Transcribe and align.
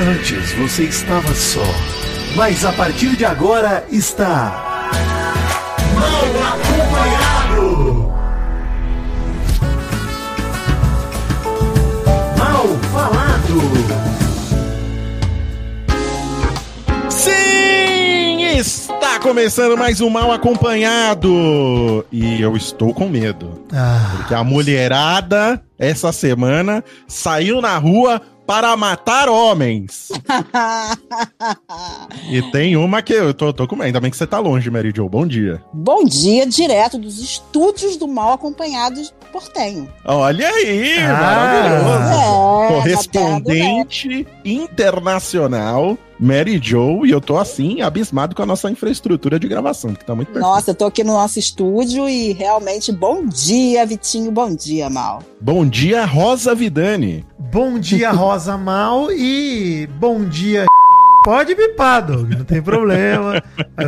Antes 0.00 0.52
você 0.52 0.84
estava 0.84 1.34
só, 1.34 1.64
mas 2.36 2.64
a 2.64 2.72
partir 2.72 3.16
de 3.16 3.24
agora 3.24 3.84
está. 3.90 4.90
Mal 5.92 6.24
acompanhado! 6.52 8.12
Mal 12.38 12.68
falado! 12.92 13.60
Sim! 17.10 18.52
Está 18.56 19.18
começando 19.18 19.76
mais 19.76 20.00
um 20.00 20.08
Mal 20.08 20.30
Acompanhado! 20.30 22.06
E 22.12 22.40
eu 22.40 22.56
estou 22.56 22.94
com 22.94 23.08
medo. 23.08 23.64
Ah, 23.72 24.12
Porque 24.16 24.34
a 24.34 24.44
mulherada, 24.44 25.60
essa 25.76 26.12
semana, 26.12 26.84
saiu 27.08 27.60
na 27.60 27.76
rua 27.78 28.22
para 28.48 28.74
matar 28.78 29.28
homens. 29.28 30.08
E 32.30 32.42
tem 32.50 32.76
uma 32.76 33.00
que 33.02 33.12
eu 33.12 33.32
tô, 33.32 33.52
tô 33.52 33.66
com 33.66 33.74
medo. 33.76 33.86
Ainda 33.86 34.00
bem 34.00 34.10
que 34.10 34.16
você 34.16 34.26
tá 34.26 34.38
longe, 34.38 34.70
Mary 34.70 34.92
Jo. 34.94 35.08
Bom 35.08 35.26
dia. 35.26 35.62
Bom 35.72 36.04
dia, 36.04 36.46
direto 36.46 36.98
dos 36.98 37.18
estúdios 37.20 37.96
do 37.96 38.06
Mal 38.08 38.32
Acompanhados 38.32 39.14
Portenho. 39.32 39.88
Olha 40.04 40.48
aí, 40.48 40.98
Ah. 40.98 41.12
maravilhoso. 41.20 42.12
É, 42.12 42.68
Correspondente 42.74 44.26
internacional, 44.44 45.96
Mary 46.18 46.58
Jo. 46.62 47.04
E 47.06 47.10
eu 47.10 47.20
tô 47.20 47.36
assim, 47.36 47.80
abismado 47.80 48.34
com 48.34 48.42
a 48.42 48.46
nossa 48.46 48.70
infraestrutura 48.70 49.38
de 49.38 49.46
gravação, 49.48 49.94
que 49.94 50.04
tá 50.04 50.14
muito 50.14 50.28
perfeito. 50.28 50.46
Nossa, 50.48 50.70
eu 50.70 50.74
tô 50.74 50.86
aqui 50.86 51.04
no 51.04 51.12
nosso 51.12 51.38
estúdio 51.38 52.08
e 52.08 52.32
realmente 52.32 52.92
bom 52.92 53.24
dia, 53.26 53.86
Vitinho, 53.86 54.30
bom 54.30 54.54
dia, 54.54 54.90
Mal. 54.90 55.22
Bom 55.40 55.66
dia, 55.66 56.04
Rosa 56.04 56.54
Vidani. 56.54 57.24
bom 57.38 57.78
dia, 57.78 58.10
Rosa 58.10 58.56
Mal, 58.56 59.12
e 59.12 59.88
bom 59.98 60.24
dia. 60.24 60.66
Pode 61.24 61.54
bipar, 61.54 62.06
Doug, 62.06 62.30
não 62.30 62.44
tem 62.44 62.62
problema. 62.62 63.42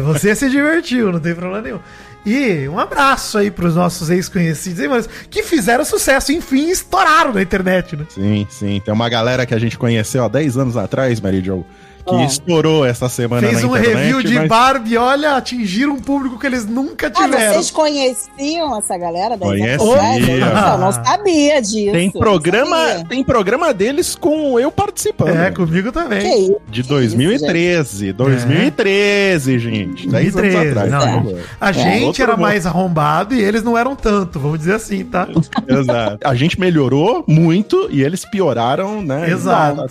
Você 0.04 0.34
se 0.34 0.50
divertiu, 0.50 1.10
não 1.10 1.20
tem 1.20 1.34
problema 1.34 1.62
nenhum. 1.62 1.78
E 2.26 2.68
um 2.68 2.78
abraço 2.78 3.38
aí 3.38 3.50
pros 3.50 3.74
nossos 3.74 4.10
ex-conhecidos, 4.10 4.78
hein, 4.80 4.88
mano, 4.88 5.06
que 5.30 5.42
fizeram 5.42 5.84
sucesso, 5.84 6.32
enfim, 6.32 6.68
estouraram 6.68 7.32
na 7.32 7.40
internet, 7.40 7.96
né? 7.96 8.04
Sim, 8.10 8.46
sim. 8.50 8.82
Tem 8.84 8.92
uma 8.92 9.08
galera 9.08 9.46
que 9.46 9.54
a 9.54 9.58
gente 9.58 9.78
conheceu 9.78 10.24
há 10.24 10.28
10 10.28 10.58
anos 10.58 10.76
atrás, 10.76 11.18
Mary 11.18 11.42
Jo, 11.42 11.64
que 12.06 12.14
Ah. 12.14 12.24
estourou 12.24 12.84
essa 12.84 13.08
semana 13.08 13.46
Fez 13.46 13.62
na 13.62 13.68
um 13.68 13.76
internet. 13.76 13.96
review 13.96 14.22
de 14.22 14.34
mas- 14.34 14.48
Barbie, 14.48 14.96
olha, 14.96 15.36
atingiram 15.36 15.92
um 15.92 16.00
público 16.00 16.38
que 16.38 16.46
eles 16.46 16.66
nunca 16.66 17.06
Ah, 17.08 17.10
tiveram. 17.10 17.52
vocês 17.54 17.70
conheciam 17.70 18.76
essa 18.78 18.96
galera 18.98 19.36
da 19.36 19.46
Conhecia. 19.46 19.76
Eu 19.78 20.78
não 20.78 20.92
sabia 20.92 21.60
disso. 21.62 21.92
Tem 21.92 22.10
não 22.12 22.20
programa, 22.20 22.76
tem 23.08 23.22
programa 23.24 23.72
deles 23.74 24.14
com 24.14 24.58
eu 24.58 24.70
participando. 24.70 25.36
É, 25.36 25.50
comigo 25.50 25.92
também. 25.92 26.20
Que 26.20 26.28
isso? 26.42 26.56
De 26.68 26.82
Que 26.82 26.88
2013. 26.88 28.12
2013, 28.12 29.58
gente. 29.58 30.08
10 30.08 30.36
anos 30.36 30.52
2013, 30.52 30.68
atrás. 30.68 30.90
não. 31.24 31.34
A 31.60 31.72
gente 31.72 32.04
outro 32.04 32.22
era 32.22 32.36
mais 32.36 32.66
arrombado 32.66 33.34
e 33.34 33.40
eles 33.42 33.62
não 33.62 33.76
eram 33.76 33.94
tanto, 33.94 34.38
vamos 34.38 34.58
dizer 34.58 34.74
assim, 34.74 35.04
tá? 35.04 35.28
Exato. 35.68 36.18
A 36.26 36.34
gente 36.34 36.58
melhorou 36.58 37.24
muito 37.28 37.88
e 37.90 38.02
eles 38.02 38.24
pioraram, 38.24 39.02
né? 39.02 39.30
Exato. 39.30 39.86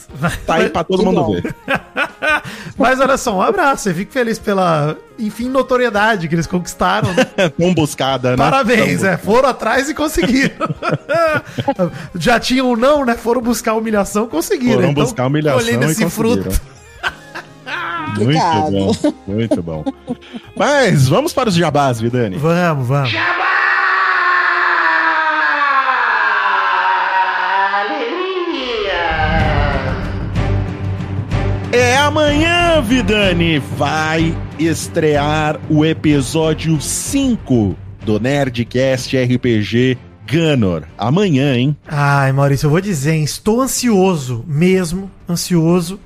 Tá 0.45 0.55
aí 0.55 0.69
pra 0.69 0.83
todo 0.83 0.99
Que 0.99 1.05
mundo 1.05 1.23
bom. 1.23 1.31
ver. 1.33 1.55
Mas 2.77 2.99
olha 2.99 3.17
só, 3.17 3.35
um 3.35 3.41
abraço. 3.41 3.89
Eu 3.89 3.95
fico 3.95 4.11
feliz 4.11 4.39
pela, 4.39 4.95
enfim, 5.17 5.49
notoriedade 5.49 6.27
que 6.27 6.35
eles 6.35 6.47
conquistaram. 6.47 7.13
né? 7.13 7.25
Tão 7.57 7.73
buscada, 7.73 8.31
né? 8.31 8.37
Parabéns, 8.37 9.01
Tão 9.01 9.09
é. 9.09 9.17
Foram 9.17 9.49
atrás 9.49 9.89
e 9.89 9.93
conseguiram. 9.93 10.55
Já 12.15 12.39
tinham 12.39 12.71
um 12.71 12.75
não, 12.75 13.05
né? 13.05 13.15
Foram 13.15 13.41
buscar 13.41 13.71
a 13.71 13.75
humilhação, 13.75 14.27
conseguiram. 14.27 14.75
Foram 14.75 14.91
Então, 14.91 15.03
buscar 15.03 15.23
a 15.23 15.27
humilhação 15.27 15.59
colhendo 15.59 15.85
e 15.85 15.91
esse 15.91 16.03
conseguiram. 16.03 16.43
fruto. 16.43 16.61
Muito 18.07 18.21
Obrigado. 18.23 18.71
bom, 18.71 18.93
muito 19.27 19.61
bom. 19.61 19.83
Mas 20.57 21.07
vamos 21.07 21.31
para 21.31 21.49
os 21.49 21.55
jabás, 21.55 21.99
Vidani. 22.01 22.37
Vamos, 22.37 22.87
vamos. 22.87 23.11
É 31.71 31.95
amanhã, 31.97 32.81
Vidani, 32.81 33.59
vai 33.59 34.35
estrear 34.57 35.59
o 35.69 35.85
episódio 35.85 36.81
5 36.81 37.75
do 38.03 38.19
Nerdcast 38.19 39.15
RPG 39.15 39.95
Gunner. 40.27 40.85
Amanhã, 40.97 41.55
hein? 41.55 41.77
Ai, 41.87 42.31
Maurício, 42.31 42.65
eu 42.65 42.71
vou 42.71 42.81
dizer, 42.81 43.13
hein? 43.13 43.23
Estou 43.23 43.61
ansioso, 43.61 44.43
mesmo, 44.47 45.11
ansioso, 45.29 45.99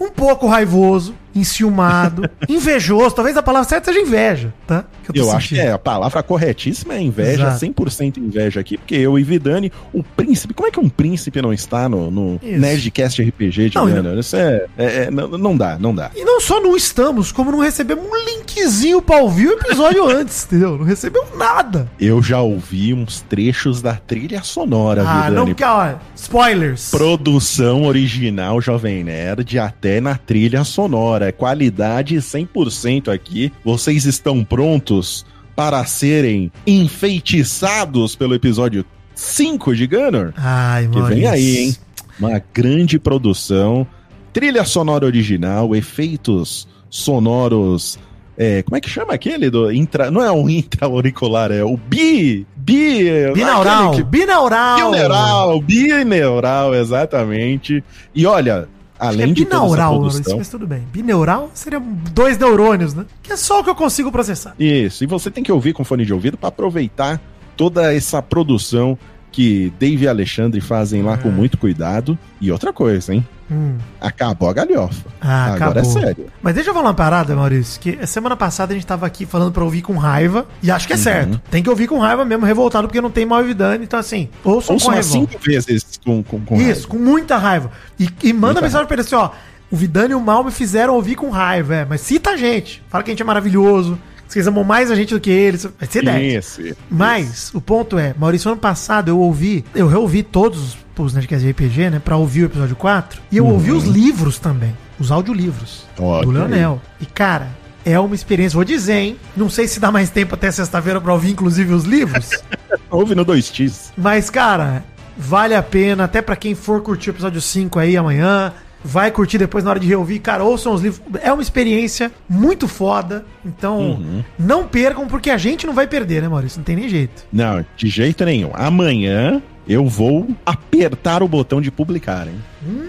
um 0.00 0.08
pouco 0.08 0.46
raivoso, 0.46 1.14
enciumado, 1.34 2.28
invejoso. 2.48 3.14
Talvez 3.14 3.36
a 3.36 3.42
palavra 3.42 3.68
certa 3.68 3.92
seja 3.92 4.00
inveja, 4.04 4.52
tá? 4.66 4.84
Que 5.04 5.18
Eu, 5.18 5.24
tô 5.26 5.32
acho 5.32 5.48
que 5.50 5.60
é 5.60 5.72
a 5.72 5.78
palavra 5.78 6.22
corretíssima 6.22 6.94
é 6.94 7.00
inveja, 7.02 7.48
Exato. 7.48 7.66
100% 7.66 8.18
inveja 8.18 8.60
aqui, 8.60 8.76
porque 8.76 8.94
eu 8.94 9.18
e 9.18 9.22
Vidani, 9.22 9.72
o 9.92 10.02
príncipe, 10.02 10.54
como 10.54 10.68
é 10.68 10.70
que 10.70 10.80
um 10.80 10.88
príncipe 10.88 11.40
não 11.42 11.52
está 11.52 11.88
no, 11.88 12.10
no 12.10 12.40
Isso. 12.42 12.58
Nerdcast 12.58 13.22
RPG 13.22 13.70
de 13.70 13.76
Não, 13.76 13.88
Gunner? 13.88 14.18
Isso 14.18 14.36
é, 14.36 14.66
é- 14.78 15.04
é- 15.04 15.10
não, 15.10 15.28
não 15.28 15.56
dá, 15.56 15.78
não 15.78 15.94
dá. 15.94 16.10
E 16.14 16.24
não 16.24 16.40
só 16.40 16.60
não 16.60 16.76
estamos, 16.76 17.32
como 17.32 17.50
não 17.50 17.58
recebemos 17.60 18.04
um 18.04 18.16
linkzinho 18.24 19.00
pra 19.02 19.16
ouvir 19.18 19.48
o 19.48 19.52
episódio 19.52 20.06
antes, 20.08 20.44
entendeu? 20.44 20.76
Não 20.78 20.84
recebemos 20.84 21.36
nada. 21.36 21.88
Eu 22.00 22.22
já 22.22 22.40
ouvi 22.40 22.92
uns 22.94 23.20
trechos 23.22 23.82
da 23.82 23.94
trilha 23.94 24.42
sonora, 24.42 25.02
Ah, 25.06 25.14
Vidani. 25.22 25.36
não, 25.36 25.46
porque, 25.46 25.64
ó, 25.64 25.94
spoilers. 26.14 26.90
Produção 26.90 27.84
original 27.84 28.60
Jovem 28.60 29.04
Nerd 29.04 29.58
até 29.58 30.00
na 30.00 30.16
trilha 30.16 30.64
sonora. 30.64 31.19
É 31.28 31.32
Qualidade 31.32 32.16
100% 32.16 33.12
aqui. 33.12 33.52
Vocês 33.64 34.04
estão 34.06 34.44
prontos 34.44 35.24
para 35.56 35.84
serem 35.84 36.50
enfeitiçados 36.66 38.14
pelo 38.16 38.34
episódio 38.34 38.84
5 39.14 39.74
de 39.76 39.86
Gunner? 39.86 40.32
Ai, 40.36 40.88
Que 40.88 41.00
vem 41.02 41.26
aí, 41.26 41.58
hein? 41.58 41.76
Uma 42.18 42.42
grande 42.54 42.98
produção. 42.98 43.86
Trilha 44.32 44.64
sonora 44.64 45.04
original, 45.04 45.74
efeitos 45.74 46.68
sonoros. 46.88 47.98
é, 48.38 48.62
como 48.62 48.76
é 48.76 48.80
que 48.80 48.88
chama 48.88 49.12
aquele 49.12 49.50
do 49.50 49.70
intra? 49.72 50.10
Não 50.10 50.22
é 50.22 50.30
o 50.30 50.48
intra-auricular, 50.50 51.50
é 51.50 51.62
o 51.64 51.76
bi. 51.76 52.46
Bi. 52.56 53.32
Binaural, 53.34 53.92
que- 53.92 54.02
binaural. 54.04 54.90
Bineural, 54.92 55.60
bineural, 55.60 56.74
exatamente. 56.74 57.82
E 58.14 58.24
olha, 58.26 58.68
além 59.00 59.30
é 59.30 59.32
de 59.32 59.44
toda 59.44 59.56
essa 59.56 59.64
binaural, 59.64 59.92
Maurício, 59.94 60.12
produção... 60.20 60.38
mas 60.38 60.48
tudo 60.48 60.66
bem. 60.66 60.82
Bineural 60.92 61.50
seria 61.54 61.80
dois 62.12 62.38
neurônios, 62.38 62.94
né? 62.94 63.04
Que 63.22 63.32
é 63.32 63.36
só 63.36 63.60
o 63.60 63.64
que 63.64 63.70
eu 63.70 63.74
consigo 63.74 64.12
processar. 64.12 64.54
Isso, 64.58 65.02
e 65.02 65.06
você 65.06 65.30
tem 65.30 65.42
que 65.42 65.50
ouvir 65.50 65.72
com 65.72 65.82
fone 65.84 66.04
de 66.04 66.12
ouvido 66.14 66.36
para 66.36 66.48
aproveitar 66.50 67.20
toda 67.56 67.92
essa 67.92 68.20
produção 68.22 68.96
que 69.32 69.72
Dave 69.78 70.04
e 70.04 70.08
Alexandre 70.08 70.60
fazem 70.60 71.02
lá 71.02 71.14
É. 71.14 71.16
com 71.16 71.30
muito 71.30 71.56
cuidado. 71.56 72.18
E 72.40 72.50
outra 72.50 72.72
coisa, 72.72 73.14
hein? 73.14 73.26
Hum. 73.52 73.76
Acabou 74.00 74.48
a 74.48 74.52
galhofa. 74.52 75.04
Ah, 75.20 75.46
Agora 75.54 75.80
acabou. 75.80 75.82
é 75.82 75.84
sério. 75.84 76.26
Mas 76.42 76.54
deixa 76.54 76.70
eu 76.70 76.74
falar 76.74 76.86
uma 76.88 76.94
parada, 76.94 77.34
Maurício, 77.36 77.80
que 77.80 78.06
semana 78.06 78.36
passada 78.36 78.72
a 78.72 78.74
gente 78.74 78.86
tava 78.86 79.06
aqui 79.06 79.26
falando 79.26 79.52
pra 79.52 79.62
ouvir 79.64 79.82
com 79.82 79.94
raiva, 79.96 80.46
e 80.62 80.70
acho 80.70 80.86
que 80.86 80.92
é 80.92 80.96
Uhum. 80.96 81.02
certo. 81.02 81.40
Tem 81.50 81.62
que 81.62 81.68
ouvir 81.70 81.86
com 81.88 81.98
raiva 81.98 82.24
mesmo, 82.24 82.44
revoltado, 82.46 82.86
porque 82.88 83.00
não 83.00 83.10
tem 83.10 83.26
mal 83.26 83.40
evidente. 83.40 83.84
Então, 83.84 83.98
assim, 83.98 84.28
ouçam 84.44 84.74
Ouçam 84.74 84.90
com 84.90 84.96
revolta. 84.96 85.32
cinco 85.32 85.44
vezes 85.44 85.89
com, 86.04 86.22
com, 86.22 86.40
com 86.40 86.56
Isso, 86.56 86.64
raiva. 86.64 86.88
com 86.88 86.98
muita 86.98 87.36
raiva. 87.36 87.70
E, 87.98 88.08
e 88.22 88.32
manda 88.32 88.46
Muita 88.54 88.62
mensagem 88.62 88.86
pra 88.86 88.94
ele 88.94 89.02
assim, 89.02 89.14
ó. 89.14 89.30
O 89.70 89.76
Vidani 89.76 90.12
e 90.12 90.14
o 90.16 90.20
Mal 90.20 90.42
me 90.42 90.50
fizeram 90.50 90.94
ouvir 90.94 91.14
com 91.14 91.30
raiva, 91.30 91.74
é. 91.76 91.84
Mas 91.84 92.00
cita 92.00 92.30
a 92.30 92.36
gente. 92.36 92.82
Fala 92.88 93.04
que 93.04 93.10
a 93.10 93.12
gente 93.12 93.22
é 93.22 93.24
maravilhoso. 93.24 93.98
Que 94.26 94.32
vocês 94.32 94.46
amam 94.46 94.64
mais 94.64 94.90
a 94.90 94.94
gente 94.94 95.14
do 95.14 95.20
que 95.20 95.30
eles. 95.30 95.64
Vai 95.78 95.88
ser 95.88 96.04
10. 96.04 96.44
Isso, 96.44 96.62
isso. 96.62 96.76
Mas 96.90 97.50
o 97.54 97.60
ponto 97.60 97.98
é, 97.98 98.14
Maurício, 98.18 98.50
ano 98.50 98.60
passado 98.60 99.08
eu 99.08 99.18
ouvi, 99.18 99.64
eu 99.74 99.88
reouvi 99.88 100.22
todos 100.22 100.76
os 100.96 101.14
Nerdcast 101.14 101.44
de 101.44 101.50
RPG, 101.52 101.90
né? 101.90 101.98
Pra 101.98 102.16
ouvir 102.16 102.42
o 102.42 102.46
episódio 102.46 102.76
4. 102.76 103.22
E 103.32 103.38
eu 103.38 103.46
ouvi 103.46 103.72
os 103.72 103.84
livros 103.84 104.38
também. 104.38 104.76
Os 104.98 105.10
audiolivros. 105.10 105.86
Ó, 105.98 106.22
do 106.22 106.30
Leonel. 106.30 106.80
E, 107.00 107.06
cara, 107.06 107.48
é 107.84 107.98
uma 107.98 108.14
experiência, 108.14 108.54
vou 108.54 108.64
dizer, 108.64 108.94
hein? 108.94 109.16
Não 109.36 109.48
sei 109.48 109.66
se 109.66 109.80
dá 109.80 109.90
mais 109.90 110.10
tempo 110.10 110.34
até 110.34 110.50
sexta-feira 110.50 111.00
pra 111.00 111.12
ouvir, 111.12 111.30
inclusive, 111.30 111.72
os 111.72 111.84
livros. 111.84 112.30
Ouve 112.90 113.14
no 113.14 113.24
2x. 113.24 113.92
Mas, 113.96 114.28
cara, 114.28 114.84
vale 115.20 115.54
a 115.54 115.62
pena, 115.62 116.04
até 116.04 116.22
pra 116.22 116.34
quem 116.34 116.54
for 116.54 116.80
curtir 116.82 117.10
o 117.10 117.12
episódio 117.12 117.40
5 117.40 117.78
aí 117.78 117.96
amanhã. 117.96 118.52
Vai 118.82 119.10
curtir 119.10 119.36
depois 119.36 119.62
na 119.62 119.68
hora 119.70 119.78
de 119.78 119.86
reouvir. 119.86 120.20
Cara, 120.20 120.42
ouçam 120.42 120.72
os 120.72 120.80
livros. 120.80 121.02
É 121.22 121.30
uma 121.30 121.42
experiência 121.42 122.10
muito 122.26 122.66
foda. 122.66 123.26
Então, 123.44 123.78
Uhum. 123.78 124.24
não 124.38 124.66
percam, 124.66 125.06
porque 125.06 125.28
a 125.28 125.36
gente 125.36 125.66
não 125.66 125.74
vai 125.74 125.86
perder, 125.86 126.22
né, 126.22 126.28
Maurício? 126.28 126.56
Não 126.58 126.64
tem 126.64 126.76
nem 126.76 126.88
jeito. 126.88 127.26
Não, 127.30 127.62
de 127.76 127.88
jeito 127.88 128.24
nenhum. 128.24 128.50
Amanhã 128.54 129.42
eu 129.72 129.86
vou 129.86 130.28
apertar 130.44 131.22
o 131.22 131.28
botão 131.28 131.60
de 131.60 131.70
publicar, 131.70 132.26
hein? 132.26 132.34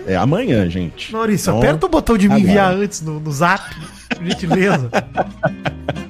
É 0.07 0.15
amanhã, 0.15 0.67
gente. 0.69 1.11
Maurício, 1.13 1.49
Então, 1.51 1.59
aperta 1.59 1.85
o 1.85 1.89
botão 1.89 2.17
de 2.17 2.27
me 2.27 2.33
agora. 2.35 2.49
enviar 2.49 2.73
antes 2.73 3.01
no, 3.01 3.19
no 3.19 3.31
zap, 3.31 3.63
por 4.15 4.25
gentileza. 4.25 4.89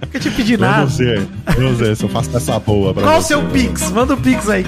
Nunca 0.01 0.19
te 0.19 0.31
pedi 0.31 0.55
nada. 0.57 0.77
Vamos 0.85 0.97
ver. 0.97 1.27
Vamos 1.57 1.77
ver 1.77 1.95
se 1.97 2.03
eu 2.03 2.09
faço 2.09 2.35
essa 2.35 2.57
boa 2.59 2.93
pra 2.93 3.03
Qual 3.03 3.19
o 3.19 3.21
seu 3.21 3.43
Pix? 3.49 3.91
Manda 3.91 4.13
o 4.13 4.17
Pix 4.17 4.47
aí. 4.49 4.65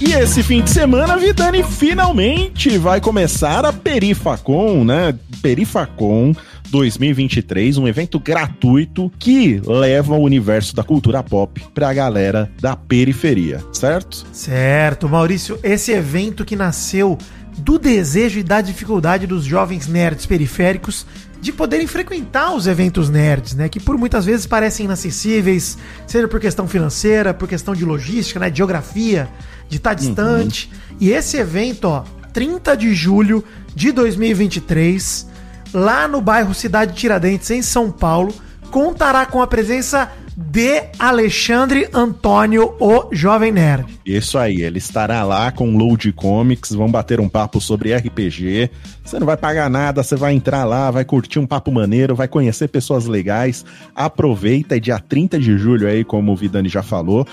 E 0.00 0.08
E 0.08 0.12
esse 0.12 0.42
fim 0.42 0.62
de 0.62 0.70
semana, 0.70 1.16
Vidani 1.16 1.62
finalmente 1.62 2.78
vai 2.78 3.00
começar 3.00 3.64
a 3.64 3.72
Perifacon, 3.72 4.84
né? 4.84 5.14
Perifacon 5.42 6.34
2023, 6.70 7.78
um 7.78 7.88
evento 7.88 8.18
gratuito 8.18 9.10
que 9.18 9.60
leva 9.64 10.14
o 10.14 10.22
universo 10.22 10.74
da 10.74 10.82
cultura 10.82 11.22
pop 11.22 11.64
pra 11.74 11.92
galera 11.92 12.50
da 12.60 12.76
periferia, 12.76 13.62
certo? 13.72 14.26
Certo, 14.32 15.08
Maurício, 15.08 15.58
esse 15.62 15.92
evento 15.92 16.44
que 16.44 16.56
nasceu 16.56 17.18
do 17.58 17.78
desejo 17.78 18.38
e 18.38 18.42
da 18.42 18.60
dificuldade 18.60 19.26
dos 19.26 19.44
jovens 19.44 19.86
nerds 19.86 20.26
periféricos 20.26 21.06
de 21.40 21.52
poderem 21.52 21.86
frequentar 21.86 22.54
os 22.54 22.66
eventos 22.66 23.08
nerds, 23.08 23.54
né? 23.54 23.68
Que 23.68 23.80
por 23.80 23.96
muitas 23.96 24.24
vezes 24.24 24.46
parecem 24.46 24.86
inacessíveis, 24.86 25.78
seja 26.06 26.26
por 26.26 26.40
questão 26.40 26.66
financeira, 26.66 27.32
por 27.32 27.48
questão 27.48 27.74
de 27.74 27.84
logística, 27.84 28.40
né? 28.40 28.50
De 28.50 28.58
geografia, 28.58 29.28
de 29.68 29.76
estar 29.76 29.94
distante. 29.94 30.70
E 31.00 31.10
esse 31.10 31.36
evento, 31.36 31.84
ó, 31.86 32.04
30 32.32 32.76
de 32.76 32.94
julho 32.94 33.44
de 33.74 33.92
2023, 33.92 35.28
lá 35.72 36.08
no 36.08 36.20
bairro 36.20 36.54
Cidade 36.54 36.94
Tiradentes, 36.94 37.50
em 37.50 37.62
São 37.62 37.90
Paulo, 37.90 38.34
contará 38.70 39.26
com 39.26 39.40
a 39.40 39.46
presença 39.46 40.10
de 40.40 40.84
Alexandre 41.00 41.88
Antônio, 41.92 42.76
o 42.78 43.08
Jovem 43.10 43.50
Nerd. 43.50 43.98
Isso 44.06 44.38
aí, 44.38 44.62
ele 44.62 44.78
estará 44.78 45.24
lá 45.24 45.50
com 45.50 45.76
Load 45.76 46.12
Comics, 46.12 46.70
vão 46.70 46.88
bater 46.88 47.18
um 47.18 47.28
papo 47.28 47.60
sobre 47.60 47.92
RPG. 47.92 48.70
Você 49.02 49.18
não 49.18 49.26
vai 49.26 49.36
pagar 49.36 49.68
nada, 49.68 50.00
você 50.00 50.14
vai 50.14 50.34
entrar 50.34 50.64
lá, 50.64 50.92
vai 50.92 51.04
curtir 51.04 51.40
um 51.40 51.46
papo 51.46 51.72
maneiro, 51.72 52.14
vai 52.14 52.28
conhecer 52.28 52.68
pessoas 52.68 53.06
legais. 53.06 53.64
Aproveita, 53.96 54.76
é 54.76 54.80
dia 54.80 55.00
30 55.00 55.40
de 55.40 55.58
julho 55.58 55.88
aí, 55.88 56.04
como 56.04 56.30
o 56.30 56.36
Vidani 56.36 56.68
já 56.68 56.84
falou. 56.84 57.26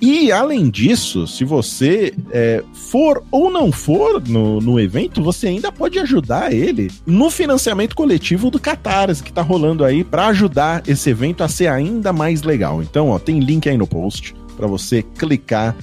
E 0.00 0.32
além 0.32 0.70
disso, 0.70 1.26
se 1.26 1.44
você 1.44 2.14
é, 2.30 2.64
for 2.72 3.22
ou 3.30 3.50
não 3.50 3.70
for 3.70 4.22
no, 4.26 4.58
no 4.58 4.80
evento, 4.80 5.22
você 5.22 5.48
ainda 5.48 5.70
pode 5.70 5.98
ajudar 5.98 6.52
ele 6.52 6.90
no 7.04 7.30
financiamento 7.30 7.94
coletivo 7.94 8.50
do 8.50 8.58
Catarse 8.58 9.22
que 9.22 9.32
tá 9.32 9.42
rolando 9.42 9.84
aí 9.84 10.02
para 10.02 10.28
ajudar 10.28 10.82
esse 10.88 11.10
evento 11.10 11.44
a 11.44 11.48
ser 11.48 11.66
ainda 11.66 12.12
mais 12.12 12.42
legal. 12.42 12.82
Então, 12.82 13.10
ó, 13.10 13.18
tem 13.18 13.40
link 13.40 13.68
aí 13.68 13.76
no 13.76 13.86
post 13.86 14.34
para 14.56 14.66
você 14.66 15.02
clicar 15.02 15.76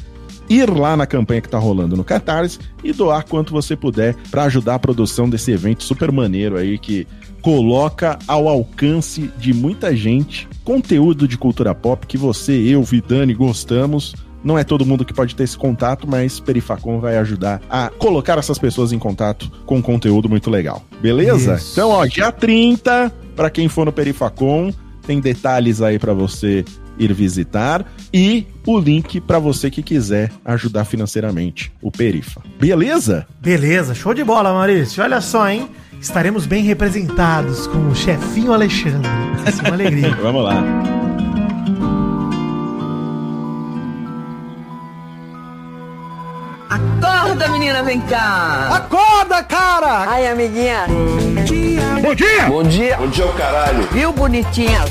ir 0.50 0.70
lá 0.70 0.96
na 0.96 1.06
campanha 1.06 1.42
que 1.42 1.50
tá 1.50 1.60
rolando 1.60 1.96
no 1.96 2.04
Catarse 2.04 2.60
e 2.84 2.94
doar 2.94 3.26
quanto 3.26 3.52
você 3.52 3.76
puder 3.76 4.16
para 4.32 4.44
ajudar 4.44 4.76
a 4.76 4.80
produção 4.80 5.30
desse 5.30 5.52
evento 5.52 5.84
super 5.84 6.12
maneiro 6.12 6.58
aí 6.58 6.78
que 6.78 7.06
coloca 7.48 8.20
ao 8.28 8.50
alcance 8.50 9.32
de 9.38 9.54
muita 9.54 9.96
gente 9.96 10.50
conteúdo 10.66 11.26
de 11.26 11.38
cultura 11.38 11.74
pop 11.74 12.06
que 12.06 12.18
você, 12.18 12.52
eu, 12.52 12.84
Vidani 12.84 13.34
gostamos. 13.34 14.14
Não 14.44 14.58
é 14.58 14.66
todo 14.66 14.86
mundo 14.86 15.06
que 15.06 15.14
pode 15.14 15.34
ter 15.34 15.46
esse 15.46 15.58
contato, 15.58 16.06
mas 16.06 16.42
Perifacon 16.42 17.00
vai 17.00 17.18
ajudar 17.18 17.62
a 17.70 17.90
colocar 17.90 18.38
essas 18.38 18.60
pessoas 18.60 18.92
em 18.92 19.00
contato 19.00 19.50
com 19.66 19.82
conteúdo 19.82 20.28
muito 20.28 20.50
legal. 20.50 20.84
Beleza? 21.02 21.56
Isso. 21.56 21.72
Então, 21.72 21.92
ó, 21.92 22.06
dia 22.06 22.34
30, 22.34 23.14
para 23.34 23.50
quem 23.50 23.70
for 23.70 23.86
no 23.86 23.94
Perifacon, 23.94 24.74
tem 25.06 25.22
detalhes 25.22 25.82
aí 25.82 25.98
para 25.98 26.14
você 26.14 26.66
ir 27.00 27.14
visitar 27.14 27.86
e 28.14 28.46
o 28.66 28.78
link 28.78 29.22
para 29.22 29.40
você 29.40 29.72
que 29.72 29.82
quiser 29.82 30.34
ajudar 30.44 30.84
financeiramente 30.84 31.72
o 31.82 31.90
Perifa. 31.90 32.42
Beleza? 32.60 33.26
Beleza, 33.40 33.96
show 33.96 34.14
de 34.14 34.26
bola, 34.26 34.52
Maurício. 34.52 35.02
Olha 35.02 35.22
só, 35.22 35.48
hein? 35.50 35.70
Estaremos 36.00 36.46
bem 36.46 36.64
representados 36.64 37.68
com 37.68 37.90
o 37.90 37.96
chefinho 37.96 38.54
Alexandre. 38.54 39.10
Vai 39.44 39.52
ser 39.52 39.62
uma 39.62 39.74
alegria. 39.74 40.16
Vamos 40.22 40.44
lá. 40.44 40.64
Acorda, 46.70 47.48
menina, 47.50 47.82
vem 47.82 48.00
cá. 48.02 48.70
Acorda, 48.74 49.44
cara! 49.44 50.10
Ai, 50.10 50.28
amiguinha. 50.28 50.86
Bom 52.02 52.14
dia! 52.14 52.48
Bom 52.48 52.64
dia. 52.64 52.98
Bom 52.98 53.08
dia, 53.08 53.26
o 53.26 53.34
caralho. 53.34 53.88
Viu, 53.92 54.12
bonitinha? 54.12 54.82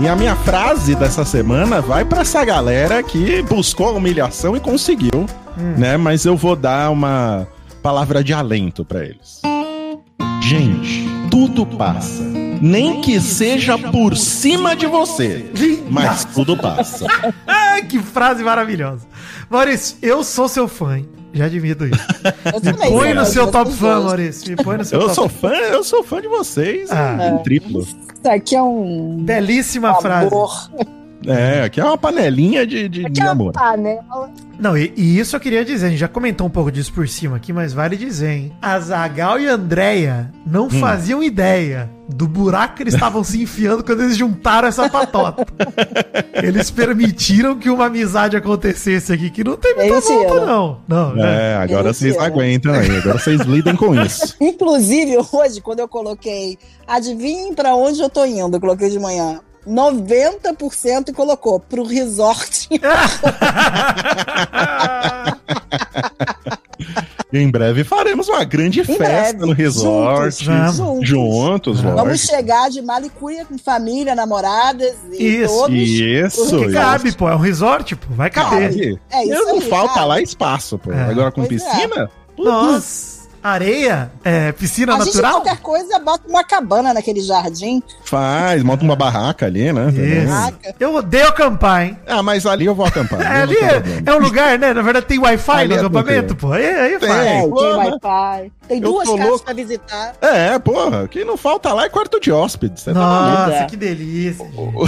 E 0.00 0.08
a 0.08 0.16
minha 0.16 0.34
frase 0.36 0.94
dessa 0.94 1.24
semana 1.24 1.80
vai 1.82 2.04
pra 2.04 2.22
essa 2.22 2.42
galera 2.44 3.02
que 3.02 3.42
buscou 3.42 3.88
a 3.88 3.92
humilhação 3.92 4.56
e 4.56 4.60
conseguiu, 4.60 5.26
né? 5.76 5.96
Mas 5.96 6.24
eu 6.24 6.36
vou 6.36 6.56
dar 6.56 6.90
uma 6.90 7.46
palavra 7.82 8.22
de 8.22 8.32
alento 8.32 8.84
pra 8.84 9.04
eles. 9.04 9.40
Gente, 10.42 11.04
tudo 11.30 11.66
passa. 11.66 12.22
Nem 12.60 13.00
que 13.00 13.20
seja 13.20 13.78
por 13.78 14.16
cima 14.16 14.76
de 14.76 14.86
você, 14.86 15.50
mas 15.88 16.24
tudo 16.24 16.56
passa. 16.56 17.06
Que 17.88 17.98
frase 17.98 18.44
maravilhosa. 18.44 19.06
Maurício, 19.48 19.96
eu 20.02 20.22
sou 20.22 20.46
seu 20.48 20.68
fã, 20.68 20.98
hein? 20.98 21.08
Já 21.32 21.46
admito 21.46 21.86
isso. 21.86 22.06
Me 22.62 22.90
põe 22.90 23.14
no 23.14 23.24
seu 23.24 23.46
eu 23.46 23.50
top 23.50 23.72
fã. 23.72 24.00
Maurício. 24.00 24.50
Me 24.50 24.62
põe 24.62 24.76
no 24.76 24.84
seu 24.84 24.98
Eu 25.00 25.04
top 25.06 25.14
sou 25.14 25.28
fã, 25.30 25.48
eu 25.48 25.82
sou 25.82 26.04
fã 26.04 26.20
de 26.20 26.28
vocês 26.28 26.90
Ah. 26.90 27.30
em 27.32 27.42
triplo. 27.42 27.80
Isso 27.80 27.96
aqui 28.28 28.54
é 28.54 28.62
um 28.62 29.16
Belíssima 29.22 29.94
frase. 29.94 30.28
Amor. 31.28 31.38
É, 31.38 31.62
aqui 31.64 31.80
é 31.80 31.84
uma 31.84 31.98
panelinha 31.98 32.66
de, 32.66 32.88
de, 32.88 33.00
de 33.00 33.06
Aqui 33.06 33.20
é 33.20 33.24
uma 33.24 33.30
amor. 33.32 33.52
panela. 33.52 34.30
Não, 34.58 34.76
e, 34.76 34.92
e 34.94 35.18
isso 35.18 35.34
eu 35.36 35.40
queria 35.40 35.64
dizer, 35.64 35.86
a 35.86 35.88
gente 35.90 35.98
já 35.98 36.08
comentou 36.08 36.46
um 36.46 36.50
pouco 36.50 36.70
disso 36.70 36.92
por 36.92 37.08
cima 37.08 37.36
aqui, 37.36 37.50
mas 37.50 37.72
vale 37.72 37.96
dizer, 37.96 38.30
hein? 38.30 38.52
Azagal 38.60 39.40
e 39.40 39.46
Andréia 39.46 40.30
não 40.46 40.66
Hum. 40.66 40.70
faziam 40.70 41.22
ideia 41.22 41.88
do 42.06 42.26
buraco 42.28 42.74
que 42.74 42.82
eles 42.82 42.92
estavam 42.92 43.24
se 43.24 43.40
enfiando 43.42 43.82
quando 43.82 44.02
eles 44.02 44.16
juntaram 44.18 44.68
essa 44.68 44.86
patota. 44.90 45.46
eles 46.42 46.70
permitiram 46.70 47.56
que 47.56 47.70
uma 47.70 47.86
amizade 47.86 48.36
acontecesse 48.36 49.12
aqui, 49.12 49.30
que 49.30 49.42
não 49.42 49.56
tem 49.56 49.74
muita 49.76 49.94
Mentira. 49.94 50.14
volta, 50.28 50.44
não. 50.46 50.78
Não, 50.86 51.14
né? 51.14 51.22
É, 51.52 51.54
agora 51.54 51.84
Mentira. 51.84 51.94
vocês 51.94 52.18
aguentam 52.18 52.72
aí, 52.74 52.96
agora 52.98 53.18
vocês 53.18 53.40
lidem 53.42 53.76
com 53.76 53.94
isso. 54.02 54.36
Inclusive, 54.42 55.16
hoje, 55.32 55.60
quando 55.62 55.78
eu 55.80 55.88
coloquei, 55.88 56.58
adivinhem 56.86 57.54
pra 57.54 57.74
onde 57.74 58.00
eu 58.00 58.10
tô 58.10 58.24
indo, 58.26 58.56
eu 58.56 58.60
coloquei 58.60 58.90
de 58.90 58.98
manhã. 58.98 59.40
90% 59.70 61.08
e 61.08 61.12
colocou 61.12 61.60
pro 61.60 61.84
resort. 61.84 62.68
E 67.32 67.38
em 67.38 67.48
breve 67.50 67.84
faremos 67.84 68.28
uma 68.28 68.42
grande 68.44 68.82
festa 68.82 69.04
breve, 69.04 69.38
no 69.38 69.52
resort. 69.52 70.44
juntos, 70.44 70.78
Vamos. 70.78 71.08
Juntos, 71.08 71.80
Vamos 71.80 72.02
lógico. 72.04 72.26
chegar 72.32 72.68
de 72.70 72.82
malicuia 72.82 73.44
com 73.44 73.56
família, 73.56 74.14
namoradas 74.16 74.94
e 75.12 75.42
Isso, 75.42 75.54
todos. 75.54 75.76
Isso, 75.76 76.48
pro 76.48 76.58
Que 76.58 76.64
isso. 76.66 76.72
cabe, 76.74 77.12
pô, 77.12 77.28
é 77.28 77.34
um 77.36 77.38
resort, 77.38 77.94
pô, 77.94 78.06
vai 78.14 78.30
caber. 78.30 78.70
Cabe. 78.70 79.00
É 79.10 79.24
isso 79.24 79.44
não 79.44 79.54
aí, 79.60 79.68
falta 79.70 79.94
cabe. 79.94 80.06
lá 80.06 80.20
espaço, 80.20 80.78
pô. 80.78 80.92
É. 80.92 81.02
Agora 81.04 81.30
com 81.30 81.44
Pois 81.44 81.62
é. 81.62 81.70
piscina? 81.70 82.10
Nossa, 82.36 83.19
areia, 83.42 84.10
é, 84.24 84.52
piscina 84.52 84.94
A 84.94 84.96
gente, 84.98 85.06
natural. 85.16 85.32
qualquer 85.40 85.58
coisa, 85.58 85.98
bota 85.98 86.28
uma 86.28 86.44
cabana 86.44 86.92
naquele 86.94 87.20
jardim. 87.20 87.82
Faz, 88.04 88.62
monta 88.62 88.84
uma 88.84 88.96
barraca 88.96 89.46
ali, 89.46 89.72
né? 89.72 89.88
Isso. 89.90 90.74
Eu 90.78 90.94
odeio 90.94 91.28
acampar, 91.28 91.82
hein? 91.86 91.98
Ah, 92.06 92.22
mas 92.22 92.44
ali 92.46 92.66
eu 92.66 92.74
vou 92.74 92.84
acampar. 92.86 93.20
É, 93.22 93.42
ali 93.42 93.56
é, 93.56 93.80
problema. 93.80 94.02
é 94.06 94.14
um 94.14 94.18
lugar, 94.18 94.58
né? 94.58 94.74
Na 94.74 94.82
verdade 94.82 95.06
tem 95.06 95.18
Wi-Fi 95.18 95.52
Ali 95.52 95.68
no 95.68 95.74
é 95.74 95.78
acampamento, 95.78 96.36
pô. 96.36 96.52
Aí, 96.52 96.66
aí 96.66 96.98
Tem. 96.98 97.08
faz. 97.08 97.26
É, 97.26 97.40
tem. 97.42 97.50
Wi-Fi. 97.50 98.52
Tem 98.68 98.80
duas 98.80 99.08
casas 99.08 99.24
louco. 99.26 99.44
pra 99.44 99.54
visitar. 99.54 100.12
É, 100.20 100.58
porra, 100.58 101.02
o 101.04 101.08
que 101.08 101.24
não 101.24 101.36
falta 101.36 101.72
lá 101.72 101.84
é 101.84 101.88
quarto 101.88 102.20
de 102.20 102.30
hóspede. 102.30 102.80
Você 102.80 102.92
tá. 102.92 103.00
Nossa, 103.00 103.52
É. 103.54 103.64
que 103.66 103.76
delícia. 103.76 104.44
gente. 104.44 104.54
Pô. 104.54 104.86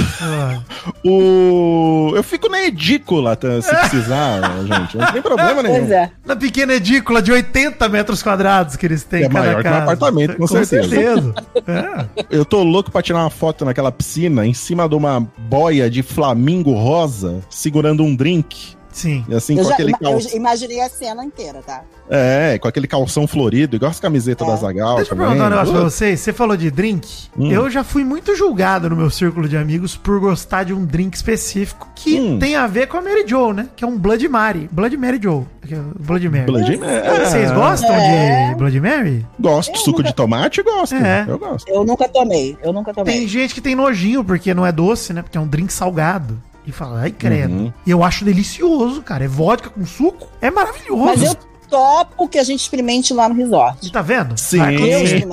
O... 1.04 2.12
Eu 2.14 2.22
fico 2.22 2.48
na 2.48 2.62
edícula, 2.62 3.34
tá, 3.34 3.60
se 3.60 3.74
precisar, 3.74 4.40
gente. 4.66 4.96
Não 4.96 5.12
tem 5.12 5.22
problema 5.22 5.62
nenhum. 5.62 5.78
Pois 5.78 5.90
é. 5.90 6.10
Na 6.24 6.36
pequena 6.36 6.74
edícula 6.74 7.20
de 7.20 7.32
80 7.32 7.88
metros 7.88 8.22
quadrados 8.22 8.41
que 8.78 8.86
eles 8.86 9.04
têm 9.04 9.24
É 9.24 9.28
maior 9.28 9.62
que 9.62 9.68
um 9.68 9.74
apartamento, 9.74 10.36
com 10.36 10.46
certeza. 10.46 10.88
certeza. 10.88 11.34
É. 11.66 12.06
Eu 12.30 12.44
tô 12.44 12.62
louco 12.62 12.90
pra 12.90 13.02
tirar 13.02 13.20
uma 13.20 13.30
foto 13.30 13.64
naquela 13.64 13.90
piscina 13.92 14.46
em 14.46 14.54
cima 14.54 14.88
de 14.88 14.94
uma 14.94 15.20
boia 15.38 15.88
de 15.90 16.02
flamingo 16.02 16.72
rosa 16.72 17.40
segurando 17.48 18.02
um 18.02 18.14
drink. 18.14 18.76
Sim. 18.92 19.24
E 19.28 19.34
assim, 19.34 19.56
Eu 19.56 19.62
com 19.62 19.68
já 19.68 19.74
aquele 19.74 19.92
eu 19.92 19.98
calção. 19.98 20.36
imaginei 20.36 20.80
a 20.80 20.88
cena 20.88 21.24
inteira, 21.24 21.60
tá? 21.66 21.82
É, 22.10 22.58
com 22.58 22.68
aquele 22.68 22.86
calção 22.86 23.26
florido, 23.26 23.76
igual 23.76 23.90
as 23.90 23.98
camisetas 23.98 24.46
É. 24.46 24.50
da 24.50 24.56
Zagal. 24.56 24.96
Deixa 24.96 25.12
eu 25.12 25.16
também. 25.16 25.26
perguntar 25.28 25.46
um 25.46 25.50
negócio 25.50 25.72
pra 25.72 25.82
Pô, 25.84 25.90
vocês. 25.90 26.20
Você 26.20 26.32
falou 26.32 26.56
de 26.56 26.70
drink. 26.70 27.08
Hum. 27.38 27.50
Eu 27.50 27.70
já 27.70 27.82
fui 27.82 28.04
muito 28.04 28.36
julgado 28.36 28.90
no 28.90 28.96
meu 28.96 29.08
círculo 29.10 29.48
de 29.48 29.56
amigos 29.56 29.96
por 29.96 30.20
gostar 30.20 30.64
de 30.64 30.74
um 30.74 30.84
drink 30.84 31.14
específico 31.16 31.88
que 31.94 32.20
Hum. 32.20 32.38
tem 32.38 32.54
a 32.54 32.66
ver 32.66 32.86
com 32.88 32.98
a 32.98 33.00
Mary 33.02 33.24
Joe, 33.26 33.52
né? 33.54 33.68
Que 33.74 33.84
é 33.84 33.86
um 33.86 33.96
Blood 33.98 34.28
Mary. 34.28 34.68
Blood 34.70 34.96
Mary 34.96 35.18
Joe. 35.22 35.44
É 35.70 35.74
Blood 35.98 36.28
Mary. 36.28 36.44
Blood 36.44 36.76
Mary. 36.76 36.92
É. 36.92 37.24
Vocês 37.24 37.50
gostam 37.52 37.94
É. 37.94 38.50
de 38.50 38.54
Blood 38.56 38.80
Mary? 38.80 39.26
Gosto. 39.40 39.78
Suco 39.78 40.02
de 40.02 40.12
tomate, 40.12 40.62
gosto. 40.62 40.94
É. 40.96 41.24
Eu 41.26 41.38
gosto. 41.38 41.66
Eu 41.68 41.84
nunca 41.84 42.06
tomei. 42.08 42.58
Eu 42.62 42.72
nunca 42.72 42.92
tomei. 42.92 43.14
Tem 43.14 43.26
gente 43.28 43.54
que 43.54 43.60
tem 43.60 43.74
nojinho 43.74 44.22
porque 44.22 44.52
não 44.52 44.66
é 44.66 44.72
doce, 44.72 45.12
né? 45.14 45.22
Porque 45.22 45.38
é 45.38 45.40
um 45.40 45.46
drink 45.46 45.72
salgado. 45.72 46.38
E 46.66 46.72
fala, 46.72 47.00
ai 47.00 47.10
credo. 47.10 47.52
Uhum. 47.52 47.72
E 47.84 47.90
eu 47.90 48.04
acho 48.04 48.24
delicioso, 48.24 49.02
cara. 49.02 49.24
É 49.24 49.28
vodka 49.28 49.70
com 49.70 49.84
suco. 49.84 50.28
É 50.40 50.50
maravilhoso. 50.50 51.04
Mas 51.04 51.22
eu 51.22 51.34
topo 51.68 52.28
que 52.28 52.38
a 52.38 52.44
gente 52.44 52.60
experimente 52.60 53.14
lá 53.14 53.28
no 53.28 53.34
resort. 53.34 53.86
Você 53.86 53.90
tá 53.90 54.02
vendo? 54.02 54.36
Sim. 54.38 54.58
Vai 54.58 54.74
Eu 54.74 54.78
acontecer. 54.78 55.26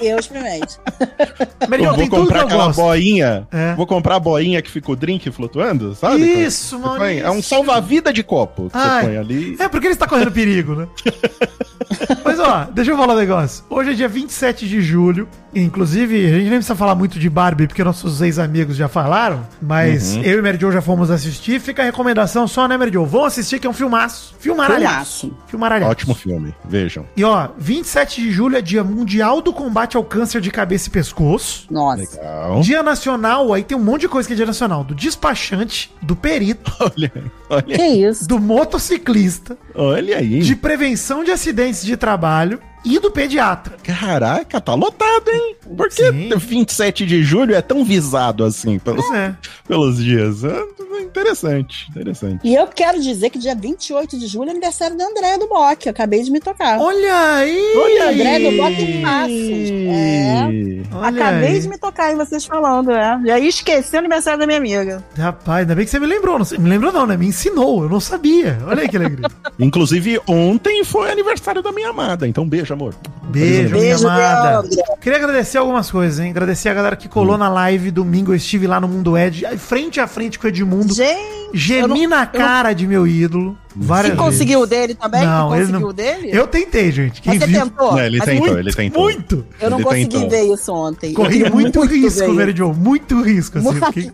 Eu 0.00 0.18
Jo, 0.22 0.30
vou 1.96 2.08
comprar 2.08 2.42
aquela 2.42 2.66
gosto. 2.66 2.80
boinha. 2.80 3.46
É. 3.50 3.74
Vou 3.74 3.86
comprar 3.86 4.16
a 4.16 4.20
boinha 4.20 4.60
que 4.62 4.70
fica 4.70 4.90
o 4.90 4.96
drink 4.96 5.30
flutuando, 5.30 5.94
sabe? 5.94 6.22
Isso, 6.22 6.78
Maurício. 6.78 7.24
É 7.26 7.30
um 7.30 7.42
salva-vida 7.42 8.12
de 8.12 8.22
copo 8.22 8.64
que 8.70 8.76
Ai. 8.76 9.00
você 9.02 9.06
põe 9.08 9.16
ali. 9.18 9.56
É, 9.58 9.68
porque 9.68 9.86
ele 9.86 9.94
está 9.94 10.06
correndo 10.06 10.30
perigo, 10.32 10.74
né? 10.74 10.88
Mas 12.24 12.38
ó, 12.38 12.66
deixa 12.72 12.90
eu 12.92 12.96
falar 12.96 13.14
um 13.14 13.18
negócio. 13.18 13.64
Hoje 13.68 13.90
é 13.90 13.94
dia 13.94 14.08
27 14.08 14.68
de 14.68 14.80
julho. 14.80 15.28
Inclusive, 15.54 16.14
a 16.26 16.28
gente 16.30 16.42
nem 16.44 16.50
precisa 16.58 16.76
falar 16.76 16.94
muito 16.94 17.18
de 17.18 17.28
Barbie, 17.28 17.66
porque 17.66 17.82
nossos 17.82 18.20
ex-amigos 18.22 18.76
já 18.76 18.88
falaram. 18.88 19.44
Mas 19.60 20.14
Uhum. 20.14 20.22
eu 20.22 20.38
e 20.38 20.42
Mary 20.42 20.58
Jo 20.60 20.70
já 20.70 20.80
fomos 20.80 21.10
assistir. 21.10 21.60
Fica 21.60 21.82
a 21.82 21.84
recomendação 21.84 22.46
só, 22.46 22.68
né, 22.68 22.76
Mary 22.76 22.92
Jo? 22.92 23.04
Vão 23.04 23.24
assistir, 23.24 23.58
que 23.58 23.66
é 23.66 23.70
um 23.70 23.72
filmaço. 23.72 24.34
Filmaralhaço. 24.38 25.20
Filmaço. 25.26 25.44
Filmaralhaço. 25.48 25.90
Ótimo 25.90 26.14
filme, 26.14 26.54
vejam. 26.64 27.04
E 27.16 27.24
ó, 27.24 27.48
27 27.58 28.20
de 28.22 28.30
julho 28.30 28.56
é 28.56 28.62
dia 28.62 28.84
mundial 28.84 29.40
do 29.42 29.52
combate 29.52 29.79
ao 29.96 30.04
câncer 30.04 30.40
de 30.40 30.50
cabeça 30.50 30.88
e 30.88 30.90
pescoço. 30.90 31.66
Nossa. 31.70 31.96
Legal. 32.02 32.60
Dia 32.60 32.82
nacional, 32.82 33.52
aí 33.52 33.62
tem 33.64 33.76
um 33.76 33.82
monte 33.82 34.02
de 34.02 34.08
coisa 34.08 34.26
que 34.26 34.32
é 34.32 34.36
dia 34.36 34.46
nacional. 34.46 34.82
Do 34.84 34.94
despachante, 34.94 35.90
do 36.02 36.14
perito, 36.16 36.70
Olha, 36.80 37.12
olha, 37.48 37.62
Que 37.76 37.82
isso? 37.84 38.26
do 38.26 38.38
motociclista, 38.38 39.56
olha 39.74 40.18
aí. 40.18 40.40
de 40.40 40.56
prevenção 40.56 41.22
de 41.24 41.30
acidentes 41.30 41.82
de 41.84 41.96
trabalho 41.96 42.60
e 42.84 42.98
do 42.98 43.10
pediatra. 43.10 43.76
Caraca, 43.82 44.60
tá 44.60 44.74
lotado, 44.74 45.28
hein? 45.30 45.56
Por 45.76 45.88
que 45.88 46.10
Sim. 46.10 46.30
27 46.36 47.06
de 47.06 47.22
julho 47.22 47.54
é 47.54 47.62
tão 47.62 47.84
visado 47.84 48.44
assim 48.44 48.78
pelos, 48.78 49.04
é. 49.12 49.34
pelos 49.66 50.02
dias? 50.02 50.44
É 50.44 50.80
interessante, 51.00 51.88
interessante. 51.90 52.40
E 52.44 52.54
eu 52.54 52.66
quero 52.66 53.00
dizer 53.00 53.30
que 53.30 53.38
dia 53.38 53.54
28 53.54 54.18
de 54.18 54.26
julho 54.26 54.48
é 54.48 54.50
aniversário 54.52 54.96
da 54.96 55.04
Andréia 55.04 55.38
do 55.38 55.48
Bock. 55.48 55.86
Eu 55.86 55.90
acabei 55.90 56.22
de 56.22 56.30
me 56.30 56.40
tocar. 56.40 56.78
Olha 56.78 57.34
aí! 57.36 57.74
Olha, 57.76 58.10
André 58.10 58.50
do 58.50 58.56
Bock 58.56 58.82
em 58.82 59.02
Passos. 59.02 59.30
É. 59.30 60.40
Olha 60.92 61.08
Acabei 61.08 61.50
aí. 61.50 61.60
de 61.60 61.68
me 61.68 61.78
tocar 61.78 62.12
em 62.12 62.16
vocês 62.16 62.44
falando, 62.44 62.90
é. 62.90 63.20
Já 63.26 63.38
ia 63.38 63.48
esquecer 63.48 63.96
o 63.96 64.00
aniversário 64.00 64.38
da 64.38 64.46
minha 64.46 64.58
amiga. 64.58 65.04
Rapaz, 65.16 65.60
ainda 65.60 65.74
bem 65.74 65.84
que 65.84 65.90
você 65.90 66.00
me 66.00 66.06
lembrou. 66.06 66.38
Não 66.38 66.46
me 66.58 66.68
lembrou 66.68 66.92
não, 66.92 67.06
né? 67.06 67.16
Me 67.16 67.26
ensinou. 67.26 67.84
Eu 67.84 67.88
não 67.88 68.00
sabia. 68.00 68.58
Olha 68.66 68.82
aí 68.82 68.88
que 68.88 68.96
alegria. 68.96 69.28
Inclusive, 69.58 70.20
ontem 70.26 70.84
foi 70.84 71.10
aniversário 71.10 71.62
da 71.62 71.72
minha 71.72 71.90
amada, 71.90 72.26
então 72.26 72.48
beijo, 72.48 72.69
amor. 72.72 72.94
Beijo, 73.24 73.70
minha 73.74 73.82
Beijo, 73.82 74.08
amada. 74.08 74.60
Leandro. 74.60 74.70
Queria 75.00 75.18
agradecer 75.18 75.58
algumas 75.58 75.90
coisas, 75.90 76.18
hein? 76.18 76.30
Agradecer 76.30 76.68
a 76.68 76.74
galera 76.74 76.96
que 76.96 77.08
colou 77.08 77.36
na 77.38 77.48
live 77.48 77.90
domingo. 77.90 78.32
Eu 78.32 78.36
estive 78.36 78.66
lá 78.66 78.80
no 78.80 78.88
Mundo 78.88 79.16
Ed, 79.16 79.44
frente 79.58 80.00
a 80.00 80.06
frente 80.06 80.38
com 80.38 80.46
o 80.46 80.48
Edmundo. 80.48 80.92
Gente, 80.94 81.40
Gemi 81.52 82.02
não- 82.06 82.10
na 82.18 82.26
cara 82.26 82.72
de 82.72 82.86
meu 82.86 83.06
ídolo. 83.06 83.56
Várias 83.74 84.12
você 84.14 84.16
vezes. 84.16 84.32
conseguiu 84.32 84.60
o 84.62 84.66
dele 84.66 84.94
também? 84.96 85.24
Não, 85.24 85.48
Você 85.48 85.54
ele 85.56 85.60
conseguiu 85.66 85.80
não- 85.80 85.88
o 85.88 85.92
dele? 85.92 86.30
Eu 86.32 86.46
tentei, 86.48 86.90
gente. 86.90 87.22
Quem 87.22 87.38
Você 87.38 87.46
viu? 87.46 87.60
tentou? 87.60 87.92
Não, 87.92 88.00
ele 88.00 88.18
Mas 88.18 88.28
tentou, 88.28 88.46
muito, 88.46 88.58
ele 88.58 88.72
tentou. 88.72 89.02
Muito. 89.02 89.46
Eu 89.60 89.70
não 89.70 89.76
Ele 89.78 89.84
consegui 89.84 90.08
tentou. 90.08 90.30
ver 90.30 90.42
isso 90.54 90.72
ontem. 90.72 91.12
Corri 91.14 91.32
queria 91.34 91.50
muito, 91.50 91.80
risco. 91.84 92.34
Joe. 92.56 92.74
Muito 92.74 93.22
risco, 93.22 93.58
assim. 93.58 93.68
eu 93.68 93.74
fiquei- 93.92 94.12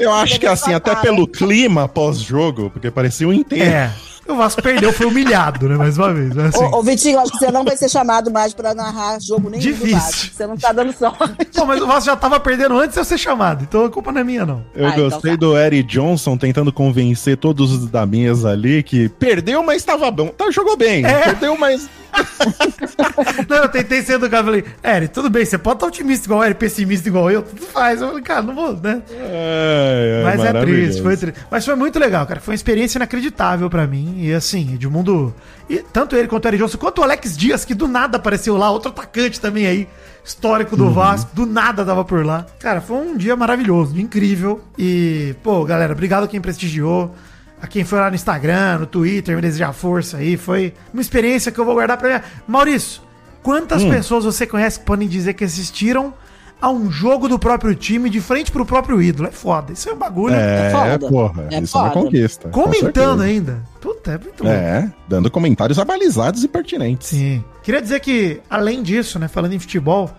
Eu 0.00 0.12
acho 0.12 0.38
que 0.38 0.46
assim, 0.46 0.74
até 0.74 0.94
pelo 0.94 1.26
clima 1.26 1.88
pós-jogo, 1.88 2.68
porque 2.70 2.90
parecia 2.90 3.26
um 3.26 3.32
inteiro. 3.32 3.64
É. 3.70 3.90
O 4.28 4.34
Vasco 4.36 4.62
perdeu, 4.62 4.92
foi 4.92 5.06
humilhado, 5.06 5.68
né? 5.68 5.76
Mais 5.76 5.96
uma 5.96 6.12
vez. 6.12 6.34
Mas, 6.34 6.54
assim, 6.54 6.64
Ô, 6.64 6.78
ô, 6.78 6.82
Vitinho, 6.82 7.18
acho 7.18 7.32
que 7.32 7.38
você 7.38 7.50
não 7.50 7.64
vai 7.64 7.76
ser 7.76 7.88
chamado 7.88 8.30
mais 8.30 8.52
pra 8.52 8.74
narrar 8.74 9.18
jogo 9.20 9.48
nenhum 9.48 9.62
Difícil. 9.62 9.88
do 9.88 9.94
Vasco. 9.94 10.34
Você 10.34 10.46
não 10.46 10.56
tá 10.56 10.72
dando 10.72 10.92
sorte. 10.92 11.46
Pô, 11.54 11.64
mas 11.64 11.80
o 11.80 11.86
Vasco 11.86 12.04
já 12.04 12.16
tava 12.16 12.38
perdendo 12.38 12.78
antes 12.78 12.94
de 12.94 13.00
eu 13.00 13.04
ser 13.04 13.16
chamado, 13.18 13.64
então 13.68 13.86
a 13.86 13.90
culpa 13.90 14.12
não 14.12 14.20
é 14.20 14.24
minha, 14.24 14.44
não. 14.44 14.62
Eu 14.74 14.86
Ah, 14.86 14.90
então 14.90 15.08
gostei 15.08 15.30
tá. 15.32 15.36
do 15.38 15.56
Eric 15.58 15.82
Johnson 15.88 16.36
tentando 16.36 16.70
convencer 16.72 17.36
todos 17.38 17.72
os 17.72 17.88
da 17.88 18.04
mesa 18.04 18.50
ali 18.50 18.82
que 18.82 19.08
perdeu, 19.08 19.62
mas 19.62 19.78
estava 19.78 20.10
bom. 20.10 20.28
Tá, 20.28 20.50
jogou 20.50 20.76
bem. 20.76 21.04
É. 21.06 21.24
Perdeu, 21.24 21.56
mas. 21.56 21.88
Não, 23.48 23.56
eu 23.58 23.68
tentei 23.68 24.02
ser 24.02 24.14
educado, 24.14 24.46
falei, 24.46 24.64
Eri, 24.82 25.08
tudo 25.08 25.28
bem, 25.30 25.44
você 25.44 25.58
pode 25.58 25.76
estar 25.76 25.86
otimista 25.86 26.26
igual 26.26 26.40
o 26.40 26.44
Eri, 26.44 26.54
pessimista 26.54 27.08
igual 27.08 27.30
eu, 27.30 27.42
tudo 27.42 27.62
faz. 27.62 28.00
Eu 28.00 28.08
falei, 28.08 28.22
cara, 28.22 28.42
não 28.42 28.54
vou, 28.54 28.72
né? 28.74 29.02
Ai, 29.10 30.24
ai, 30.26 30.36
Mas 30.36 30.44
é 30.44 30.60
triste, 30.60 31.02
foi 31.02 31.16
triste. 31.16 31.38
Mas 31.50 31.64
foi 31.64 31.74
muito 31.74 31.98
legal, 31.98 32.26
cara. 32.26 32.40
Foi 32.40 32.52
uma 32.52 32.56
experiência 32.56 32.98
inacreditável 32.98 33.68
pra 33.70 33.86
mim. 33.86 34.16
E 34.20 34.32
assim, 34.34 34.74
Edmundo. 34.74 35.34
E 35.68 35.78
tanto 35.78 36.16
ele 36.16 36.26
quanto 36.28 36.44
o 36.44 36.48
Eric 36.48 36.62
Johnson, 36.62 36.78
quanto 36.78 37.00
o 37.00 37.04
Alex 37.04 37.36
Dias, 37.36 37.64
que 37.64 37.74
do 37.74 37.86
nada 37.86 38.16
apareceu 38.16 38.56
lá, 38.56 38.70
outro 38.70 38.90
atacante 38.90 39.40
também 39.40 39.66
aí, 39.66 39.88
histórico 40.24 40.74
Uhum. 40.76 40.88
do 40.88 40.90
Vasco, 40.92 41.30
do 41.34 41.46
nada 41.46 41.84
tava 41.84 42.04
por 42.04 42.24
lá. 42.24 42.46
Cara, 42.58 42.80
foi 42.80 42.96
um 42.96 43.16
dia 43.16 43.36
maravilhoso, 43.36 43.98
incrível. 44.00 44.60
E, 44.78 45.34
pô, 45.42 45.64
galera, 45.64 45.92
obrigado 45.92 46.24
a 46.24 46.28
quem 46.28 46.40
prestigiou. 46.40 47.14
A 47.60 47.66
quem 47.66 47.84
foi 47.84 47.98
lá 47.98 48.08
no 48.08 48.14
Instagram, 48.14 48.78
no 48.80 48.86
Twitter, 48.86 49.34
me 49.34 49.42
desejar 49.42 49.72
força 49.72 50.18
aí. 50.18 50.36
Foi 50.36 50.72
uma 50.92 51.02
experiência 51.02 51.50
que 51.50 51.58
eu 51.58 51.64
vou 51.64 51.74
guardar 51.74 51.96
pra 51.98 52.18
mim. 52.18 52.24
Maurício, 52.46 53.02
quantas 53.42 53.82
Hum. 53.82 53.90
pessoas 53.90 54.24
você 54.24 54.46
conhece 54.46 54.78
que 54.78 54.84
podem 54.86 55.08
dizer 55.08 55.34
que 55.34 55.42
assistiram 55.44 56.14
a 56.60 56.70
um 56.70 56.90
jogo 56.90 57.28
do 57.28 57.38
próprio 57.38 57.74
time 57.74 58.10
de 58.10 58.20
frente 58.20 58.50
pro 58.50 58.66
próprio 58.66 59.00
ídolo? 59.00 59.28
É 59.28 59.32
foda. 59.32 59.72
Isso 59.72 59.88
é 59.88 59.92
um 59.92 59.96
bagulho. 59.96 60.34
É, 60.34 60.70
foda. 60.70 61.08
porra. 61.08 61.48
É 61.50 61.60
isso 61.60 61.76
é 61.76 61.80
uma 61.80 61.90
foda. 61.90 62.04
conquista. 62.04 62.48
com 62.48 62.62
Comentando 62.62 62.82
certeza. 63.18 63.22
ainda. 63.22 63.62
Puta, 63.80 64.12
é 64.12 64.18
muito. 64.18 64.46
É, 64.46 64.92
dando 65.08 65.30
comentários 65.30 65.78
abalizados 65.78 66.42
e 66.42 66.48
pertinentes. 66.48 67.08
Sim. 67.08 67.44
Queria 67.62 67.80
dizer 67.80 68.00
que, 68.00 68.40
além 68.48 68.82
disso, 68.82 69.18
né, 69.18 69.28
falando 69.28 69.52
em 69.52 69.58
futebol, 69.58 70.10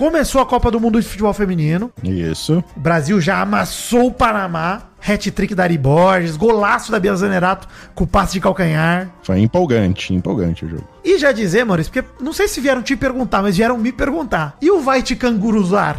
começou 0.00 0.40
a 0.40 0.46
Copa 0.46 0.70
do 0.70 0.80
Mundo 0.80 0.98
de 0.98 1.06
Futebol 1.06 1.34
Feminino. 1.34 1.92
Isso. 2.02 2.64
O 2.74 2.80
Brasil 2.80 3.20
já 3.20 3.42
amassou 3.42 4.06
o 4.06 4.10
Panamá. 4.10 4.84
Hat-trick 5.06 5.54
da 5.54 5.64
Ari 5.64 5.76
Borges, 5.76 6.38
golaço 6.38 6.90
da 6.90 6.98
Bia 6.98 7.14
Zanerato 7.14 7.68
com 7.94 8.06
passe 8.06 8.32
de 8.32 8.40
calcanhar. 8.40 9.10
Foi 9.22 9.38
empolgante, 9.40 10.14
empolgante 10.14 10.64
o 10.64 10.68
jogo. 10.68 10.88
E 11.04 11.18
já 11.18 11.32
dizer, 11.32 11.64
Maurício, 11.64 11.92
porque 11.92 12.08
não 12.22 12.32
sei 12.32 12.48
se 12.48 12.62
vieram 12.62 12.82
te 12.82 12.96
perguntar, 12.96 13.42
mas 13.42 13.58
vieram 13.58 13.76
me 13.76 13.92
perguntar. 13.92 14.56
E 14.62 14.70
o 14.70 14.80
vai 14.80 15.02
te 15.02 15.14
canguruzar? 15.14 15.98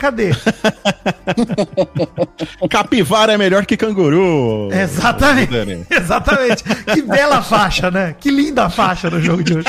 Cadê? 0.00 0.30
Capivara 2.70 3.34
é 3.34 3.38
melhor 3.38 3.66
que 3.66 3.76
canguru. 3.76 4.70
Exatamente. 4.72 5.52
Exatamente. 5.90 6.64
Que 6.64 7.02
bela 7.02 7.42
faixa, 7.42 7.90
né? 7.90 8.14
Que 8.18 8.30
linda 8.30 8.70
faixa 8.70 9.10
no 9.10 9.20
jogo 9.20 9.44
de 9.44 9.58
hoje. 9.58 9.66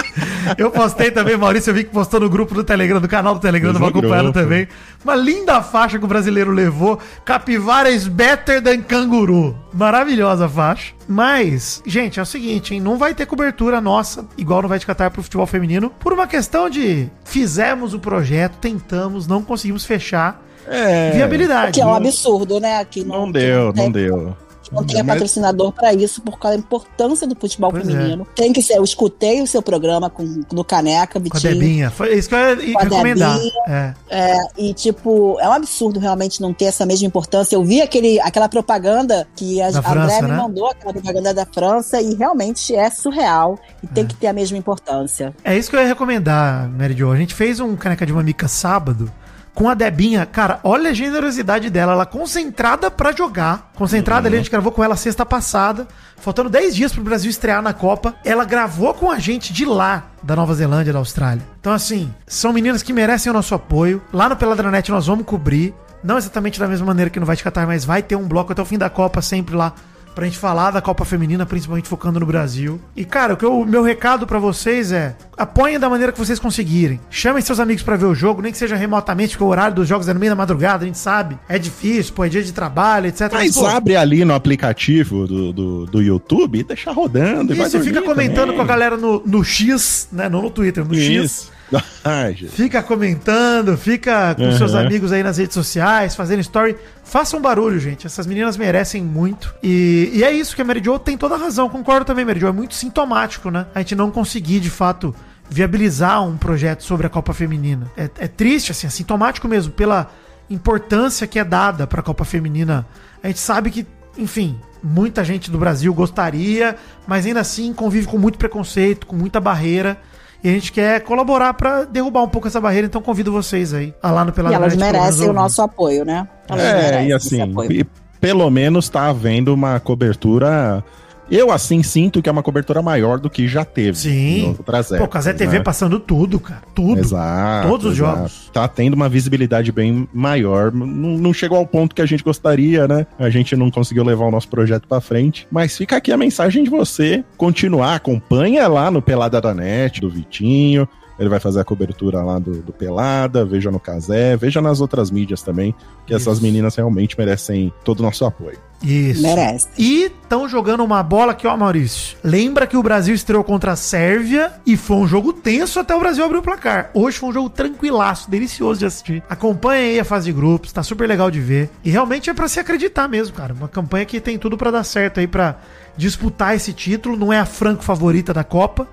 Eu 0.58 0.72
postei 0.72 1.12
também, 1.12 1.36
Maurício, 1.36 1.72
eu 1.72 1.76
vi 1.76 1.84
que 1.84 1.90
postou 1.90 2.22
no 2.22 2.30
grupo 2.30 2.56
do 2.56 2.64
Telegram, 2.64 3.02
do 3.02 3.10
canal 3.10 3.34
do 3.34 3.42
Telegram, 3.42 3.74
tava 3.74 3.90
acompanhando 3.90 4.32
grupo. 4.32 4.40
também. 4.40 4.70
Uma 5.04 5.16
linda 5.16 5.62
faixa 5.62 5.98
que 5.98 6.06
o 6.06 6.08
brasileiro 6.08 6.52
levou. 6.52 7.00
Capivara 7.26 7.90
is 7.90 8.08
better 8.08 8.62
than 8.62 8.82
canguru. 8.82 9.58
Maravilhosa 9.74 10.48
faixa. 10.48 10.94
Mas, 11.08 11.82
gente, 11.86 12.20
é 12.20 12.24
o 12.24 12.26
seguinte, 12.26 12.74
hein? 12.74 12.80
Não 12.80 12.98
vai 12.98 13.14
ter 13.14 13.26
cobertura 13.26 13.82
nossa, 13.82 14.26
igual 14.38 14.62
não 14.62 14.70
vai 14.70 14.80
te 14.80 14.86
catar 14.86 15.10
pro 15.10 15.24
futebol 15.24 15.48
feminino, 15.48 15.90
por 15.90 16.14
uma 16.14 16.28
questão 16.28 16.70
de 16.70 17.10
fizemos 17.26 17.94
o 17.94 18.00
projeto, 18.00 18.58
tentamos, 18.58 19.28
não 19.28 19.42
conseguimos 19.42 19.86
fechar. 19.86 20.42
É. 20.68 21.12
Viabilidade. 21.12 21.74
Que 21.74 21.82
é 21.82 21.86
um 21.86 21.94
absurdo, 21.94 22.60
né? 22.60 22.84
Que 22.86 23.04
Não 23.04 23.26
que 23.26 23.40
deu, 23.40 23.74
não 23.74 23.92
deu. 23.92 24.38
Não 24.72 24.84
tem 24.84 25.04
Mas- 25.04 25.08
patrocinador 25.16 25.72
pra 25.74 25.94
isso, 25.94 26.22
por 26.22 26.40
causa 26.40 26.58
da 26.58 26.64
importância 26.64 27.28
do 27.28 27.36
futebol 27.36 27.72
Pois 27.72 27.88
é. 27.88 27.92
feminino. 27.92 28.26
Tem 28.36 28.54
que 28.54 28.62
ser. 28.62 28.78
Eu 28.78 28.84
escutei 28.84 29.42
o 29.42 29.48
seu 29.48 29.62
programa 29.62 30.10
com, 30.10 30.44
no 30.52 30.64
Caneca, 30.64 31.20
Com 31.20 31.20
a 31.20 31.22
Vitinho. 31.22 31.54
Debinha. 31.54 31.92
Foi 31.92 32.14
isso 32.14 32.30
que 32.30 32.36
eu 32.36 32.62
ia 32.64 32.80
recomendar. 32.80 33.36
Debinha. 33.38 33.54
É. 33.68 33.94
É, 34.10 34.38
e, 34.58 34.74
tipo, 34.74 35.38
é 35.40 35.48
um 35.50 35.54
absurdo 35.54 36.00
realmente 36.00 36.42
não 36.42 36.54
ter 36.54 36.66
essa 36.66 36.86
mesma 36.86 37.06
importância. 37.08 37.56
Eu 37.56 37.64
vi 37.64 37.82
aquele, 37.82 38.20
aquela 38.22 38.48
propaganda 38.48 39.28
que 39.36 39.62
a, 39.62 39.72
Da 39.72 39.80
a 39.80 39.84
França, 39.84 40.28
né? 40.28 40.36
mandou, 40.36 40.68
aquela 40.70 40.94
propaganda 40.94 41.34
da 41.34 41.46
França, 41.46 42.02
e 42.02 42.16
realmente 42.16 42.74
é 42.76 42.90
surreal. 42.90 43.60
E 43.84 43.88
É. 43.88 43.90
tem 43.94 44.06
que 44.08 44.16
ter 44.16 44.28
a 44.28 44.34
mesma 44.34 44.58
importância. 44.58 45.34
É 45.44 45.58
isso 45.58 45.70
que 45.70 45.76
eu 45.76 45.82
ia 45.82 45.88
recomendar, 45.88 46.70
Mary 46.70 46.94
Jo. 46.96 47.12
A 47.12 47.18
gente 47.18 47.34
fez 47.34 47.60
um 47.60 47.76
caneca 47.76 48.06
de 48.06 48.14
mamica 48.14 48.48
sábado 48.48 49.12
com 49.54 49.70
a 49.70 49.74
Debinha. 49.74 50.26
Cara, 50.26 50.60
olha 50.64 50.92
a 50.92 50.94
generosidade 50.94 51.70
dela. 51.70 51.94
Ela 51.94 52.06
concentrada 52.06 52.90
pra 52.90 53.12
jogar. 53.12 53.72
Concentrada 53.76 54.28
ali, 54.28 54.36
a 54.36 54.40
gente 54.40 54.52
gravou 54.52 54.72
com 54.72 54.84
ela 54.84 54.96
sexta 54.96 55.26
passada. 55.26 55.88
Faltando 56.18 56.50
10 56.50 56.76
dias 56.76 56.94
pro 56.94 57.04
Brasil 57.04 57.30
estrear 57.30 57.62
na 57.62 57.74
Copa. 57.74 58.16
Ela 58.24 58.46
gravou 58.46 58.94
com 58.94 59.10
a 59.10 59.20
gente 59.20 59.52
de 59.52 59.66
lá, 59.66 60.06
da 60.22 60.36
Nova 60.36 60.54
Zelândia, 60.54 60.94
da 60.94 61.00
Austrália. 61.00 61.44
Então, 61.60 61.74
assim, 61.74 62.14
são 62.28 62.54
meninas 62.54 62.84
que 62.84 62.94
merecem 62.94 63.30
o 63.30 63.34
nosso 63.34 63.56
apoio. 63.56 64.02
Lá 64.14 64.30
no 64.30 64.36
Peladranet 64.36 64.90
nós 64.92 65.08
vamos 65.08 65.26
cobrir. 65.26 65.74
Não 66.04 66.18
exatamente 66.18 66.60
da 66.60 66.68
mesma 66.68 66.86
maneira 66.86 67.10
que 67.10 67.20
no 67.20 67.26
Vai 67.26 67.36
Te 67.36 67.44
Catar, 67.44 67.68
mas 67.68 67.86
vai 67.86 68.02
ter 68.02 68.16
um 68.16 68.28
bloco 68.28 68.52
até 68.52 68.62
o 68.62 68.66
fim 68.66 68.78
da 68.78 68.90
Copa 68.90 69.22
sempre 69.22 69.56
lá 69.56 69.74
pra 70.14 70.26
gente 70.26 70.38
falar 70.38 70.72
da 70.72 70.82
Copa 70.82 71.06
Feminina, 71.06 71.46
principalmente 71.46 71.88
focando 71.88 72.20
no 72.20 72.26
Brasil. 72.26 72.80
E, 72.96 73.06
cara, 73.06 73.34
o 73.34 73.38
que 73.38 73.46
eu- 73.46 73.66
meu 73.66 73.82
recado 73.84 74.28
pra 74.28 74.40
vocês 74.40 74.92
é: 74.92 75.16
apoiem 75.38 75.80
da 75.80 75.90
maneira 75.90 76.12
que 76.12 76.20
vocês 76.20 76.38
conseguirem. 76.40 77.00
Chamem 77.10 77.42
seus 77.42 77.60
amigos 77.60 77.84
pra 77.84 77.96
ver 77.96 78.06
o 78.06 78.16
jogo, 78.16 78.42
nem 78.42 78.52
que 78.52 78.58
seja 78.58 78.76
remotamente, 78.76 79.32
porque 79.32 79.44
o 79.44 79.48
horário 79.48 79.76
dos 79.76 79.88
jogos 79.88 80.08
é 80.08 80.14
no 80.14 80.20
meio 80.20 80.32
da 80.32 80.36
madrugada, 80.36 80.84
a 80.84 80.88
gente 80.88 80.98
sabe. 80.98 81.38
É 81.48 81.58
difícil, 81.58 82.14
pô, 82.14 82.26
é 82.26 82.30
dia 82.30 82.44
de 82.44 82.52
trabalho, 82.52 83.08
etc. 83.08 83.30
Mas 83.32 83.56
pô, 83.56 83.66
abre 83.66 83.96
ali 83.96 84.26
no 84.26 84.34
aplicativo 84.34 85.28
do, 85.28 85.54
do, 85.54 85.86
do 85.86 86.02
YouTube 86.02 86.60
e 86.60 86.64
deixa 86.64 86.92
rodando. 86.92 87.54
e 87.54 87.62
isso, 87.62 87.80
fica 87.82 88.02
comentando 88.02 88.42
também. 88.48 88.56
com 88.58 88.62
a 88.62 88.66
galera 88.66 88.98
no, 88.98 89.22
no 89.26 89.44
X, 89.44 90.08
né? 90.12 90.28
Não 90.30 90.42
no 90.42 90.50
Twitter, 90.50 90.86
no 90.86 90.94
X. 90.96 91.50
Ai. 92.04 92.34
Fica 92.36 92.82
comentando, 92.84 93.78
fica 93.78 94.36
com 94.36 94.44
Uhum. 94.44 94.58
seus 94.58 94.74
amigos 94.76 95.12
aí 95.12 95.24
nas 95.24 95.38
redes 95.38 95.54
sociais, 95.54 96.16
fazendo 96.16 96.40
story. 96.42 96.76
Façam 97.04 97.42
barulho, 97.42 97.80
gente. 97.80 98.06
Essas 98.08 98.26
meninas 98.26 98.58
merecem 98.58 99.04
muito. 99.04 99.54
E, 99.62 100.12
e 100.14 100.24
é 100.24 100.32
isso 100.32 100.56
que 100.56 100.62
a 100.62 100.66
Mary 100.66 100.82
Jo 100.84 100.98
tem 101.00 101.18
toda 101.18 101.36
a 101.36 101.38
razão. 101.38 101.70
Concordo 101.70 102.06
também, 102.06 102.26
Mary 102.26 102.40
Jo. 102.40 102.48
É 102.48 102.52
muito 102.52 102.74
sintomático, 102.76 103.50
né? 103.52 103.66
A 103.76 103.80
gente 103.80 103.96
não 103.96 104.10
conseguir, 104.12 104.60
de 104.60 104.70
fato, 104.70 105.14
viabilizar 105.50 106.24
um 106.26 106.38
projeto 106.38 106.84
sobre 106.84 107.08
a 107.08 107.10
Copa 107.10 107.34
Feminina. 107.34 107.92
É, 107.98 108.04
é 108.20 108.28
triste, 108.28 108.72
assim, 108.72 108.88
é 108.88 108.90
sintomático 108.90 109.48
mesmo, 109.48 109.72
pela 109.74 110.10
importância 110.50 111.28
que 111.28 111.40
é 111.40 111.44
dada 111.44 111.86
para 111.88 112.00
a 112.02 112.04
Copa 112.04 112.26
Feminina. 112.26 112.86
A 113.24 113.28
gente 113.28 113.40
sabe 113.40 113.70
que, 113.70 113.86
enfim, 114.18 114.58
muita 114.84 115.24
gente 115.24 115.50
do 115.52 115.58
Brasil 115.58 115.94
gostaria, 115.94 116.76
mas 117.08 117.26
ainda 117.26 117.40
assim 117.42 117.74
convive 117.74 118.08
com 118.08 118.18
muito 118.18 118.38
preconceito, 118.38 119.06
com 119.08 119.16
muita 119.16 119.40
barreira. 119.40 119.98
E 120.44 120.50
a 120.50 120.52
gente 120.54 120.72
quer 120.72 121.02
colaborar 121.02 121.54
para 121.54 121.84
derrubar 121.84 122.24
um 122.24 122.28
pouco 122.28 122.48
essa 122.48 122.60
barreira, 122.60 122.88
então 122.88 123.02
convido 123.02 123.32
vocês 123.32 123.74
aí 123.74 123.94
a 124.02 124.10
lá 124.12 124.24
no 124.26 124.32
E 124.32 124.34
Pelada 124.34 124.56
elas 124.56 124.76
Net, 124.76 124.92
merecem 124.92 125.30
o 125.30 125.34
nosso 125.34 125.62
apoio, 125.62 126.04
né? 126.04 126.28
Elas 126.50 126.64
É, 126.64 126.74
merecem 126.74 127.08
e 127.10 127.14
esse 127.14 127.28
assim, 127.28 127.42
apoio. 127.52 127.72
e 127.72 127.84
pelo 128.20 128.50
menos 128.50 128.90
tá 128.90 129.08
havendo 129.10 129.54
uma 129.54 129.80
cobertura. 129.80 130.84
Eu, 131.32 131.50
assim, 131.50 131.82
sinto 131.82 132.22
que 132.22 132.28
é 132.28 132.32
uma 132.32 132.44
cobertura 132.44 132.82
maior 132.82 133.18
do 133.18 133.30
que 133.30 133.48
já 133.48 133.64
teve. 133.64 133.98
Sim. 133.98 134.54
Pô, 134.58 134.64
Casé 134.64 134.98
épocas, 134.98 135.26
TV 135.38 135.58
né? 135.60 135.64
passando 135.64 135.98
tudo, 135.98 136.38
cara. 136.42 136.62
Tudo. 136.76 137.00
Exato. 137.00 137.70
Todos 137.70 137.86
os 137.86 137.98
exato. 137.98 138.18
jogos. 138.18 138.52
Tá 138.52 138.68
tendo 138.68 138.96
uma 138.96 139.08
visibilidade 139.08 139.72
bem 139.72 140.10
maior. 140.14 140.74
Não, 140.74 141.18
não 141.18 141.34
chegou 141.34 141.58
ao 141.58 141.66
ponto 141.66 141.96
que 141.96 142.02
a 142.02 142.06
gente 142.06 142.22
gostaria, 142.22 142.86
né? 142.86 143.08
A 143.18 143.30
gente 143.30 143.56
não 143.56 143.72
conseguiu 143.72 144.04
levar 144.04 144.26
o 144.26 144.32
nosso 144.32 144.50
projeto 144.50 144.88
pra 144.88 145.00
frente. 145.00 145.48
Mas 145.50 145.78
fica 145.78 145.96
aqui 145.96 146.12
a 146.12 146.18
mensagem 146.18 146.66
de 146.66 146.70
você 146.70 147.24
continuar. 147.38 147.96
Acompanha 147.96 148.68
lá 148.68 148.92
no 148.92 149.02
Pelada 149.02 149.40
da 149.40 149.54
Net, 149.54 150.02
do 150.02 150.10
Vitinho. 150.10 150.88
Ele 151.22 151.30
vai 151.30 151.40
fazer 151.40 151.60
a 151.60 151.64
cobertura 151.64 152.24
lá 152.24 152.40
do, 152.40 152.64
do 152.64 152.74
Pelada, 152.74 153.46
veja 153.46 153.70
no 153.70 153.80
Casé, 153.80 154.36
veja 154.36 154.60
nas 154.60 154.82
outras 154.82 155.12
mídias 155.12 155.44
também, 155.44 155.76
que 156.08 156.16
essas 156.16 156.38
Isso. 156.38 156.44
meninas 156.44 156.76
realmente 156.76 157.16
merecem 157.16 157.72
todo 157.84 158.00
o 158.00 158.04
nosso 158.04 158.26
apoio. 158.26 158.58
Isso. 158.84 159.22
Merece. 159.22 159.68
E 159.78 160.06
estão 160.06 160.50
jogando 160.50 160.84
uma 160.84 161.04
bola 161.04 161.34
aqui, 161.34 161.46
ó, 161.46 161.56
Maurício. 161.56 162.18
Lembra 162.24 162.66
que 162.66 162.76
o 162.76 162.82
Brasil 162.82 163.14
estreou 163.14 163.44
contra 163.44 163.74
a 163.74 163.76
Sérvia 163.76 164.52
e 164.66 164.76
foi 164.76 164.98
um 164.98 165.06
jogo 165.06 165.32
tenso 165.32 165.80
até 165.80 165.96
o 165.96 166.00
Brasil 166.00 166.26
abrir 166.26 166.40
o 166.40 166.42
placar. 166.42 166.90
Hoje 166.92 167.20
foi 167.20 167.30
um 167.30 167.34
jogo 167.34 167.52
tranquilaço, 167.52 168.28
delicioso 168.28 168.80
de 168.80 168.88
assistir. 168.88 169.22
Acompanha 169.30 169.82
aí 169.82 170.00
a 170.00 170.04
fase 170.04 170.26
de 170.26 170.34
grupos, 170.34 170.74
tá 170.74 170.82
super 170.82 171.08
legal 171.08 171.30
de 171.30 171.40
ver. 171.40 171.70
E 171.84 171.92
realmente 171.92 172.32
é 172.32 172.34
pra 172.34 172.48
se 172.48 172.60
acreditar 172.60 173.08
mesmo, 173.08 173.36
cara. 173.36 173.54
Uma 173.54 173.68
campanha 173.68 174.06
que 174.06 174.20
tem 174.20 174.40
tudo 174.40 174.58
pra 174.58 174.72
dar 174.72 174.84
certo 174.84 175.20
aí 175.20 175.28
pra 175.28 175.58
disputar 175.96 176.56
esse 176.56 176.74
título. 176.74 177.16
Não 177.16 177.32
é 177.32 177.38
a 177.38 177.46
franco 177.46 177.84
favorita 177.84 178.34
da 178.34 178.44
Copa, 178.44 178.88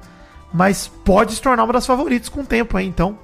mas 0.53 0.89
pode 1.05 1.35
se 1.35 1.43
tornar 1.43 1.65
uma 1.65 1.73
das 1.73 1.87
favoritas 1.87 2.29
com 2.29 2.41
o 2.41 2.47
tempo 2.47 2.77
aí. 2.77 2.87
Então, 2.87 3.19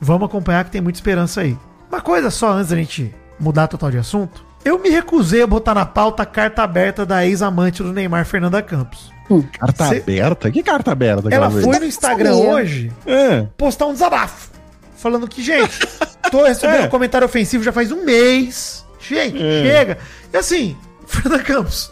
vamos 0.00 0.26
acompanhar 0.28 0.64
que 0.64 0.70
tem 0.70 0.80
muita 0.80 0.98
esperança 0.98 1.40
aí. 1.40 1.56
Uma 1.90 2.00
coisa 2.00 2.30
só 2.30 2.52
antes 2.52 2.70
da 2.70 2.76
gente 2.76 3.14
mudar 3.40 3.66
total 3.68 3.90
de 3.90 3.98
assunto. 3.98 4.44
Eu 4.64 4.78
me 4.78 4.88
recusei 4.90 5.42
a 5.42 5.46
botar 5.46 5.74
na 5.74 5.86
pauta 5.86 6.22
a 6.22 6.26
carta 6.26 6.62
aberta 6.62 7.06
da 7.06 7.24
ex-amante 7.24 7.82
do 7.82 7.92
Neymar, 7.92 8.24
Fernanda 8.26 8.60
Campos. 8.60 9.10
Carta 9.58 9.88
Cê- 9.88 9.96
aberta? 9.98 10.50
Que 10.50 10.62
carta 10.62 10.90
aberta? 10.92 11.28
Ela 11.32 11.50
foi 11.50 11.78
no 11.78 11.84
Instagram 11.84 12.34
Sabia. 12.34 12.50
hoje 12.50 12.92
É. 13.06 13.46
postar 13.56 13.86
um 13.86 13.92
desabafo. 13.92 14.50
Falando 14.96 15.28
que, 15.28 15.42
gente, 15.42 15.78
tô 16.30 16.42
recebendo 16.44 16.84
É. 16.84 16.88
comentário 16.88 17.24
ofensivo 17.26 17.62
já 17.62 17.70
faz 17.72 17.92
um 17.92 18.04
mês. 18.04 18.84
Gente, 19.00 19.40
É. 19.40 19.62
chega. 19.62 19.98
E 20.32 20.36
assim, 20.36 20.76
Fernanda 21.06 21.42
Campos, 21.44 21.90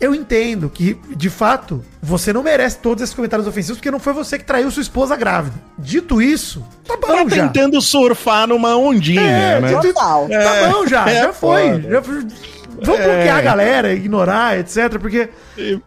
eu 0.00 0.14
entendo 0.14 0.68
que, 0.70 0.96
de 1.16 1.28
fato, 1.28 1.84
você 2.02 2.32
não 2.32 2.42
merece 2.42 2.78
todos 2.78 3.02
esses 3.02 3.14
comentários 3.14 3.46
ofensivos 3.48 3.78
porque 3.78 3.90
não 3.90 3.98
foi 3.98 4.12
você 4.12 4.38
que 4.38 4.44
traiu 4.44 4.70
sua 4.70 4.80
esposa 4.82 5.16
grávida. 5.16 5.56
Dito 5.78 6.22
isso, 6.22 6.64
tá 6.86 6.96
bom 6.96 7.06
Tá 7.28 7.36
já. 7.36 7.48
tentando 7.48 7.80
surfar 7.80 8.46
numa 8.46 8.76
ondinha, 8.76 9.20
É, 9.20 9.60
né? 9.60 9.72
Total. 9.80 10.28
Tá 10.28 10.70
bom 10.72 10.86
já, 10.86 11.08
é 11.10 11.22
já 11.22 11.32
foi. 11.32 11.82
Já 11.82 12.02
foi. 12.02 12.26
Vamos 12.80 13.00
É. 13.00 13.04
bloquear 13.06 13.38
a 13.38 13.42
galera, 13.42 13.92
ignorar, 13.92 14.56
etc. 14.58 14.98
Porque, 15.00 15.28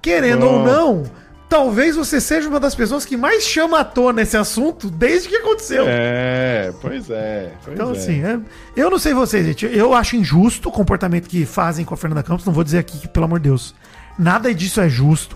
querendo 0.02 0.46
ou 0.46 0.62
pronto. 0.64 0.72
não, 0.72 1.04
talvez 1.48 1.96
você 1.96 2.20
seja 2.20 2.50
uma 2.50 2.60
das 2.60 2.76
pessoas 2.76 3.06
que 3.06 3.16
mais 3.16 3.44
chama 3.46 3.80
à 3.80 3.84
tona 3.86 4.22
esse 4.24 4.36
assunto 4.36 4.90
desde 4.90 5.30
que 5.30 5.38
aconteceu. 5.38 5.86
É, 5.88 6.74
pois 6.82 7.10
é. 7.10 7.52
pois 7.64 7.74
Então, 7.76 7.92
é. 7.94 7.98
assim, 7.98 8.22
é- 8.26 8.40
eu 8.76 8.90
não 8.90 9.00
sei 9.00 9.14
vocês, 9.14 9.46
gente. 9.46 9.66
Eu 9.72 9.94
acho 9.94 10.18
injusto 10.18 10.68
o 10.68 10.72
comportamento 10.72 11.30
que 11.30 11.46
fazem 11.46 11.86
com 11.86 11.94
a 11.94 11.98
Fernanda 11.98 12.24
Campos. 12.24 12.44
Não 12.46 12.52
vou 12.52 12.64
dizer 12.64 12.80
aqui 12.80 12.98
que, 13.00 13.08
pelo 13.08 13.24
amor 13.26 13.40
de 13.40 13.48
Deus, 13.50 13.74
nada 14.22 14.54
disso 14.54 14.80
é 14.80 14.88
justo. 14.88 15.36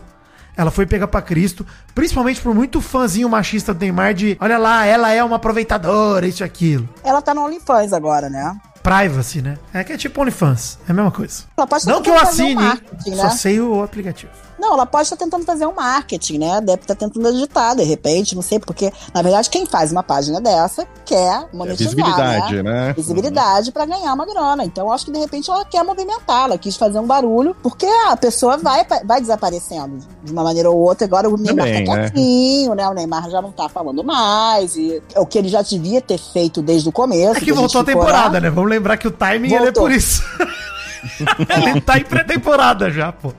Ela 0.55 0.71
foi 0.71 0.85
pega 0.85 1.05
pra 1.05 1.21
Cristo, 1.21 1.65
principalmente 1.93 2.39
por 2.39 2.55
muito 2.55 2.79
fãzinho 2.79 3.27
machista 3.27 3.73
do 3.73 3.79
Neymar 3.81 4.13
de, 4.13 4.37
olha 4.39 4.57
lá, 4.57 4.85
ela 4.85 5.11
é 5.11 5.21
uma 5.21 5.35
aproveitadora, 5.35 6.25
isso 6.25 6.43
e 6.43 6.45
aquilo. 6.45 6.87
Ela 7.03 7.21
tá 7.21 7.33
no 7.33 7.43
OnlyFans 7.43 7.91
agora, 7.91 8.29
né? 8.29 8.55
Privacy, 8.81 9.41
né? 9.41 9.57
É 9.73 9.83
que 9.83 9.91
é 9.91 9.97
tipo 9.97 10.21
OnlyFans, 10.21 10.79
é 10.87 10.91
a 10.91 10.93
mesma 10.93 11.11
coisa. 11.11 11.43
Não 11.85 12.01
que 12.01 12.09
eu 12.09 12.17
assine, 12.17 12.55
marketing, 12.55 13.15
só 13.15 13.23
né? 13.23 13.29
sei 13.31 13.59
o 13.59 13.83
aplicativo. 13.83 14.31
Não, 14.59 14.73
ela 14.73 14.85
pode 14.85 15.03
estar 15.03 15.17
tentando 15.17 15.45
fazer 15.45 15.65
um 15.65 15.73
marketing, 15.73 16.37
né? 16.37 16.61
Deve 16.61 16.81
estar 16.81 16.95
tentando 16.95 17.27
agitar, 17.27 17.75
de 17.75 17.83
repente, 17.83 18.35
não 18.35 18.41
sei, 18.41 18.59
porque, 18.59 18.91
na 19.13 19.21
verdade, 19.21 19.49
quem 19.49 19.65
faz 19.65 19.91
uma 19.91 20.03
página 20.03 20.39
dessa 20.39 20.87
quer 21.05 21.43
É 21.43 21.45
monetizar, 21.53 21.93
visibilidade, 21.93 22.63
né? 22.63 22.87
né? 22.87 22.93
Visibilidade 22.93 23.71
pra 23.71 23.85
ganhar 23.85 24.13
uma 24.13 24.25
grana. 24.25 24.63
Então, 24.63 24.87
eu 24.87 24.91
acho 24.93 25.05
que, 25.05 25.11
de 25.11 25.19
repente, 25.19 25.49
ela 25.51 25.65
quer 25.65 25.83
movimentar, 25.83 26.45
ela 26.45 26.57
quis 26.57 26.75
fazer 26.77 26.99
um 26.99 27.05
barulho, 27.05 27.55
porque 27.61 27.85
a 28.07 28.15
pessoa 28.17 28.57
vai, 28.57 28.85
vai 29.03 29.21
desaparecendo 29.21 29.99
de 30.23 30.31
uma 30.31 30.43
maneira 30.43 30.69
ou 30.69 30.77
outra. 30.77 31.05
Agora 31.05 31.29
o 31.29 31.37
Neymar 31.37 31.65
Também, 31.65 31.85
tá 31.85 31.95
né? 31.95 32.09
quietinho, 32.09 32.73
né? 32.73 32.87
O 32.87 32.93
Neymar 32.93 33.29
já 33.29 33.41
não 33.41 33.51
tá 33.51 33.69
falando 33.69 34.03
mais, 34.03 34.75
e 34.75 35.01
é 35.13 35.19
o 35.19 35.25
que 35.25 35.37
ele 35.37 35.49
já 35.49 35.61
devia 35.61 36.01
ter 36.01 36.17
feito 36.17 36.61
desde 36.61 36.89
o 36.89 36.91
começo. 36.91 37.37
É 37.37 37.41
que 37.41 37.53
voltou 37.53 37.81
a 37.81 37.85
ficou 37.85 38.01
temporada, 38.01 38.35
lá. 38.35 38.39
né? 38.39 38.49
Vamos 38.49 38.69
lembrar 38.69 38.97
que 38.97 39.07
o 39.07 39.11
timing 39.11 39.53
ele 39.53 39.67
é 39.67 39.71
por 39.71 39.91
isso. 39.91 40.23
ele 41.67 41.81
tá 41.81 41.97
em 41.97 42.03
pré-temporada 42.03 42.89
já, 42.89 43.11
pô. 43.11 43.33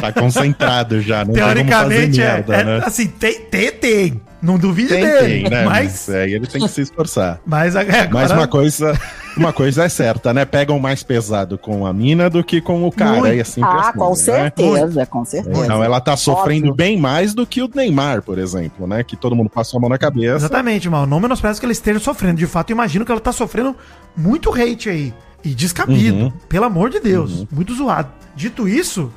Tá 0.00 0.12
concentrado 0.12 1.00
já, 1.00 1.24
não 1.24 1.32
tem 1.34 1.42
como 1.42 1.54
Teoricamente, 1.54 2.16
fazer 2.16 2.22
é, 2.22 2.32
merda, 2.34 2.54
é, 2.56 2.64
né? 2.64 2.82
assim, 2.84 3.06
tem, 3.06 3.40
tem, 3.40 3.72
tem. 3.72 4.20
Não 4.40 4.58
duvide 4.58 4.88
Tem, 4.88 5.04
dele. 5.04 5.20
tem, 5.42 5.50
né? 5.50 5.64
Mas, 5.64 6.08
é, 6.08 6.28
ele 6.28 6.46
tem 6.48 6.60
que 6.60 6.68
se 6.68 6.80
esforçar. 6.80 7.40
mas, 7.46 7.76
agora, 7.76 8.08
Mas 8.12 8.30
uma 8.32 8.48
coisa, 8.48 8.98
uma 9.36 9.52
coisa 9.52 9.84
é 9.84 9.88
certa, 9.88 10.34
né? 10.34 10.44
Pegam 10.44 10.80
mais 10.80 11.04
pesado 11.04 11.56
com 11.56 11.86
a 11.86 11.92
mina 11.92 12.28
do 12.28 12.42
que 12.42 12.60
com 12.60 12.84
o 12.84 12.90
cara. 12.90 13.18
Muito. 13.18 13.36
E 13.36 13.40
assim 13.40 13.62
Ah, 13.62 13.90
assim, 13.90 13.98
com 13.98 14.08
né? 14.10 14.16
certeza, 14.16 15.06
com 15.06 15.24
certeza. 15.24 15.64
Então 15.64 15.84
ela 15.84 16.00
tá 16.00 16.16
sofrendo 16.16 16.70
Óbvio. 16.70 16.74
bem 16.74 16.98
mais 16.98 17.34
do 17.34 17.46
que 17.46 17.62
o 17.62 17.70
Neymar, 17.72 18.20
por 18.22 18.36
exemplo, 18.36 18.84
né? 18.84 19.04
Que 19.04 19.16
todo 19.16 19.36
mundo 19.36 19.48
passou 19.48 19.78
a 19.78 19.80
mão 19.82 19.88
na 19.90 19.96
cabeça. 19.98 20.34
Exatamente, 20.34 20.88
mal. 20.88 21.06
Não 21.06 21.20
menosprezo 21.20 21.60
que 21.60 21.66
ela 21.66 21.72
esteja 21.72 22.00
sofrendo. 22.00 22.38
De 22.38 22.46
fato, 22.48 22.70
eu 22.70 22.74
imagino 22.74 23.04
que 23.04 23.12
ela 23.12 23.20
tá 23.20 23.30
sofrendo 23.30 23.76
muito 24.16 24.52
hate 24.52 24.88
aí. 24.90 25.14
E 25.44 25.54
descabido. 25.54 26.16
Uhum. 26.16 26.32
Pelo 26.48 26.64
amor 26.64 26.90
de 26.90 26.98
Deus. 26.98 27.46
Muito 27.50 27.72
zoado. 27.74 28.08
Dito 28.34 28.68
isso, 28.68 29.12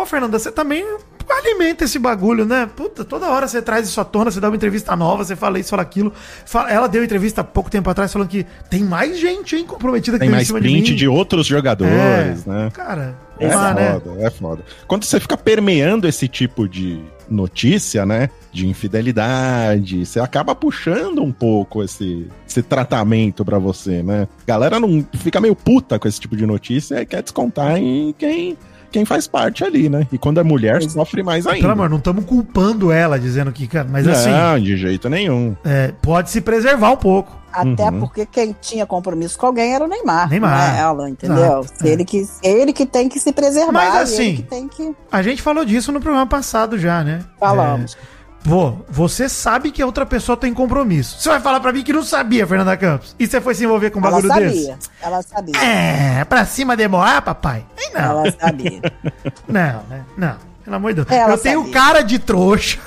pô, 0.00 0.06
Fernanda, 0.06 0.38
você 0.38 0.50
também 0.50 0.82
alimenta 1.28 1.84
esse 1.84 1.98
bagulho, 1.98 2.46
né? 2.46 2.68
Puta, 2.74 3.04
toda 3.04 3.28
hora 3.28 3.46
você 3.46 3.60
traz 3.60 3.86
isso 3.86 4.00
à 4.00 4.04
tona, 4.04 4.30
você 4.30 4.40
dá 4.40 4.48
uma 4.48 4.56
entrevista 4.56 4.96
nova, 4.96 5.22
você 5.24 5.36
fala 5.36 5.58
isso, 5.58 5.68
fala 5.70 5.82
aquilo. 5.82 6.10
Fala- 6.46 6.70
Ela 6.70 6.88
deu 6.88 7.04
entrevista 7.04 7.42
há 7.42 7.44
pouco 7.44 7.70
tempo 7.70 7.88
atrás 7.90 8.10
falando 8.12 8.28
que 8.28 8.46
tem 8.70 8.82
mais 8.82 9.18
gente, 9.18 9.54
hein, 9.56 9.64
comprometida 9.64 10.18
Tem 10.18 10.28
veio 10.28 10.36
mais 10.38 10.50
print 10.50 10.94
de, 10.94 11.06
outros 11.06 11.46
jogadores, 11.46 12.46
né? 12.46 12.70
Cara, 12.72 13.14
É 13.38 13.48
dá, 13.48 13.74
né? 13.74 13.92
foda, 14.00 14.22
é 14.26 14.30
foda. 14.30 14.64
Quando 14.88 15.04
você 15.04 15.20
fica 15.20 15.36
permeando 15.36 16.08
esse 16.08 16.26
tipo 16.26 16.66
de 16.68 17.00
notícia, 17.28 18.04
né? 18.06 18.28
De 18.52 18.66
infidelidade, 18.66 20.04
você 20.04 20.18
acaba 20.18 20.54
puxando 20.54 21.22
um 21.22 21.30
pouco 21.30 21.82
esse, 21.82 22.26
esse 22.48 22.62
tratamento 22.62 23.44
pra 23.44 23.58
você, 23.58 24.02
né? 24.02 24.26
Galera 24.46 24.80
não 24.80 25.06
fica 25.14 25.40
meio 25.40 25.54
puta 25.54 25.98
com 25.98 26.08
esse 26.08 26.18
tipo 26.18 26.36
de 26.36 26.44
notícia 26.46 27.00
e 27.00 27.06
quer 27.06 27.22
descontar 27.22 27.76
em 27.76 28.12
quem, 28.18 28.56
quem 28.90 29.04
faz 29.04 29.26
parte 29.26 29.64
ali, 29.64 29.88
né? 29.88 30.06
E 30.12 30.18
quando 30.18 30.40
é 30.40 30.42
mulher, 30.42 30.82
sofre 30.82 31.22
mais 31.22 31.46
ainda. 31.46 31.60
Pelo 31.60 31.72
amor, 31.72 31.88
não 31.90 31.98
estamos 31.98 32.24
culpando 32.24 32.90
ela, 32.92 33.18
dizendo 33.18 33.52
que, 33.52 33.66
cara, 33.66 33.86
mas 33.90 34.06
assim, 34.06 34.30
não, 34.30 34.58
de 34.58 34.76
jeito 34.76 35.08
nenhum. 35.08 35.56
é, 35.64 35.92
pode 36.02 36.30
se 36.30 36.40
preservar 36.40 36.90
um 36.90 36.96
pouco. 36.96 37.38
Até 37.52 37.90
Uhum. 37.90 37.98
porque 38.00 38.24
quem 38.26 38.54
tinha 38.60 38.86
compromisso 38.86 39.36
com 39.36 39.46
alguém 39.46 39.74
era 39.74 39.84
o 39.84 39.88
Neymar. 39.88 40.28
Neymar. 40.30 40.50
Não 40.70 40.76
é 40.76 40.80
ela, 40.80 41.10
entendeu? 41.10 41.36
Exato, 41.60 41.78
Se 41.78 41.88
é. 41.88 41.92
Ele, 41.92 42.04
que, 42.04 42.26
ele 42.44 42.72
que 42.72 42.86
tem 42.86 43.08
que 43.08 43.18
se 43.18 43.32
preservar. 43.32 43.72
Mas, 43.72 43.96
assim, 43.96 44.22
ele 44.22 44.36
que 44.36 44.42
tem 44.44 44.68
que. 44.68 44.94
A 45.10 45.20
gente 45.20 45.42
falou 45.42 45.64
disso 45.64 45.90
no 45.90 46.00
programa 46.00 46.26
passado 46.28 46.78
já, 46.78 47.02
né? 47.02 47.24
Falamos. 47.40 47.94
É, 47.94 48.19
Vô, 48.42 48.72
você 48.88 49.28
sabe 49.28 49.70
que 49.70 49.82
a 49.82 49.86
outra 49.86 50.06
pessoa 50.06 50.34
tem 50.36 50.52
compromisso. 50.54 51.20
Você 51.20 51.28
vai 51.28 51.40
falar 51.40 51.60
pra 51.60 51.72
mim 51.72 51.82
que 51.82 51.92
não 51.92 52.02
sabia, 52.02 52.46
Fernanda 52.46 52.74
Campos. 52.76 53.14
E 53.18 53.26
você 53.26 53.38
foi 53.40 53.54
se 53.54 53.64
envolver 53.64 53.90
com 53.90 53.98
um 53.98 54.02
bagulho 54.02 54.28
sabia. 54.28 54.48
desse? 54.48 54.74
Ela 55.02 55.22
sabia. 55.22 55.54
É, 55.62 56.24
pra 56.24 56.44
cima 56.46 56.74
demorar, 56.76 57.20
papai? 57.20 57.66
Aí 57.78 57.90
não. 57.92 58.00
Ela 58.00 58.32
sabia. 58.32 58.80
Não, 59.46 59.82
né? 59.88 60.04
Não. 60.16 60.36
Pelo 60.64 60.76
amor 60.76 60.94
de 60.94 61.04
Deus. 61.04 61.10
Ela 61.10 61.34
Eu 61.34 61.38
tenho 61.38 61.58
sabia. 61.60 61.72
cara 61.74 62.02
de 62.02 62.18
trouxa. 62.18 62.78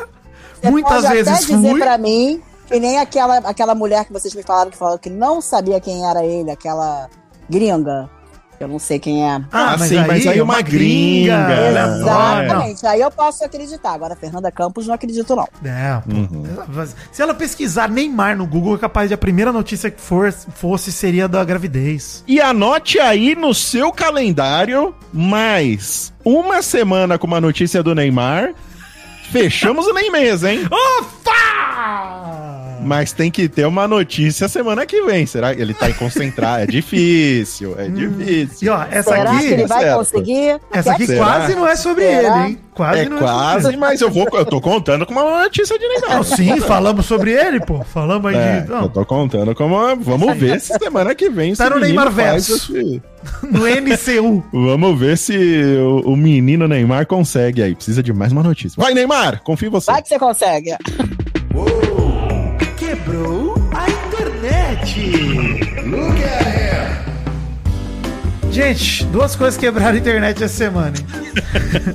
Você 0.62 0.72
Muitas 0.72 1.08
vezes 1.10 1.28
até 1.34 1.46
dizer 1.56 1.70
fui. 1.72 1.80
pra 1.80 1.98
mim 1.98 2.42
que 2.68 2.80
nem 2.80 2.98
aquela, 3.00 3.38
aquela 3.40 3.76
mulher 3.76 4.06
que 4.06 4.14
vocês 4.14 4.34
me 4.34 4.42
falaram 4.42 4.72
que 4.72 4.78
falou 4.78 4.98
que 4.98 5.10
não 5.10 5.40
sabia 5.42 5.80
quem 5.80 6.10
era 6.10 6.24
ele, 6.26 6.50
aquela 6.50 7.10
gringa. 7.50 8.10
Eu 8.64 8.68
não 8.70 8.80
sei 8.80 9.00
quem 9.00 9.24
é. 9.30 9.36
Ah, 9.52 9.74
Ah, 9.74 9.78
mas, 9.78 9.90
sim, 9.90 9.98
aí, 9.98 10.08
mas 10.08 10.28
aí 10.28 10.40
é 10.40 10.44
uma 10.44 10.62
gringa. 10.62 11.38
gringa, 11.38 11.54
É, 11.54 11.72
né? 11.74 11.98
Exatamente. 12.00 12.86
Aí 12.88 13.02
eu 13.02 13.12
posso 13.12 13.44
acreditar. 13.44 13.94
Agora, 13.94 14.16
Fernanda 14.16 14.52
Campos, 14.52 14.88
não 14.88 14.94
acredito, 14.96 15.36
não. 15.36 15.48
É. 15.64 16.02
Uhum. 16.12 16.44
Se 17.12 17.22
ela 17.22 17.34
pesquisar 17.34 17.90
Neymar 17.90 18.36
no 18.38 18.46
Google, 18.48 18.76
é 18.76 18.80
capaz 18.80 19.10
de 19.10 19.14
a 19.14 19.18
primeira 19.18 19.52
notícia 19.52 19.90
que 19.92 20.00
for, 20.02 20.32
fosse 20.32 20.92
seria 20.92 21.28
da 21.28 21.44
gravidez. 21.44 22.24
E 22.28 22.40
anote 22.42 23.00
aí 23.00 23.36
no 23.36 23.54
seu 23.54 23.92
calendário 23.92 24.94
mais 25.12 26.12
uma 26.26 26.62
semana 26.62 27.18
com 27.18 27.28
uma 27.28 27.42
notícia 27.42 27.84
do 27.84 27.94
Neymar. 27.94 28.54
Fechamos 29.32 29.86
o 29.88 29.94
nem 29.94 30.12
mês, 30.12 30.44
hein? 30.44 30.62
Opa! 30.70 32.63
Mas 32.86 33.12
tem 33.12 33.30
que 33.32 33.48
ter 33.48 33.66
uma 33.66 33.88
notícia 33.88 34.48
semana 34.48 34.86
que 34.86 35.02
vem. 35.04 35.26
Será 35.26 35.54
que 35.56 35.62
ele 35.62 35.74
tá 35.74 35.90
em 35.90 35.94
concentrar? 35.94 36.62
É 36.62 36.66
difícil, 36.66 37.76
é 37.80 37.88
E 37.88 37.92
difícil. 37.92 38.74
ó, 38.74 38.84
essa 38.90 39.12
Será 39.16 39.38
que 39.38 39.46
ele 39.46 39.54
aqui. 39.62 39.68
vai 39.68 39.82
certo. 39.84 39.98
conseguir? 39.98 40.60
Essa 40.72 40.92
aqui 40.94 41.06
Será? 41.08 41.26
quase 41.26 41.56
não 41.56 41.68
é 41.68 41.76
sobre 41.76 42.04
Será? 42.04 42.40
ele, 42.40 42.50
hein? 42.50 42.60
Quase 42.74 43.00
É 43.02 43.10
não 43.10 43.20
quase, 43.20 43.58
é 43.58 43.62
sobre 43.62 43.78
mas 43.78 44.02
eu 44.02 44.10
vou. 44.10 44.28
Eu 44.34 44.46
tô 44.46 44.60
contando 44.60 45.06
com 45.06 45.12
uma 45.12 45.44
notícia 45.44 45.78
de. 45.78 45.88
Não, 45.88 46.24
sim, 46.24 46.60
falamos 46.60 47.06
sobre 47.06 47.32
ele, 47.32 47.60
pô. 47.60 47.84
Falamos 47.84 48.26
aí 48.34 48.36
É, 48.36 48.62
de. 48.62 48.70
eu 48.72 48.82
Não, 48.82 48.90
tô 48.90 49.06
contando 49.06 49.54
como. 49.54 49.76
Vamos 49.98 50.36
ver 50.38 50.60
se 50.60 50.74
semana 50.80 51.14
que 51.14 51.30
vem. 51.30 51.54
Tá 51.56 51.70
no 51.70 51.80
Neymar 51.80 52.12
verso. 52.12 52.74
no 53.44 53.62
MCU. 53.68 54.44
Vamos 54.52 55.00
ver 55.00 55.18
se 55.20 55.38
o, 55.78 56.14
o 56.14 56.18
menino 56.18 56.68
Neymar 56.68 57.06
consegue 57.06 57.62
aí. 57.62 57.76
Precisa 57.76 58.02
de 58.02 58.12
mais 58.12 58.32
uma 58.32 58.42
notícia. 58.42 58.82
Vai, 58.82 58.94
Neymar! 58.96 59.42
Confio 59.44 59.68
em 59.68 59.72
você. 59.72 59.92
Vai 59.92 60.02
que 60.02 60.10
você 60.10 60.18
consegue. 60.18 60.72
A 60.72 60.78
internet. 64.84 66.04
Gente, 68.52 69.06
duas 69.06 69.36
coisas 69.36 69.60
quebraram 69.60 69.96
a 69.96 70.00
internet 70.00 70.44
essa 70.44 70.54
semana. 70.56 70.94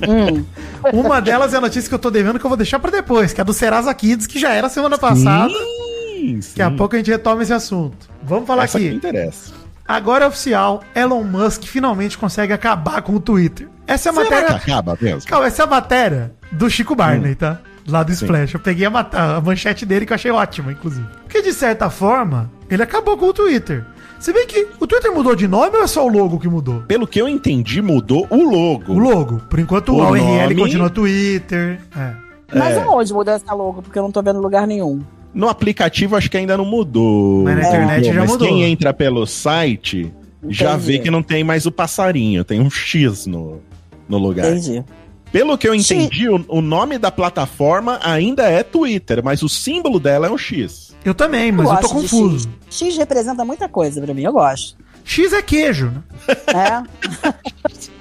hein? 0.07 0.45
Uma 0.93 1.21
delas 1.21 1.53
é 1.53 1.57
a 1.57 1.61
notícia 1.61 1.87
que 1.87 1.93
eu 1.95 1.99
tô 1.99 2.09
devendo 2.09 2.39
que 2.39 2.45
eu 2.45 2.49
vou 2.49 2.57
deixar 2.57 2.79
pra 2.79 2.89
depois, 2.91 3.31
que 3.33 3.39
é 3.39 3.43
a 3.43 3.45
do 3.45 3.53
Serasa 3.53 3.93
Kids, 3.93 4.25
que 4.27 4.39
já 4.39 4.53
era 4.53 4.67
semana 4.69 4.97
passada. 4.97 5.53
Sim, 5.53 6.39
Daqui 6.49 6.61
a 6.61 6.71
pouco 6.71 6.95
a 6.95 6.97
gente 6.97 7.11
retoma 7.11 7.43
esse 7.43 7.53
assunto. 7.53 8.09
Vamos 8.23 8.45
falar 8.47 8.63
Essa 8.65 8.79
que 8.79 8.87
aqui. 8.87 8.95
interessa. 8.95 9.53
Agora 9.87 10.25
é 10.25 10.27
oficial, 10.27 10.83
Elon 10.93 11.23
Musk 11.23 11.63
finalmente 11.63 12.17
consegue 12.17 12.53
acabar 12.53 13.01
com 13.01 13.13
o 13.15 13.19
Twitter. 13.19 13.67
Essa 13.87 14.09
é 14.09 14.11
a 14.11 14.13
Será 14.13 14.25
que 14.27 14.33
matéria. 14.35 14.55
acaba 14.55 14.97
mesmo? 15.01 15.29
Calma, 15.29 15.47
essa 15.47 15.63
é 15.63 15.65
a 15.65 15.69
matéria 15.69 16.31
do 16.51 16.69
Chico 16.69 16.95
Barney, 16.95 17.35
tá? 17.35 17.59
Lá 17.87 18.03
do 18.03 18.13
Sim. 18.13 18.25
Splash. 18.25 18.53
Eu 18.53 18.59
peguei 18.59 18.85
a, 18.85 18.89
a 19.37 19.41
manchete 19.41 19.85
dele 19.85 20.05
que 20.05 20.13
eu 20.13 20.15
achei 20.15 20.29
ótima, 20.31 20.71
inclusive. 20.71 21.07
Porque, 21.39 21.49
de 21.51 21.53
certa 21.53 21.89
forma, 21.89 22.51
ele 22.69 22.83
acabou 22.83 23.15
com 23.17 23.27
o 23.27 23.33
Twitter. 23.33 23.85
Se 24.19 24.33
bem 24.33 24.45
que 24.45 24.67
o 24.79 24.85
Twitter 24.85 25.13
mudou 25.13 25.33
de 25.35 25.47
nome 25.47 25.77
ou 25.77 25.83
é 25.83 25.87
só 25.87 26.05
o 26.05 26.09
logo 26.09 26.37
que 26.37 26.49
mudou? 26.49 26.81
Pelo 26.81 27.07
que 27.07 27.19
eu 27.21 27.29
entendi, 27.29 27.81
mudou 27.81 28.27
o 28.29 28.43
logo. 28.43 28.91
O 28.93 28.99
logo. 28.99 29.39
Por 29.49 29.57
enquanto, 29.59 29.93
o, 29.93 29.95
O 30.01 30.09
URL 30.11 30.41
nome- 30.49 30.55
continua 30.55 30.89
Twitter. 30.89 31.79
É. 31.95 32.11
Mas 32.53 32.75
É. 32.75 32.81
aonde 32.81 33.13
mudou 33.13 33.33
essa 33.33 33.53
logo? 33.53 33.81
Porque 33.81 33.97
eu 33.97 34.03
não 34.03 34.11
tô 34.11 34.21
vendo 34.21 34.41
lugar 34.41 34.67
nenhum. 34.67 35.01
No 35.33 35.47
aplicativo 35.47 36.17
acho 36.17 36.29
que 36.29 36.35
ainda 36.35 36.57
não 36.57 36.65
mudou. 36.65 37.43
Mas 37.43 37.55
na 37.55 37.67
internet 37.69 38.05
já 38.13 38.19
Mas 38.21 38.29
mudou. 38.31 38.47
quem 38.47 38.63
entra 38.63 38.93
pelo 38.93 39.25
site 39.25 40.11
já 40.49 40.71
Entendi. 40.73 40.85
vê 40.85 40.99
que 40.99 41.09
não 41.11 41.23
tem 41.23 41.43
mais 41.43 41.65
o 41.65 41.71
passarinho, 41.71 42.43
tem 42.43 42.59
um 42.59 42.69
X 42.69 43.25
no, 43.25 43.61
no 44.09 44.17
lugar. 44.17 44.51
Entendi. 44.51 44.83
Pelo 45.31 45.57
que 45.57 45.67
eu 45.69 45.75
entendi, 45.75 46.27
o, 46.27 46.43
o 46.49 46.59
nome 46.59 46.97
da 46.97 47.11
plataforma 47.11 47.99
ainda 48.03 48.43
é 48.49 48.63
Twitter, 48.63 49.21
mas 49.23 49.43
o 49.43 49.47
símbolo 49.47 49.99
dela 49.99 50.27
é 50.27 50.29
um 50.31 50.37
X. 50.37 50.88
Eu 51.05 51.13
também, 51.13 51.51
mas 51.51 51.67
eu, 51.67 51.75
tô 51.77 51.81
gosto 51.81 51.95
de 52.01 52.09
confuso. 52.09 52.49
X. 52.69 52.77
X 52.87 52.97
representa 52.97 53.45
muita 53.45 53.67
coisa 53.69 54.01
pra 54.01 54.13
mim, 54.13 54.23
eu 54.23 54.33
gosto. 54.33 54.75
X 55.05 55.33
é 55.33 55.41
queijo, 55.41 55.91
né? 55.91 56.35
É? 56.47 57.39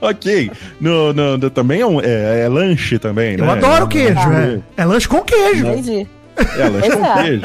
Ok. 0.00 0.50
No, 0.80 1.12
no- 1.12 1.36
no- 1.36 1.50
também 1.50 1.80
é, 1.80 1.86
um- 1.86 2.00
é- 2.00 2.42
é 2.44 2.48
lanche 2.48 2.98
também, 2.98 3.36
né? 3.36 3.44
Eu 3.44 3.50
adoro 3.50 3.86
queijo, 3.88 4.18
Ah, 4.18 4.60
é. 4.76 4.82
É 4.82 4.84
lanche 4.84 5.08
com 5.08 5.20
queijo. 5.22 5.66
Entendi. 5.66 6.06
É 6.36 6.68
lanche 6.68 6.90
com 6.90 7.04
é. 7.04 7.22
queijo. 7.22 7.42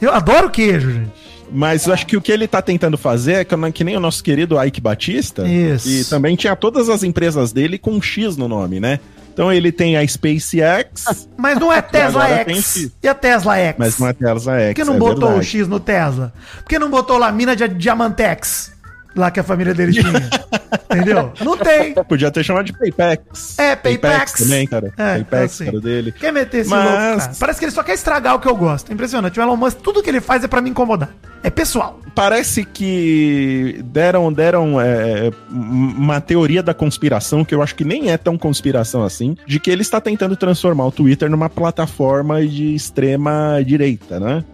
Eu 0.00 0.12
adoro 0.12 0.48
queijo, 0.50 0.90
gente. 0.90 1.10
Mas 1.54 1.86
eu 1.86 1.92
acho 1.92 2.06
que 2.06 2.16
o 2.16 2.20
que 2.22 2.32
ele 2.32 2.48
tá 2.48 2.62
tentando 2.62 2.96
fazer 2.96 3.32
é 3.34 3.44
que, 3.44 3.54
que 3.72 3.84
nem 3.84 3.94
o 3.96 4.00
nosso 4.00 4.24
querido 4.24 4.62
Ike 4.62 4.80
Batista. 4.80 5.46
Isso. 5.46 5.86
E 5.88 6.04
também 6.06 6.34
tinha 6.34 6.56
todas 6.56 6.88
as 6.88 7.02
empresas 7.02 7.52
dele 7.52 7.76
com 7.76 7.90
um 7.90 8.00
X 8.00 8.38
no 8.38 8.48
nome, 8.48 8.80
né? 8.80 8.98
Então 9.32 9.52
ele 9.52 9.72
tem 9.72 9.96
a 9.96 10.06
SpaceX, 10.06 11.26
Mas 11.36 11.58
não 11.58 11.72
é 11.72 11.80
Tesla 11.80 12.28
X. 12.28 12.90
E 13.02 13.08
a 13.08 13.14
Tesla 13.14 13.56
X? 13.56 13.76
mas 13.78 13.98
não 13.98 14.08
é 14.08 14.12
Tesla 14.12 14.58
X. 14.60 14.68
Por 14.68 14.74
que 14.74 14.84
não 14.84 14.94
é 14.94 14.98
botou 14.98 15.24
o 15.24 15.32
verdade. 15.32 15.46
X 15.46 15.68
no 15.68 15.80
Tesla? 15.80 16.32
Por 16.58 16.68
que 16.68 16.78
não 16.78 16.90
botou 16.90 17.16
lá 17.18 17.28
a 17.28 17.32
mina 17.32 17.56
de 17.56 17.66
Diamantex? 17.68 18.72
Lá 19.14 19.30
que 19.30 19.40
a 19.40 19.42
família 19.42 19.74
dele 19.74 19.92
tinha. 19.92 20.12
Entendeu? 20.90 21.32
Não 21.42 21.56
tem. 21.56 21.94
Podia 21.94 22.30
ter 22.30 22.42
chamado 22.44 22.66
de 22.66 22.72
Paypex. 22.72 23.58
É, 23.58 23.76
Paypex. 23.76 24.32
também, 24.32 24.66
cara. 24.66 24.92
É, 24.96 25.14
Paypex 25.14 25.60
assim. 25.60 25.76
o 25.76 25.80
dele. 25.80 26.12
Quer 26.12 26.32
meter 26.32 26.58
esse 26.58 26.70
Mas- 26.70 26.84
louco, 26.84 27.18
cara? 27.18 27.32
Parece 27.38 27.58
que 27.58 27.64
ele 27.66 27.72
só 27.72 27.82
quer 27.82 27.94
estragar 27.94 28.34
o 28.34 28.40
que 28.40 28.48
eu 28.48 28.56
gosto. 28.56 28.90
É 28.90 28.94
impressionante. 28.94 29.38
O 29.38 29.42
Elon 29.42 29.56
Musk, 29.56 29.78
tudo 29.78 30.02
que 30.02 30.10
ele 30.10 30.20
faz 30.20 30.44
é 30.44 30.48
pra 30.48 30.60
me 30.60 30.70
incomodar. 30.70 31.10
É 31.42 31.50
pessoal. 31.50 31.98
Parece 32.14 32.64
que 32.64 33.80
deram, 33.86 34.32
deram 34.32 34.80
é, 34.80 35.30
uma 35.50 36.20
teoria 36.20 36.62
da 36.62 36.74
conspiração, 36.74 37.44
que 37.44 37.54
eu 37.54 37.62
acho 37.62 37.74
que 37.74 37.84
nem 37.84 38.10
é 38.10 38.16
tão 38.18 38.36
conspiração 38.38 39.02
assim, 39.02 39.36
de 39.46 39.58
que 39.58 39.70
ele 39.70 39.82
está 39.82 40.00
tentando 40.00 40.36
transformar 40.36 40.86
o 40.86 40.92
Twitter 40.92 41.28
numa 41.30 41.48
plataforma 41.48 42.46
de 42.46 42.74
extrema 42.74 43.60
direita, 43.64 44.20
né? 44.20 44.44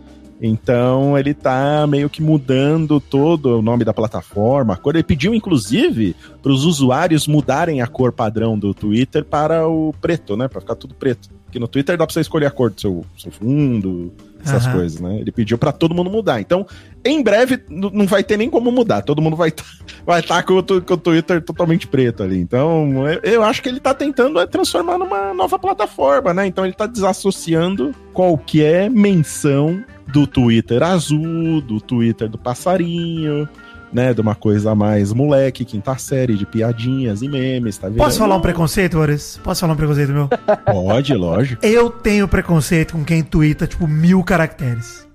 Então 0.40 1.18
ele 1.18 1.34
tá 1.34 1.86
meio 1.86 2.08
que 2.08 2.22
mudando 2.22 3.00
todo 3.00 3.58
o 3.58 3.62
nome 3.62 3.84
da 3.84 3.92
plataforma, 3.92 4.74
a 4.74 4.76
cor. 4.76 4.94
Ele 4.94 5.02
pediu, 5.02 5.34
inclusive, 5.34 6.14
para 6.42 6.52
os 6.52 6.64
usuários 6.64 7.26
mudarem 7.26 7.82
a 7.82 7.86
cor 7.86 8.12
padrão 8.12 8.58
do 8.58 8.72
Twitter 8.72 9.24
para 9.24 9.66
o 9.66 9.92
preto, 10.00 10.36
né? 10.36 10.46
Para 10.46 10.60
ficar 10.60 10.76
tudo 10.76 10.94
preto. 10.94 11.28
Porque 11.44 11.58
no 11.58 11.66
Twitter 11.66 11.96
dá 11.96 12.06
para 12.06 12.12
você 12.12 12.20
escolher 12.20 12.46
a 12.46 12.50
cor 12.50 12.70
do 12.70 12.80
seu, 12.80 13.04
seu 13.16 13.32
fundo, 13.32 14.12
essas 14.48 14.66
Aham. 14.66 14.76
coisas, 14.76 15.00
né? 15.00 15.18
Ele 15.18 15.30
pediu 15.30 15.58
para 15.58 15.72
todo 15.72 15.94
mundo 15.94 16.10
mudar. 16.10 16.40
Então, 16.40 16.66
em 17.04 17.22
breve, 17.22 17.62
não 17.68 18.06
vai 18.06 18.24
ter 18.24 18.36
nem 18.36 18.50
como 18.50 18.70
mudar. 18.70 19.02
Todo 19.02 19.22
mundo 19.22 19.36
vai 19.36 19.48
estar 19.50 19.64
vai 20.04 20.22
tá 20.22 20.42
com, 20.42 20.62
com 20.62 20.94
o 20.94 20.96
Twitter 20.96 21.42
totalmente 21.42 21.86
preto 21.86 22.22
ali. 22.22 22.38
Então, 22.38 23.06
eu, 23.06 23.20
eu 23.22 23.42
acho 23.42 23.62
que 23.62 23.68
ele 23.68 23.80
tá 23.80 23.94
tentando 23.94 24.40
é, 24.40 24.46
transformar 24.46 24.98
numa 24.98 25.32
nova 25.34 25.58
plataforma, 25.58 26.32
né? 26.32 26.46
Então, 26.46 26.64
ele 26.64 26.74
tá 26.74 26.86
desassociando 26.86 27.94
qualquer 28.12 28.90
menção 28.90 29.84
do 30.06 30.26
Twitter 30.26 30.82
azul, 30.82 31.60
do 31.60 31.80
Twitter 31.80 32.28
do 32.28 32.38
passarinho, 32.38 33.48
né? 33.92 34.12
De 34.14 34.20
uma 34.20 34.34
coisa 34.34 34.74
mais 34.74 35.12
moleque, 35.12 35.64
quinta 35.64 35.96
série, 35.98 36.34
de 36.34 36.46
piadinhas 36.46 37.22
e 37.22 37.28
memes, 37.28 37.76
tá 37.78 37.88
vendo? 37.88 37.98
Posso 37.98 38.18
falar 38.18 38.36
um 38.36 38.40
preconceito, 38.40 38.96
Boris? 38.96 39.40
Posso 39.42 39.60
falar 39.60 39.72
um 39.72 39.76
preconceito 39.76 40.12
meu? 40.12 40.28
Pode, 40.64 41.14
lógico. 41.14 41.64
Eu 41.64 41.90
tenho 41.90 42.28
preconceito 42.28 42.92
com 42.92 43.04
quem 43.04 43.22
twitta, 43.22 43.66
tipo, 43.66 43.86
mil 43.86 44.22
caracteres. 44.22 45.06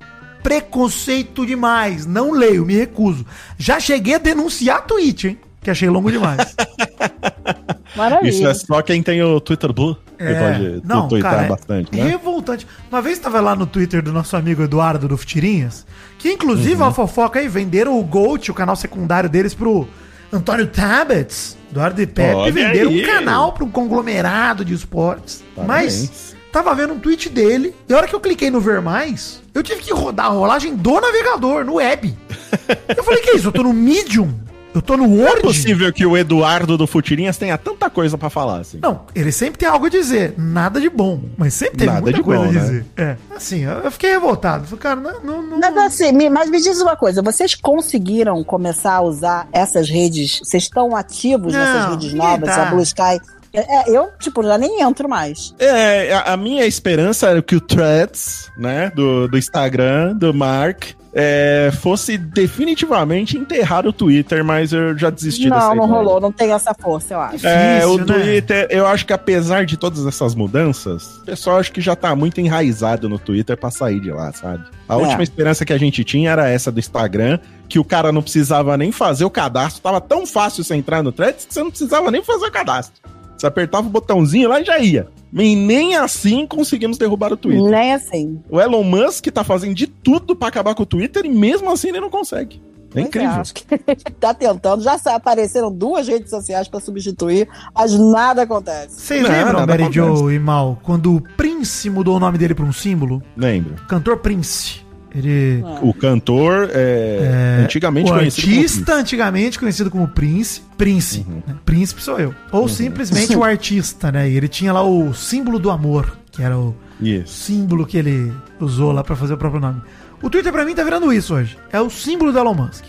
Preconceito 0.42 1.46
demais. 1.46 2.06
Não 2.06 2.32
leio, 2.32 2.66
me 2.66 2.76
recuso. 2.76 3.26
Já 3.58 3.80
cheguei 3.80 4.16
a 4.16 4.18
denunciar 4.18 4.86
tweet, 4.86 5.28
hein? 5.30 5.40
Que 5.64 5.72
achei 5.72 5.90
longo 5.90 6.12
demais. 6.12 6.56
Maravilha. 7.96 8.30
Isso 8.30 8.46
é 8.48 8.54
só 8.54 8.82
quem 8.82 9.04
tem 9.04 9.22
o 9.22 9.40
Twitter 9.40 9.72
Blue 9.72 9.96
É, 10.18 10.34
pode 10.34 10.82
não, 10.84 11.08
cara, 11.22 11.44
bastante, 11.48 11.90
é 12.00 12.04
né? 12.04 12.10
revoltante. 12.10 12.66
Uma 12.92 13.02
vez 13.02 13.18
estava 13.18 13.40
lá 13.40 13.56
no 13.56 13.66
Twitter 13.68 14.02
do 14.02 14.12
nosso 14.12 14.36
amigo 14.36 14.64
Eduardo 14.64 15.08
do 15.08 15.16
Futirinhas, 15.18 15.86
que 16.18 16.32
inclusive 16.32 16.82
Uhum. 16.82 16.88
a 16.88 16.92
fofoca 16.92 17.40
aí 17.40 17.48
venderam 17.48 18.00
o 18.00 18.04
Gold, 18.04 18.50
o 18.50 18.54
canal 18.54 18.76
secundário 18.76 19.30
deles, 19.30 19.54
pro 19.54 19.88
Antônio 20.32 20.66
Tabets, 20.68 21.56
Eduardo 21.70 22.02
e 22.02 22.08
Pepe, 22.08 22.36
Olha 22.36 22.52
venderam 22.52 22.90
aí. 22.90 23.04
um 23.04 23.06
canal 23.06 23.52
para 23.54 23.64
um 23.64 23.70
conglomerado 23.70 24.66
de 24.66 24.74
esportes. 24.74 25.44
Parabéns. 25.56 26.10
Mas 26.10 26.36
tava 26.52 26.74
vendo 26.74 26.94
um 26.94 27.00
tweet 27.00 27.30
dele, 27.30 27.76
e 27.88 27.94
a 27.94 27.98
hora 27.98 28.08
que 28.08 28.16
eu 28.16 28.20
cliquei 28.20 28.50
no 28.50 28.60
ver 28.60 28.82
mais, 28.82 29.42
eu 29.54 29.62
tive 29.62 29.82
que 29.82 29.94
rodar 29.94 30.26
a 30.28 30.30
rolagem 30.30 30.76
do 30.76 31.00
navegador, 31.00 31.64
no 31.64 31.76
web. 31.76 32.18
eu 32.98 33.04
falei, 33.04 33.22
que 33.22 33.38
isso? 33.38 33.50
Eu 33.50 33.52
tô 33.52 33.62
no 33.64 33.74
Medium? 33.74 34.34
Eu 34.74 34.82
tô 34.82 34.98
no 34.98 35.04
É 35.06 35.24
Word? 35.26 35.42
possível 35.42 35.92
que 35.94 36.06
o 36.06 36.18
Eduardo 36.18 36.78
do 36.78 36.88
Futirinhas 36.88 37.38
tenha 37.38 37.58
tanta 37.58 37.90
coisa 37.90 38.18
pra 38.18 38.30
falar, 38.30 38.60
assim. 38.62 38.80
Não, 38.82 39.02
ele 39.14 39.32
sempre 39.32 39.58
tem 39.60 39.68
algo 39.70 39.86
a 39.86 39.90
dizer. 39.90 40.34
Nada 40.38 40.80
de 40.82 40.90
bom. 40.90 41.22
Mas 41.38 41.54
sempre 41.54 41.78
tem 41.78 41.88
Nada 41.88 42.02
muita 42.02 42.18
de 42.18 42.24
coisa 42.24 42.44
bom, 42.44 42.50
a 42.50 42.52
né? 42.54 42.60
dizer. 42.60 42.86
É. 42.98 43.18
Assim, 43.36 43.62
eu 43.64 43.92
fiquei 43.92 44.12
revoltado. 44.12 44.66
Falei, 44.66 44.80
cara, 44.80 44.96
não. 45.00 45.24
não, 45.24 45.42
não- 45.44 45.60
Mas 45.60 45.78
assim, 45.78 46.30
mas 46.30 46.50
me 46.50 46.60
diz 46.62 46.80
uma 46.82 46.96
coisa, 46.96 47.22
vocês 47.22 47.56
conseguiram 47.56 48.44
começar 48.44 48.94
a 48.96 49.02
usar 49.02 49.48
essas 49.52 49.90
redes? 49.90 50.40
Vocês 50.44 50.64
estão 50.64 50.96
ativos 50.96 51.54
Não, 51.54 51.60
nessas 51.60 51.90
redes 51.92 52.14
novas, 52.14 52.50
tá. 52.50 52.64
a 52.64 52.66
Blue 52.72 52.82
Sky? 52.82 53.20
É, 53.56 53.88
eu, 53.96 54.10
tipo, 54.20 54.42
já 54.42 54.58
nem 54.58 54.82
entro 54.82 55.08
mais. 55.08 55.54
É, 55.60 56.12
a, 56.14 56.34
a 56.34 56.38
minha 56.38 56.66
esperança 56.66 57.28
era 57.30 57.40
que 57.42 57.56
o 57.56 57.62
Threads, 57.62 58.50
né, 58.58 58.92
do, 58.96 59.28
do 59.28 59.38
Instagram, 59.38 60.16
do 60.16 60.34
Mark, 60.34 60.86
é, 61.16 61.72
fosse 61.82 62.18
definitivamente 62.18 63.38
enterrar 63.38 63.86
o 63.86 63.94
Twitter, 63.94 64.44
mas 64.44 64.74
eu 64.74 64.98
já 64.98 65.10
desisti 65.10 65.50
dessa 65.50 65.70
Não, 65.70 65.76
não 65.76 65.86
ideia. 65.86 65.98
rolou, 66.00 66.20
não 66.22 66.32
tem 66.32 66.52
essa 66.52 66.74
força, 66.74 67.14
eu 67.14 67.20
acho. 67.20 67.46
É, 67.46 67.86
o 67.86 67.98
Difícil, 67.98 68.06
né? 68.18 68.24
Twitter, 68.24 68.68
eu 68.70 68.88
acho 68.88 69.06
que 69.06 69.14
apesar 69.14 69.66
de 69.66 69.78
todas 69.78 70.06
essas 70.06 70.34
mudanças, 70.36 71.18
o 71.18 71.26
pessoal 71.26 71.58
acho 71.58 71.72
que 71.72 71.82
já 71.82 71.96
tá 71.96 72.16
muito 72.16 72.40
enraizado 72.42 73.08
no 73.08 73.20
Twitter 73.20 73.56
pra 73.58 73.70
sair 73.70 74.00
de 74.00 74.12
lá, 74.12 74.32
sabe? 74.34 74.64
A 74.90 74.96
É. 74.96 74.98
última 74.98 75.24
esperança 75.24 75.64
que 75.66 75.74
a 75.74 75.78
gente 75.78 76.04
tinha 76.04 76.32
era 76.32 76.50
essa 76.50 76.72
do 76.72 76.80
Instagram, 76.80 77.40
que 77.70 77.78
o 77.80 77.84
cara 77.84 78.12
não 78.12 78.22
precisava 78.22 78.76
nem 78.78 78.92
fazer 78.92 79.26
o 79.26 79.30
cadastro, 79.30 79.82
tava 79.82 80.02
tão 80.02 80.26
fácil 80.26 80.64
você 80.64 80.76
entrar 80.76 81.02
no 81.04 81.12
Threads 81.12 81.46
que 81.46 81.54
você 81.54 81.62
não 81.64 81.70
precisava 81.70 82.10
nem 82.12 82.24
fazer 82.24 82.46
o 82.48 82.52
cadastro. 82.52 83.02
Você 83.38 83.48
apertava 83.48 83.88
o 83.88 83.90
botãozinho 83.90 84.48
lá 84.50 84.62
e 84.62 84.66
já 84.66 84.78
ia. 84.80 85.08
E 85.36 85.56
nem 85.56 85.96
assim 85.96 86.46
conseguimos 86.46 86.98
derrubar 86.98 87.34
o 87.34 87.38
Twitter. 87.38 87.64
Nem 87.64 87.94
assim. 87.94 88.42
O 88.50 88.60
Elon 88.60 88.84
Musk 88.84 89.26
tá 89.28 89.44
fazendo 89.44 89.74
de 89.74 89.88
tudo 89.88 90.36
pra 90.36 90.48
acabar 90.50 90.76
com 90.76 90.84
o 90.84 90.86
Twitter 90.86 91.26
e 91.26 91.30
mesmo 91.30 91.72
assim 91.72 91.90
ele 91.90 92.00
não 92.00 92.10
consegue. 92.10 92.62
É 92.96 93.02
incrível. 93.02 93.30
acho 93.32 93.56
que 93.56 93.66
tá 94.20 94.34
tentando. 94.34 94.84
Já 94.84 95.00
apareceram 95.08 95.72
duas 95.72 96.08
redes 96.08 96.30
sociais 96.30 96.68
pra 96.68 96.80
substituir, 96.80 97.48
mas 97.74 97.98
nada 97.98 98.44
acontece. 98.44 99.02
Vocês 99.02 99.24
Não, 99.24 99.30
lembram, 99.30 99.66
Mary 99.66 99.84
acontece. 99.84 99.94
Joe 100.20 100.36
e 100.36 100.40
Mal, 100.40 100.80
quando 100.84 101.16
o 101.16 101.22
Prince 101.36 101.90
mudou 101.90 102.18
o 102.18 102.20
nome 102.20 102.38
dele 102.38 102.54
pra 102.54 102.66
um 102.66 102.74
símbolo? 102.74 103.22
Lembro. 103.36 103.76
Cantor 103.88 104.18
Prince. 104.18 104.83
Ele. 105.16 105.64
O 105.82 105.94
cantor 105.94 106.70
é, 106.74 107.62
antigamente 107.64 108.12
o 108.12 108.16
conhecido 108.16 108.48
como 108.48 108.58
artista, 108.58 108.96
antigamente 108.96 109.60
conhecido 109.60 109.92
como 109.92 110.08
Prince. 110.08 110.62
Prince. 110.78 111.26
Uhum. 111.28 111.44
né? 111.46 111.56
Príncipe 111.64 112.02
sou 112.02 112.20
eu. 112.20 112.34
Ou 112.52 112.68
simplesmente 112.68 113.36
o 113.38 113.44
artista, 113.44 114.12
né? 114.12 114.30
E 114.30 114.36
ele 114.36 114.48
tinha 114.48 114.74
lá 114.74 114.84
o 114.84 115.14
símbolo 115.14 115.60
do 115.60 115.70
amor, 115.70 116.18
que 116.32 116.42
era 116.42 116.58
o 116.58 116.76
Isso. 117.00 117.34
símbolo 117.46 117.86
que 117.86 117.98
ele 117.98 118.34
usou 118.60 118.92
lá 118.92 119.04
pra 119.04 119.16
fazer 119.16 119.34
o 119.34 119.38
próprio 119.38 119.62
nome. 119.62 119.82
O 120.22 120.30
Twitter 120.30 120.52
pra 120.52 120.66
mim 120.66 120.74
tá 120.74 120.84
virando 120.84 121.12
isso 121.12 121.36
hoje. 121.36 121.58
É 121.72 121.80
o 121.80 121.90
símbolo 121.90 122.32
do 122.32 122.40
Elon 122.40 122.54
Musk. 122.54 122.86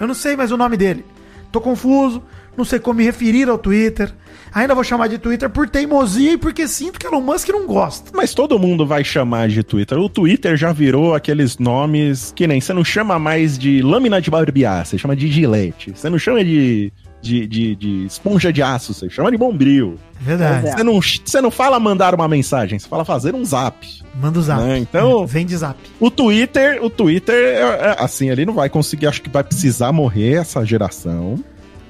Eu 0.00 0.06
não 0.06 0.14
sei 0.14 0.36
mais 0.36 0.52
o 0.52 0.56
nome 0.56 0.76
dele. 0.76 1.04
Tô 1.50 1.60
confuso, 1.60 2.22
não 2.56 2.64
sei 2.64 2.78
como 2.78 2.98
me 2.98 3.04
referir 3.04 3.48
ao 3.48 3.56
Twitter. 3.56 4.12
Ainda 4.54 4.74
vou 4.74 4.84
chamar 4.84 5.08
de 5.08 5.18
Twitter 5.18 5.50
por 5.50 5.68
teimosia 5.68 6.32
e 6.34 6.38
porque 6.38 6.68
sinto 6.68 6.98
que 6.98 7.06
Elon 7.06 7.20
Musk 7.20 7.48
não 7.48 7.66
gosta. 7.66 8.10
Mas 8.14 8.32
todo 8.32 8.58
mundo 8.58 8.86
vai 8.86 9.02
chamar 9.02 9.48
de 9.48 9.62
Twitter. 9.64 9.98
O 9.98 10.08
Twitter 10.08 10.56
já 10.56 10.72
virou 10.72 11.12
aqueles 11.14 11.58
nomes 11.58 12.32
que 12.36 12.46
nem 12.46 12.60
você 12.60 12.72
não 12.72 12.84
chama 12.84 13.18
mais 13.18 13.58
de 13.58 13.82
lâmina 13.82 14.20
de 14.22 14.30
barbear, 14.30 14.86
você 14.86 14.96
chama 14.96 15.16
de 15.16 15.26
gilete. 15.30 15.92
Você 15.96 16.08
não 16.08 16.18
chama 16.20 16.44
de, 16.44 16.92
de, 17.20 17.46
de, 17.48 17.74
de 17.74 18.06
esponja 18.06 18.52
de 18.52 18.62
aço, 18.62 18.94
você 18.94 19.10
chama 19.10 19.30
de 19.32 19.36
bombril. 19.36 19.98
É 20.20 20.24
verdade. 20.24 20.70
Você 20.70 20.82
não, 20.84 21.00
você 21.02 21.40
não 21.40 21.50
fala 21.50 21.80
mandar 21.80 22.14
uma 22.14 22.28
mensagem, 22.28 22.78
você 22.78 22.86
fala 22.88 23.04
fazer 23.04 23.34
um 23.34 23.44
zap. 23.44 23.84
Manda 24.14 24.38
o 24.38 24.42
zap. 24.42 24.62
Né, 24.62 24.78
então- 24.78 25.24
É, 25.24 25.26
Vem 25.26 25.44
de 25.46 25.56
zap. 25.56 25.76
O 25.98 26.12
Twitter, 26.12 26.78
o 26.80 26.88
Twitter, 26.88 27.34
é, 27.34 27.96
assim, 27.98 28.30
ele 28.30 28.46
não 28.46 28.54
vai 28.54 28.68
conseguir, 28.68 29.08
acho 29.08 29.20
que 29.20 29.28
vai 29.28 29.42
precisar 29.42 29.90
morrer 29.90 30.34
essa 30.34 30.64
geração. 30.64 31.42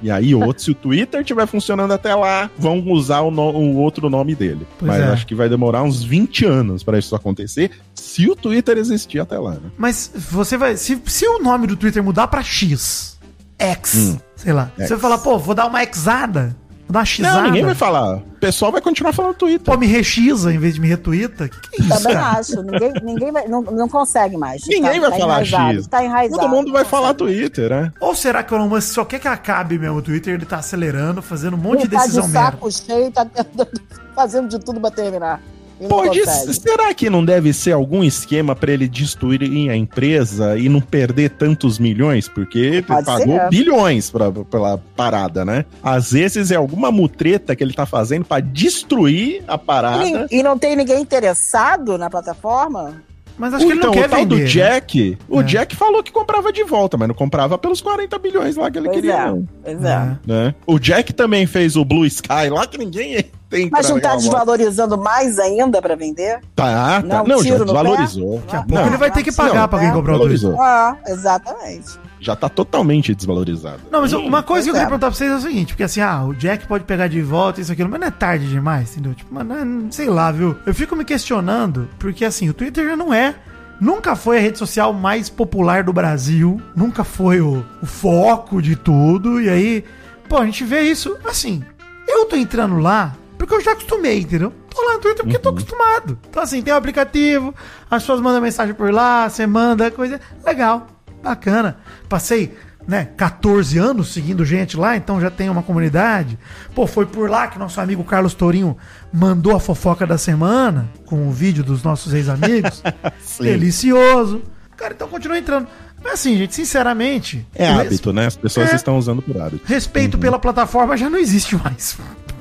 E 0.05 0.11
aí, 0.11 0.35
outro, 0.35 0.63
se 0.63 0.71
o 0.71 0.75
Twitter 0.75 1.23
estiver 1.23 1.47
funcionando 1.47 1.93
até 1.93 2.15
lá, 2.15 2.51
vão 2.59 2.79
usar 2.91 3.21
o, 3.23 3.31
no- 3.31 3.51
o 3.51 3.77
outro 3.77 4.11
nome 4.11 4.35
dele. 4.35 4.67
Pois 4.79 4.91
Mas 4.93 5.01
é. 5.01 5.05
acho 5.07 5.27
que 5.27 5.35
vai 5.35 5.49
demorar 5.49 5.83
uns 5.83 6.05
20 6.05 6.45
anos 6.45 6.83
pra 6.83 6.99
isso 6.99 7.17
acontecer, 7.17 7.71
se 7.95 8.29
o 8.31 8.37
Twitter 8.37 8.77
existir 8.77 9.19
até 9.19 9.39
lá, 9.39 9.53
né? 9.53 9.71
Mas 9.79 10.11
você 10.15 10.59
vai. 10.59 10.77
Se, 10.77 11.01
se 11.07 11.27
o 11.27 11.39
nome 11.39 11.67
do 11.67 11.75
Twitter 11.75 12.03
mudar 12.05 12.27
pra 12.29 12.43
X, 12.43 13.19
X, 13.59 13.95
Hum. 13.95 14.19
sei 14.37 14.53
lá, 14.53 14.71
X. 14.77 14.89
você 14.89 14.95
vai 14.95 15.01
falar, 15.01 15.19
pô, 15.19 15.39
vou 15.39 15.55
dar 15.55 15.67
uma 15.67 15.81
Xada, 15.91 16.55
uma 16.89 17.05
Xada. 17.05 17.33
Não, 17.33 17.43
ninguém 17.47 17.65
vai 17.65 17.75
falar. 17.75 18.17
O 18.17 18.21
pessoal 18.39 18.71
vai 18.71 18.81
continuar 18.81 19.13
falando 19.13 19.35
Twitter. 19.35 19.61
Pô, 19.61 19.77
me 19.79 19.87
rexiza 19.87 20.53
em 20.53 20.59
vez 20.59 20.75
de 20.75 20.81
me 20.81 20.87
retuita? 20.89 21.49
Que 21.49 21.59
que 21.71 21.83
é 21.83 21.87
isso, 21.87 21.89
Também 21.99 22.13
cara? 22.15 22.39
acho. 22.39 22.63
Ninguém, 22.63 22.93
ninguém 23.03 23.33
vai, 23.33 23.49
não, 23.49 23.63
não 23.63 23.89
consegue 23.89 24.37
mais. 24.37 24.63
Ninguém 24.69 25.01
vai 25.01 25.11
falar 25.11 25.43
enraizado, 25.43 25.75
X. 25.79 25.87
Tá 25.87 26.05
enraizado. 26.05 26.41
Todo 26.41 26.51
mundo 26.51 26.73
vai 26.73 26.85
falar. 26.85 27.15
Twitter, 27.15 27.71
né? 27.71 27.93
Ou 28.01 28.15
será 28.15 28.43
que 28.43 28.53
o 28.53 28.57
Elon 28.57 28.69
Musk 28.69 28.93
só 28.95 29.05
quer 29.05 29.19
que 29.19 29.29
acabe 29.29 29.79
mesmo 29.79 29.97
o 29.97 30.03
Twitter? 30.03 30.35
Ele 30.35 30.45
tá 30.45 30.59
acelerando, 30.59 31.23
fazendo 31.23 31.55
um 31.55 31.59
monte 31.61 31.81
de 31.81 31.85
Ele 31.87 31.97
tá 31.97 32.01
decisão 32.03 32.27
de 32.27 32.33
merda. 32.33 32.51
saco 32.51 32.71
cheio, 32.73 33.11
tá 33.11 33.27
fazendo 34.15 34.49
de 34.49 34.59
tudo 34.59 34.81
pra 34.81 34.91
terminar. 34.91 35.41
Pode 35.89 36.21
consegue. 36.21 36.55
será 36.55 36.95
que 36.95 37.11
não 37.11 37.25
deve 37.25 37.53
ser 37.53 37.73
algum 37.73 38.05
esquema 38.05 38.55
pra 38.55 38.73
ele 38.73 38.87
destruir 38.89 39.71
a 39.71 39.77
empresa 39.77 40.57
e 40.57 40.69
não 40.69 40.81
perder 40.81 41.31
tantos 41.31 41.79
milhões? 41.79 42.29
Porque 42.29 42.59
ele 42.59 42.83
Pode 42.83 43.05
pagou 43.05 43.39
ser. 43.39 43.49
bilhões 43.51 44.11
pra, 44.11 44.31
pela 44.31 44.79
parada, 44.97 45.45
né? 45.45 45.65
Às 45.83 46.13
vezes 46.13 46.51
é 46.51 46.57
alguma 46.57 46.91
mutreta 46.91 47.57
que 47.57 47.63
ele 47.65 47.73
tá 47.73 47.87
fazendo 47.87 48.25
pra 48.25 48.41
destruir 48.41 49.43
a 49.49 49.59
parada. 49.59 50.27
E, 50.31 50.39
e 50.39 50.43
não 50.43 50.59
tem 50.59 50.77
ninguém 50.77 51.01
interessado 51.01 51.99
na 51.99 52.09
plataforma? 52.09 53.03
Mas 53.37 53.55
acho 53.55 53.67
que 53.67 53.73
ele 53.73 53.79
então, 53.79 53.91
não 53.91 53.99
quer 53.99 54.07
o 54.07 54.11
tal 54.11 54.21
vender. 54.21 54.37
do 54.37 54.41
né? 54.43 54.47
Jack, 54.47 55.19
o 55.29 55.41
É. 55.41 55.43
Jack 55.45 55.75
falou 55.75 56.03
que 56.03 56.13
comprava 56.13 56.53
de 56.53 56.63
volta, 56.65 56.97
mas 56.97 57.09
não 57.09 57.15
comprava 57.15 57.59
pelos 57.59 57.81
40 57.81 58.19
bilhões 58.19 58.57
lá 58.57 58.71
que 58.71 58.79
ele 58.79 58.87
Pois 58.87 59.01
queria, 59.01 59.15
é. 59.15 59.35
Pois 59.65 59.85
é. 59.85 60.19
Né? 60.27 60.55
O 60.67 60.79
Jack 60.79 61.13
também 61.13 61.47
fez 61.47 61.77
o 61.77 61.85
Blue 61.85 62.07
Sky 62.07 62.49
lá 62.51 62.67
que 62.67 62.79
ninguém 62.79 63.25
tem 63.51 63.69
Mas 63.71 63.89
não 63.91 63.99
tá 64.01 64.15
desvalorizando 64.17 64.97
mais 64.97 65.39
ainda 65.39 65.83
pra 65.83 65.97
vender? 65.97 66.41
Tá, 66.55 67.03
tá. 67.03 67.03
Não, 67.03 67.25
Não, 67.25 67.43
já 67.43 67.59
desvalorizou. 67.59 68.41
Daqui 68.41 68.57
a 68.57 68.59
pouco 68.63 68.75
Não, 68.75 68.87
ele 68.87 68.97
vai 68.97 69.11
ter 69.11 69.23
que 69.23 69.33
pagar 69.33 69.63
não, 69.63 69.69
pra 69.69 69.79
quem 69.81 69.89
é, 69.89 69.93
comprar 69.93 70.15
o 70.15 70.19
valorizou. 70.19 70.61
Ah, 70.61 70.97
exatamente. 71.07 71.99
Já 72.25 72.35
tá 72.35 72.49
totalmente 72.49 73.15
desvalorizado. 73.15 73.81
Não, 73.91 74.01
mas 74.01 74.15
uma 74.15 74.43
coisa 74.43 74.65
que 74.65 74.71
eu 74.71 74.75
queria 74.75 74.89
perguntar 74.89 75.09
pra 75.09 75.15
vocês 75.15 75.31
é 75.31 75.37
o 75.37 75.41
seguinte, 75.41 75.75
porque 75.75 75.83
assim, 75.83 76.01
ah, 76.01 76.25
o 76.25 76.35
Jack 76.35 76.67
pode 76.67 76.85
pegar 76.85 77.07
de 77.07 77.21
volta 77.21 77.61
isso 77.61 77.71
aquilo, 77.71 77.91
mas 77.91 78.01
não 78.01 78.07
é 78.07 78.11
tarde 78.11 78.49
demais, 78.49 78.93
entendeu? 78.93 79.13
Tipo, 79.15 79.35
mano, 79.35 79.87
é- 79.89 79.93
sei 79.93 80.09
lá, 80.09 80.33
viu? 80.33 80.57
Eu 80.65 80.75
fico 80.75 80.97
me 80.97 81.05
questionando, 81.05 81.87
porque 81.99 82.25
assim, 82.25 82.49
o 82.49 82.55
Twitter 82.55 82.87
já 82.87 82.97
não 82.97 83.13
é, 83.13 83.35
nunca 83.79 84.17
foi 84.17 84.39
a 84.39 84.41
rede 84.41 84.57
social 84.59 84.95
mais 84.95 85.29
popular 85.29 85.85
do 85.85 85.93
Brasil, 85.93 86.59
nunca 86.75 87.05
foi 87.05 87.43
o, 87.43 87.63
o 87.83 87.85
foco 87.87 88.63
de 88.63 88.75
tudo, 88.75 89.39
e 89.39 89.51
aí, 89.51 89.85
pô, 90.27 90.39
a 90.39 90.47
gente 90.47 90.65
vê 90.65 90.81
isso, 90.81 91.19
assim, 91.27 91.63
eu 92.09 92.25
tô 92.25 92.37
entrando 92.37 92.79
lá 92.79 93.15
porque 93.37 93.53
eu 93.53 93.61
já 93.61 93.73
acostumei, 93.73 94.21
entendeu? 94.21 94.51
Tô 94.75 94.81
lá 94.83 94.95
no 94.95 95.01
Twitter 95.01 95.23
porque 95.25 95.39
tô 95.39 95.51
acostumado. 95.51 96.19
Então 96.31 96.43
assim, 96.43 96.63
tem 96.63 96.73
o 96.73 96.77
aplicativo, 96.77 97.55
as 97.91 98.03
pessoas 98.03 98.21
mandam 98.23 98.41
mensagem 98.41 98.75
por 98.75 98.91
lá, 98.91 99.29
você 99.29 99.47
manda 99.47 99.91
coisa, 99.91 100.19
legal, 100.47 100.87
bacana. 101.25 101.79
Passei 102.09 102.55
né, 102.87 103.09
14 103.17 103.79
anos 103.79 104.13
seguindo 104.13 104.45
gente 104.45 104.77
lá, 104.77 104.95
então 104.97 105.21
já 105.21 105.31
tem 105.31 105.49
uma 105.49 105.63
comunidade. 105.63 106.39
Pô, 106.75 106.87
foi 106.87 107.07
por 107.07 107.29
lá 107.31 107.49
que 107.49 107.59
nosso 107.59 107.81
amigo 107.81 108.05
Carlos 108.05 108.35
Tourinho 108.35 108.77
mandou 109.13 109.57
a 109.57 109.61
fofoca 109.61 110.07
da 110.07 110.19
semana, 110.19 110.89
com 111.07 111.27
o 111.27 111.33
vídeo 111.33 111.65
dos 111.65 111.83
nossos 111.83 112.13
ex-amigos. 112.13 112.83
Delicioso. 113.41 114.43
Cara, 114.77 114.93
então 114.95 115.09
continua 115.09 115.39
entrando. 115.39 115.67
Mas 116.03 116.15
assim, 116.15 116.37
gente, 116.37 116.55
sinceramente. 116.55 117.47
É 117.55 117.67
hábito, 117.67 118.13
né? 118.13 118.27
As 118.27 118.37
pessoas 118.37 118.71
É. 118.71 118.77
estão 118.77 118.99
usando 118.99 119.23
por 119.23 119.41
hábito. 119.41 119.63
Respeito 119.67 120.19
pela 120.19 120.39
plataforma 120.39 120.97
já 120.97 121.09
não 121.09 121.19
existe 121.19 121.57
mais. 121.57 121.97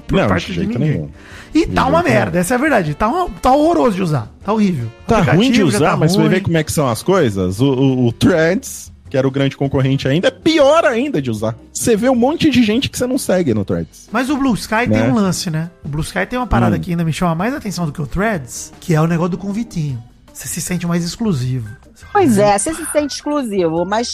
Por 0.07 0.19
Não, 0.19 0.27
parte 0.27 0.47
de 0.47 0.53
de, 0.53 0.59
jeito 0.59 0.77
ninguém. 0.79 0.93
nenhum. 0.97 1.09
E 1.53 1.65
tá 1.67 1.85
uma 1.85 2.03
merda, 2.03 2.39
essa 2.39 2.53
é 2.53 2.57
a 2.57 2.59
verdade. 2.59 2.93
Tá, 2.93 3.07
uma- 3.07 3.29
tá 3.41 3.51
horroroso 3.55 3.95
de 3.95 4.01
usar. 4.01 4.29
Tá 4.43 4.51
horrível. 4.53 4.91
Tá 5.07 5.21
ruim 5.21 5.51
de 5.51 5.63
usar, 5.63 5.91
tá 5.91 5.97
mas 5.97 6.11
você 6.11 6.17
vai 6.17 6.27
ruim. 6.27 6.35
ver 6.35 6.41
como 6.41 6.57
é 6.57 6.63
que 6.63 6.71
são 6.71 6.87
as 6.89 7.01
coisas. 7.03 7.59
O, 7.61 7.65
o, 7.73 8.07
o 8.07 8.11
Threads, 8.11 8.91
que 9.09 9.15
era 9.17 9.27
o 9.27 9.31
grande 9.31 9.55
concorrente 9.55 10.07
ainda, 10.07 10.27
é 10.27 10.31
pior 10.31 10.83
ainda 10.85 11.21
de 11.21 11.29
usar. 11.31 11.55
Você 11.71 11.95
vê 11.95 12.09
um 12.09 12.15
monte 12.15 12.49
de 12.49 12.63
gente 12.63 12.89
que 12.89 12.97
você 12.97 13.05
não 13.07 13.17
segue 13.17 13.53
no 13.53 13.63
Threads. 13.63 14.09
Mas 14.11 14.29
o 14.29 14.35
Blue 14.37 14.53
Sky 14.55 14.87
Né? 14.87 15.01
tem 15.01 15.11
um 15.11 15.15
lance, 15.15 15.49
né? 15.49 15.69
O 15.85 15.87
Blue 15.87 16.01
Sky 16.03 16.25
tem 16.25 16.37
uma 16.39 16.47
parada 16.47 16.75
Hum. 16.75 16.79
que 16.79 16.91
ainda 16.91 17.03
me 17.05 17.13
chama 17.13 17.33
mais 17.35 17.53
atenção 17.53 17.85
do 17.85 17.91
que 17.91 18.01
o 18.01 18.07
Threads, 18.07 18.73
que 18.79 18.93
é 18.95 18.99
o 19.01 19.07
negócio 19.07 19.31
do 19.31 19.37
convitinho. 19.37 20.01
Você 20.33 20.47
se 20.47 20.59
sente 20.59 20.85
mais 20.87 21.03
exclusivo. 21.05 21.69
Pois 22.11 22.37
é, 22.39 22.57
você 22.57 22.73
se 22.73 22.85
sente 22.91 23.13
exclusivo, 23.15 23.85
mas 23.85 24.13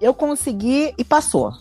eu 0.00 0.12
consegui 0.12 0.92
e 0.98 1.04
passou. 1.04 1.52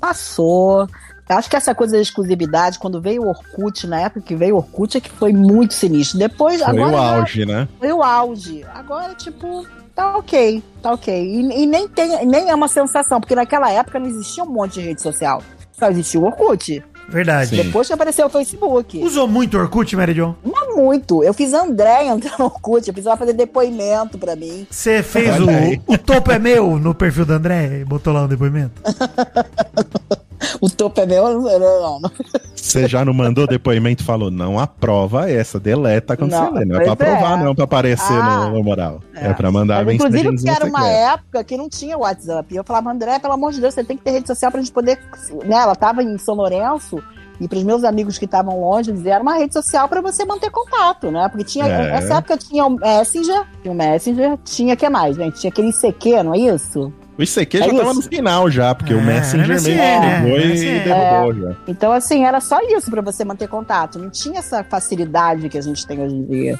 Passou. 0.00 0.88
Eu 1.28 1.36
acho 1.36 1.50
que 1.50 1.56
essa 1.56 1.74
coisa 1.74 1.96
da 1.96 2.02
exclusividade, 2.02 2.78
quando 2.78 3.00
veio 3.00 3.22
o 3.22 3.28
Orkut, 3.28 3.86
na 3.86 4.00
época 4.00 4.22
que 4.22 4.34
veio 4.34 4.54
o 4.54 4.58
Orkut, 4.58 4.96
é 4.96 5.00
que 5.00 5.10
foi 5.10 5.32
muito 5.32 5.74
sinistro. 5.74 6.18
Depois, 6.18 6.62
Foi 6.62 6.70
agora 6.70 6.96
o 6.96 6.96
auge, 6.96 7.44
né? 7.44 7.68
foi 7.78 7.92
o 7.92 8.02
auge. 8.02 8.64
Agora, 8.74 9.14
tipo, 9.14 9.66
tá 9.94 10.16
ok, 10.16 10.62
tá 10.80 10.92
ok. 10.92 11.14
E, 11.14 11.62
e 11.62 11.66
nem, 11.66 11.86
tem, 11.86 12.24
nem 12.26 12.48
é 12.48 12.54
uma 12.54 12.68
sensação, 12.68 13.20
porque 13.20 13.34
naquela 13.34 13.70
época 13.70 13.98
não 13.98 14.06
existia 14.06 14.42
um 14.42 14.50
monte 14.50 14.74
de 14.74 14.80
rede 14.80 15.02
social. 15.02 15.42
Só 15.72 15.90
existia 15.90 16.18
o 16.18 16.24
Orkut. 16.24 16.82
Verdade. 17.08 17.50
Sim. 17.50 17.56
Depois 17.62 17.86
que 17.86 17.92
apareceu 17.92 18.26
o 18.26 18.30
Facebook. 18.30 18.98
Usou 19.02 19.26
muito 19.26 19.56
Orkut, 19.56 19.94
Mary 19.96 20.14
Jo? 20.14 20.34
Não 20.44 20.76
muito. 20.76 21.24
Eu 21.24 21.32
fiz 21.32 21.52
André 21.54 22.06
entrar 22.06 22.38
no 22.38 22.44
Orkut, 22.46 22.86
eu 22.86 22.92
precisava 22.92 23.16
fazer 23.16 23.32
depoimento 23.32 24.18
pra 24.18 24.36
mim. 24.36 24.66
Você 24.70 25.02
fez 25.02 25.34
o, 25.40 25.46
o 25.86 25.96
topo 25.98 26.30
é 26.30 26.38
meu 26.38 26.78
no 26.78 26.94
perfil 26.94 27.24
do 27.24 27.32
André 27.32 27.80
e 27.80 27.84
botou 27.84 28.12
lá 28.12 28.22
um 28.24 28.28
depoimento? 28.28 28.80
O 30.60 30.70
topo 30.70 31.00
é 31.00 31.06
meu, 31.06 31.24
não, 31.40 31.58
não, 31.58 32.00
não. 32.00 32.10
Você 32.54 32.86
já 32.86 33.04
não 33.04 33.12
mandou 33.12 33.44
depoimento 33.46 34.02
e 34.02 34.06
falou, 34.06 34.30
não 34.30 34.58
aprova 34.58 35.28
essa, 35.28 35.58
deleta 35.58 36.16
quando 36.16 36.30
Não, 36.30 36.46
você 36.52 36.58
lê. 36.60 36.64
Não 36.64 36.80
é 36.80 36.84
pra 36.84 36.96
pois 36.96 37.08
é. 37.08 37.12
aprovar, 37.12 37.44
não, 37.44 37.54
pra 37.56 37.64
aparecer 37.64 38.12
Ah, 38.12 38.48
no, 38.48 38.62
moral. 38.62 39.00
É, 39.14 39.28
é. 39.28 39.34
pra 39.34 39.50
mandar 39.50 39.80
a 39.80 39.84
Mas, 39.84 39.96
inclusive, 39.96 40.28
porque 40.36 40.48
era 40.48 40.64
uma 40.64 40.78
secreta. 40.82 41.12
época 41.14 41.44
que 41.44 41.56
não 41.56 41.68
tinha 41.68 41.98
WhatsApp. 41.98 42.54
E 42.54 42.56
eu 42.56 42.62
falava, 42.64 42.90
André, 42.90 43.18
pelo 43.18 43.32
amor 43.34 43.52
de 43.52 43.60
Deus, 43.60 43.74
você 43.74 43.82
tem 43.82 43.96
que 43.96 44.04
ter 44.04 44.12
rede 44.12 44.28
social 44.28 44.50
pra 44.52 44.60
gente 44.60 44.70
poder. 44.72 44.98
Né? 45.44 45.56
Ela 45.56 45.74
tava 45.74 46.02
em 46.04 46.16
São 46.18 46.36
Lourenço. 46.36 46.97
E 47.40 47.46
para 47.46 47.58
os 47.58 47.64
meus 47.64 47.84
amigos 47.84 48.18
que 48.18 48.24
estavam 48.24 48.60
longe, 48.60 48.90
eles 48.90 49.06
era 49.06 49.22
uma 49.22 49.34
rede 49.34 49.52
social 49.54 49.88
para 49.88 50.00
você 50.00 50.24
manter 50.24 50.50
contato, 50.50 51.10
né? 51.10 51.28
Porque 51.28 51.44
tinha. 51.44 51.66
É. 51.66 51.90
Nessa 51.92 52.14
época 52.16 52.36
tinha 52.36 52.64
o 52.66 52.70
Messenger, 52.70 53.44
tinha 53.62 53.72
o 53.72 53.76
Messenger, 53.76 54.38
tinha 54.44 54.74
o 54.74 54.76
que 54.76 54.88
mais, 54.88 55.16
gente? 55.16 55.38
Tinha 55.40 55.50
aquele 55.50 55.68
ICQ, 55.70 56.22
não 56.24 56.34
é 56.34 56.38
isso? 56.38 56.92
O 57.16 57.22
ICQ 57.22 57.56
É 57.56 57.60
já 57.60 57.66
tava 57.66 57.82
isso. 57.90 57.94
no 57.94 58.02
final 58.02 58.50
já, 58.50 58.74
porque 58.74 58.92
É, 58.92 58.96
o 58.96 59.02
Messenger 59.02 59.48
MSN, 59.48 59.68
meio 59.68 59.80
é, 59.80 60.00
que 60.00 60.22
foi 60.30 60.48
MSN. 60.48 60.66
e 60.66 60.80
derrubou 60.80 61.34
já. 61.34 61.56
Então, 61.66 61.92
assim, 61.92 62.24
era 62.24 62.40
só 62.40 62.60
isso 62.62 62.90
para 62.90 63.02
você 63.02 63.24
manter 63.24 63.48
contato. 63.48 63.98
Não 63.98 64.08
tinha 64.10 64.38
essa 64.38 64.62
facilidade 64.64 65.48
que 65.48 65.58
a 65.58 65.60
gente 65.62 65.86
tem 65.86 66.00
hoje 66.00 66.14
em 66.14 66.24
dia. 66.24 66.58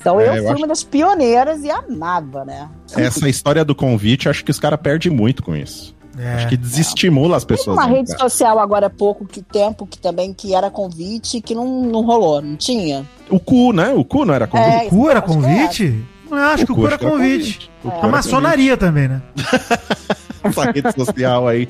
Então, 0.00 0.18
É, 0.20 0.28
eu 0.28 0.34
eu 0.34 0.42
fui 0.42 0.50
acho- 0.52 0.58
uma 0.58 0.66
das 0.66 0.82
pioneiras 0.82 1.62
e 1.62 1.70
amava, 1.70 2.44
né? 2.44 2.68
Essa 2.96 3.28
história 3.28 3.64
do 3.64 3.74
convite, 3.74 4.28
acho 4.28 4.44
que 4.44 4.50
os 4.50 4.58
caras 4.58 4.80
perdem 4.80 5.12
muito 5.12 5.42
com 5.42 5.54
isso. 5.54 5.94
É. 6.18 6.34
Acho 6.34 6.48
que 6.48 6.56
desestimula 6.56 7.36
as 7.36 7.44
Tem 7.44 7.56
pessoas. 7.56 7.76
uma 7.76 7.84
a 7.84 7.88
rede 7.88 8.12
entrar. 8.12 8.18
social 8.28 8.58
agora 8.58 8.86
há 8.86 8.90
pouco 8.90 9.24
que 9.24 9.40
tempo 9.42 9.86
que 9.86 9.98
também 9.98 10.32
que 10.34 10.54
era 10.54 10.68
convite 10.70 11.40
que 11.40 11.54
não, 11.54 11.82
não 11.84 12.02
rolou, 12.04 12.42
não 12.42 12.56
tinha? 12.56 13.06
O 13.30 13.38
cu, 13.38 13.72
né? 13.72 13.92
O 13.94 14.04
cu 14.04 14.24
não 14.24 14.34
era 14.34 14.46
convite. 14.46 14.84
É, 14.84 14.86
O 14.86 14.90
cu 14.90 15.08
era 15.10 15.22
convite? 15.22 16.04
Não 16.28 16.36
acho 16.38 16.66
que 16.66 16.72
o 16.72 16.74
cu 16.74 16.86
era 16.86 16.98
convite. 16.98 17.70
O 17.84 17.90
cu 17.90 18.06
A 18.06 18.08
maçonaria 18.08 18.76
também, 18.76 19.08
né? 19.08 19.22
convite. 19.36 20.20
essa 20.42 20.70
rede 20.72 20.92
social 20.94 21.46
aí, 21.48 21.68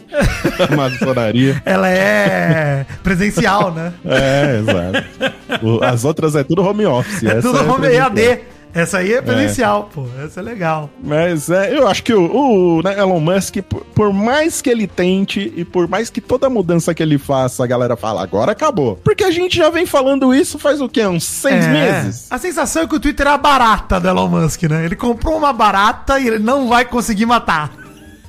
a 0.71 0.73
maçonaria. 0.77 1.61
Ela 1.65 1.89
é 1.89 2.87
presencial, 3.03 3.73
né? 3.73 3.93
É, 4.05 4.59
exato. 4.61 5.67
O- 5.67 5.85
as 5.85 6.05
outras 6.05 6.35
é 6.37 6.45
tudo 6.45 6.63
home 6.63 6.87
office. 6.87 7.23
É 7.25 7.41
tudo 7.41 7.59
home 7.59 7.81
presencial. 7.89 8.09
EAD. 8.17 8.41
Essa 8.73 8.99
aí 8.99 9.13
é 9.15 9.21
presencial, 9.21 9.91
pô. 9.93 10.07
Essa 10.25 10.39
é 10.39 10.43
legal. 10.43 10.89
Mas 11.03 11.51
é, 11.51 11.77
eu 11.77 11.89
acho 11.89 12.05
que 12.05 12.15
o, 12.15 12.79
o, 12.79 12.83
né, 12.83 12.99
Elon 12.99 13.19
Musk, 13.19 13.57
por, 13.69 13.81
por 13.87 14.13
mais 14.13 14.63
que 14.63 14.71
ele 14.71 14.87
tente 14.87 15.53
e 15.57 15.65
por 15.65 15.89
mais 15.89 16.09
que 16.09 16.21
toda 16.21 16.49
mudança 16.49 16.95
que 16.95 17.03
ele 17.03 17.19
faça, 17.19 17.65
a 17.65 17.67
galera 17.67 17.97
fala, 17.97 18.23
agora 18.23 18.53
acabou. 18.53 18.95
Porque 19.03 19.25
a 19.25 19.31
gente 19.31 19.57
já 19.57 19.71
vem 19.71 19.87
falando 19.87 20.33
isso 20.33 20.59
faz 20.59 20.81
o 20.81 20.89
quê? 20.89 21.05
Uns 21.05 21.25
seis 21.25 21.65
É. 21.65 21.69
meses? 21.69 22.27
A 22.31 22.39
sensação 22.39 22.83
é 22.83 22.87
que 22.87 22.95
o 22.95 23.01
Twitter 23.01 23.27
é 23.27 23.31
a 23.31 23.37
barata 23.37 23.99
do 23.99 24.07
Elon 24.09 24.29
Musk, 24.29 24.63
né? 24.65 24.85
Ele 24.85 24.95
comprou 24.95 25.37
uma 25.37 25.53
barata 25.53 26.21
e 26.21 26.29
ele 26.29 26.39
não 26.39 26.69
vai 26.69 26.85
conseguir 26.85 27.27
matar. 27.27 27.73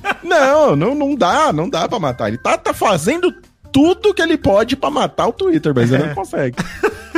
Não, 0.24 0.76
não, 0.76 0.96
não 0.96 1.16
dá, 1.16 1.54
não 1.54 1.70
dá 1.70 1.88
pra 1.88 2.00
matar. 2.00 2.28
Ele 2.30 2.38
tá, 2.40 2.58
tá 2.58 2.74
fazendo 2.74 3.32
tudo 3.72 4.14
que 4.16 4.22
ele 4.22 4.36
pode 4.36 4.76
pra 4.76 4.90
matar 4.90 5.28
o 5.28 5.32
Twitter, 5.32 5.72
mas 5.76 5.92
ele 5.92 6.08
não 6.08 6.16
consegue. 6.16 6.56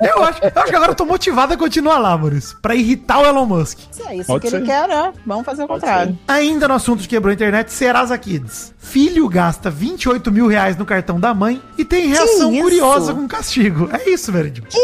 Eu 0.00 0.22
acho, 0.24 0.40
eu 0.44 0.52
acho 0.54 0.70
que 0.70 0.76
agora 0.76 0.92
eu 0.92 0.94
tô 0.96 1.04
motivado 1.04 1.54
a 1.54 1.56
continuar 1.56 1.98
lá, 1.98 2.16
Maurício. 2.16 2.56
Pra 2.60 2.74
irritar 2.74 3.20
o 3.20 3.24
Elon 3.26 3.46
Musk. 3.46 3.78
Se 3.90 4.02
é 4.02 4.16
isso 4.16 4.26
Pode 4.26 4.40
que 4.42 4.54
ele 4.54 4.64
ser. 4.64 4.72
quer, 4.72 4.88
né? 4.88 5.12
Vamos 5.26 5.44
fazer 5.44 5.64
o 5.64 5.66
Pode 5.66 5.80
contrário. 5.80 6.18
Ainda 6.28 6.68
no 6.68 6.74
assunto 6.74 7.00
de 7.02 7.08
quebrou 7.08 7.30
a 7.30 7.34
internet, 7.34 7.72
Serasa 7.72 8.16
Kids. 8.18 8.72
Filho 8.78 9.28
gasta 9.28 9.70
28 9.70 10.30
mil 10.30 10.46
reais 10.46 10.76
no 10.76 10.84
cartão 10.84 11.18
da 11.18 11.32
mãe 11.34 11.60
e 11.78 11.84
tem 11.84 12.06
reação 12.08 12.52
curiosa 12.54 13.14
com 13.14 13.26
castigo. 13.26 13.88
É 13.92 14.10
isso, 14.10 14.30
Veredinho. 14.30 14.66
Que 14.68 14.78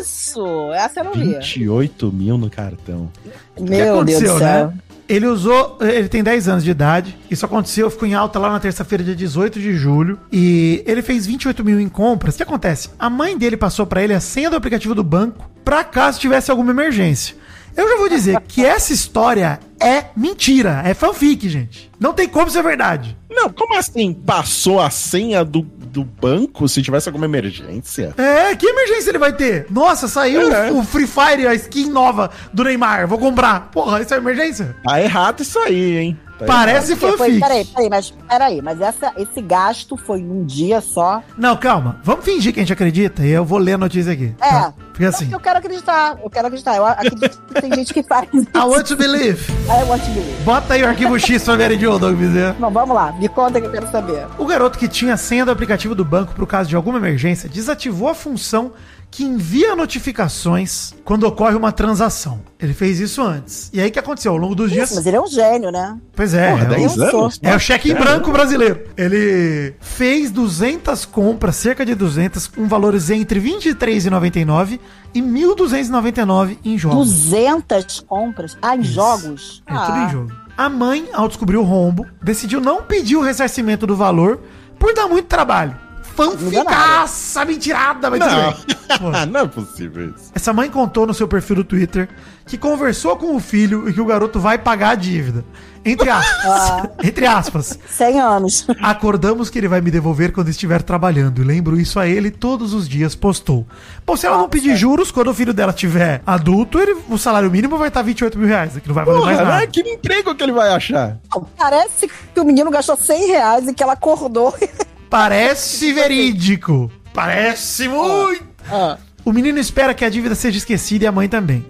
isso? 0.00 0.44
Essa 0.72 1.00
eu 1.00 1.04
não 1.04 1.12
vi. 1.12 1.34
28 1.34 2.12
mil 2.12 2.38
no 2.38 2.48
cartão. 2.50 3.10
Meu 3.58 4.04
Deus 4.04 4.22
do 4.22 4.38
céu. 4.38 4.66
né? 4.68 4.74
Ele 5.10 5.26
usou, 5.26 5.76
ele 5.80 6.08
tem 6.08 6.22
10 6.22 6.46
anos 6.46 6.62
de 6.62 6.70
idade. 6.70 7.18
Isso 7.28 7.44
aconteceu, 7.44 7.90
ficou 7.90 8.06
em 8.06 8.14
alta 8.14 8.38
lá 8.38 8.48
na 8.48 8.60
terça-feira, 8.60 9.02
dia 9.02 9.16
18 9.16 9.58
de 9.58 9.74
julho. 9.74 10.20
E 10.30 10.84
ele 10.86 11.02
fez 11.02 11.26
28 11.26 11.64
mil 11.64 11.80
em 11.80 11.88
compras. 11.88 12.34
O 12.34 12.36
que 12.36 12.44
acontece? 12.44 12.90
A 12.96 13.10
mãe 13.10 13.36
dele 13.36 13.56
passou 13.56 13.84
pra 13.84 14.04
ele 14.04 14.14
a 14.14 14.20
senha 14.20 14.48
do 14.48 14.54
aplicativo 14.54 14.94
do 14.94 15.02
banco 15.02 15.50
pra 15.64 15.82
caso 15.82 16.20
tivesse 16.20 16.48
alguma 16.52 16.70
emergência. 16.70 17.34
Eu 17.76 17.88
já 17.88 17.96
vou 17.96 18.08
dizer 18.08 18.40
que 18.46 18.64
essa 18.64 18.92
história 18.92 19.58
é 19.80 20.06
mentira, 20.16 20.80
é 20.84 20.94
fanfic, 20.94 21.48
gente. 21.48 21.90
Não 21.98 22.12
tem 22.12 22.28
como 22.28 22.48
ser 22.48 22.62
verdade. 22.62 23.16
Não, 23.28 23.50
como 23.50 23.76
assim? 23.76 24.12
Passou 24.14 24.80
a 24.80 24.90
senha 24.90 25.44
do, 25.44 25.66
do 25.90 26.04
banco 26.04 26.68
se 26.68 26.82
tivesse 26.82 27.08
alguma 27.08 27.24
emergência? 27.26 28.14
É, 28.16 28.54
que 28.54 28.66
emergência 28.66 29.10
ele 29.10 29.18
vai 29.18 29.32
ter? 29.32 29.66
Nossa, 29.70 30.06
saiu 30.08 30.52
É. 30.52 30.70
o 30.70 30.82
Free 30.84 31.06
Fire, 31.06 31.46
a 31.46 31.54
skin 31.54 31.90
nova 31.90 32.30
do 32.52 32.62
Neymar. 32.64 33.06
Vou 33.08 33.18
comprar. 33.18 33.70
Porra, 33.70 34.00
isso 34.00 34.14
é 34.14 34.16
emergência? 34.16 34.76
Tá 34.84 35.00
errado 35.02 35.40
isso 35.42 35.58
aí, 35.58 35.96
hein? 35.98 36.18
Tá 36.40 36.46
Parece 36.46 36.96
Porque 36.96 37.16
foi, 37.16 37.28
fanfic. 37.28 37.40
peraí, 37.40 37.64
peraí, 37.64 37.90
mas 37.90 38.14
peraí, 38.28 38.62
mas 38.62 38.80
essa, 38.80 39.12
esse 39.16 39.42
gasto 39.42 39.96
foi 39.96 40.22
num 40.22 40.44
dia 40.44 40.80
só. 40.80 41.22
Não, 41.36 41.56
calma. 41.56 42.00
Vamos 42.02 42.24
fingir 42.24 42.52
que 42.52 42.60
a 42.60 42.62
gente 42.62 42.72
acredita 42.72 43.22
e 43.22 43.30
eu 43.30 43.44
vou 43.44 43.58
ler 43.58 43.74
a 43.74 43.78
notícia 43.78 44.12
aqui. 44.12 44.34
É. 44.40 44.48
tá? 44.48 44.74
Porque 44.90 45.04
assim, 45.04 45.30
Eu 45.32 45.40
quero 45.40 45.58
acreditar, 45.58 46.18
eu 46.22 46.30
quero 46.30 46.46
acreditar. 46.46 46.76
Eu 46.76 46.86
acredito 46.86 47.38
que 47.46 47.60
tem 47.60 47.74
gente 47.74 47.92
que 47.92 48.02
faz. 48.02 48.28
isso. 48.32 48.46
I 48.54 48.58
want 48.60 48.86
to 48.86 48.96
believe. 48.96 49.50
I 49.50 49.84
want 49.88 50.02
to 50.02 50.10
believe. 50.10 50.42
Bota 50.42 50.74
aí 50.74 50.82
o 50.82 50.88
arquivo 50.88 51.18
X 51.18 51.44
pra 51.44 51.56
ver 51.56 51.76
de 51.76 51.84
Doug 51.86 52.16
Bezerra. 52.16 52.56
Não, 52.58 52.70
vamos 52.70 52.94
lá, 52.94 53.12
me 53.12 53.28
conta 53.28 53.60
que 53.60 53.66
eu 53.66 53.70
quero 53.70 53.90
saber. 53.90 54.26
O 54.38 54.46
garoto 54.46 54.78
que 54.78 54.88
tinha 54.88 55.14
a 55.14 55.16
senha 55.16 55.44
do 55.44 55.50
aplicativo 55.50 55.94
do 55.94 56.04
banco 56.04 56.34
pro 56.34 56.46
caso 56.46 56.68
de 56.68 56.76
alguma 56.76 56.98
emergência 56.98 57.48
desativou 57.48 58.08
a 58.08 58.14
função 58.14 58.72
que 59.10 59.24
envia 59.24 59.74
notificações 59.74 60.94
quando 61.04 61.24
ocorre 61.24 61.56
uma 61.56 61.72
transação. 61.72 62.40
Ele 62.58 62.72
fez 62.72 63.00
isso 63.00 63.20
antes. 63.22 63.68
E 63.72 63.80
aí 63.80 63.88
o 63.88 63.92
que 63.92 63.98
aconteceu? 63.98 64.32
Ao 64.32 64.38
longo 64.38 64.54
dos 64.54 64.66
Isso, 64.66 64.74
dias. 64.74 64.92
mas 64.94 65.06
ele 65.06 65.16
é 65.16 65.20
um 65.20 65.26
gênio, 65.26 65.72
né? 65.72 65.98
Pois 66.14 66.32
é, 66.32 66.50
Porra, 66.50 66.64
é, 66.64 66.68
10 66.68 66.96
eu 66.96 67.10
sou. 67.10 67.20
anos? 67.22 67.40
É 67.42 67.56
o 67.56 67.58
cheque 67.58 67.90
em 67.90 67.94
branco 67.94 68.30
brasileiro. 68.30 68.80
Ele 68.96 69.74
fez 69.80 70.30
200 70.30 71.04
compras, 71.06 71.56
cerca 71.56 71.84
de 71.84 71.94
200, 71.94 72.46
com 72.46 72.68
valores 72.68 73.10
entre 73.10 73.40
R$ 73.40 73.50
23,99 73.50 74.78
e 75.12 75.20
R$ 75.20 75.26
1.299 75.26 76.58
em 76.64 76.78
jogos. 76.78 77.08
200 77.08 78.00
compras. 78.00 78.56
Ah, 78.62 78.76
em 78.76 78.82
jogos? 78.82 79.62
É 79.66 79.72
ah, 79.74 79.86
tudo 79.86 79.98
em 79.98 80.10
jogo. 80.10 80.32
A 80.56 80.68
mãe, 80.68 81.08
ao 81.12 81.26
descobrir 81.26 81.56
o 81.56 81.62
rombo, 81.62 82.06
decidiu 82.22 82.60
não 82.60 82.82
pedir 82.82 83.16
o 83.16 83.22
ressarcimento 83.22 83.86
do 83.86 83.96
valor 83.96 84.40
por 84.78 84.94
dar 84.94 85.08
muito 85.08 85.26
trabalho. 85.26 85.89
Fanficaça, 86.16 87.44
mentirada, 87.44 88.10
mas 88.10 88.20
tudo 88.20 88.30
Não. 88.34 89.12
bem. 89.12 89.26
Não 89.30 89.40
é 89.40 89.46
possível 89.46 90.06
isso. 90.16 90.30
Essa 90.34 90.52
mãe 90.52 90.68
contou 90.68 91.06
no 91.06 91.14
seu 91.14 91.28
perfil 91.28 91.56
do 91.56 91.64
Twitter 91.64 92.08
que 92.46 92.58
conversou 92.58 93.16
com 93.16 93.36
o 93.36 93.40
filho 93.40 93.88
e 93.88 93.92
que 93.92 94.00
o 94.00 94.04
garoto 94.04 94.40
vai 94.40 94.58
pagar 94.58 94.90
a 94.90 94.94
dívida. 94.96 95.44
Entre 95.84 96.10
aspas. 96.10 96.44
Ah. 96.44 96.88
Entre 97.02 97.24
aspas. 97.24 97.78
100 97.88 98.20
anos. 98.20 98.66
Acordamos 98.82 99.48
que 99.48 99.56
ele 99.58 99.68
vai 99.68 99.80
me 99.80 99.90
devolver 99.90 100.32
quando 100.32 100.48
estiver 100.48 100.82
trabalhando. 100.82 101.40
E 101.40 101.44
lembro 101.44 101.80
isso 101.80 101.98
a 102.00 102.06
ele 102.08 102.30
todos 102.30 102.74
os 102.74 102.88
dias, 102.88 103.14
postou. 103.14 103.64
Bom, 104.04 104.16
se 104.16 104.26
ela 104.26 104.36
não 104.36 104.48
pedir 104.48 104.76
juros, 104.76 105.10
quando 105.12 105.28
o 105.28 105.34
filho 105.34 105.54
dela 105.54 105.72
tiver 105.72 106.20
adulto, 106.26 106.78
ele, 106.78 106.96
o 107.08 107.16
salário 107.16 107.50
mínimo 107.50 107.78
vai 107.78 107.88
estar 107.88 108.02
28 108.02 108.36
mil 108.38 108.48
reais, 108.48 108.76
que 108.76 108.88
não 108.88 108.94
vai 108.94 109.04
valer 109.04 109.20
mais 109.20 109.38
Porra, 109.38 109.48
nada. 109.50 109.60
né? 109.60 109.66
que 109.68 109.80
emprego 109.80 110.34
que 110.34 110.42
ele 110.42 110.52
vai 110.52 110.70
achar? 110.70 111.16
Não, 111.32 111.46
Parece 111.56 112.10
que 112.34 112.40
o 112.40 112.44
menino 112.44 112.70
gastou 112.70 112.96
100 112.96 113.26
reais 113.28 113.68
e 113.68 113.72
que 113.72 113.82
ela 113.82 113.92
acordou. 113.94 114.52
Parece 115.10 115.92
verídico. 115.92 116.90
Parece 117.12 117.88
muito. 117.88 118.44
Ah, 118.70 118.96
O 119.24 119.32
menino 119.32 119.58
espera 119.58 119.92
que 119.92 120.04
a 120.04 120.08
dívida 120.08 120.36
seja 120.36 120.58
esquecida 120.58 121.04
e 121.04 121.08
a 121.08 121.12
mãe 121.12 121.28
também. 121.28 121.66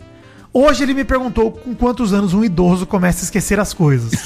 Hoje 0.53 0.83
ele 0.83 0.93
me 0.95 1.05
perguntou 1.05 1.53
com 1.53 1.75
quantos 1.75 2.13
anos 2.13 2.35
um 2.35 2.45
idoso 2.45 2.85
começa 2.87 3.23
a 3.23 3.25
esquecer 3.25 3.59
as 3.59 3.73
coisas. 3.73 4.11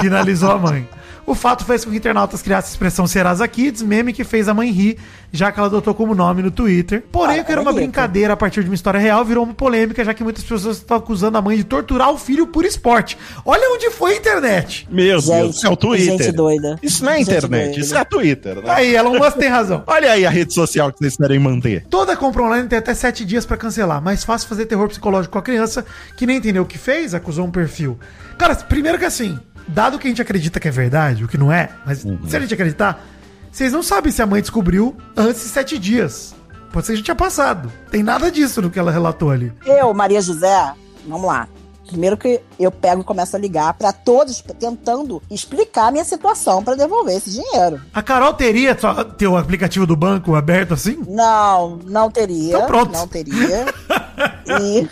Finalizou 0.00 0.50
a 0.50 0.58
mãe. 0.58 0.88
O 1.26 1.34
fato 1.34 1.64
fez 1.64 1.84
com 1.84 1.90
que 1.90 1.96
internautas 1.96 2.40
criassem 2.40 2.68
a 2.68 2.72
expressão 2.72 3.06
Serasa 3.06 3.46
Kids, 3.48 3.82
meme 3.82 4.12
que 4.12 4.22
fez 4.22 4.48
a 4.48 4.54
mãe 4.54 4.70
rir, 4.70 4.96
já 5.32 5.50
que 5.50 5.58
ela 5.58 5.66
adotou 5.66 5.92
como 5.92 6.14
nome 6.14 6.40
no 6.40 6.52
Twitter. 6.52 7.02
Porém, 7.10 7.40
Ah, 7.40 7.42
o 7.42 7.44
que 7.44 7.50
era 7.50 7.60
uma 7.60 7.72
brincadeira 7.72 8.34
a 8.34 8.36
partir 8.36 8.62
de 8.62 8.70
uma 8.70 8.74
história 8.76 9.00
real 9.00 9.24
virou 9.24 9.42
uma 9.44 9.52
polêmica, 9.52 10.04
já 10.04 10.14
que 10.14 10.22
muitas 10.22 10.44
pessoas 10.44 10.76
estão 10.76 10.96
acusando 10.96 11.36
a 11.36 11.42
mãe 11.42 11.56
de 11.56 11.64
torturar 11.64 12.10
o 12.12 12.16
filho 12.18 12.46
por 12.46 12.64
esporte. 12.64 13.18
Olha 13.44 13.74
onde 13.74 13.90
foi 13.90 14.12
a 14.12 14.16
internet. 14.16 14.86
Meu 14.90 15.20
Deus, 15.20 15.24
gente, 15.24 15.66
é 15.66 15.68
o 15.68 15.76
Twitter. 15.76 16.18
gente 16.18 16.32
doida. 16.32 16.78
Isso 16.80 17.04
não 17.04 17.10
é 17.12 17.18
Gente 17.18 17.28
internet, 17.30 17.64
doida. 17.66 17.80
isso 17.80 17.96
é 17.96 18.04
Twitter, 18.04 18.54
né? 18.56 18.62
Aí, 18.68 18.94
Elon 18.94 19.18
Musk 19.18 19.36
tem 19.36 19.48
razão. 19.48 19.82
Olha 19.88 20.12
aí 20.12 20.24
a 20.24 20.30
rede 20.30 20.54
social 20.54 20.92
que 20.92 20.98
vocês 21.00 21.16
querem 21.16 21.40
manter. 21.40 21.84
Toda 21.90 22.16
compra 22.16 22.42
online 22.44 22.68
tem 22.68 22.78
até 22.78 22.94
7 22.94 23.24
dias 23.24 23.44
pra 23.44 23.56
cancelar. 23.56 24.00
Mais 24.00 24.22
fácil 24.22 24.48
fazer 24.48 24.66
terror 24.66 24.88
psicológico 24.88 25.32
com 25.32 25.38
a 25.40 25.42
criança 25.42 25.84
que 26.16 26.24
nem 26.24 26.36
entendeu 26.36 26.62
o 26.62 26.66
que 26.66 26.78
fez, 26.78 27.14
acusou 27.14 27.44
um 27.46 27.50
perfil. 27.50 27.98
Cara, 28.38 28.54
primeiro 28.54 28.96
que 28.98 29.04
assim, 29.04 29.36
dado 29.68 29.98
que 29.98 30.06
a 30.06 30.10
gente 30.10 30.22
acredita 30.22 30.60
que 30.60 30.68
é 30.68 30.70
verdade, 30.70 31.24
o 31.24 31.28
que 31.28 31.38
não 31.38 31.52
é, 31.52 31.70
mas 31.84 31.98
se 32.00 32.36
a 32.36 32.40
gente 32.40 32.54
acreditar, 32.54 33.04
vocês 33.50 33.72
não 33.72 33.82
sabem 33.82 34.12
se 34.12 34.20
a 34.20 34.26
mãe 34.26 34.40
descobriu 34.40 34.96
antes 35.16 35.42
de 35.42 35.48
7 35.48 35.78
dias. 35.78 36.34
Pode 36.72 36.86
ser 36.86 36.92
que 36.92 36.98
já 36.98 37.04
tinha 37.04 37.14
passado. 37.14 37.72
Tem 37.90 38.02
nada 38.02 38.30
disso 38.30 38.60
no 38.60 38.70
que 38.70 38.78
ela 38.78 38.90
relatou 38.90 39.30
ali. 39.30 39.52
Eu, 39.64 39.94
Maria 39.94 40.20
José, 40.20 40.74
vamos 41.06 41.26
lá. 41.26 41.48
Primeiro 41.86 42.16
que 42.16 42.40
eu 42.58 42.70
pego 42.70 43.00
e 43.00 43.04
começo 43.04 43.36
a 43.36 43.38
ligar 43.38 43.72
pra 43.74 43.92
todos, 43.92 44.42
tentando 44.58 45.22
explicar 45.30 45.86
a 45.86 45.90
minha 45.92 46.04
situação 46.04 46.62
pra 46.62 46.74
devolver 46.74 47.16
esse 47.16 47.30
dinheiro. 47.30 47.80
A 47.94 48.02
Carol 48.02 48.34
teria 48.34 48.76
só 48.78 49.04
ter 49.04 49.28
o 49.28 49.36
aplicativo 49.36 49.86
do 49.86 49.96
banco 49.96 50.34
aberto 50.34 50.74
assim? 50.74 50.98
Não, 51.08 51.78
não 51.86 52.10
teria. 52.10 52.56
Então 52.56 52.66
pronto. 52.66 52.92
Não 52.92 53.06
teria. 53.06 53.66
e, 54.60 54.88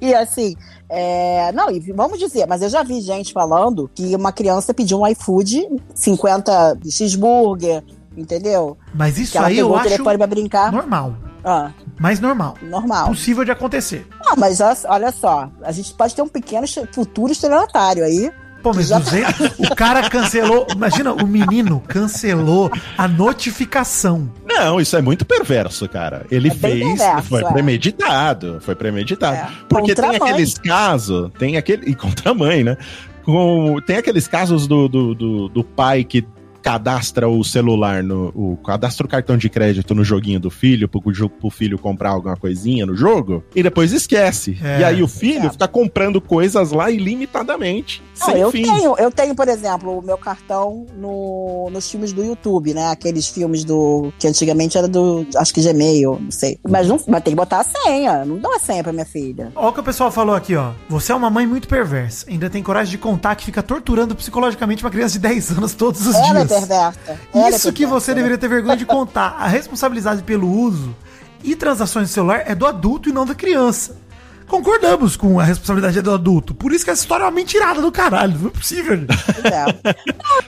e 0.00 0.14
assim, 0.14 0.56
é, 0.88 1.50
não, 1.52 1.70
e 1.70 1.80
vamos 1.92 2.18
dizer, 2.18 2.46
mas 2.46 2.62
eu 2.62 2.68
já 2.68 2.82
vi 2.82 3.00
gente 3.00 3.32
falando 3.32 3.90
que 3.94 4.14
uma 4.14 4.32
criança 4.32 4.74
pediu 4.74 5.00
um 5.00 5.06
iFood, 5.08 5.68
50 5.94 6.78
cheeseburger, 6.88 7.82
entendeu? 8.16 8.76
Mas 8.94 9.18
isso 9.18 9.38
aí 9.38 9.56
pegou 9.56 9.70
eu 9.70 9.74
o 9.74 9.76
acho 9.76 9.88
telefone 9.88 10.18
pra 10.18 10.26
brincar. 10.26 10.72
normal. 10.72 11.14
Ah, 11.46 11.72
Mais 12.00 12.20
normal. 12.20 12.56
normal. 12.62 13.08
Possível 13.08 13.44
de 13.44 13.50
acontecer. 13.50 14.06
Não, 14.24 14.34
mas 14.36 14.60
olha, 14.86 15.12
só, 15.12 15.50
a 15.62 15.72
gente 15.72 15.92
pode 15.92 16.14
ter 16.14 16.22
um 16.22 16.28
pequeno 16.28 16.66
futuro 16.92 17.32
estelionatário 17.32 18.02
aí. 18.02 18.32
Pô, 18.64 18.72
mas 18.74 18.88
Já- 18.88 18.98
200, 18.98 19.58
o 19.58 19.74
cara 19.76 20.08
cancelou. 20.08 20.66
Imagina, 20.74 21.12
o 21.12 21.26
menino 21.26 21.80
cancelou 21.86 22.72
a 22.96 23.06
notificação. 23.06 24.30
Não, 24.46 24.80
isso 24.80 24.96
é 24.96 25.02
muito 25.02 25.22
perverso, 25.26 25.86
cara. 25.86 26.24
Ele 26.30 26.48
É 26.48 26.54
fez, 26.54 26.82
perverso, 26.98 27.28
foi 27.28 27.42
é. 27.44 27.52
premeditado, 27.52 28.58
foi 28.62 28.74
premeditado. 28.74 29.36
É. 29.36 29.48
Porque 29.68 29.94
Contra 29.94 30.08
tem 30.08 30.16
aqueles 30.16 30.56
casos, 30.56 31.30
tem 31.38 31.58
aquele, 31.58 31.90
e 31.90 31.94
contra 31.94 32.30
a 32.30 32.34
mãe, 32.34 32.64
né? 32.64 32.78
Com, 33.22 33.76
tem 33.86 33.98
aqueles 33.98 34.26
casos 34.26 34.66
do, 34.66 34.88
do, 34.88 35.14
do, 35.14 35.48
do 35.50 35.62
pai 35.62 36.02
que 36.02 36.26
cadastra 36.64 37.28
o 37.28 37.44
celular, 37.44 38.02
no, 38.02 38.28
o, 38.34 38.56
cadastra 38.64 39.04
o 39.06 39.08
cartão 39.08 39.36
de 39.36 39.50
crédito 39.50 39.94
no 39.94 40.02
joguinho 40.02 40.40
do 40.40 40.50
filho, 40.50 40.88
pro, 40.88 41.02
pro 41.02 41.50
filho 41.50 41.78
comprar 41.78 42.08
alguma 42.10 42.36
coisinha 42.38 42.86
no 42.86 42.96
jogo, 42.96 43.44
e 43.54 43.62
depois 43.62 43.92
esquece. 43.92 44.58
É. 44.64 44.80
E 44.80 44.84
aí 44.84 45.02
o 45.02 45.06
filho 45.06 45.46
É. 45.46 45.50
fica 45.50 45.68
comprando 45.68 46.22
coisas 46.22 46.72
lá 46.72 46.90
ilimitadamente, 46.90 48.02
Não, 48.18 48.26
sem 48.26 48.38
eu 48.40 48.50
fim. 48.50 48.62
tenho, 48.62 48.96
eu 48.96 49.10
tenho, 49.10 49.34
por 49.34 49.46
exemplo, 49.46 49.98
o 49.98 50.02
meu 50.02 50.16
cartão 50.16 50.86
no, 50.96 51.68
nos 51.70 51.90
filmes 51.90 52.14
do 52.14 52.24
YouTube, 52.24 52.72
né? 52.72 52.88
Aqueles 52.90 53.28
filmes 53.28 53.62
do. 53.62 54.10
que 54.18 54.26
antigamente 54.26 54.78
era 54.78 54.88
do. 54.88 55.26
acho 55.36 55.52
que 55.52 55.60
Gmail, 55.60 56.18
não 56.18 56.30
sei. 56.30 56.58
Mas, 56.66 56.88
não, 56.88 56.98
mas 57.06 57.22
tem 57.22 57.32
que 57.32 57.36
botar 57.36 57.60
a 57.60 57.64
senha. 57.64 58.24
Não 58.24 58.38
dá 58.38 58.48
a 58.56 58.58
senha 58.58 58.82
pra 58.82 58.92
minha 58.92 59.04
filha. 59.04 59.52
Olha 59.54 59.68
o 59.68 59.72
que 59.72 59.80
o 59.80 59.84
pessoal 59.84 60.10
falou 60.10 60.34
aqui, 60.34 60.56
ó. 60.56 60.70
Você 60.88 61.12
é 61.12 61.14
uma 61.14 61.28
mãe 61.28 61.46
muito 61.46 61.68
perversa. 61.68 62.24
Ainda 62.30 62.48
tem 62.48 62.62
coragem 62.62 62.92
de 62.92 62.98
contar 62.98 63.34
que 63.34 63.44
fica 63.44 63.62
torturando 63.62 64.14
psicologicamente 64.14 64.82
uma 64.82 64.90
criança 64.90 65.12
de 65.14 65.18
10 65.18 65.50
anos 65.58 65.74
todos 65.74 66.06
os 66.06 66.14
Ela 66.14 66.40
é 66.40 66.44
dias. 66.44 66.53
Ela 66.56 67.46
é 67.46 67.50
Isso 67.50 67.72
que 67.72 67.80
perversa. 67.84 68.00
você 68.06 68.14
deveria 68.14 68.38
ter 68.38 68.48
vergonha 68.48 68.76
de 68.76 68.86
contar. 68.86 69.36
A 69.38 69.46
responsabilidade 69.46 70.22
pelo 70.22 70.48
uso 70.50 70.94
e 71.42 71.54
transações 71.56 72.08
de 72.08 72.14
celular 72.14 72.42
é 72.46 72.54
do 72.54 72.66
adulto 72.66 73.08
e 73.08 73.12
não 73.12 73.26
da 73.26 73.34
criança. 73.34 73.96
Concordamos 74.46 75.16
com 75.16 75.40
a 75.40 75.44
responsabilidade 75.44 76.02
do 76.02 76.12
adulto. 76.12 76.54
Por 76.54 76.70
isso 76.70 76.84
que 76.84 76.90
essa 76.90 77.00
história 77.00 77.22
é 77.22 77.26
uma 77.26 77.30
mentirada 77.32 77.80
do 77.80 77.90
caralho. 77.90 78.38
Não 78.38 78.48
é 78.48 78.50
possível. 78.50 78.94
é. 78.94 79.94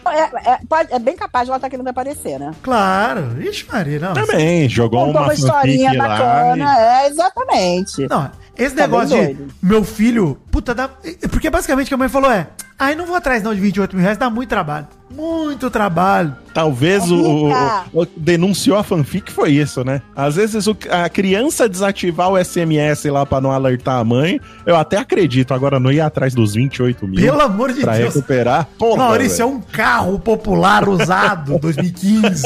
Não, 0.04 0.12
é, 0.12 0.30
é, 0.52 0.58
pode- 0.68 0.92
é 0.92 0.98
bem 0.98 1.16
capaz 1.16 1.46
de 1.46 1.50
ela 1.50 1.56
estar 1.56 1.70
querendo 1.70 1.88
aparecer, 1.88 2.38
né? 2.38 2.50
claro. 2.62 3.40
Ixi, 3.42 3.66
Maria, 3.72 3.98
não. 3.98 4.12
Também, 4.12 4.68
jogou 4.68 5.08
uma 5.08 5.22
uma 5.22 5.32
historinha 5.34 5.94
bacana. 5.94 6.78
É, 6.78 7.08
exatamente. 7.08 8.06
Não, 8.08 8.30
esse 8.56 8.74
Tá 8.74 8.82
negócio 8.82 9.08
de 9.18 9.34
doido. 9.34 9.52
meu 9.62 9.84
filho, 9.84 10.38
puta, 10.50 10.74
dá. 10.74 10.88
Porque 11.30 11.50
basicamente 11.50 11.86
o 11.86 11.88
que 11.88 11.94
a 11.94 11.98
mãe 11.98 12.08
falou 12.08 12.30
é: 12.30 12.48
ai, 12.78 12.94
não 12.94 13.06
vou 13.06 13.16
atrás 13.16 13.42
não 13.42 13.54
de 13.54 13.60
28 13.60 13.94
mil 13.96 14.02
reais, 14.02 14.18
dá 14.18 14.28
muito 14.30 14.48
trabalho. 14.48 14.86
Muito 15.08 15.70
trabalho. 15.70 16.34
talvez 16.52 17.08
o, 17.10 17.14
o- 17.16 17.52
o- 18.02 18.06
denunciou 18.16 18.76
a 18.76 18.82
fanfic 18.82 19.30
foi 19.30 19.50
isso, 19.52 19.84
né? 19.84 20.02
Às 20.16 20.34
vezes 20.36 20.66
o- 20.66 20.76
a 20.90 21.08
criança 21.08 21.68
desativar 21.68 22.28
o 22.30 22.36
SMS 22.36 23.04
lá 23.08 23.24
pra 23.24 23.40
não 23.40 23.52
alertar 23.52 23.98
a 24.00 24.04
mãe, 24.04 24.40
eu 24.66 24.74
até 24.76 24.96
acredito, 24.98 25.54
agora 25.54 25.78
não 25.78 25.92
ir 25.92 26.00
atrás 26.00 26.34
dos 26.34 26.54
28 26.54 27.06
mil 27.06 27.20
Pelo 27.20 27.40
amor 27.40 27.72
de 27.72 27.82
pra 27.82 27.96
Deus. 27.96 28.14
recuperar. 28.14 28.66
Porra, 28.78 28.96
Maurício, 29.04 29.42
é 29.42 29.46
um 29.46 29.60
carro 29.60 30.18
popular 30.18 30.88
usado 30.88 31.56
2015. 31.60 32.42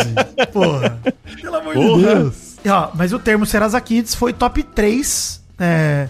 Porra. 0.52 0.98
Pelo 1.40 1.56
amor 1.56 1.74
de 1.74 1.80
Porra. 1.82 2.14
Deus. 2.16 2.56
E, 2.62 2.68
ó, 2.68 2.88
mas 2.94 3.12
o 3.14 3.18
termo 3.18 3.46
Serasa 3.46 3.80
Kids 3.80 4.14
foi 4.14 4.32
top 4.34 4.62
3. 4.62 5.39
É, 5.60 6.08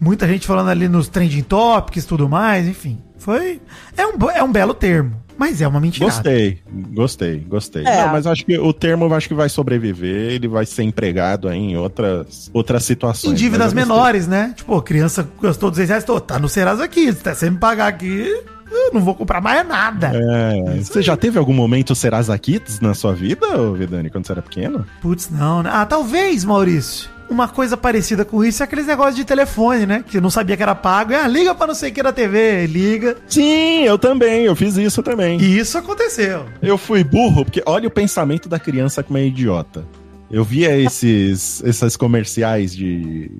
muita 0.00 0.26
gente 0.26 0.46
falando 0.46 0.70
ali 0.70 0.88
nos 0.88 1.08
trending 1.08 1.42
topics 1.42 2.04
e 2.04 2.06
tudo 2.06 2.28
mais, 2.28 2.66
enfim. 2.66 2.98
Foi. 3.18 3.60
É 3.96 4.06
um, 4.06 4.30
é 4.34 4.42
um 4.42 4.50
belo 4.50 4.74
termo, 4.74 5.14
mas 5.38 5.60
é 5.60 5.68
uma 5.68 5.80
mentira. 5.80 6.06
Gostei, 6.06 6.60
gostei, 6.92 7.38
gostei. 7.38 7.86
É. 7.86 8.04
Não, 8.04 8.12
mas 8.12 8.26
acho 8.26 8.44
que 8.44 8.58
o 8.58 8.72
termo 8.72 9.12
acho 9.14 9.28
que 9.28 9.34
vai 9.34 9.48
sobreviver, 9.48 10.32
ele 10.32 10.48
vai 10.48 10.66
ser 10.66 10.82
empregado 10.82 11.48
aí 11.48 11.56
em 11.56 11.76
outras, 11.76 12.50
outras 12.52 12.84
situações. 12.84 13.32
Em 13.32 13.36
dívidas 13.36 13.72
menores, 13.72 14.26
né? 14.26 14.52
Tipo, 14.56 14.80
criança 14.82 15.28
gastou 15.40 15.70
200 15.70 15.88
reais, 15.88 16.04
tô, 16.04 16.20
tá 16.20 16.38
no 16.38 16.48
Serasa 16.48 16.88
Kids, 16.88 17.22
tá, 17.22 17.32
se 17.32 17.40
você 17.40 17.50
me 17.50 17.58
pagar 17.58 17.86
aqui, 17.86 18.26
eu 18.68 18.92
não 18.92 19.00
vou 19.00 19.14
comprar 19.14 19.40
mais 19.40 19.66
nada. 19.68 20.10
É, 20.14 20.78
você 20.78 21.00
já 21.00 21.16
teve 21.16 21.38
algum 21.38 21.54
momento 21.54 21.94
Serasa 21.94 22.36
Kids 22.36 22.80
na 22.80 22.92
sua 22.92 23.12
vida, 23.14 23.46
ô 23.60 23.74
Vidani, 23.74 24.10
quando 24.10 24.26
você 24.26 24.32
era 24.32 24.42
pequeno? 24.42 24.84
Putz, 25.00 25.30
não, 25.30 25.62
né? 25.62 25.70
Ah, 25.72 25.86
talvez, 25.86 26.44
Maurício. 26.44 27.08
Uma 27.32 27.48
coisa 27.48 27.78
parecida 27.78 28.26
com 28.26 28.44
isso 28.44 28.62
é 28.62 28.64
aqueles 28.64 28.86
negócios 28.86 29.16
de 29.16 29.24
telefone, 29.24 29.86
né? 29.86 30.04
Que 30.06 30.20
não 30.20 30.28
sabia 30.28 30.54
que 30.54 30.62
era 30.62 30.74
pago. 30.74 31.14
Ah, 31.14 31.26
liga 31.26 31.54
pra 31.54 31.66
não 31.66 31.74
sei 31.74 31.90
o 31.90 31.94
que 31.94 32.02
da 32.02 32.12
TV, 32.12 32.66
liga. 32.66 33.16
Sim, 33.26 33.84
eu 33.84 33.96
também, 33.96 34.44
eu 34.44 34.54
fiz 34.54 34.76
isso 34.76 35.02
também. 35.02 35.40
E 35.40 35.58
isso 35.58 35.78
aconteceu. 35.78 36.44
Eu 36.60 36.76
fui 36.76 37.02
burro, 37.02 37.46
porque 37.46 37.62
olha 37.64 37.88
o 37.88 37.90
pensamento 37.90 38.50
da 38.50 38.58
criança 38.58 39.02
como 39.02 39.16
é 39.16 39.24
idiota. 39.24 39.82
Eu 40.30 40.44
via 40.44 40.76
esses, 40.76 41.62
esses 41.64 41.96
comerciais 41.96 42.76
de. 42.76 43.30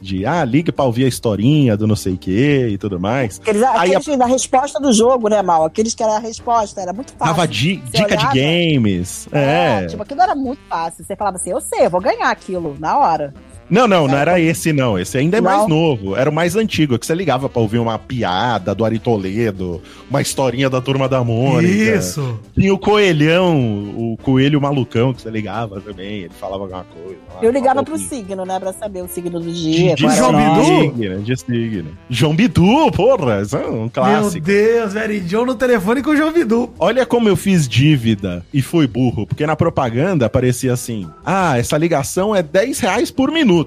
De, 0.00 0.24
ah, 0.24 0.44
liga 0.44 0.72
pra 0.72 0.84
ouvir 0.86 1.04
a 1.04 1.08
historinha 1.08 1.76
do 1.76 1.86
não 1.86 1.94
sei 1.94 2.14
o 2.14 2.16
que 2.18 2.68
e 2.68 2.78
tudo 2.78 2.98
mais. 2.98 3.38
Aqueles, 3.38 3.62
Aí 3.62 3.94
aqueles 3.94 4.18
da 4.18 4.24
resposta 4.26 4.80
do 4.80 4.92
jogo, 4.92 5.28
né, 5.28 5.42
Mal? 5.42 5.64
Aqueles 5.64 5.94
que 5.94 6.02
era 6.02 6.16
a 6.16 6.18
resposta, 6.18 6.80
era 6.80 6.92
muito 6.92 7.12
fácil. 7.12 7.34
Tava 7.34 7.46
di- 7.46 7.82
Você 7.84 7.98
dica 7.98 8.16
de 8.16 8.24
olhava? 8.24 8.34
games. 8.34 9.28
É, 9.30 9.82
É. 9.82 9.86
tipo, 9.86 10.02
aquilo 10.02 10.22
era 10.22 10.34
muito 10.34 10.60
fácil. 10.68 11.04
Você 11.04 11.14
falava 11.14 11.36
assim, 11.36 11.50
eu 11.50 11.60
sei, 11.60 11.84
eu 11.84 11.90
vou 11.90 12.00
ganhar 12.00 12.30
aquilo 12.30 12.76
na 12.80 12.98
hora. 12.98 13.34
Não, 13.70 13.86
não, 13.86 14.08
não 14.08 14.16
era 14.18 14.40
esse, 14.40 14.72
não. 14.72 14.98
Esse 14.98 15.16
ainda 15.18 15.38
é 15.38 15.40
Não? 15.40 15.50
mais 15.50 15.68
novo. 15.68 16.16
Era 16.16 16.28
o 16.28 16.32
mais 16.32 16.56
antigo, 16.56 16.98
que 16.98 17.06
você 17.06 17.14
ligava 17.14 17.48
pra 17.48 17.62
ouvir 17.62 17.78
uma 17.78 17.98
piada 17.98 18.74
do 18.74 18.84
Ari 18.84 18.98
Toledo, 18.98 19.80
uma 20.10 20.20
historinha 20.20 20.68
da 20.68 20.80
turma 20.80 21.08
da 21.08 21.22
Mônica. 21.22 21.96
Isso. 21.96 22.38
Tinha 22.54 22.74
o 22.74 22.78
coelhão, 22.78 23.56
o 23.96 24.16
coelho 24.22 24.60
malucão 24.60 25.12
que 25.14 25.22
você 25.22 25.30
ligava 25.30 25.80
também. 25.80 26.22
Ele 26.22 26.32
falava 26.40 26.64
alguma 26.64 26.84
coisa. 26.84 27.18
Eu 27.42 27.50
ligava 27.52 27.82
pro 27.82 27.96
Sim. 27.96 28.08
signo, 28.08 28.44
né, 28.44 28.58
pra 28.58 28.72
saber 28.72 29.02
o 29.02 29.08
signo 29.08 29.38
do 29.40 29.50
De, 29.50 29.52
dia. 29.72 29.94
de 29.94 30.04
era 30.06 30.14
João. 30.16 30.32
Bidu? 30.32 30.64
signo, 30.94 31.22
de 31.22 31.36
signo. 31.36 31.88
João 32.08 32.34
Bidu, 32.34 32.90
porra, 32.92 33.42
isso 33.42 33.56
é 33.56 33.66
um 33.66 33.82
Meu 33.82 33.90
clássico. 33.90 34.44
Deus, 34.44 34.92
velho. 34.92 35.20
John 35.20 35.44
no 35.44 35.54
telefone 35.54 36.02
com 36.02 36.10
o 36.10 36.16
João 36.16 36.32
Bidu. 36.32 36.70
Olha 36.78 37.06
como 37.06 37.28
eu 37.28 37.36
fiz 37.36 37.68
dívida 37.68 38.44
e 38.52 38.60
fui 38.62 38.86
burro, 38.86 39.26
porque 39.26 39.46
na 39.46 39.54
propaganda 39.56 40.26
aparecia 40.26 40.72
assim: 40.72 41.06
ah, 41.24 41.58
essa 41.58 41.76
ligação 41.78 42.34
é 42.34 42.42
10 42.42 42.80
reais 42.80 43.10
por 43.10 43.30
minuto. 43.30 43.59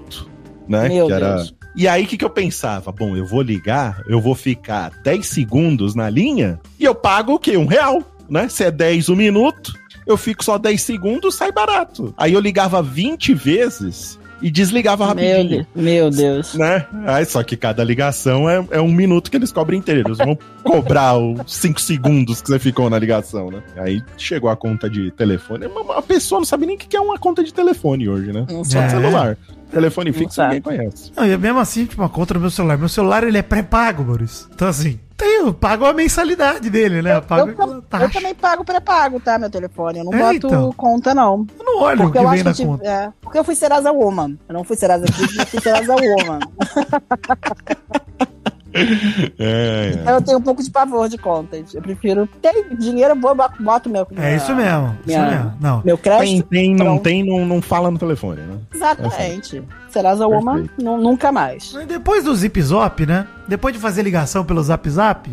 Né? 0.68 0.88
Meu 0.88 1.10
era... 1.10 1.36
Deus. 1.36 1.54
E 1.76 1.88
aí, 1.88 2.04
o 2.04 2.06
que, 2.06 2.16
que 2.16 2.24
eu 2.24 2.30
pensava? 2.30 2.92
Bom, 2.92 3.16
eu 3.16 3.26
vou 3.26 3.42
ligar, 3.42 4.00
eu 4.06 4.20
vou 4.20 4.34
ficar 4.36 4.92
10 5.02 5.26
segundos 5.26 5.94
na 5.96 6.08
linha 6.08 6.60
e 6.78 6.84
eu 6.84 6.94
pago 6.94 7.34
o 7.34 7.38
quê? 7.38 7.56
Um 7.56 7.66
real, 7.66 8.00
né? 8.30 8.48
Se 8.48 8.62
é 8.62 8.70
10 8.70 9.08
um 9.08 9.16
minuto, 9.16 9.72
eu 10.06 10.16
fico 10.16 10.44
só 10.44 10.56
10 10.56 10.80
segundos, 10.80 11.34
sai 11.34 11.50
barato. 11.50 12.14
Aí 12.16 12.32
eu 12.32 12.40
ligava 12.40 12.80
20 12.80 13.34
vezes 13.34 14.20
e 14.40 14.50
desligava 14.52 15.04
Meu 15.14 15.26
rapidinho. 15.36 15.66
Deus. 15.74 15.84
Meu 15.84 16.10
Deus. 16.10 16.54
Né? 16.54 16.86
Aí, 17.06 17.24
só 17.24 17.42
que 17.42 17.56
cada 17.56 17.82
ligação 17.82 18.48
é, 18.48 18.64
é 18.72 18.80
um 18.80 18.92
minuto 18.92 19.30
que 19.30 19.36
eles 19.36 19.50
cobrem 19.50 19.78
inteiro. 19.80 20.06
Eles 20.06 20.18
vão 20.18 20.38
cobrar 20.62 21.16
os 21.16 21.52
5 21.54 21.80
segundos 21.80 22.40
que 22.40 22.48
você 22.48 22.58
ficou 22.58 22.88
na 22.88 22.98
ligação, 22.98 23.50
né? 23.50 23.62
Aí 23.76 24.02
chegou 24.16 24.48
a 24.50 24.56
conta 24.56 24.88
de 24.88 25.10
telefone. 25.12 25.66
Uma, 25.66 25.80
uma 25.80 26.02
pessoa 26.02 26.40
não 26.40 26.44
sabe 26.44 26.66
nem 26.66 26.76
o 26.76 26.78
que 26.78 26.96
é 26.96 27.00
uma 27.00 27.18
conta 27.18 27.42
de 27.42 27.52
telefone 27.52 28.08
hoje, 28.08 28.32
né? 28.32 28.46
Não 28.48 28.62
Só 28.64 28.80
É. 28.80 28.86
de 28.86 28.90
celular. 28.92 29.38
Telefone 29.74 30.12
fixo 30.12 30.42
ninguém 30.42 30.60
conhece. 30.62 31.12
Não, 31.16 31.26
e 31.26 31.36
mesmo 31.36 31.58
assim, 31.58 31.86
tipo, 31.86 32.00
uma 32.02 32.08
conta 32.08 32.34
no 32.34 32.40
meu 32.40 32.50
celular. 32.50 32.78
Meu 32.78 32.88
celular, 32.88 33.24
ele 33.24 33.38
é 33.38 33.42
pré-pago, 33.42 34.04
Maurício. 34.04 34.48
Então, 34.54 34.68
assim, 34.68 34.98
tem, 35.16 35.38
eu 35.40 35.52
pago 35.54 35.84
a 35.84 35.92
mensalidade 35.92 36.68
dele, 36.70 37.02
né? 37.02 37.16
Eu 37.16 37.22
pago 37.22 37.50
Eu, 37.50 37.82
eu 38.00 38.10
também 38.10 38.34
pago 38.34 38.64
pré-pago, 38.64 39.20
tá? 39.20 39.38
Meu 39.38 39.50
telefone. 39.50 39.98
Eu 40.00 40.04
não 40.04 40.12
É, 40.14 40.18
boto 40.18 40.46
então. 40.48 40.72
conta, 40.76 41.14
não. 41.14 41.46
Eu 41.58 41.64
não 41.64 41.82
olho 41.82 42.00
o 42.00 42.02
Porque 42.04 42.18
que 42.18 42.24
eu 42.24 42.30
vem 42.30 42.40
acho 42.40 42.44
na 42.48 42.54
que. 42.54 42.64
conta. 42.66 42.86
é, 42.88 43.12
porque 43.20 43.38
eu 43.38 43.44
fui 43.44 43.54
Serasa 43.54 43.92
Woman. 43.92 44.38
Eu 44.48 44.54
não 44.54 44.64
fui 44.64 44.76
Serasa 44.76 45.04
Kids, 45.06 45.36
eu 45.38 45.46
fui 45.46 45.60
Serasa 45.60 45.94
Woman. 45.94 46.38
É, 48.74 49.34
é. 49.38 49.98
Então 50.00 50.14
eu 50.14 50.22
tenho 50.22 50.38
um 50.38 50.42
pouco 50.42 50.62
de 50.62 50.70
pavor 50.70 51.08
de 51.08 51.16
contas. 51.16 51.74
Eu 51.74 51.80
prefiro 51.82 52.28
ter 52.42 52.74
dinheiro, 52.76 53.14
vou 53.18 53.34
boto 53.60 53.88
meu. 53.88 54.06
É 54.16 54.36
isso 54.36 54.54
mesmo. 54.54 54.96
Isso 55.06 55.18
minha- 55.18 55.30
mesmo. 55.30 55.54
Não. 55.60 55.82
Meu 55.84 55.96
Tem, 55.96 56.12
crédito. 56.18 56.48
tem, 56.48 56.70
não 56.74 56.84
pronto. 56.86 57.02
tem, 57.02 57.24
não, 57.24 57.46
não 57.46 57.62
fala 57.62 57.90
no 57.90 57.98
telefone, 57.98 58.40
né? 58.42 58.58
Exatamente. 58.74 59.62
Serasa 59.90 60.26
Woman, 60.26 60.62
Perfeito. 60.62 60.84
nu- 60.84 60.98
nunca 60.98 61.30
mais. 61.30 61.72
Mas 61.72 61.86
depois 61.86 62.24
do 62.24 62.34
Zip 62.34 62.60
Zop, 62.60 63.06
né? 63.06 63.26
Depois 63.46 63.72
de 63.74 63.80
fazer 63.80 64.02
ligação 64.02 64.44
pelo 64.44 64.62
Zap 64.62 64.88
Zap, 64.90 65.30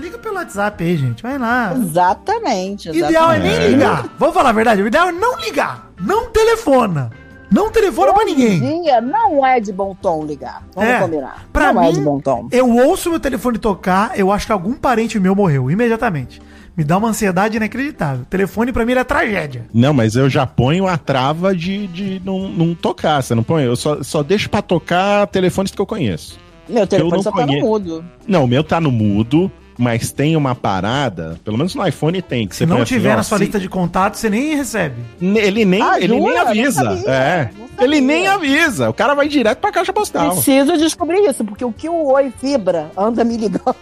liga 0.00 0.18
pelo 0.18 0.36
WhatsApp 0.36 0.82
aí, 0.82 0.96
gente. 0.96 1.22
Vai 1.22 1.36
lá. 1.38 1.74
Exatamente. 1.76 2.90
O 2.90 2.94
ideal 2.94 3.30
é 3.30 3.38
nem 3.38 3.52
É. 3.52 3.68
ligar. 3.68 4.06
Vamos 4.18 4.34
falar 4.34 4.48
a 4.48 4.52
verdade. 4.52 4.82
O 4.82 4.86
ideal 4.86 5.08
é 5.08 5.12
não 5.12 5.38
ligar. 5.38 5.90
Não 6.00 6.30
telefona. 6.30 7.10
Não 7.52 7.70
telefona 7.70 8.12
em 8.22 8.24
ninguém. 8.24 8.82
dia 8.82 9.00
não 9.00 9.44
é 9.44 9.60
de 9.60 9.72
bom 9.72 9.94
tom 10.00 10.24
ligar. 10.24 10.62
Vamos 10.74 10.90
É. 10.90 10.98
combinar. 10.98 11.46
Pra 11.52 11.72
não 11.72 11.82
é 11.82 11.88
mim, 11.88 11.92
de 11.94 12.00
bom 12.00 12.18
tom. 12.18 12.48
Eu 12.50 12.68
ouço 12.68 13.10
meu 13.10 13.20
telefone 13.20 13.58
tocar, 13.58 14.18
eu 14.18 14.32
acho 14.32 14.46
que 14.46 14.52
algum 14.52 14.74
parente 14.74 15.20
meu 15.20 15.34
morreu 15.34 15.70
imediatamente. 15.70 16.40
Me 16.74 16.82
dá 16.84 16.96
uma 16.96 17.08
ansiedade 17.08 17.56
inacreditável. 17.58 18.22
O 18.22 18.26
telefone 18.26 18.72
pra 18.72 18.86
mim 18.86 18.92
é 18.94 19.04
tragédia. 19.04 19.66
Não, 19.74 19.92
mas 19.92 20.16
eu 20.16 20.30
já 20.30 20.46
ponho 20.46 20.86
a 20.86 20.96
trava 20.96 21.54
de, 21.54 21.86
de 21.88 22.22
não, 22.24 22.48
não 22.48 22.74
tocar. 22.74 23.22
Você 23.22 23.34
não 23.34 23.42
põe? 23.42 23.64
Eu 23.64 23.76
só, 23.76 24.02
só 24.02 24.22
deixo 24.22 24.48
pra 24.48 24.62
tocar 24.62 25.26
telefones 25.26 25.70
que 25.72 25.80
eu 25.80 25.84
conheço. 25.86 26.38
Meu 26.66 26.86
telefone 26.86 27.16
não 27.16 27.22
só 27.22 27.30
tá 27.30 27.44
no 27.44 27.60
mudo. 27.60 28.02
Não, 28.26 28.44
o 28.44 28.48
meu 28.48 28.64
tá 28.64 28.80
no 28.80 28.90
mudo, 28.90 29.52
mas 29.82 30.12
tem 30.12 30.36
uma 30.36 30.54
parada, 30.54 31.38
pelo 31.44 31.58
menos 31.58 31.74
no 31.74 31.86
iPhone 31.86 32.22
tem. 32.22 32.46
Que 32.46 32.54
Se 32.54 32.60
você 32.60 32.66
não 32.66 32.76
assim, 32.78 32.84
tiver 32.94 33.12
ó, 33.12 33.16
na 33.16 33.22
sua 33.22 33.38
lista 33.38 33.58
de 33.58 33.68
contatos, 33.68 34.20
você 34.20 34.30
nem 34.30 34.54
recebe. 34.56 34.94
Ele 35.20 35.64
nem, 35.64 35.82
Ah, 35.82 35.98
ele 35.98 36.08
nem 36.14 36.22
jura? 36.22 36.34
Não 36.44 36.48
avisa. 36.50 36.84
sabia, 36.84 37.10
é. 37.10 37.50
Ele 37.80 38.00
nem 38.00 38.26
avisa. 38.28 38.88
O 38.88 38.94
cara 38.94 39.14
vai 39.14 39.28
direto 39.28 39.58
pra 39.58 39.72
caixa 39.72 39.92
postal. 39.92 40.30
Preciso 40.32 40.76
descobrir 40.78 41.18
isso, 41.28 41.44
porque 41.44 41.64
o 41.64 41.72
que 41.72 41.88
o 41.88 42.12
Oi 42.12 42.32
Fibra 42.40 42.90
anda 42.96 43.24
me 43.24 43.36
ligando. 43.36 43.74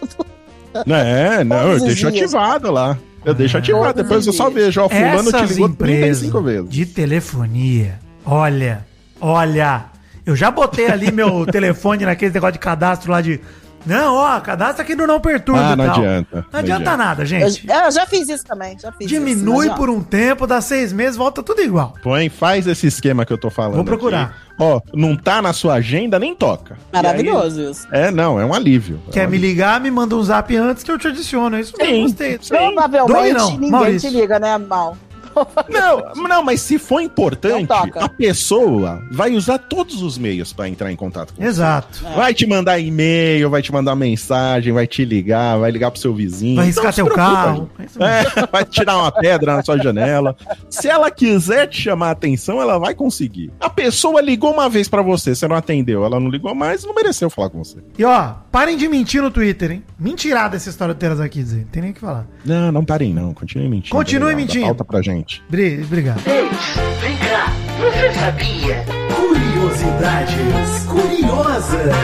É, 0.86 1.42
não, 1.44 1.72
eu 1.72 1.80
deixo 1.80 2.11
dias. 2.11 2.24
ativado 2.34 2.70
lá. 2.70 2.96
Eu 3.24 3.34
deixo 3.34 3.57
Ah. 3.57 3.61
ativado, 3.61 3.84
Todos 3.86 4.03
depois 4.03 4.26
eu 4.26 4.32
só 4.32 4.48
vejo. 4.48 4.80
Ó, 4.80 4.88
fulano 4.88 5.30
te 5.30 5.36
Essas 5.36 5.51
ligou 5.51 5.68
empresas 5.68 6.01
35 6.20 6.40
vezes. 6.42 6.70
de 6.70 6.86
telefonia, 6.86 7.98
olha, 8.24 8.86
olha, 9.20 9.84
eu 10.24 10.34
já 10.34 10.51
botei 10.51 10.86
ali 10.90 11.11
meu 11.12 11.44
telefone 11.51 12.05
naquele 12.07 12.32
negócio 12.32 12.55
de 12.55 12.59
cadastro 12.61 13.12
lá 13.12 13.20
de 13.20 13.40
Não, 13.87 14.14
ó, 14.14 14.39
cadastra 14.41 14.83
aqui 14.85 14.95
no 14.95 15.07
Não 15.07 15.20
Perturba 15.20 15.70
Ah, 15.70 15.72
e 15.72 15.76
não 15.76 15.87
tal. 15.87 15.95
adianta. 15.97 16.47
Não 16.53 16.61
adianta 16.61 16.97
nada, 16.97 17.22
Eu, 17.22 17.26
gente. 17.26 17.66
eu 17.68 17.91
já 17.91 18.07
fiz 18.07 18.28
isso 18.28 18.45
também, 18.45 18.78
já 18.78 18.93
fiz 18.93 19.09
Diminui 19.09 19.66
isso, 19.66 19.68
não 19.70 19.74
por 19.76 19.89
um 19.89 20.03
tempo, 20.03 20.47
dá 20.47 20.61
seis 20.61 20.93
meses, 20.93 21.16
volta 21.16 21.43
tudo 21.43 21.62
igual. 21.62 21.95
Põe, 22.03 22.28
faz 22.28 22.66
esse 22.66 22.87
esquema 22.87 23.24
que 23.24 23.33
eu 23.33 23.39
tô 23.39 23.49
falando. 23.51 23.76
Vou 23.76 23.85
procurar. 23.85 24.22
aqui. 24.24 24.35
Ó, 24.62 24.78
não 24.93 25.16
tá 25.16 25.41
na 25.41 25.55
sua 25.55 25.74
agenda, 25.74 26.18
nem 26.18 26.35
toca. 26.35 26.76
Maravilhoso 26.93 27.61
E 27.62 27.70
isso. 27.70 27.89
aí- 27.91 28.03
é, 28.03 28.11
não, 28.11 28.39
é 28.39 28.45
um 28.45 28.53
alívio. 28.53 29.01
É 29.09 29.12
Quer 29.12 29.26
um 29.26 29.31
me 29.31 29.37
alívio. 29.39 29.49
ligar, 29.49 29.81
me 29.81 29.91
manda 29.91 30.14
um 30.14 30.22
zap 30.22 30.55
antes 30.55 30.83
que 30.85 30.91
eu 30.91 30.99
te 30.99 31.09
adiciono. 31.09 31.57
É 31.57 31.61
isso 31.61 31.72
mesmo, 31.78 32.03
gostei. 32.03 32.39
sim. 32.43 32.49
Provavelmente 32.55 33.33
não, 33.39 33.51
ninguém 33.53 33.70
Maurício. 33.70 34.11
te 34.11 34.16
liga, 34.16 34.39
né, 34.39 34.59
Mal? 34.59 34.95
Não, 35.68 36.28
não, 36.28 36.43
mas 36.45 36.61
se 36.61 36.78
for 36.78 37.01
importante, 37.01 37.66
toca. 37.66 38.05
a 38.05 38.09
pessoa 38.09 39.03
vai 39.11 39.33
usar 39.33 39.59
todos 39.59 40.03
os 40.03 40.18
meios 40.18 40.53
pra 40.53 40.68
entrar 40.68 40.91
em 40.91 40.97
contato 40.97 41.33
com 41.35 41.43
você. 41.43 41.49
Exato. 41.49 42.03
Vai 42.16 42.35
te 42.35 42.47
mandar 42.47 42.78
e-mail, 42.78 43.49
vai 43.51 43.62
te 43.62 43.72
mandar 43.72 43.95
mensagem, 43.95 44.72
vai 44.72 44.87
te 44.87 45.05
ligar, 45.05 45.59
vai 45.59 45.70
ligar 45.70 45.91
pro 45.91 46.01
seu 46.01 46.14
vizinho. 46.14 46.57
Vai 46.57 46.68
Então, 46.68 46.83
riscar 46.85 46.87
não 46.87 46.93
se 46.93 46.97
teu 46.97 47.05
preocupa, 47.07 47.35
carro. 47.35 47.70
É. 47.99 48.41
É, 48.41 48.47
vai 48.51 48.64
tirar 48.64 48.97
uma 48.99 49.12
pedra 49.12 49.57
na 49.57 49.62
sua 49.62 49.78
janela. 49.78 50.37
Se 50.68 50.89
ela 50.89 51.11
quiser 51.11 51.66
te 51.68 51.81
chamar 51.81 52.09
a 52.09 52.12
atenção, 52.12 52.61
ela 52.61 52.78
vai 52.78 52.95
conseguir. 52.95 53.53
A 53.61 53.70
pessoa 53.70 54.20
ligou 54.20 54.53
uma 54.53 54.68
vez 54.68 54.89
pra 54.89 55.03
você, 55.03 55.35
você 55.35 55.47
não 55.47 55.57
atendeu, 55.57 56.05
ela 56.05 56.18
não 56.20 56.28
ligou 56.28 56.55
mais, 56.55 56.85
não 56.85 56.95
mereceu 56.95 57.31
falar 57.31 57.51
com 57.51 57.62
você. 57.62 57.78
E 57.99 58.05
ó, 58.05 58.35
parem 58.51 58.76
de 58.76 58.89
mentir 58.89 59.22
no 59.22 59.31
Twitter, 59.31 59.70
hein? 59.72 59.85
Mentirada 59.99 60.57
essa 60.57 60.68
história 60.70 60.95
do 60.95 60.99
Teras 60.99 61.20
aqui, 61.20 61.43
dizer. 61.43 61.61
Não 61.61 61.68
tem 61.68 61.83
nem 61.83 61.91
o 61.91 61.95
que 61.95 62.01
falar. 62.01 62.26
Não, 62.45 62.72
não 62.72 62.85
parem 62.85 63.12
não, 63.14 63.33
continue 63.35 63.68
mentindo. 63.68 63.95
Continue 63.95 64.35
mentindo. 64.35 64.64
Falta 64.66 64.85
pra 64.85 65.03
gente. 65.03 65.19
Bri- 65.48 65.82
Obrigado. 65.82 66.20
Vem 66.20 67.16
cá, 67.18 67.52
você 67.78 68.12
sabia? 68.18 68.84
Curiosidades 69.14 70.84
curiosas. 70.86 71.94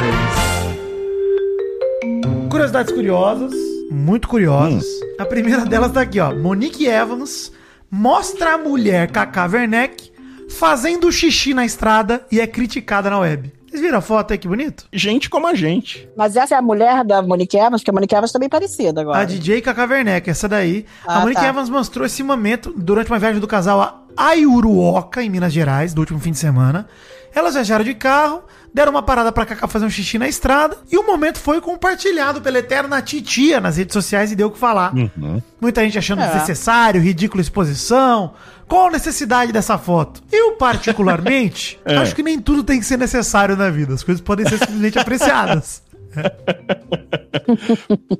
Curiosidades 2.51 2.93
curiosas, 2.93 3.53
muito 3.91 4.29
curiosas. 4.29 4.85
A 5.19 5.25
primeira 5.25 5.65
delas 5.65 5.93
tá 5.93 6.01
aqui, 6.03 6.19
ó. 6.21 6.35
Monique 6.35 6.87
Evans 6.87 7.53
mostra 7.91 8.55
a 8.55 8.59
mulher 8.59 9.11
Kaká 9.11 9.47
Werneck 9.47 10.11
fazendo 10.49 11.11
xixi 11.13 11.53
na 11.55 11.65
estrada 11.67 12.25
e 12.31 12.41
é 12.41 12.47
criticada 12.47 13.11
na 13.11 13.19
web. 13.19 13.53
Vocês 13.77 13.85
viram 13.85 13.99
a 13.99 14.01
foto 14.01 14.31
aí, 14.33 14.39
que 14.39 14.49
bonito? 14.49 14.87
Gente 14.91 15.29
como 15.29 15.47
a 15.47 15.55
gente. 15.55 16.09
Mas 16.17 16.35
essa 16.35 16.55
é 16.55 16.59
a 16.59 16.63
mulher 16.63 17.05
da 17.05 17.21
Monique 17.21 17.59
Evans, 17.59 17.83
que 17.85 17.91
a 17.91 17.93
Monique 17.93 18.15
Evans 18.15 18.33
tá 18.33 18.39
bem 18.39 18.49
parecida 18.49 19.03
agora. 19.03 19.19
A 19.19 19.25
DJ 19.27 19.61
Kaká 19.61 19.85
Werneck, 19.85 20.31
essa 20.31 20.49
daí. 20.49 20.87
a 21.07 21.17
Ah, 21.19 21.21
Monique 21.21 21.43
tá. 21.43 21.47
Evans 21.47 21.69
mostrou 21.69 22.07
esse 22.07 22.23
momento 22.23 22.73
durante 22.75 23.11
uma 23.13 23.19
viagem 23.19 23.39
do 23.39 23.47
casal 23.47 23.83
a 23.83 24.01
Aiuruoca, 24.17 25.23
em 25.23 25.29
Minas 25.29 25.53
Gerais, 25.53 25.93
do 25.93 26.01
último 26.01 26.19
fim 26.19 26.31
de 26.31 26.39
semana. 26.39 26.89
Elas 27.35 27.53
viajaram 27.53 27.85
de 27.85 27.93
carro, 27.93 28.45
deram 28.73 28.93
uma 28.93 29.03
parada 29.03 29.31
pra 29.31 29.45
Kaká 29.45 29.69
fazer 29.69 29.85
um 29.85 29.91
xixi 29.91 30.19
na 30.19 30.27
estrada, 30.27 30.79
e 30.91 30.97
o 30.97 31.07
momento 31.07 31.39
foi 31.39 31.61
compartilhado 31.61 32.41
pela 32.41 32.59
eterna 32.59 33.03
titia 33.03 33.61
nas 33.61 33.77
redes 33.77 33.93
sociais 33.93 34.33
e 34.33 34.37
deu 34.37 34.47
o 34.49 34.51
que 34.51 34.59
falar. 34.59 34.95
Uhum. 34.95 35.43
Muita 35.61 35.83
gente 35.85 35.99
achando 35.99 36.23
É. 36.23 36.27
desnecessário, 36.29 36.99
ridícula 36.99 37.43
exposição. 37.43 38.33
Qual 38.69 38.89
a 38.89 38.91
necessidade 38.91 39.53
dessa 39.53 39.79
foto? 39.79 40.23
Eu, 40.33 40.53
particularmente, 40.57 41.79
É. 41.87 41.97
acho 41.99 42.15
que 42.15 42.23
nem 42.23 42.41
tudo 42.41 42.65
tem 42.65 42.81
que 42.81 42.87
ser 42.87 42.97
necessário 42.99 43.57
na 43.57 43.71
vida. 43.71 43.95
As 43.95 44.03
coisas 44.03 44.21
podem 44.21 44.47
ser 44.49 44.59
simplesmente 44.59 44.99
apreciadas. 44.99 45.83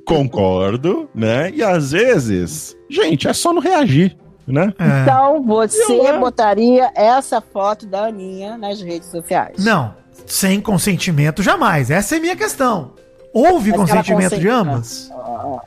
Concordo, 0.05 1.09
né? 1.13 1.51
E 1.51 1.63
às 1.63 1.91
vezes, 1.91 2.75
gente, 2.89 3.27
é 3.27 3.33
só 3.33 3.51
não 3.51 3.61
reagir, 3.61 4.15
né? 4.47 4.73
É. 4.79 5.01
Então 5.03 5.43
você 5.43 5.93
Eu, 5.93 6.19
botaria 6.19 6.89
essa 6.95 7.41
foto 7.41 7.85
da 7.85 8.05
Aninha 8.05 8.57
nas 8.57 8.81
redes 8.81 9.09
sociais. 9.09 9.63
Não, 9.63 9.93
sem 10.25 10.61
consentimento 10.61 11.43
jamais. 11.43 11.91
Essa 11.91 12.15
é 12.15 12.17
a 12.19 12.21
minha 12.21 12.35
questão. 12.35 12.93
Houve 13.33 13.71
Mas 13.71 13.79
consentimento 13.81 14.39
de 14.39 14.47
ambas? 14.47 15.11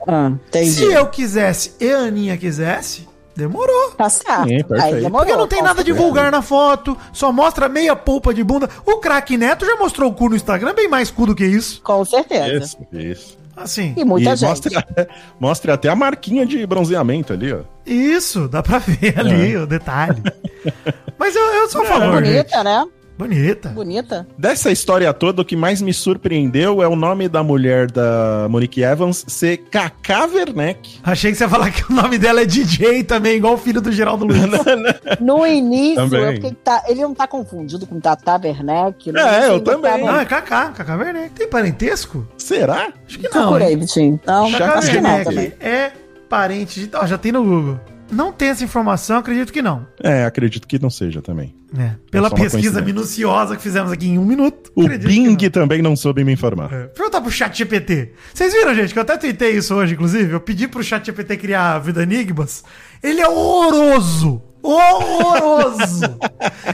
Ah, 0.08 0.32
entendi. 0.48 0.70
Se 0.70 0.84
eu 0.84 1.06
quisesse 1.08 1.74
e 1.80 1.92
a 1.92 1.98
Aninha 1.98 2.36
quisesse, 2.36 3.06
demorou. 3.40 3.90
Tá 3.92 4.08
certo. 4.08 4.48
Sim. 4.48 4.80
Aí 4.80 4.94
demorou, 5.02 5.26
Porque 5.26 5.36
não 5.36 5.46
tem 5.48 5.62
nada 5.62 5.82
de 5.84 5.92
vulgar 5.92 6.30
na 6.30 6.40
foto, 6.42 6.96
só 7.12 7.32
mostra 7.32 7.68
meia 7.68 7.94
polpa 7.96 8.32
de 8.32 8.42
bunda. 8.44 8.68
O 8.86 8.96
craque 8.98 9.36
Neto 9.36 9.64
já 9.66 9.76
mostrou 9.76 10.10
o 10.10 10.14
cu 10.14 10.28
no 10.28 10.36
Instagram, 10.36 10.74
bem 10.74 10.88
mais 10.88 11.10
cu 11.10 11.26
do 11.26 11.34
que 11.34 11.44
isso. 11.44 11.80
Com 11.82 12.04
certeza. 12.04 12.64
Isso, 12.64 12.76
isso. 12.92 13.40
Assim, 13.56 13.92
E 13.96 14.04
muita 14.04 14.32
e 14.32 14.36
gente. 14.36 14.48
Mostre, 14.48 14.76
até- 14.76 15.08
mostre 15.38 15.70
até 15.70 15.88
a 15.90 15.94
marquinha 15.96 16.46
de 16.46 16.64
bronzeamento 16.66 17.32
ali, 17.34 17.52
ó. 17.52 17.58
isso, 17.84 18.48
dá 18.48 18.62
pra 18.62 18.78
ver 18.78 19.18
ali 19.18 19.54
o 19.56 19.66
detalhe. 19.66 20.22
Mas 21.18 21.36
eu, 21.36 21.42
eu 21.42 21.68
sou 21.68 21.82
a 21.82 21.84
favor, 21.84 22.12
Bonita, 22.22 22.48
gente. 22.56 22.64
né? 22.64 22.86
Bonita. 23.20 23.68
Bonita. 23.68 24.26
Dessa 24.38 24.70
história 24.70 25.12
toda, 25.12 25.42
o 25.42 25.44
que 25.44 25.54
mais 25.54 25.82
me 25.82 25.92
surpreendeu 25.92 26.82
é 26.82 26.88
o 26.88 26.96
nome 26.96 27.28
da 27.28 27.42
mulher 27.42 27.90
da 27.90 28.46
Monique 28.48 28.82
Evans 28.82 29.24
ser 29.28 29.58
Kaká 29.70 30.24
Werneck. 30.26 30.98
Achei 31.02 31.30
que 31.30 31.36
você 31.36 31.44
ia 31.44 31.48
falar 31.50 31.70
que 31.70 31.90
o 31.92 31.94
nome 31.94 32.16
dela 32.18 32.40
é 32.40 32.44
DJ 32.46 33.04
também, 33.04 33.36
igual 33.36 33.54
o 33.54 33.58
filho 33.58 33.80
do 33.80 33.92
Geraldo 33.92 34.24
Luiz. 34.24 34.40
No 35.20 35.46
início, 35.46 35.96
Também. 35.96 36.22
é 36.24 36.32
porque 36.32 36.46
ele, 36.46 36.56
tá- 36.64 36.82
ele 36.88 37.02
não 37.02 37.14
tá 37.14 37.26
confundido 37.26 37.86
com 37.86 38.00
Tata 38.00 38.40
Werneck. 38.42 39.12
no 39.12 39.18
É, 39.18 39.48
eu 39.50 39.60
também. 39.60 39.90
tava- 40.00 40.12
Não, 40.12 40.20
é 40.20 40.24
Kaká, 40.24 40.68
Kaká 40.70 40.96
Werneck. 40.96 41.30
Tem 41.34 41.46
parentesco? 41.48 42.26
Será? 42.38 42.88
Acho 43.06 43.18
que 43.18 43.28
não. 43.28 43.58
Hein? 43.60 43.76
Vitinho. 43.76 44.20
Não, 44.26 44.50
Kaká 44.52 44.78
acho 44.78 44.90
que 44.90 45.00
não 45.00 45.10
Werneck 45.10 45.24
também. 45.30 45.52
é 45.60 45.92
parente 46.28 46.86
de... 46.86 46.96
Ó, 46.96 47.06
já 47.06 47.18
tem 47.18 47.32
no 47.32 47.42
Google. 47.44 47.80
Não 48.10 48.32
tem 48.32 48.48
essa 48.48 48.64
informação, 48.64 49.18
acredito 49.18 49.52
que 49.52 49.62
não. 49.62 49.86
É, 50.02 50.24
acredito 50.24 50.66
que 50.66 50.78
não 50.80 50.90
seja 50.90 51.22
também. 51.22 51.54
É, 51.78 51.92
pela 52.10 52.28
só 52.28 52.34
uma 52.34 52.42
pesquisa 52.42 52.80
minuciosa 52.82 53.56
que 53.56 53.62
fizemos 53.62 53.92
aqui 53.92 54.08
em 54.08 54.18
um 54.18 54.24
minuto. 54.24 54.72
O 54.74 54.88
Bing 54.88 55.36
que 55.36 55.48
também 55.48 55.80
não 55.80 55.94
soube 55.94 56.24
me 56.24 56.32
informar. 56.32 56.70
não. 56.70 56.78
É. 56.78 56.86
Perguntar 56.88 57.20
pro 57.20 57.30
chat 57.30 57.56
GPT. 57.56 58.12
Vocês 58.34 58.52
viram, 58.52 58.74
gente, 58.74 58.92
que 58.92 58.98
eu 58.98 59.02
até 59.02 59.16
tuitei 59.16 59.52
isso 59.52 59.74
hoje, 59.74 59.94
inclusive. 59.94 60.32
Eu 60.32 60.40
pedi 60.40 60.66
pro 60.66 60.82
chat 60.82 61.06
GPT 61.06 61.36
criar 61.36 61.74
a 61.74 61.78
Vida 61.78 62.02
Enigmas. 62.02 62.64
Ele 63.02 63.20
é 63.20 63.28
horroroso. 63.28 64.42
Horroroso! 64.62 66.04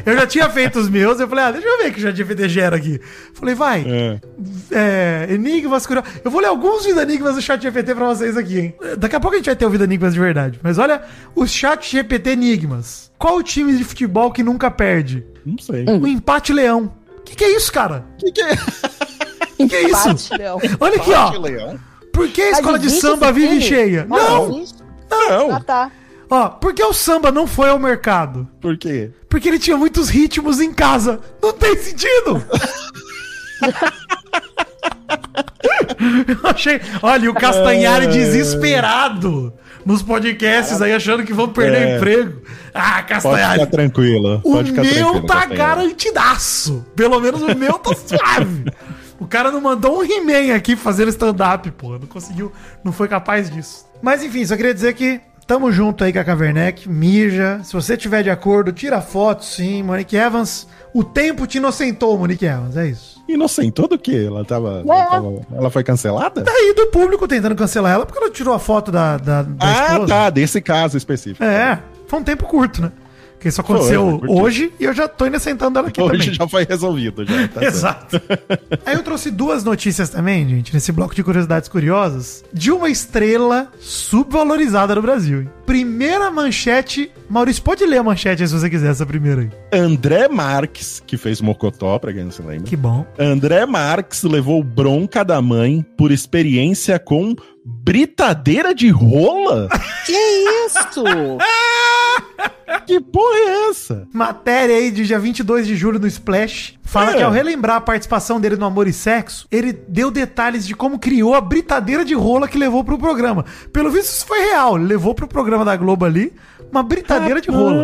eu 0.04 0.14
já 0.14 0.26
tinha 0.26 0.50
feito 0.50 0.78
os 0.78 0.88
meus, 0.88 1.20
eu 1.20 1.28
falei, 1.28 1.44
ah, 1.44 1.50
deixa 1.52 1.66
eu 1.66 1.78
ver 1.78 1.90
o 1.90 1.92
que 1.92 1.98
o 1.98 2.02
chat 2.02 2.16
GPT 2.16 2.48
gera 2.48 2.76
aqui. 2.76 3.00
Falei, 3.34 3.54
vai, 3.54 3.84
É. 3.86 4.20
é, 4.72 5.34
enigmas 5.34 5.86
curiosos. 5.86 6.10
Eu 6.24 6.30
vou 6.30 6.40
ler 6.40 6.48
alguns 6.48 6.84
Vida 6.84 7.02
Enigmas 7.02 7.34
do 7.36 7.42
chat 7.42 7.60
GPT 7.62 7.94
pra 7.94 8.06
vocês 8.06 8.36
aqui, 8.36 8.58
hein? 8.58 8.74
Daqui 8.98 9.16
a 9.16 9.20
pouco 9.20 9.34
a 9.34 9.38
gente 9.38 9.46
vai 9.46 9.56
ter 9.56 9.66
o 9.66 9.70
Vida 9.70 9.84
Enigmas 9.84 10.14
de 10.14 10.20
verdade. 10.20 10.60
Mas 10.62 10.78
olha 10.78 11.02
o 11.34 11.46
chat 11.46 11.90
GPT 11.90 12.30
Enigmas. 12.30 13.10
Qual 13.18 13.36
o 13.36 13.42
time 13.42 13.76
de 13.76 13.84
futebol 13.84 14.30
que 14.30 14.42
nunca 14.42 14.70
perde? 14.70 15.24
Não 15.44 15.58
sei. 15.58 15.84
O 15.86 16.06
empate 16.06 16.52
leão. 16.52 16.92
O 17.18 17.22
que, 17.22 17.34
que 17.34 17.44
é 17.44 17.56
isso, 17.56 17.72
cara? 17.72 18.04
Que 18.18 18.30
que 18.30 18.40
é? 18.42 18.56
Que, 19.56 19.68
que 19.68 19.74
é 19.74 19.82
isso? 19.88 20.08
Empate, 20.08 20.36
Leão. 20.36 20.60
Olha 20.78 20.96
aqui, 20.96 21.12
ó. 21.12 21.30
Leão? 21.38 21.80
Por 22.12 22.28
que 22.28 22.40
a 22.42 22.50
escola 22.52 22.78
de 22.78 22.90
samba 22.90 23.32
vive 23.32 23.60
cheia? 23.60 24.06
Não! 24.08 24.56
existe? 24.58 24.78
Não. 25.10 25.54
Ah, 25.54 25.60
tá. 25.60 25.90
Ó, 26.28 26.48
por 26.48 26.74
que 26.74 26.82
o 26.82 26.92
samba 26.92 27.30
não 27.30 27.46
foi 27.46 27.68
ao 27.68 27.78
mercado? 27.78 28.48
Por 28.60 28.76
quê? 28.76 29.10
Porque 29.28 29.48
ele 29.48 29.58
tinha 29.58 29.76
muitos 29.76 30.08
ritmos 30.08 30.60
em 30.60 30.72
casa. 30.72 31.20
Não 31.42 31.52
tem 31.52 31.76
sentido! 31.76 32.42
Eu 36.28 36.50
achei. 36.50 36.80
Olha, 37.02 37.30
o 37.30 37.34
Castanhari 37.34 38.06
É. 38.06 38.08
desesperado 38.08 39.52
nos 39.84 40.02
podcasts 40.02 40.82
aí, 40.82 40.92
achando 40.92 41.24
que 41.24 41.32
vão 41.32 41.48
perder 41.48 41.80
É. 41.88 41.92
o 41.94 41.96
emprego. 41.96 42.42
Ah, 42.74 42.94
Pode 42.96 43.06
Castanhari. 43.08 43.60
ficar 43.60 43.70
tranquilo. 43.70 44.40
O 44.44 44.52
Pode 44.52 44.70
ficar 44.70 44.82
meu 44.82 44.92
tranquilo, 44.94 45.26
tá 45.26 45.34
Castanhari. 45.34 45.56
garantidaço. 45.56 46.86
Pelo 46.94 47.20
menos 47.20 47.42
o 47.42 47.54
meu 47.56 47.74
tá 47.74 47.94
suave. 47.94 48.64
O 49.18 49.26
cara 49.26 49.50
não 49.50 49.60
mandou 49.60 49.98
um 50.00 50.04
He-Man 50.04 50.54
aqui 50.54 50.76
fazer 50.76 51.08
stand-up, 51.08 51.70
pô. 51.72 51.92
Não 51.92 52.06
conseguiu, 52.06 52.52
não 52.84 52.92
foi 52.92 53.08
capaz 53.08 53.48
disso. 53.50 53.86
Mas 54.02 54.22
enfim, 54.22 54.44
só 54.44 54.56
queria 54.56 54.74
dizer 54.74 54.92
que 54.94 55.20
tamo 55.46 55.70
junto 55.70 56.02
aí 56.04 56.12
com 56.12 56.18
a 56.18 56.24
Caverneck. 56.24 56.88
Mija. 56.88 57.60
Se 57.62 57.72
você 57.72 57.96
tiver 57.96 58.22
de 58.22 58.30
acordo, 58.30 58.72
tira 58.72 59.00
foto, 59.00 59.44
sim. 59.44 59.82
Monique 59.82 60.16
Evans. 60.16 60.66
O 60.92 61.04
tempo 61.04 61.46
te 61.46 61.58
inocentou, 61.58 62.16
Monique 62.18 62.44
Evans. 62.46 62.76
É 62.76 62.86
isso. 62.88 63.16
Inocentou 63.28 63.88
do 63.88 63.98
quê? 63.98 64.24
Ela 64.26 64.44
tava, 64.44 64.82
É. 64.86 64.88
ela 64.90 65.04
tava- 65.06 65.40
Ela 65.54 65.70
foi 65.70 65.82
cancelada? 65.84 66.42
Daí 66.42 66.74
do 66.74 66.86
público 66.88 67.26
tentando 67.26 67.54
cancelar 67.56 67.92
ela 67.94 68.06
porque 68.06 68.18
ela 68.22 68.30
tirou 68.30 68.54
a 68.54 68.58
foto 68.58 68.90
da, 68.92 69.16
da, 69.18 69.42
da 69.42 69.54
ah, 69.60 69.86
esposa. 69.92 70.06
tá. 70.06 70.30
Desse 70.30 70.60
caso 70.60 70.96
específico. 70.96 71.42
É, 71.44 71.80
foi 72.06 72.20
um 72.20 72.22
tempo 72.24 72.44
curto, 72.44 72.82
né? 72.82 72.92
Porque 73.46 73.48
isso 73.48 73.60
aconteceu 73.60 74.18
foi 74.18 74.28
hoje 74.28 74.72
e 74.80 74.84
eu 74.84 74.92
já 74.92 75.06
tô 75.06 75.26
inocentando 75.26 75.78
ela 75.78 75.88
aqui 75.88 76.00
Hoje 76.00 76.18
também. 76.18 76.34
já 76.34 76.48
foi 76.48 76.64
resolvido. 76.64 77.24
Já, 77.24 77.48
tá. 77.48 77.62
Exato. 77.64 78.20
Aí 78.84 78.94
eu 78.96 79.02
trouxe 79.02 79.30
duas 79.30 79.62
notícias 79.62 80.08
também, 80.08 80.48
gente, 80.48 80.74
nesse 80.74 80.90
bloco 80.90 81.14
de 81.14 81.22
curiosidades 81.22 81.68
curiosas, 81.68 82.44
de 82.52 82.72
uma 82.72 82.88
estrela 82.88 83.70
subvalorizada 83.78 84.94
no 84.94 85.02
Brasil. 85.02 85.42
Hein? 85.42 85.50
Primeira 85.64 86.30
manchete. 86.30 87.10
Maurício, 87.28 87.62
pode 87.62 87.84
ler 87.84 87.98
a 87.98 88.02
manchete 88.02 88.42
aí 88.42 88.48
se 88.48 88.54
você 88.54 88.68
quiser, 88.68 88.90
essa 88.90 89.06
primeira 89.06 89.42
aí. 89.42 89.50
André 89.72 90.28
Marques, 90.28 91.02
que 91.06 91.16
fez 91.16 91.40
Mocotó, 91.40 91.98
pra 91.98 92.12
quem 92.12 92.24
não 92.24 92.30
se 92.30 92.42
lembra. 92.42 92.64
Que 92.64 92.76
bom. 92.76 93.06
André 93.18 93.64
Marques 93.66 94.22
levou 94.24 94.62
bronca 94.62 95.24
da 95.24 95.40
mãe 95.40 95.84
por 95.96 96.10
experiência 96.10 96.98
com 96.98 97.34
britadeira 97.64 98.74
de 98.74 98.88
rola? 98.88 99.68
Que 100.06 100.12
isso? 100.12 101.02
que 102.86 103.00
porra 103.00 103.36
é 103.36 103.70
essa? 103.70 104.06
Matéria 104.12 104.76
aí 104.76 104.90
de 104.90 105.04
dia 105.06 105.18
22 105.18 105.66
de 105.66 105.74
julho 105.76 105.98
no 105.98 106.06
Splash. 106.06 106.74
Fala 106.82 107.12
É. 107.12 107.16
que 107.16 107.22
ao 107.22 107.30
relembrar 107.32 107.76
a 107.76 107.80
participação 107.80 108.40
dele 108.40 108.56
no 108.56 108.64
Amor 108.66 108.86
e 108.86 108.92
Sexo, 108.92 109.46
ele 109.50 109.72
deu 109.72 110.10
detalhes 110.10 110.66
de 110.66 110.74
como 110.74 110.98
criou 110.98 111.34
a 111.34 111.40
britadeira 111.40 112.04
de 112.04 112.14
rola 112.14 112.46
que 112.46 112.56
levou 112.58 112.84
pro 112.84 112.98
programa. 112.98 113.44
Pelo 113.72 113.90
visto, 113.90 114.06
isso 114.10 114.26
foi 114.26 114.38
real. 114.40 114.76
Ele 114.76 114.86
levou 114.86 115.14
pro 115.14 115.26
programa 115.26 115.64
da 115.64 115.76
Globo 115.76 116.04
ali 116.04 116.32
uma 116.70 116.82
britadeira 116.82 117.40
de 117.40 117.50
rola. 117.50 117.82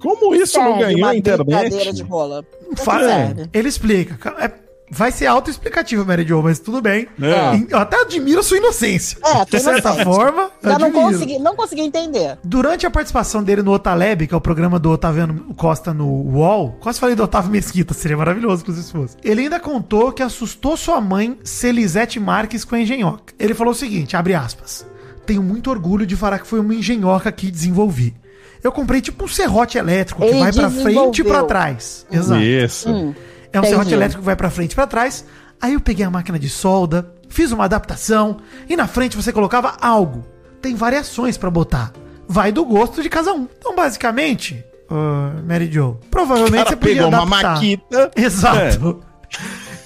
Como 0.00 0.34
isso 0.34 0.58
não 0.58 0.66
Serve 0.78 0.80
ganhou 0.84 0.98
uma 1.00 1.10
a 1.10 1.16
internet? 1.16 1.46
brincadeira 1.46 1.92
de 1.92 2.02
rola. 2.02 2.44
Fala, 2.76 3.08
serve. 3.08 3.48
ele 3.52 3.68
explica. 3.68 4.34
É- 4.38 4.69
vai 4.90 5.12
ser 5.12 5.26
autoexplicativo, 5.26 6.04
Mary 6.04 6.26
Jo, 6.26 6.42
mas 6.42 6.58
tudo 6.58 6.80
bem. 6.82 7.06
É. 7.20 7.72
Eu 7.72 7.78
até 7.78 8.00
admiro 8.00 8.40
a 8.40 8.42
sua 8.42 8.56
inocência. 8.58 9.18
É, 9.24 9.44
de 9.44 9.60
certa 9.60 9.88
inocente. 9.90 10.04
forma, 10.04 10.50
Já 10.62 10.78
não 10.78 10.86
admiro. 10.88 11.12
consegui, 11.12 11.38
não 11.38 11.56
consegui 11.56 11.82
entender. 11.82 12.38
Durante 12.44 12.86
a 12.86 12.90
participação 12.90 13.42
dele 13.42 13.62
no 13.62 13.72
Otaleb, 13.72 14.26
que 14.26 14.34
é 14.34 14.36
o 14.36 14.40
programa 14.40 14.78
do 14.78 14.90
Otaviano 14.90 15.54
Costa 15.54 15.94
no 15.94 16.06
UOL, 16.06 16.76
quase 16.80 16.98
falei 16.98 17.14
do 17.14 17.22
Otávio 17.22 17.50
Mesquita, 17.50 17.94
seria 17.94 18.16
maravilhoso 18.16 18.62
inclusive 18.62 18.86
se 18.86 18.92
fosse. 18.92 19.16
Ele 19.22 19.42
ainda 19.42 19.60
contou 19.60 20.12
que 20.12 20.22
assustou 20.22 20.76
sua 20.76 21.00
mãe, 21.00 21.38
Celisete 21.44 22.18
Marques, 22.18 22.64
com 22.64 22.74
a 22.74 22.80
engenhoca. 22.80 23.32
Ele 23.38 23.54
falou 23.54 23.72
o 23.72 23.76
seguinte, 23.76 24.16
abre 24.16 24.34
aspas, 24.34 24.86
tenho 25.26 25.42
muito 25.42 25.70
orgulho 25.70 26.04
de 26.06 26.16
falar 26.16 26.38
que 26.38 26.46
foi 26.46 26.58
uma 26.60 26.74
engenhoca 26.74 27.30
que 27.30 27.50
desenvolvi. 27.50 28.14
Eu 28.62 28.70
comprei 28.72 29.00
tipo 29.00 29.24
um 29.24 29.28
serrote 29.28 29.78
elétrico 29.78 30.20
que 30.20 30.28
Ele 30.28 30.38
vai 30.40 30.52
pra 30.52 30.68
frente 30.70 30.82
e 30.82 30.92
pra 30.92 31.08
desenvolveu. 31.10 31.46
trás. 31.46 32.06
Exato. 32.12 32.40
Isso. 32.42 32.90
Hum, 32.90 33.14
É 33.52 33.58
um 33.58 33.60
Entendi. 33.60 33.68
serrote 33.74 33.94
elétrico 33.94 34.20
que 34.22 34.26
vai 34.26 34.36
pra 34.36 34.50
frente 34.50 34.72
e 34.72 34.74
pra 34.74 34.86
trás. 34.86 35.24
Aí 35.60 35.74
eu 35.74 35.80
peguei 35.80 36.04
a 36.06 36.10
máquina 36.10 36.38
de 36.38 36.48
solda, 36.48 37.12
fiz 37.28 37.52
uma 37.52 37.64
adaptação 37.64 38.38
e 38.68 38.76
na 38.76 38.86
frente 38.86 39.16
você 39.16 39.32
colocava 39.32 39.76
algo. 39.80 40.24
Tem 40.62 40.74
variações 40.74 41.36
pra 41.36 41.50
botar. 41.50 41.92
Vai 42.28 42.52
do 42.52 42.64
gosto 42.64 43.02
de 43.02 43.08
cada 43.08 43.32
um. 43.34 43.48
Então, 43.58 43.74
basicamente, 43.74 44.64
ah, 44.90 45.32
Mary 45.46 45.70
Jo, 45.70 45.98
O 46.02 46.06
provavelmente 46.10 46.56
cara 46.64 46.68
você 46.70 46.76
podia 46.76 46.94
pegou 46.96 47.08
uma 47.08 47.22
adaptar. 47.22 47.54
maquita. 47.54 48.10
Exato. 48.16 49.00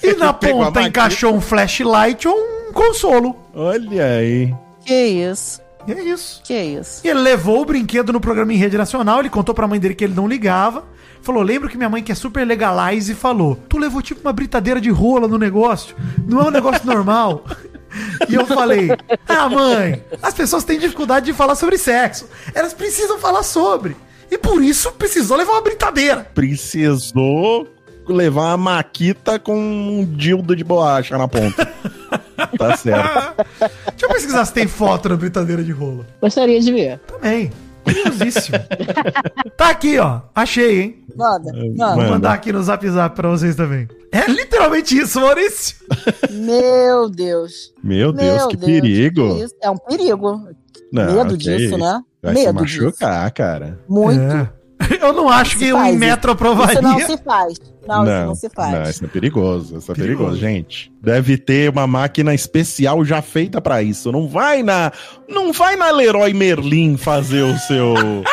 E 0.03 0.13
na 0.19 0.33
ponta 0.33 0.83
encaixou 0.83 1.35
um 1.35 1.41
flashlight 1.41 2.29
ou 2.29 2.37
um 2.37 2.73
consolo. 2.73 3.35
Olha 3.55 4.05
aí. 4.19 4.55
Que 4.85 4.95
isso, 4.95 5.61
E 5.87 5.93
é 5.93 6.03
isso. 6.03 6.43
que 6.45 6.55
isso. 6.55 7.01
E 7.05 7.09
ele 7.09 7.21
levou 7.21 7.63
o 7.63 7.65
brinquedo 7.65 8.13
no 8.13 8.21
programa 8.21 8.53
em 8.53 8.57
rede 8.57 8.77
nacional, 8.77 9.21
ele 9.21 9.31
contou 9.31 9.55
pra 9.55 9.67
mãe 9.67 9.81
dele 9.81 9.95
que 9.95 10.05
ele 10.05 10.15
não 10.15 10.29
ligava. 10.29 10.85
Falou, 11.25 11.43
lembro 11.43 11.71
que 11.71 11.79
minha 11.79 11.89
mãe 11.89 12.03
que 12.03 12.13
é 12.13 12.15
super 12.15 12.47
legalize 12.47 13.11
e 13.11 13.15
falou, 13.15 13.57
tu 13.67 13.79
levou 13.79 14.03
tipo 14.03 14.21
uma 14.21 14.33
britadeira 14.33 14.79
de 14.79 14.91
rola 14.91 15.27
no 15.27 15.39
negócio, 15.39 15.97
não 16.29 16.39
é 16.43 16.45
um 16.45 16.51
negócio 16.51 16.87
normal. 16.87 17.45
E 18.29 18.35
eu 18.35 18.45
falei, 18.45 18.89
ah 19.29 19.49
mãe, 19.49 20.03
as 20.21 20.35
pessoas 20.35 20.65
têm 20.65 20.81
dificuldade 20.81 21.27
de 21.27 21.33
falar 21.33 21.55
sobre 21.55 21.79
sexo, 21.79 22.29
elas 22.53 22.75
precisam 22.75 23.21
falar 23.21 23.45
sobre. 23.45 23.97
E 24.29 24.37
por 24.37 24.61
isso 24.65 24.91
precisou 24.91 25.37
levar 25.37 25.53
uma 25.53 25.61
britadeira. 25.61 26.27
Precisou 26.35 27.69
levar 28.09 28.47
uma 28.47 28.57
maquita 28.57 29.39
com 29.39 29.57
um 29.57 30.05
dildo 30.05 30.57
de 30.57 30.65
borracha 30.65 31.17
na 31.17 31.29
ponta. 31.29 31.73
tá 32.59 32.77
certo. 32.77 33.47
Deixa 33.95 34.07
eu 34.07 34.09
pesquisar 34.09 34.45
se 34.45 34.53
tem 34.53 34.67
foto 34.67 35.09
da 35.09 35.17
britadeira 35.17 35.63
de 35.63 35.71
rola. 35.71 36.05
Gostaria 36.21 36.61
de 36.61 36.73
ver. 36.73 36.99
Também. 36.99 37.53
Curiosíssimo. 37.85 38.59
tá 39.57 39.71
aqui, 39.71 39.99
ó. 39.99 40.21
Achei, 40.35 40.81
hein? 40.81 41.05
Manda, 41.17 41.53
Mano. 41.53 41.75
Vou 41.77 41.97
manda. 41.97 42.11
mandar 42.11 42.33
aqui 42.33 42.53
no 42.53 42.63
zap 42.63 42.89
zap 42.89 43.15
pra 43.15 43.29
vocês 43.29 43.55
também. 43.55 43.87
É 44.11 44.29
literalmente 44.31 44.97
isso, 44.97 45.21
Maurício. 45.21 45.77
Meu 46.31 47.09
Deus. 47.09 47.73
Meu 47.83 48.13
Deus, 48.13 48.37
Meu 48.39 48.49
que 48.49 48.57
Deus, 48.57 48.71
perigo. 48.81 49.35
que 49.37 49.45
isso. 49.45 49.55
É 49.63 49.71
um 49.71 49.77
perigo. 49.77 50.49
Não, 50.93 51.13
Medo 51.15 51.31
que 51.37 51.45
disso, 51.45 51.65
isso. 51.67 51.79
né? 51.79 52.01
Vai 52.23 52.35
se 52.37 52.45
Medo 52.47 52.65
disso. 52.65 52.85
machucar, 52.85 53.31
cara. 53.33 53.79
Muito. 53.89 54.21
É. 54.21 54.51
Eu 55.01 55.13
não 55.13 55.29
acho 55.29 55.57
que 55.59 55.67
Se 55.67 55.73
o 55.73 55.77
faz, 55.77 55.95
Inmetro 55.95 56.33
Isso 56.33 56.43
não 56.43 56.53
aprovaria. 56.53 57.07
se 57.07 57.17
faz. 57.19 57.55
Não, 57.87 58.03
isso 58.05 58.27
não 58.27 58.35
se 58.35 58.49
faz. 58.51 58.73
Não, 58.73 58.83
isso 58.91 59.05
é 59.05 59.09
perigoso. 59.09 59.77
Isso 59.79 59.93
é 59.93 59.95
perigoso. 59.95 60.31
Perigoso. 60.31 60.41
gente. 60.41 60.93
Deve 61.03 61.37
ter 61.37 61.71
uma 61.71 61.87
máquina 61.87 62.35
especial 62.35 63.05
já 63.05 63.21
feita 63.21 63.61
pra 63.61 63.83
isso. 63.83 64.11
Não 64.11 64.27
vai 64.29 64.63
na, 64.63 64.91
não 65.29 65.53
vai 65.53 65.77
na 65.77 65.91
Leroy 65.91 66.33
Merlin 66.33 66.97
fazer 66.97 67.43
o 67.43 67.57
seu. 67.59 67.95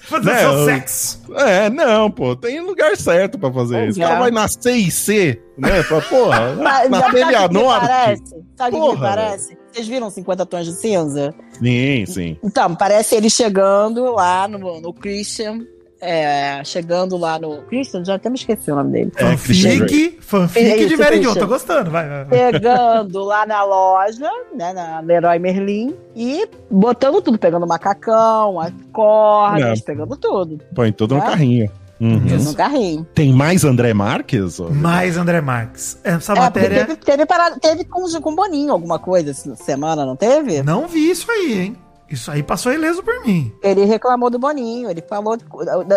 Fazer 0.00 0.24
Né, 0.30 0.38
seu 0.40 0.52
eu- 0.52 0.64
sexo. 0.64 1.20
é, 1.36 1.70
não, 1.70 2.10
pô, 2.10 2.34
tem 2.34 2.60
lugar 2.60 2.96
certo 2.96 3.38
pra 3.38 3.52
fazer 3.52 3.76
Pois 3.76 3.90
isso. 3.96 4.00
O 4.00 4.02
cara 4.08 4.18
vai 4.20 4.30
na 4.30 4.48
C 4.48 4.72
e 4.72 4.90
C, 4.90 5.40
né? 5.56 5.82
Fala, 5.84 6.02
porra, 6.02 6.54
Mas, 6.60 6.90
na 6.90 7.00
o 7.00 7.06
me 7.06 7.12
Belianorte. 7.12 7.86
parece? 7.86 8.36
Sabe 8.56 8.76
o 8.76 8.80
que 8.90 8.92
me 8.94 9.00
parece? 9.00 9.58
Vocês 9.72 9.86
viram 9.88 10.10
50 10.10 10.46
tons 10.46 10.66
de 10.66 10.72
cinza? 10.74 11.34
Sim, 11.60 12.04
sim. 12.06 12.36
Então, 12.42 12.74
parece 12.74 13.14
ele 13.14 13.30
chegando 13.30 14.02
lá 14.14 14.48
no, 14.48 14.80
no 14.80 14.92
Christian. 14.92 15.60
É, 16.00 16.62
chegando 16.64 17.16
lá 17.16 17.38
no. 17.38 17.62
Christian, 17.62 18.04
já 18.04 18.14
até 18.14 18.28
me 18.30 18.36
esqueci 18.36 18.70
o 18.70 18.76
nome 18.76 18.90
dele. 18.92 19.12
É. 19.16 19.24
Fanfic, 19.36 20.18
fanfic 20.20 20.66
É 20.66 20.76
de 20.76 20.84
isso, 20.94 20.98
Mary 21.02 21.22
Jo. 21.22 21.34
Tô 21.34 21.46
gostando, 21.46 21.90
vai, 21.90 22.08
vai. 22.08 22.24
vai. 22.24 22.38
Chegando 22.52 23.24
lá 23.24 23.44
na 23.46 23.62
loja, 23.64 24.30
né, 24.56 24.72
na 24.72 25.00
Leroy 25.00 25.38
Merlin, 25.38 25.94
e 26.16 26.48
botando 26.70 27.20
tudo, 27.20 27.38
pegando 27.38 27.66
macacão, 27.66 28.58
as 28.60 28.72
cordas, 28.92 29.78
Não. 29.78 29.84
pegando 29.84 30.16
tudo. 30.16 30.58
Põe 30.74 30.92
tudo 30.92 31.14
no 31.16 31.20
É? 31.22 31.24
carrinho. 31.26 31.70
Uhum. 32.00 32.18
Tudo 32.26 32.44
no 32.44 32.54
carrinho. 32.54 33.06
Tem 33.14 33.30
mais 33.30 33.62
André 33.62 33.92
Marques? 33.92 34.58
Mais 34.58 35.18
André 35.18 35.42
Marques. 35.42 35.98
Essa 36.02 36.32
É, 36.32 36.36
matéria. 36.40 36.86
teve, 36.86 36.96
teve, 36.96 37.26
parada- 37.26 37.58
teve 37.60 37.84
com, 37.84 38.02
com 38.22 38.34
Boninho 38.34 38.72
alguma 38.72 38.98
coisa 38.98 39.32
essa 39.32 39.54
semana, 39.54 40.06
não 40.06 40.16
teve? 40.16 40.62
Não 40.62 40.88
vi 40.88 41.10
isso 41.10 41.30
aí, 41.30 41.60
hein? 41.60 41.76
Isso 42.10 42.30
aí 42.30 42.42
passou 42.42 42.72
ileso 42.72 43.02
por 43.02 43.24
mim. 43.24 43.52
Ele 43.62 43.84
reclamou 43.84 44.28
do 44.28 44.38
Boninho, 44.38 44.90
ele 44.90 45.02
falou. 45.08 45.38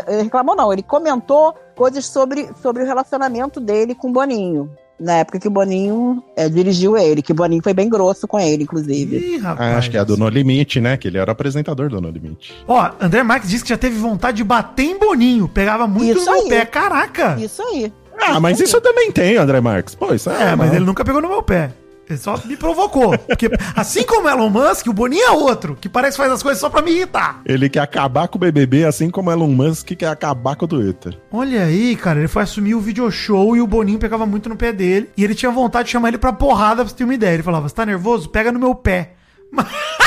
Ele 0.07 0.23
reclamou, 0.23 0.55
não, 0.55 0.71
ele 0.71 0.83
comentou 0.83 1.55
coisas 1.75 2.05
sobre, 2.05 2.49
sobre 2.61 2.83
o 2.83 2.85
relacionamento 2.85 3.59
dele 3.59 3.95
com 3.95 4.09
o 4.09 4.13
Boninho. 4.13 4.69
Na 4.99 5.13
época 5.15 5.39
que 5.39 5.47
o 5.47 5.51
Boninho 5.51 6.23
é, 6.37 6.47
dirigiu 6.47 6.95
ele, 6.95 7.21
que 7.23 7.31
o 7.31 7.35
Boninho 7.35 7.63
foi 7.63 7.73
bem 7.73 7.89
grosso 7.89 8.27
com 8.27 8.39
ele, 8.39 8.63
inclusive. 8.63 9.17
Ih, 9.17 9.37
rapaz. 9.37 9.73
Ah, 9.73 9.77
acho 9.77 9.89
que 9.89 9.97
é 9.97 9.99
a 9.99 10.03
do 10.03 10.15
No 10.15 10.29
Limite, 10.29 10.79
né? 10.79 10.95
Que 10.97 11.07
ele 11.07 11.17
era 11.17 11.31
apresentador 11.31 11.89
do 11.89 11.99
No 11.99 12.09
Limite. 12.11 12.53
Ó, 12.67 12.91
André 13.01 13.23
Marques 13.23 13.49
disse 13.49 13.63
que 13.63 13.71
já 13.71 13.77
teve 13.77 13.97
vontade 13.97 14.37
de 14.37 14.43
bater 14.43 14.85
em 14.85 14.97
Boninho. 14.99 15.47
Pegava 15.49 15.87
muito 15.87 16.19
Isso 16.19 16.29
no 16.29 16.33
aí. 16.43 16.47
pé. 16.47 16.65
Caraca! 16.65 17.35
Isso 17.39 17.61
aí. 17.63 17.91
Ah, 18.21 18.39
mas 18.39 18.59
isso 18.59 18.77
eu 18.77 18.81
também 18.81 19.11
tenho, 19.11 19.41
André 19.41 19.59
Marques. 19.59 19.95
Pô, 19.95 20.13
isso 20.13 20.29
é. 20.29 20.51
É, 20.51 20.55
mas 20.55 20.71
ele 20.71 20.85
nunca 20.85 21.03
pegou 21.03 21.21
no 21.21 21.27
meu 21.27 21.41
pé. 21.41 21.71
Ele 22.13 22.21
só 22.21 22.39
me 22.45 22.55
provocou. 22.55 23.17
Porque, 23.17 23.49
assim 23.75 24.03
como 24.03 24.29
Elon 24.29 24.49
Musk, 24.49 24.87
o 24.87 24.93
Boninho 24.93 25.25
é 25.25 25.31
outro, 25.31 25.77
que 25.79 25.89
parece 25.89 26.15
que 26.15 26.23
faz 26.23 26.31
as 26.31 26.43
coisas 26.43 26.59
só 26.59 26.69
pra 26.69 26.81
me 26.81 26.91
irritar. 26.91 27.41
Ele 27.45 27.67
quer 27.69 27.81
acabar 27.81 28.27
com 28.27 28.37
o 28.37 28.39
BBB, 28.39 28.85
assim 28.85 29.09
como 29.09 29.31
Elon 29.31 29.47
Musk 29.47 29.91
quer 29.91 30.07
acabar 30.07 30.55
com 30.55 30.65
o 30.65 30.67
Twitter. 30.67 31.17
Olha 31.31 31.63
aí, 31.63 31.95
cara, 31.95 32.19
ele 32.19 32.27
foi 32.27 32.43
assumir 32.43 32.75
o 32.75 32.79
video 32.79 33.09
show 33.11 33.55
e 33.55 33.61
o 33.61 33.67
Boninho 33.67 33.99
pegava 33.99 34.25
muito 34.25 34.49
no 34.49 34.55
pé 34.55 34.71
dele. 34.71 35.09
E 35.17 35.23
ele 35.23 35.35
tinha 35.35 35.51
vontade 35.51 35.85
de 35.85 35.91
chamar 35.91 36.09
ele 36.09 36.17
pra 36.17 36.31
porrada 36.31 36.83
pra 36.83 36.85
você 36.85 36.95
ter 36.95 37.03
uma 37.03 37.15
ideia. 37.15 37.33
Ele 37.33 37.43
falava: 37.43 37.67
Você 37.67 37.75
tá 37.75 37.85
nervoso? 37.85 38.29
Pega 38.29 38.51
no 38.51 38.59
meu 38.59 38.75
pé. 38.75 39.13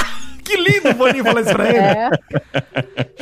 que 0.47 0.57
lindo 0.57 0.91
o 0.91 0.95
Boninho 0.95 1.25
falar 1.25 1.41
isso 1.43 1.53
pra 1.53 1.69
ele. 1.69 1.79
É, 1.79 2.11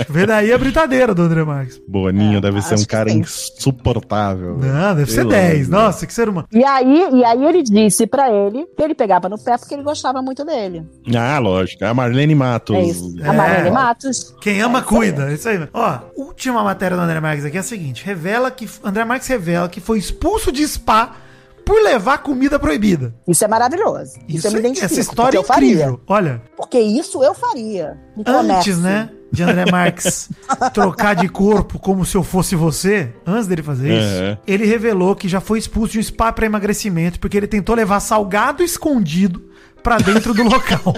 Vê 0.09 0.27
daí 0.27 0.53
a 0.53 0.59
britadeira 0.59 1.15
do 1.15 1.23
André 1.23 1.43
Marques. 1.45 1.81
Boninho 1.89 2.39
É, 2.39 2.41
deve 2.41 2.61
ser 2.63 2.75
um 2.79 2.85
cara 2.85 3.11
insuportável. 3.11 4.59
Não, 4.59 4.95
deve 4.95 5.11
ser 5.11 5.19
Pelo 5.19 5.31
10. 5.31 5.69
amor. 5.69 5.83
Nossa, 5.85 6.07
que 6.07 6.13
ser 6.15 6.29
humano. 6.29 6.47
E 6.53 6.65
aí, 6.65 7.09
e 7.13 7.25
aí 7.25 7.45
ele 7.45 7.63
disse 7.63 8.07
pra 8.07 8.31
ele 8.31 8.67
que 8.77 8.83
ele 8.83 8.95
pegava 8.95 9.29
no 9.29 9.39
pé 9.39 9.57
porque 9.59 9.75
ele 9.75 9.83
gostava 9.83 10.21
muito 10.23 10.45
dele. 10.45 10.85
Ah, 11.17 11.39
lógico. 11.39 11.85
É 11.85 11.89
a 11.89 11.95
Marlene 11.95 12.35
Matos. 12.35 12.77
É 12.77 12.83
isso. 12.83 13.15
É. 13.21 13.29
A 13.29 13.33
Marlene 13.33 13.71
Matos. 13.71 14.35
Quem 14.41 14.61
ama, 14.61 14.79
É 14.79 14.83
isso 14.83 14.89
aí. 14.91 14.99
cuida. 14.99 15.31
É 15.31 15.35
isso 15.35 15.49
aí. 15.49 15.69
Ó, 15.73 15.99
última 16.17 16.63
matéria 16.63 16.97
do 16.97 17.03
André 17.03 17.21
Marques 17.21 17.45
aqui 17.45 17.57
é 17.57 17.61
a 17.61 17.65
seguinte: 17.65 18.05
revela 18.05 18.51
que. 18.51 18.69
André 18.83 19.05
Marques 19.05 19.29
revela 19.29 19.69
que 19.69 19.81
foi 19.81 19.99
expulso 19.99 20.53
de 20.53 20.67
spa 20.67 21.17
por 21.65 21.83
levar 21.83 22.19
comida 22.19 22.59
proibida. 22.59 23.15
Isso 23.27 23.45
é 23.45 23.49
maravilhoso. 23.49 24.19
Isso, 24.29 24.47
eu 24.47 24.51
me 24.53 24.57
é- 24.59 24.61
identifico. 24.61 24.87
essa 24.93 25.01
história 25.01 25.39
é 25.39 25.41
porque 25.41 25.53
eu 25.53 25.55
faria. 25.55 25.73
incrível. 25.73 26.01
Olha, 26.07 26.43
Porque 26.57 26.79
isso 26.79 27.23
eu 27.25 27.35
faria. 27.35 27.99
Antes, 28.27 28.79
né? 28.79 29.11
De 29.33 29.43
André 29.43 29.65
Marques 29.69 30.29
trocar 30.73 31.15
de 31.17 31.29
corpo 31.29 31.79
como 31.81 32.05
se 32.05 32.17
eu 32.17 32.23
fosse 32.23 32.55
você, 32.55 33.13
antes 33.27 33.49
dele 33.49 33.63
fazer 33.65 33.99
isso, 33.99 34.23
Uhum. 34.23 34.37
ele 34.47 34.65
revelou 34.65 35.17
que 35.17 35.27
já 35.29 35.41
foi 35.41 35.59
expulso 35.59 35.95
de 35.95 35.99
um 35.99 36.03
spa 36.03 36.31
para 36.33 36.47
emagrecimento 36.47 37.19
porque 37.19 37.37
ele 37.37 37.49
tentou 37.49 37.75
levar 37.75 37.99
salgado 37.99 38.63
escondido 38.63 39.43
pra 39.85 39.99
dentro 39.99 40.33
do 40.33 40.43
local. 40.43 40.97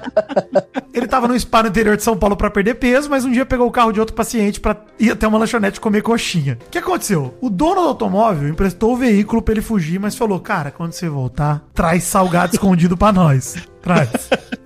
ele 0.94 1.06
tava 1.06 1.28
no 1.28 1.38
spa 1.38 1.62
no 1.62 1.68
interior 1.68 1.94
de 1.94 2.02
São 2.02 2.16
Paulo 2.16 2.36
pra 2.36 2.50
perder 2.50 2.74
peso, 2.76 3.08
mas 3.10 3.24
um 3.24 3.30
dia 3.30 3.44
pegou 3.44 3.68
o 3.68 3.70
carro 3.70 3.92
de 3.92 4.00
outro 4.00 4.16
paciente 4.16 4.58
pra 4.58 4.74
ir 4.98 5.10
até 5.10 5.28
uma 5.28 5.38
lanchonete 5.38 5.78
comer 5.78 6.02
coxinha. 6.02 6.58
O 6.66 6.70
que 6.70 6.78
aconteceu? 6.78 7.34
O 7.40 7.50
dono 7.50 7.82
do 7.82 7.88
automóvel 7.88 8.48
emprestou 8.48 8.94
o 8.94 8.96
veículo 8.96 9.42
pra 9.42 9.52
ele 9.52 9.60
fugir, 9.60 10.00
mas 10.00 10.16
falou: 10.16 10.40
"Cara, 10.40 10.70
quando 10.70 10.92
você 10.92 11.08
voltar, 11.08 11.62
traz 11.74 12.04
salgado 12.04 12.54
escondido 12.54 12.96
pra 12.96 13.12
nós. 13.12 13.56
Traz." 13.82 14.08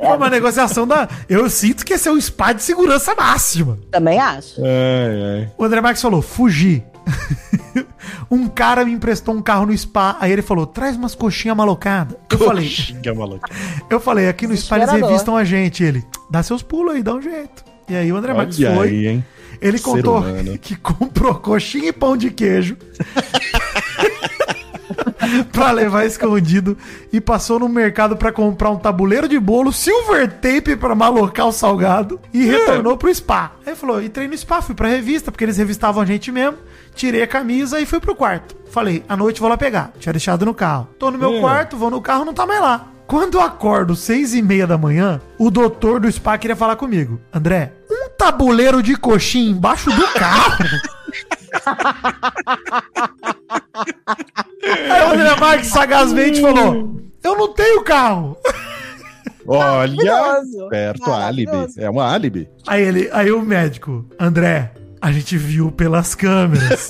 Foi 0.00 0.16
uma 0.16 0.30
negociação 0.30 0.86
da. 0.86 1.08
Eu 1.28 1.50
sinto 1.50 1.84
que 1.84 1.94
esse 1.94 2.08
é 2.08 2.12
um 2.12 2.20
spa 2.20 2.52
de 2.52 2.62
segurança 2.62 3.12
máxima. 3.16 3.76
Também 3.90 4.20
acho. 4.20 4.62
Ai, 4.62 5.40
ai. 5.40 5.52
O 5.58 5.64
André 5.64 5.80
Marques 5.80 6.00
falou: 6.00 6.22
fugi. 6.22 6.84
Um 8.30 8.46
cara 8.46 8.84
me 8.84 8.92
emprestou 8.92 9.34
um 9.34 9.42
carro 9.42 9.66
no 9.66 9.76
spa. 9.76 10.16
Aí 10.20 10.32
ele 10.32 10.42
falou: 10.42 10.66
traz 10.66 10.96
umas 10.96 11.14
coxinhas 11.14 11.56
malocadas. 11.56 12.16
Eu 12.30 12.38
falei, 12.38 12.64
Coxinha, 12.64 13.14
maluco. 13.14 13.48
eu 13.90 14.00
falei, 14.00 14.28
aqui 14.28 14.46
no 14.46 14.56
spa 14.56 14.76
eles 14.78 14.90
revistam 14.90 15.36
a 15.36 15.44
gente. 15.44 15.82
Ele, 15.82 16.04
dá 16.30 16.42
seus 16.42 16.62
pulos 16.62 16.94
aí, 16.94 17.02
dá 17.02 17.14
um 17.14 17.22
jeito. 17.22 17.64
E 17.88 17.96
aí 17.96 18.12
o 18.12 18.16
André 18.16 18.34
Marques 18.34 18.58
Olha 18.60 18.74
foi. 18.74 18.88
aí, 18.88 19.08
hein? 19.08 19.24
Ele 19.60 19.78
Ser 19.78 19.84
contou 19.84 20.18
humano. 20.18 20.58
que 20.58 20.76
comprou 20.76 21.34
coxinha 21.36 21.88
e 21.88 21.92
pão 21.92 22.16
de 22.16 22.30
queijo 22.30 22.76
pra 25.52 25.70
levar 25.70 26.06
escondido 26.06 26.76
e 27.12 27.20
passou 27.20 27.58
no 27.58 27.68
mercado 27.68 28.16
pra 28.16 28.32
comprar 28.32 28.70
um 28.70 28.76
tabuleiro 28.76 29.28
de 29.28 29.38
bolo, 29.38 29.72
silver 29.72 30.30
tape 30.30 30.76
pra 30.76 30.94
malocar 30.94 31.46
o 31.46 31.52
salgado 31.52 32.20
e 32.32 32.44
retornou 32.44 32.96
pro 32.96 33.14
spa. 33.14 33.52
Aí 33.66 33.74
falou: 33.74 34.02
entrei 34.02 34.28
no 34.28 34.36
spa, 34.36 34.62
fui 34.62 34.74
pra 34.74 34.88
revista, 34.88 35.30
porque 35.30 35.44
eles 35.44 35.56
revistavam 35.56 36.02
a 36.02 36.06
gente 36.06 36.30
mesmo. 36.30 36.58
Tirei 36.98 37.22
a 37.22 37.28
camisa 37.28 37.80
e 37.80 37.86
fui 37.86 38.00
pro 38.00 38.12
quarto. 38.16 38.56
Falei, 38.72 39.04
à 39.08 39.16
noite 39.16 39.38
vou 39.40 39.48
lá 39.48 39.56
pegar. 39.56 39.92
Tinha 40.00 40.12
deixado 40.12 40.44
no 40.44 40.52
carro. 40.52 40.88
Tô 40.98 41.12
no 41.12 41.16
meu 41.16 41.30
Hum. 41.34 41.40
quarto, 41.40 41.76
vou 41.76 41.88
no 41.92 42.00
carro, 42.02 42.24
não 42.24 42.34
tá 42.34 42.44
mais 42.44 42.60
lá. 42.60 42.88
Quando 43.06 43.34
eu 43.38 43.40
acordo 43.40 43.94
seis 43.94 44.34
e 44.34 44.42
meia 44.42 44.66
da 44.66 44.76
manhã, 44.76 45.20
o 45.38 45.48
doutor 45.48 46.00
do 46.00 46.10
spa 46.10 46.36
queria 46.36 46.56
falar 46.56 46.74
comigo. 46.74 47.20
André, 47.32 47.72
um 47.88 48.08
tabuleiro 48.18 48.82
de 48.82 48.96
coxinha 48.96 49.48
embaixo 49.52 49.92
do 49.92 50.08
carro? 50.08 50.56
Aí 54.90 55.02
o 55.02 55.12
André 55.14 55.36
Marques 55.36 55.68
sagazmente 55.70 56.40
falou, 56.40 57.00
eu 57.22 57.36
não 57.36 57.52
tenho 57.54 57.84
carro. 57.84 58.36
Olha, 59.46 60.42
perto, 60.68 61.10
álibi. 61.10 61.66
É 61.78 61.88
um 61.88 62.00
álibi. 62.00 62.48
Aí 62.66 62.82
ele, 62.82 63.08
aí 63.12 63.30
o 63.32 63.40
médico, 63.40 64.04
André, 64.20 64.72
a 65.00 65.12
gente 65.12 65.36
viu 65.36 65.70
pelas 65.70 66.14
câmeras. 66.14 66.88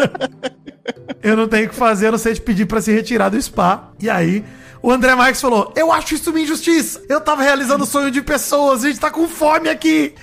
eu 1.22 1.36
não 1.36 1.48
tenho 1.48 1.66
o 1.66 1.70
que 1.70 1.74
fazer, 1.74 2.08
a 2.08 2.12
não 2.12 2.18
sei 2.18 2.34
te 2.34 2.40
pedir 2.40 2.66
pra 2.66 2.80
se 2.80 2.92
retirar 2.92 3.28
do 3.28 3.40
spa. 3.40 3.90
E 4.00 4.08
aí, 4.08 4.44
o 4.82 4.90
André 4.90 5.14
Marques 5.14 5.40
falou: 5.40 5.72
Eu 5.76 5.92
acho 5.92 6.14
isso 6.14 6.30
uma 6.30 6.40
injustiça. 6.40 7.02
Eu 7.08 7.20
tava 7.20 7.42
realizando 7.42 7.84
o 7.84 7.86
sonho 7.86 8.10
de 8.10 8.22
pessoas, 8.22 8.84
a 8.84 8.88
gente 8.88 9.00
tá 9.00 9.10
com 9.10 9.28
fome 9.28 9.68
aqui, 9.68 10.14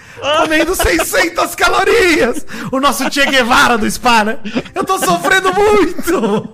comendo 0.41 0.73
600 0.75 1.55
calorias. 1.55 2.45
O 2.71 2.79
nosso 2.79 3.11
Che 3.11 3.25
Guevara 3.25 3.77
do 3.77 3.89
spa, 3.89 4.23
né? 4.23 4.39
Eu 4.73 4.83
tô 4.83 4.97
sofrendo 4.97 5.53
muito. 5.53 6.49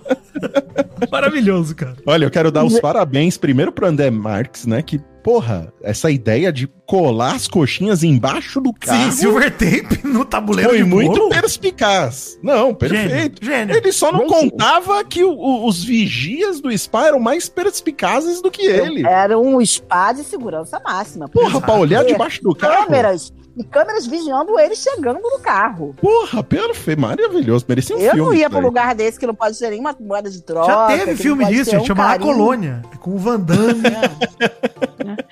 Maravilhoso, 1.10 1.76
cara. 1.76 1.96
Olha, 2.06 2.26
eu 2.26 2.32
quero 2.32 2.52
dar 2.52 2.64
os 2.64 2.80
parabéns 2.80 3.38
primeiro 3.38 3.72
pro 3.72 3.88
André 3.88 4.10
Marques, 4.12 4.66
né? 4.66 4.82
Que, 4.82 5.00
porra, 5.24 5.74
essa 5.82 6.12
ideia 6.12 6.52
de 6.52 6.68
colar 6.86 7.36
as 7.36 7.48
coxinhas 7.48 8.04
embaixo 8.04 8.60
do 8.60 8.74
carro 8.74 9.12
Sim, 9.12 9.12
silver 9.12 9.50
tape 9.52 10.06
no 10.06 10.26
tabuleiro 10.26 10.70
foi 10.72 10.80
de 10.80 10.84
muito 10.84 11.18
bolo. 11.18 11.30
perspicaz. 11.30 12.38
Não, 12.44 12.74
perfeito. 12.74 13.44
Gênio, 13.44 13.58
gênio. 13.60 13.76
Ele 13.78 13.92
só 13.92 14.12
não 14.12 14.28
Gênio. 14.28 14.52
contava 14.52 15.04
que 15.06 15.24
o- 15.24 15.32
o- 15.32 15.68
os 15.68 15.84
vigias 15.84 16.60
do 16.60 16.76
spa 16.78 17.08
eram 17.08 17.20
mais 17.20 17.48
perspicazes 17.48 18.42
do 18.42 18.52
que 18.52 18.62
ele. 18.64 19.08
Era 19.08 19.40
um 19.40 19.64
spa 19.66 20.12
de 20.12 20.24
segurança 20.24 20.80
máxima. 20.84 21.28
Porra, 21.30 21.62
pra 21.62 21.74
olhar 21.76 22.04
debaixo 22.04 22.44
do 22.44 22.54
carro. 22.54 22.86
Câmeras. 22.86 23.32
E 23.56 23.64
câmeras 23.64 24.06
vigiando 24.08 24.60
ele 24.60 24.76
chegando 24.76 25.20
no 25.22 25.40
carro. 25.40 25.96
Porra, 26.02 26.44
perfeito, 26.44 27.00
maravilhoso. 27.00 27.64
Merecia 27.70 27.96
um 27.96 28.00
eu 28.00 28.12
filme. 28.12 28.26
não 28.26 28.34
ia 28.34 28.50
pra 28.50 28.58
um 28.60 28.64
lugar 28.64 28.96
desse 28.96 29.20
que 29.20 29.28
não 29.28 29.36
pode 29.36 29.58
ter 29.60 29.70
nenhuma 29.70 29.96
moeda 30.00 30.28
de 30.30 30.42
troca. 30.42 30.68
Já 30.72 30.88
teve 30.88 31.12
não 31.12 31.18
filme 31.18 31.46
disso, 31.46 31.70
gente, 31.72 31.84
um 31.84 31.86
chama 31.86 32.14
A. 32.14 32.20
Colônia. 32.20 32.82
Com 33.00 33.12
o 33.12 33.18
Van 33.20 33.40
Damme. 33.40 33.84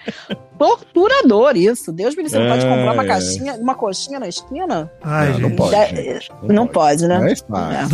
Torturador 0.57 1.57
isso. 1.57 1.91
Deus 1.91 2.15
me 2.15 2.24
livre, 2.24 2.38
você 2.38 2.43
não 2.43 2.49
pode 2.51 2.65
É, 2.65 2.69
comprar 2.69 2.93
uma 2.93 3.03
é. 3.03 3.07
caixinha, 3.07 3.53
uma 3.55 3.74
coxinha 3.74 4.19
na 4.19 4.28
esquina? 4.28 4.91
Ai, 5.01 5.28
Não, 5.30 5.34
gente. 5.34 5.41
não 5.41 5.51
pode. 5.55 5.72
Já- 5.72 5.86
gente, 5.88 6.32
não 6.43 6.67
pode, 6.67 7.07
né? 7.07 7.15
É. 7.15 7.19
Não 7.19 7.28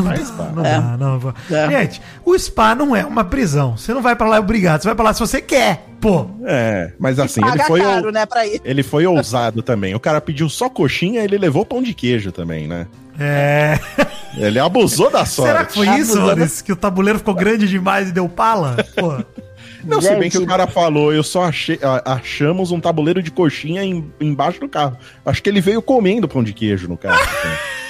faz 0.06 0.30
dá, 0.30 0.36
parte. 0.36 0.56
não 0.56 0.66
É. 0.66 0.82
dá, 0.82 0.98
não. 0.98 1.34
É. 1.50 1.70
Gente, 1.82 2.02
o 2.26 2.38
spa 2.38 2.76
não 2.76 2.94
é 2.96 3.06
uma 3.06 3.24
prisão. 3.24 3.78
Você 3.78 3.94
não 3.94 4.02
vai 4.02 4.16
pra 4.16 4.28
lá 4.28 4.40
obrigado, 4.40 4.82
você 4.82 4.88
vai 4.90 4.96
pra 4.96 5.06
lá 5.06 5.14
se 5.14 5.20
você 5.22 5.42
quer. 5.42 5.86
Pô, 6.00 6.28
É, 6.46 6.92
mas 7.00 7.18
assim, 7.20 7.42
ele 7.46 7.64
foi, 7.64 7.82
caro, 7.82 8.12
né, 8.12 8.26
pra 8.26 8.46
ir. 8.46 8.62
ele 8.64 8.84
foi 8.84 9.06
ousado 9.08 9.62
também. 9.64 9.96
O 9.96 10.00
cara 10.00 10.22
pediu 10.22 10.48
só 10.48 10.70
coxinha, 10.70 11.24
ele 11.24 11.38
levou 11.38 11.66
pão 11.66 11.82
de 11.82 11.94
queijo 11.94 12.32
também, 12.32 12.68
né? 12.68 12.86
é. 13.20 13.80
Ele 14.38 14.60
abusou 14.60 15.10
da 15.10 15.26
sorte. 15.26 15.52
Será 15.52 15.66
que 15.66 15.74
foi 15.74 15.88
isso. 15.98 16.20
Maurício? 16.20 16.64
Que 16.64 16.72
o 16.72 16.76
tabuleiro 16.76 17.18
ficou 17.18 17.34
grande 17.34 17.68
demais 17.68 18.10
e 18.10 18.12
deu 18.12 18.30
pala? 18.30 18.76
Pô. 18.96 19.24
Não, 19.84 20.00
se 20.02 20.10
bem 20.12 20.24
Gente. 20.24 20.38
que 20.38 20.44
o 20.44 20.46
cara 20.46 20.68
falou, 20.68 21.12
eu 21.14 21.24
só 21.24 21.44
achei, 21.46 21.80
achamos 22.06 22.72
um 22.72 22.80
tabuleiro 22.80 23.24
de 23.24 23.32
coxinha 23.32 23.84
em- 23.84 24.12
embaixo 24.20 24.60
do 24.60 24.68
carro. 24.70 24.98
Acho 25.26 25.42
que 25.42 25.50
ele 25.50 25.62
veio 25.62 25.82
comendo 25.82 26.28
pão 26.28 26.44
de 26.44 26.54
queijo 26.54 26.88
no 26.88 26.98
carro. 26.98 27.20
assim. 27.22 27.56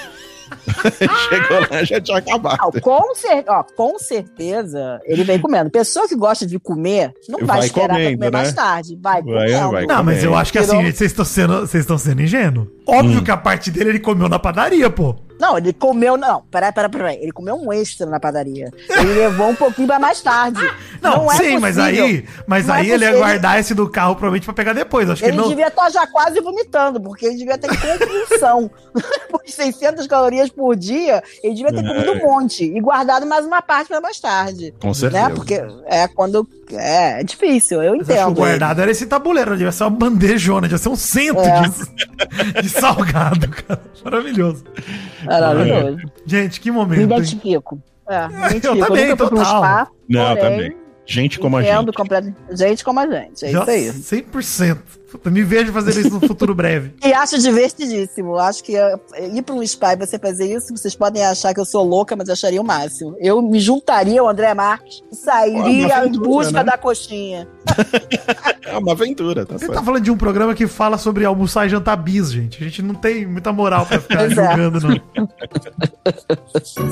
Chegou 1.29 1.59
lá 1.71 1.83
já 1.83 2.01
tinha 2.01 2.21
Não, 2.27 2.35
acabado. 2.35 2.81
com, 2.81 3.15
cer 3.15 3.43
ó, 3.47 3.63
com 3.63 3.97
certeza 3.99 4.99
ele 5.05 5.23
vem 5.23 5.39
comendo. 5.39 5.69
Pessoa 5.69 6.07
que 6.07 6.15
gosta 6.15 6.45
de 6.45 6.59
comer 6.59 7.13
não 7.27 7.39
vai, 7.39 7.57
Vai 7.59 7.67
esperar 7.67 7.87
pra 7.87 7.95
comendo, 7.97 8.17
comer 8.17 8.31
né? 8.31 8.37
mais 8.37 8.53
tarde. 8.53 8.99
Vai, 9.01 9.21
Vai, 9.23 9.51
comendo. 9.51 9.71
vai. 9.71 9.85
Não, 9.85 10.03
mas 10.03 10.23
eu 10.23 10.35
acho 10.35 10.51
que 10.51 10.59
assim, 10.59 10.81
vocês 10.83 11.01
estão 11.11 11.25
sendo, 11.25 11.61
vocês 11.61 11.81
estão 11.83 11.97
sendo 11.97 12.21
ingênuos. 12.21 12.67
Óbvio 12.85 13.23
que 13.23 13.31
a 13.31 13.37
parte 13.37 13.71
dele 13.71 13.89
ele 13.91 13.99
comeu 13.99 14.27
na 14.29 14.39
padaria, 14.39 14.89
pô. 14.89 15.15
Não, 15.39 15.57
ele 15.57 15.71
comeu. 15.73 16.17
Não, 16.17 16.41
peraí, 16.51 16.71
peraí, 16.71 16.89
peraí. 16.91 17.17
Ele 17.21 17.31
comeu 17.31 17.55
um 17.55 17.71
extra 17.71 18.05
na 18.07 18.19
padaria. 18.19 18.71
Ele 18.89 19.13
levou 19.13 19.49
um 19.49 19.55
pouquinho 19.55 19.87
pra 19.87 19.99
mais 19.99 20.21
tarde. 20.21 20.59
Não, 21.01 21.31
é 21.31 21.35
sim, 21.37 21.59
mas 21.59 21.75
possível. 21.75 22.05
aí, 22.05 22.25
mas 22.47 22.65
Não 22.65 22.75
é 22.75 22.79
aí 22.79 22.89
ele 22.91 23.05
ia 23.05 23.13
guardar 23.15 23.59
esse 23.59 23.75
do 23.75 23.87
carro 23.89 24.15
provavelmente 24.15 24.45
pra 24.45 24.53
pegar 24.53 24.73
depois. 24.73 25.07
Acho 25.09 25.21
que 25.21 25.27
Ele 25.27 25.35
ele 25.37 25.41
não. 25.43 25.49
devia 25.49 25.67
estar 25.67 25.89
já 25.91 26.07
quase 26.07 26.41
vomitando, 26.41 26.99
porque 26.99 27.27
ele 27.27 27.35
devia 27.37 27.57
ter 27.57 27.67
compulsão. 27.69 28.69
Por 29.29 29.41
600 29.45 30.07
calorias 30.07 30.49
por 30.49 30.75
dia, 30.75 31.21
ele 31.43 31.53
devia 31.53 31.71
ter 31.71 31.85
comido 31.87 32.11
um 32.13 32.19
monte 32.25 32.63
e 32.63 32.79
guardado 32.81 33.25
mais 33.27 33.45
uma 33.45 33.61
parte 33.61 33.87
para 33.89 34.01
mais 34.01 34.19
tarde. 34.19 34.73
Com 34.81 34.93
certeza. 34.93 35.29
Né? 35.29 35.35
Porque 35.35 35.61
é 35.85 36.07
quando. 36.07 36.47
É, 36.71 37.21
é 37.21 37.23
difícil, 37.23 37.81
eu 37.81 37.95
Mas 37.97 38.01
acho 38.01 38.07
que 38.07 38.13
o 38.13 38.23
entendo. 38.23 38.35
guardado 38.35 38.81
era 38.81 38.91
esse 38.91 39.05
tabuleiro, 39.05 39.51
devia 39.51 39.71
ser 39.71 39.83
uma 39.83 39.89
bandejona, 39.91 40.61
devia 40.63 40.77
ser 40.77 40.89
um 40.89 40.95
centro 40.97 41.39
É. 41.41 41.61
de, 41.61 42.61
de 42.63 42.69
salgado, 42.69 43.47
cara. 43.49 43.81
Maravilhoso. 44.03 44.63
Maravilhoso. 45.41 45.99
Gente, 46.25 46.59
que 46.61 46.71
Me 46.71 46.77
momento. 46.77 46.99
hein? 46.99 47.05
identifico. 47.05 47.81
É, 48.09 48.27
me 48.27 48.33
identifico. 48.57 48.75
Eu 48.77 48.87
também, 48.87 49.07
nunca 49.09 49.27
fui 49.27 49.45
spa, 49.45 49.87
Não, 50.09 50.35
porém, 50.35 50.41
também. 50.43 50.77
Gente 51.05 51.39
como 51.39 51.55
a 51.57 51.61
gente. 51.61 51.93
completo- 51.93 52.33
gente 52.51 52.83
como 52.83 52.99
a 52.99 53.07
gente. 53.07 53.45
É 53.45 53.51
isso 53.51 53.69
aí. 53.69 53.89
100%. 54.23 54.77
Puta, 55.09 55.29
me 55.29 55.41
vejo 55.43 55.71
fazer 55.71 55.99
isso 55.99 56.09
no 56.09 56.27
futuro 56.27 56.53
breve. 56.53 56.93
E 57.07 57.13
acho 57.13 57.39
divertidíssimo. 57.39 58.35
Acho 58.35 58.63
que 58.63 58.75
eh, 58.75 58.99
ir 59.33 59.41
para 59.41 59.55
um 59.55 59.65
spa 59.65 59.93
e 59.93 59.95
você 59.95 60.19
fazer 60.19 60.53
isso, 60.53 60.75
vocês 60.75 60.93
podem 60.93 61.23
achar 61.23 61.53
que 61.53 61.59
eu 61.59 61.65
sou 61.65 61.83
louca, 61.83 62.15
mas 62.15 62.27
eu 62.27 62.33
acharia 62.33 62.61
o 62.61 62.65
máximo. 62.65 63.15
Eu 63.19 63.41
me 63.41 63.59
juntaria 63.59 64.19
ao 64.19 64.27
André 64.27 64.53
Marques 64.53 65.01
e 65.11 65.15
sairia 65.15 65.59
uma 65.61 65.69
em 65.69 65.91
aventura, 65.91 66.25
busca 66.25 66.51
né? 66.51 66.63
da 66.63 66.77
coxinha. 66.77 67.47
É 68.67 68.77
uma 68.77 68.91
aventura, 68.91 69.45
tá 69.45 69.53
Você 69.53 69.59
certo. 69.59 69.77
tá 69.77 69.83
falando 69.83 70.03
de 70.03 70.11
um 70.11 70.17
programa 70.17 70.53
que 70.53 70.67
fala 70.67 70.97
sobre 70.97 71.23
almoçar 71.23 71.65
e 71.65 71.69
jantar 71.69 71.95
bis, 71.95 72.29
gente. 72.33 72.61
A 72.61 72.65
gente 72.67 72.81
não 72.81 72.93
tem 72.93 73.25
muita 73.25 73.53
moral 73.53 73.85
pra 73.85 74.01
ficar 74.01 74.27
julgando, 74.27 74.79
não. 74.81 74.99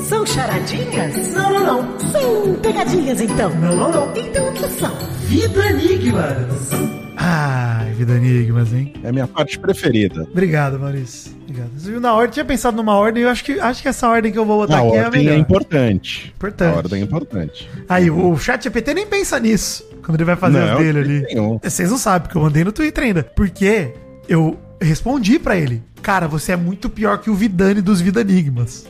São 0.08 0.24
charadinhas? 0.24 1.34
Não, 1.34 1.50
não, 1.52 1.82
não. 1.82 2.10
São 2.10 2.54
pegadinhas, 2.62 3.20
então. 3.20 3.50
Não, 3.56 3.76
não, 3.76 3.90
não. 3.92 4.16
Então 4.16 4.48
o 4.48 4.52
que 4.54 4.68
são? 4.70 4.96
Vida 5.26 5.66
Enigmas. 5.66 7.05
Ai, 7.16 7.92
vida 7.94 8.14
enigmas, 8.14 8.72
hein? 8.72 8.92
É 9.02 9.08
a 9.08 9.12
minha 9.12 9.26
parte 9.26 9.58
preferida. 9.58 10.22
Obrigado, 10.30 10.78
Maurício. 10.78 11.32
Obrigado. 11.42 11.70
Você 11.76 11.90
viu 11.90 12.00
na 12.00 12.12
ordem, 12.14 12.32
tinha 12.32 12.44
pensado 12.44 12.76
numa 12.76 12.94
ordem, 12.94 13.22
eu 13.22 13.28
acho 13.30 13.42
que, 13.44 13.58
acho 13.58 13.80
que 13.82 13.88
essa 13.88 14.08
ordem 14.08 14.30
que 14.30 14.38
eu 14.38 14.44
vou 14.44 14.58
botar 14.58 14.76
A 14.76 14.80
aqui 14.80 14.96
é 14.96 15.00
a 15.00 15.04
ordem 15.06 15.20
melhor. 15.24 15.36
é 15.36 15.38
importante. 15.38 16.32
Importante. 16.36 16.74
A 16.74 16.76
ordem 16.76 17.00
é 17.00 17.04
importante. 17.04 17.70
Aí, 17.88 18.10
o 18.10 18.36
chat 18.36 18.62
GPT 18.64 18.94
nem 18.94 19.06
pensa 19.06 19.38
nisso, 19.40 19.82
quando 20.04 20.16
ele 20.16 20.24
vai 20.24 20.36
fazer 20.36 20.60
as 20.62 20.78
dele 20.78 20.98
ali. 20.98 21.22
nenhum. 21.22 21.58
Vocês 21.62 21.90
não 21.90 21.98
sabem, 21.98 22.22
porque 22.26 22.36
eu 22.36 22.42
mandei 22.42 22.64
no 22.64 22.72
Twitter 22.72 23.04
ainda. 23.04 23.22
Porque 23.24 23.92
eu 24.28 24.58
respondi 24.80 25.38
pra 25.38 25.56
ele. 25.56 25.82
Cara, 26.06 26.28
você 26.28 26.52
é 26.52 26.56
muito 26.56 26.88
pior 26.88 27.18
que 27.18 27.28
o 27.28 27.34
Vidani 27.34 27.80
dos 27.82 28.00
Vidanigmas. 28.00 28.86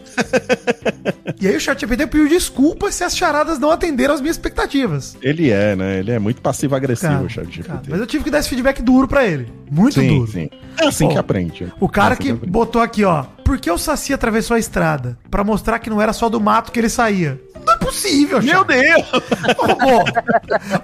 e 1.40 1.48
aí 1.48 1.56
o 1.56 1.60
chat 1.60 1.80
GPT 1.80 2.06
pediu 2.08 2.28
desculpas 2.28 2.94
se 2.94 3.04
as 3.04 3.16
charadas 3.16 3.58
não 3.58 3.70
atenderam 3.70 4.12
as 4.12 4.20
minhas 4.20 4.36
expectativas. 4.36 5.16
Ele 5.22 5.50
é, 5.50 5.74
né? 5.74 6.00
Ele 6.00 6.10
é 6.10 6.18
muito 6.18 6.42
passivo-agressivo, 6.42 7.24
o 7.24 7.28
chat 7.30 7.46
GPT. 7.46 7.68
cara, 7.68 7.82
mas 7.88 8.00
eu 8.00 8.06
tive 8.06 8.22
que 8.24 8.30
dar 8.30 8.40
esse 8.40 8.50
feedback 8.50 8.82
duro 8.82 9.08
pra 9.08 9.24
ele. 9.26 9.50
Muito 9.70 9.94
sim, 9.98 10.08
duro. 10.08 10.30
sim. 10.30 10.50
É 10.78 10.88
assim 10.88 11.06
Pô, 11.06 11.12
que 11.14 11.18
aprende. 11.18 11.72
O 11.80 11.88
cara 11.88 12.10
É 12.10 12.12
assim 12.12 12.22
que 12.22 12.30
aprende. 12.32 12.50
botou 12.52 12.82
aqui, 12.82 13.02
ó. 13.02 13.22
Por 13.42 13.58
que 13.58 13.70
o 13.70 13.78
Saci 13.78 14.12
atravessou 14.12 14.54
a 14.54 14.58
estrada? 14.58 15.16
Pra 15.30 15.42
mostrar 15.42 15.78
que 15.78 15.88
não 15.88 16.02
era 16.02 16.12
só 16.12 16.28
do 16.28 16.38
mato 16.38 16.70
que 16.70 16.78
ele 16.78 16.90
saía. 16.90 17.40
Não 17.64 17.72
é 17.72 17.78
possível, 17.78 18.42
Meu 18.42 18.58
chat. 18.58 18.66
Deus! 18.66 19.06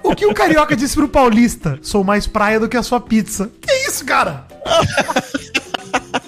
Pô, 0.01 0.09
o 0.09 0.15
que 0.15 0.25
o 0.25 0.33
carioca 0.33 0.75
disse 0.75 0.95
pro 0.95 1.07
paulista? 1.07 1.77
Sou 1.83 2.03
mais 2.03 2.25
praia 2.25 2.59
do 2.59 2.67
que 2.67 2.75
a 2.75 2.81
sua 2.81 2.99
pizza. 2.99 3.51
Que 3.61 3.71
isso, 3.87 4.03
cara? 4.03 4.47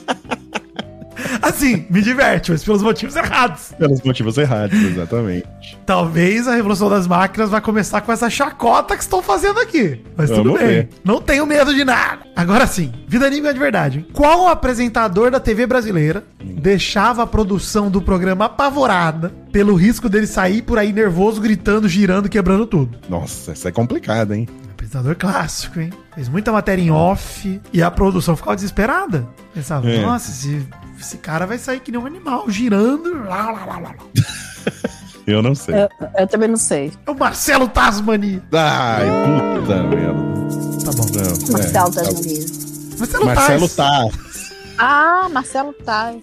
Assim, 1.42 1.86
me 1.90 2.02
diverte, 2.02 2.52
mas 2.52 2.64
pelos 2.64 2.82
motivos 2.82 3.16
errados. 3.16 3.72
Pelos 3.78 4.02
motivos 4.02 4.38
errados, 4.38 4.78
exatamente. 4.78 5.46
Talvez 5.86 6.48
a 6.48 6.56
revolução 6.56 6.90
das 6.90 7.08
máquinas 7.08 7.50
vai 7.50 7.62
começar 7.62 8.02
com 8.02 8.12
essa 8.12 8.30
chacota 8.30 8.96
que 8.96 9.04
estão 9.04 9.22
fazendo 9.22 9.60
aqui. 9.60 10.02
Mas 10.16 10.30
tudo 10.30 10.54
Vamos 10.54 10.60
bem. 10.60 10.68
ver. 10.68 10.90
Não 11.04 11.22
tenho 11.22 11.46
medo 11.46 11.74
de 11.74 11.84
nada. 11.84 12.22
Agora 12.36 12.68
sim, 12.68 12.92
vida 13.08 13.26
anime 13.26 13.48
é 13.48 13.54
de 13.54 13.60
verdade. 13.60 14.06
Qual 14.14 14.48
apresentador 14.48 15.32
da 15.32 15.40
TV 15.40 15.66
brasileira 15.66 16.24
deixava 16.44 17.24
a 17.24 17.28
produção 17.28 17.90
do 17.90 18.02
programa 18.02 18.46
apavorada 18.46 19.32
pelo 19.52 19.76
risco 19.76 20.10
dele 20.10 20.28
sair 20.28 20.62
por 20.62 20.78
aí 20.78 20.92
nervoso, 20.92 21.42
gritando, 21.42 21.88
girando, 21.88 22.30
quebrando 22.30 22.66
tudo? 22.66 22.98
Nossa, 23.10 23.52
essa 23.52 23.70
é 23.70 23.72
complicada, 23.72 24.36
hein? 24.36 24.48
Apresentador 24.86 25.16
clássico, 25.16 25.80
hein? 25.80 25.92
Fez 26.14 26.30
muita 26.30 26.52
matéria 26.52 26.82
em 26.82 26.92
off 26.92 27.62
e 27.74 27.82
a 27.82 27.90
produção 27.92 28.36
ficava 28.36 28.56
desesperada. 28.56 29.28
Pensava, 29.54 29.90
É. 29.90 30.02
nossa, 30.02 30.30
esse, 30.32 30.68
esse 31.00 31.18
cara 31.18 31.46
vai 31.46 31.58
sair 31.58 31.80
que 31.80 31.92
nem 31.92 32.00
um 32.00 32.06
animal, 32.06 32.50
girando. 32.50 33.24
Lá, 33.26 33.52
lá, 33.52 33.66
lá, 33.66 33.78
lá. 33.80 33.96
Eu 35.28 35.42
não 35.42 35.56
sei. 35.56 35.74
Eu, 35.76 35.90
eu 36.20 36.28
também 36.28 36.48
não 36.48 36.56
sei. 36.58 36.92
É 37.04 37.10
o 37.10 37.16
Marcelo 37.18 37.68
Tasmani. 37.68 38.40
Ai, 38.54 39.06
puta 39.60 39.84
merda. 39.84 40.14
Tá 40.86 40.92
bom. 40.92 41.06
Não, 41.16 41.52
Marcelo 41.52 41.58
é, 41.58 41.72
tá- 41.72 42.04
Tasmania. 42.04 42.46
Marcelo, 43.00 43.26
Marcelo 43.26 43.70
Tais. 43.70 43.76
tá. 43.76 44.10
Ah, 44.78 45.28
Marcelo 45.32 45.74
tá. 45.74 46.14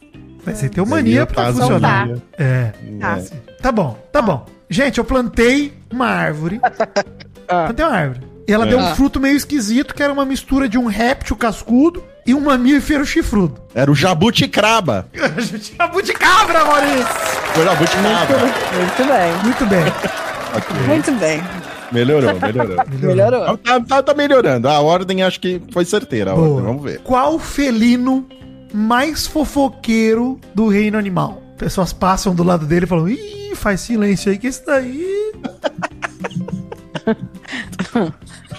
Vai 0.45 0.55
ser 0.55 0.69
teu 0.69 0.87
mania 0.87 1.27
pra 1.27 1.47
Tá, 1.47 1.53
funcionar. 1.53 2.07
Zania. 2.07 2.23
É. 2.39 2.73
Tá. 3.01 3.19
É. 3.19 3.23
Tá 3.61 3.73
bom, 3.73 3.99
tá 4.13 4.23
bom. 4.23 4.47
Gente, 4.71 4.99
eu 4.99 5.05
plantei 5.05 5.75
uma 5.91 6.07
árvore. 6.07 6.61
Plantei 7.49 7.85
uma 7.85 7.95
árvore. 7.97 8.27
E 8.47 8.53
ela 8.53 8.67
É. 8.67 8.69
deu 8.71 8.79
um 8.79 8.95
fruto 8.95 9.21
meio 9.21 9.37
esquisito, 9.37 9.95
que 9.95 10.03
era 10.03 10.13
uma 10.13 10.25
mistura 10.25 10.69
de 10.69 10.77
um 10.79 10.87
réptil 10.87 11.37
cascudo 11.37 12.03
e 12.27 12.35
um 12.35 12.41
mamífero 12.41 13.05
chifrudo. 13.07 13.61
Era 13.75 13.91
o 13.91 13.95
jabuticraba. 13.95 15.07
Jabuticabra, 15.79 16.65
Maurício! 16.65 17.07
Foi 17.55 17.63
o 17.63 17.67
jabuticraba. 17.67 18.39
Muito 18.79 19.05
bem. 19.07 19.45
Muito 19.45 19.67
bem. 19.67 20.87
Muito 20.87 21.13
bem. 21.13 21.43
Melhorou, 21.93 22.41
melhorou. 22.41 22.77
Melhorou. 23.01 23.59
Tá, 23.59 23.81
tá- 23.81 24.03
tá 24.03 24.15
melhorando. 24.15 24.67
A 24.67 24.81
ordem 24.81 25.23
acho 25.23 25.39
que 25.39 25.61
foi 25.73 25.85
certeira. 25.85 26.35
Ordem. 26.35 26.65
Vamos 26.65 26.83
ver. 26.83 27.01
Qual 27.01 27.39
felino 27.39 28.27
mais 28.73 29.27
fofoqueiro 29.27 30.41
do 30.55 30.69
reino 30.69 30.97
animal? 30.99 31.43
Pessoas 31.59 31.93
passam 31.93 32.35
do 32.35 32.43
lado 32.43 32.65
dele 32.67 32.87
e 32.87 32.89
falam: 32.89 33.09
Ih, 33.11 33.53
faz 33.55 33.83
silêncio 33.83 34.33
aí 34.33 34.39
que 34.39 34.47
esse 34.47 34.65
daí. 34.65 35.33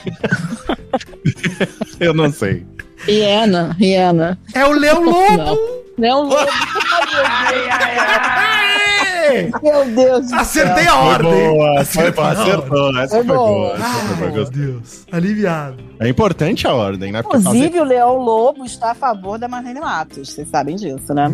Eu 1.99 2.14
não 2.14 2.32
sei. 2.32 2.66
Hiena, 3.08 3.76
hiena. 3.80 4.38
É 4.54 4.66
o 4.66 4.72
Leão 4.72 5.04
Lobo! 5.04 5.58
Não, 5.97 6.30
Aê! 8.04 9.51
meu 9.64 9.86
Deus 9.95 10.28
do 10.30 10.36
Acertei 10.36 10.84
céu. 10.86 10.93
a 10.93 10.97
Foi 10.97 11.08
ordem. 11.14 11.32
boa, 11.49 11.80
Acertei 11.82 12.24
acertou. 12.24 12.97
Essa 12.99 13.16
Foi 13.16 13.26
foi 13.26 13.36
boa. 13.36 13.47
boa. 13.47 13.74
essa 13.76 13.86
foi 14.16 14.16
boa, 14.18 14.32
meu. 14.32 14.45
Deus. 14.49 15.06
Aliviado. 15.12 15.84
É 15.99 16.08
importante 16.10 16.68
a 16.68 16.74
ordem, 16.74 17.12
né? 17.12 17.22
Porque 17.22 17.38
Inclusive, 17.38 17.68
fazer- 17.70 17.82
o 17.82 17.84
Leão 17.84 18.18
Lobo 18.18 18.66
está 18.66 18.91
a 18.91 18.95
favor 18.95 19.38
da 19.38 19.47
Marlene 19.47 19.80
Matos. 19.80 20.30
Vocês 20.34 20.47
sabem 20.49 20.76
disso, 20.76 21.14
né? 21.14 21.28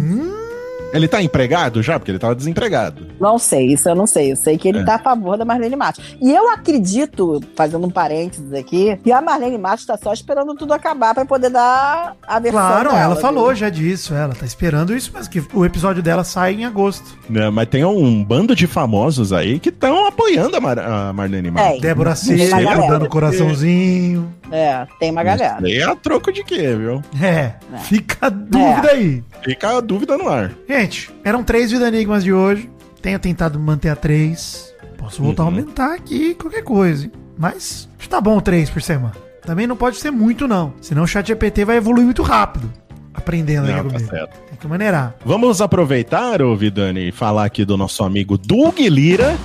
Ele 0.93 1.07
tá 1.07 1.21
empregado 1.21 1.81
já? 1.83 1.99
Porque 1.99 2.11
ele 2.11 2.19
tava 2.19 2.35
desempregado. 2.35 3.07
Não 3.19 3.37
sei, 3.37 3.67
isso 3.73 3.87
eu 3.87 3.95
não 3.95 4.07
sei. 4.07 4.31
Eu 4.31 4.35
sei 4.35 4.57
que 4.57 4.67
ele 4.67 4.79
É. 4.79 4.81
está 4.81 4.95
a 4.95 4.99
favor 4.99 5.37
da 5.37 5.45
Marlene 5.45 5.75
Matos. 5.75 6.15
E 6.21 6.31
eu 6.31 6.49
acredito, 6.51 7.41
fazendo 7.55 7.85
um 7.85 7.89
parênteses 7.91 8.51
aqui, 8.53 8.97
que 9.03 9.11
a 9.11 9.21
Marlene 9.21 9.57
Matos 9.57 9.81
está 9.81 9.97
só 9.97 10.11
esperando 10.13 10.55
tudo 10.55 10.73
acabar 10.73 11.13
para 11.13 11.25
poder 11.25 11.49
dar 11.49 12.15
a 12.27 12.39
versão 12.39 12.59
Claro, 12.59 12.89
dela, 12.89 13.01
ela 13.01 13.15
falou 13.17 13.47
viu? 13.47 13.55
já 13.55 13.69
disso. 13.69 14.13
Ela 14.13 14.33
tá 14.33 14.45
esperando 14.45 14.95
isso, 14.95 15.11
mas 15.13 15.27
que 15.27 15.43
o 15.53 15.65
episódio 15.65 16.01
dela 16.01 16.23
sai 16.23 16.53
em 16.53 16.65
agosto. 16.65 17.17
Né, 17.29 17.49
Mas 17.49 17.67
tem 17.69 17.83
um 17.85 18.23
bando 18.23 18.55
de 18.55 18.65
famosos 18.65 19.31
aí 19.31 19.59
que 19.59 19.69
estão 19.69 20.07
apoiando 20.07 20.55
a, 20.57 20.59
Mar 20.59 20.79
a 20.79 21.13
Marlene 21.13 21.51
Matos. 21.51 21.77
É. 21.77 21.79
Débora 21.81 22.15
Seco 22.15 22.87
dando 22.87 23.07
coraçãozinho. 23.09 24.33
É, 24.51 24.87
tem 24.99 25.11
uma 25.11 25.23
galera. 25.23 25.59
E 25.69 25.81
a 25.81 25.95
troco 25.95 26.31
de 26.31 26.43
quê, 26.43 26.75
viu? 26.75 27.01
É, 27.21 27.53
É. 27.73 27.77
fica 27.83 28.27
a 28.27 28.29
dúvida 28.29 28.89
aí. 28.91 29.23
Fica 29.43 29.77
a 29.77 29.81
dúvida 29.81 30.17
no 30.17 30.27
ar. 30.29 30.51
Gente, 30.67 31.09
eram 31.23 31.43
três 31.43 31.71
Vida 31.71 31.87
Enigmas 31.87 32.23
de 32.23 32.33
hoje. 32.33 32.69
Tenho 33.01 33.17
tentado 33.19 33.59
manter 33.59 33.89
a 33.89 33.95
três. 33.95 34.73
Posso 34.97 35.21
voltar 35.23 35.43
Uhum. 35.43 35.49
a 35.49 35.51
aumentar 35.51 35.93
aqui, 35.93 36.33
qualquer 36.35 36.63
coisa. 36.63 37.05
hein? 37.05 37.11
Mas 37.37 37.87
tá 38.09 38.19
bom 38.19 38.39
três 38.41 38.69
por 38.69 38.81
semana. 38.81 39.13
Também 39.45 39.65
não 39.65 39.75
pode 39.75 39.97
ser 39.97 40.11
muito, 40.11 40.47
não. 40.47 40.73
Senão 40.81 41.03
o 41.03 41.07
chat 41.07 41.27
GPT 41.27 41.63
vai 41.65 41.77
evoluir 41.77 42.03
muito 42.05 42.21
rápido. 42.21 42.71
Aprendendo 43.13 43.65
aí 43.67 43.73
Não, 43.75 43.83
tá 43.85 43.89
comigo. 43.91 44.09
certo. 44.09 44.39
Tem 44.49 44.57
que 44.59 44.67
maneirar. 44.67 45.15
Vamos 45.25 45.61
aproveitar, 45.61 46.41
ô 46.41 46.55
Vidani, 46.55 47.07
e 47.09 47.11
falar 47.11 47.45
aqui 47.45 47.63
do 47.65 47.75
nosso 47.77 48.03
amigo 48.03 48.37
Doug 48.37 48.77
Lira, 48.79 49.35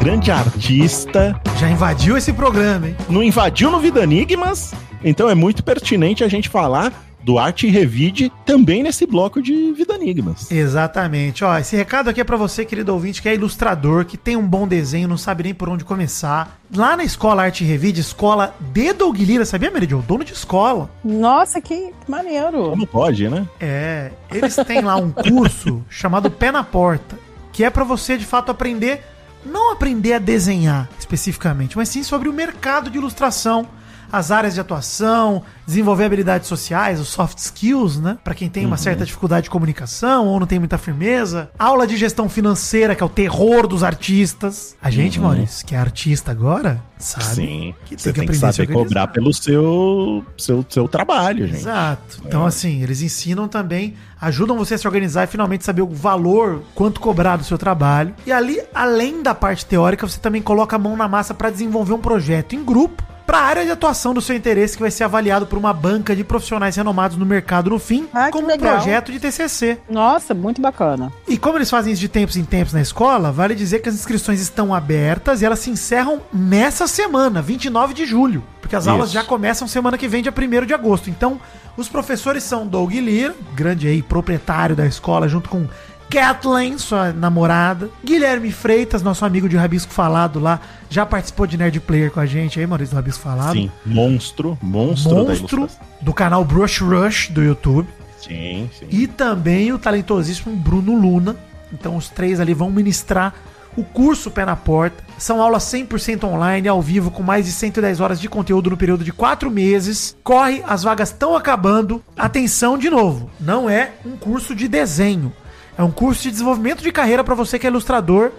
grande 0.00 0.30
artista. 0.30 1.40
Já 1.58 1.70
invadiu 1.70 2.16
esse 2.16 2.32
programa, 2.32 2.88
hein? 2.88 2.96
Não 3.08 3.22
invadiu 3.22 3.70
no 3.70 3.78
Vida 3.80 4.02
Enigmas, 4.02 4.74
então 5.02 5.28
é 5.30 5.34
muito 5.34 5.64
pertinente 5.64 6.22
a 6.24 6.28
gente 6.28 6.48
falar 6.48 6.92
do 7.26 7.40
Arte 7.40 7.66
Revide 7.66 8.30
também 8.44 8.84
nesse 8.84 9.04
bloco 9.04 9.42
de 9.42 9.72
Vida 9.72 9.96
Enigmas. 9.96 10.48
Exatamente. 10.48 11.44
Ó, 11.44 11.58
esse 11.58 11.74
recado 11.74 12.08
aqui 12.08 12.20
é 12.20 12.24
pra 12.24 12.36
você, 12.36 12.64
querido 12.64 12.92
ouvinte, 12.92 13.20
que 13.20 13.28
é 13.28 13.34
ilustrador, 13.34 14.04
que 14.04 14.16
tem 14.16 14.36
um 14.36 14.46
bom 14.46 14.68
desenho, 14.68 15.08
não 15.08 15.18
sabe 15.18 15.42
nem 15.42 15.52
por 15.52 15.68
onde 15.68 15.84
começar. 15.84 16.56
Lá 16.72 16.96
na 16.96 17.02
escola 17.02 17.42
Arte 17.42 17.64
Revide, 17.64 18.00
escola 18.00 18.54
de 18.72 18.92
Doug 18.92 19.18
Lira, 19.18 19.44
sabia, 19.44 19.72
Meridio? 19.72 20.04
Dono 20.06 20.22
de 20.22 20.34
escola. 20.34 20.88
Nossa, 21.04 21.60
que 21.60 21.92
maneiro. 22.06 22.70
Como 22.70 22.86
pode, 22.86 23.28
né? 23.28 23.44
É, 23.58 24.12
eles 24.30 24.54
têm 24.64 24.80
lá 24.80 24.94
um 24.94 25.10
curso 25.10 25.84
chamado 25.90 26.30
Pé 26.30 26.52
na 26.52 26.62
Porta, 26.62 27.18
que 27.52 27.64
é 27.64 27.70
pra 27.70 27.82
você 27.82 28.16
de 28.16 28.24
fato 28.24 28.52
aprender, 28.52 29.02
não 29.44 29.72
aprender 29.72 30.12
a 30.12 30.20
desenhar 30.20 30.88
especificamente, 30.96 31.76
mas 31.76 31.88
sim 31.88 32.04
sobre 32.04 32.28
o 32.28 32.32
mercado 32.32 32.88
de 32.88 32.98
ilustração, 32.98 33.66
as 34.10 34.30
áreas 34.30 34.54
de 34.54 34.60
atuação, 34.60 35.42
desenvolver 35.66 36.04
habilidades 36.04 36.48
sociais, 36.48 37.00
os 37.00 37.08
soft 37.08 37.38
skills, 37.38 37.98
né? 37.98 38.18
Pra 38.22 38.34
quem 38.34 38.48
tem 38.48 38.64
uma 38.64 38.76
certa 38.76 39.04
dificuldade 39.04 39.44
de 39.44 39.50
comunicação 39.50 40.26
ou 40.26 40.38
não 40.38 40.46
tem 40.46 40.58
muita 40.58 40.78
firmeza. 40.78 41.50
Aula 41.58 41.86
de 41.86 41.96
gestão 41.96 42.28
financeira, 42.28 42.94
que 42.94 43.02
é 43.02 43.06
o 43.06 43.08
terror 43.08 43.66
dos 43.66 43.82
artistas. 43.82 44.76
A 44.82 44.90
gente, 44.90 45.20
Maurício, 45.20 45.66
que 45.66 45.74
é 45.74 45.78
artista 45.78 46.30
agora, 46.30 46.82
sabe? 46.98 47.24
Sim. 47.24 47.74
que 47.84 47.96
tem 47.96 47.98
Você 47.98 48.12
que 48.12 48.18
tem 48.20 48.28
que 48.28 48.32
a 48.32 48.52
se 48.52 48.56
saber 48.58 48.72
cobrar 48.72 49.08
pelo 49.08 49.32
seu, 49.32 50.24
seu, 50.38 50.64
seu 50.68 50.88
trabalho, 50.88 51.46
gente. 51.46 51.58
Exato. 51.58 52.22
Então, 52.24 52.46
assim, 52.46 52.82
eles 52.82 53.02
ensinam 53.02 53.48
também, 53.48 53.94
ajudam 54.20 54.56
você 54.56 54.74
a 54.74 54.78
se 54.78 54.86
organizar 54.86 55.24
e 55.24 55.26
finalmente 55.26 55.64
saber 55.64 55.82
o 55.82 55.88
valor, 55.88 56.62
quanto 56.74 57.00
cobrar 57.00 57.36
do 57.36 57.44
seu 57.44 57.58
trabalho. 57.58 58.14
E 58.26 58.32
ali, 58.32 58.60
além 58.74 59.22
da 59.22 59.34
parte 59.34 59.66
teórica, 59.66 60.06
você 60.06 60.20
também 60.20 60.42
coloca 60.42 60.76
a 60.76 60.78
mão 60.78 60.96
na 60.96 61.08
massa 61.08 61.34
para 61.34 61.50
desenvolver 61.50 61.92
um 61.92 62.00
projeto 62.00 62.54
em 62.54 62.64
grupo 62.64 63.15
para 63.26 63.38
a 63.38 63.42
área 63.42 63.64
de 63.64 63.70
atuação 63.72 64.14
do 64.14 64.20
seu 64.20 64.36
interesse, 64.36 64.76
que 64.76 64.82
vai 64.82 64.90
ser 64.90 65.04
avaliado 65.04 65.46
por 65.46 65.58
uma 65.58 65.72
banca 65.72 66.14
de 66.14 66.22
profissionais 66.22 66.76
renomados 66.76 67.16
no 67.16 67.26
mercado 67.26 67.68
no 67.70 67.78
fim, 67.78 68.08
Ah, 68.14 68.30
como 68.30 68.52
um 68.52 68.56
projeto 68.56 69.10
de 69.10 69.18
TCC. 69.18 69.78
Nossa, 69.90 70.32
muito 70.32 70.62
bacana. 70.62 71.12
E 71.26 71.36
como 71.36 71.58
eles 71.58 71.68
fazem 71.68 71.92
isso 71.92 72.00
de 72.00 72.08
tempos 72.08 72.36
em 72.36 72.44
tempos 72.44 72.72
na 72.72 72.80
escola, 72.80 73.32
vale 73.32 73.54
dizer 73.54 73.80
que 73.80 73.88
as 73.88 73.94
inscrições 73.94 74.40
estão 74.40 74.72
abertas 74.72 75.42
e 75.42 75.44
elas 75.44 75.58
se 75.58 75.70
encerram 75.70 76.20
nessa 76.32 76.86
semana, 76.86 77.42
29 77.42 77.92
de 77.94 78.06
julho. 78.06 78.44
Porque 78.60 78.76
as 78.76 78.84
Isso. 78.84 78.90
aulas 78.90 79.10
já 79.10 79.22
começam 79.24 79.66
semana 79.68 79.98
que 79.98 80.08
vem, 80.08 80.22
dia 80.22 80.32
1 80.32 80.66
de 80.66 80.74
agosto. 80.74 81.10
Então, 81.10 81.40
os 81.76 81.88
professores 81.88 82.42
são 82.42 82.66
Doug 82.66 82.92
Lira, 82.94 83.34
grande 83.54 83.86
aí 83.86 84.02
proprietário 84.02 84.74
da 84.74 84.86
escola, 84.86 85.28
junto 85.28 85.48
com 85.48 85.66
Kathleen, 86.10 86.78
sua 86.78 87.12
namorada. 87.12 87.90
Guilherme 88.04 88.52
Freitas, 88.52 89.02
nosso 89.02 89.24
amigo 89.24 89.48
de 89.48 89.56
Rabisco 89.56 89.92
Falado 89.92 90.38
lá, 90.38 90.60
já 90.88 91.04
participou 91.04 91.46
de 91.46 91.56
Nerd 91.56 91.80
Player 91.80 92.10
com 92.10 92.20
a 92.20 92.26
gente 92.26 92.60
aí, 92.60 92.66
Maurício 92.66 92.94
do 92.94 92.96
Rabisco 92.96 93.22
Falado. 93.22 93.54
Sim, 93.54 93.70
monstro, 93.84 94.56
monstro, 94.62 95.14
Monstro 95.14 95.68
do 96.00 96.14
canal 96.14 96.44
Brush 96.44 96.80
Rush 96.80 97.28
do 97.28 97.42
YouTube. 97.42 97.88
Sim, 98.20 98.70
sim. 98.78 98.86
E 98.90 99.06
também 99.06 99.72
o 99.72 99.78
talentosíssimo 99.78 100.56
Bruno 100.56 100.94
Luna. 100.94 101.36
Então 101.72 101.96
os 101.96 102.08
três 102.08 102.40
ali 102.40 102.54
vão 102.54 102.70
ministrar 102.70 103.34
o 103.76 103.84
curso 103.84 104.30
Pé 104.30 104.44
na 104.44 104.56
Porta. 104.56 105.04
São 105.18 105.40
aulas 105.42 105.64
100% 105.64 106.24
online, 106.24 106.66
ao 106.66 106.80
vivo, 106.80 107.10
com 107.10 107.22
mais 107.22 107.46
de 107.46 107.52
110 107.52 108.00
horas 108.00 108.20
de 108.20 108.28
conteúdo 108.28 108.70
no 108.70 108.76
período 108.76 109.04
de 109.04 109.12
4 109.12 109.50
meses. 109.50 110.16
Corre, 110.24 110.62
as 110.66 110.82
vagas 110.82 111.10
estão 111.10 111.36
acabando. 111.36 112.02
Atenção 112.16 112.78
de 112.78 112.88
novo, 112.88 113.30
não 113.38 113.68
é 113.68 113.92
um 114.04 114.16
curso 114.16 114.54
de 114.54 114.66
desenho. 114.66 115.32
É 115.76 115.82
um 115.82 115.90
curso 115.90 116.22
de 116.22 116.30
desenvolvimento 116.30 116.82
de 116.82 116.90
carreira 116.90 117.22
para 117.22 117.34
você 117.34 117.58
que 117.58 117.66
é 117.66 117.70
ilustrador 117.70 118.32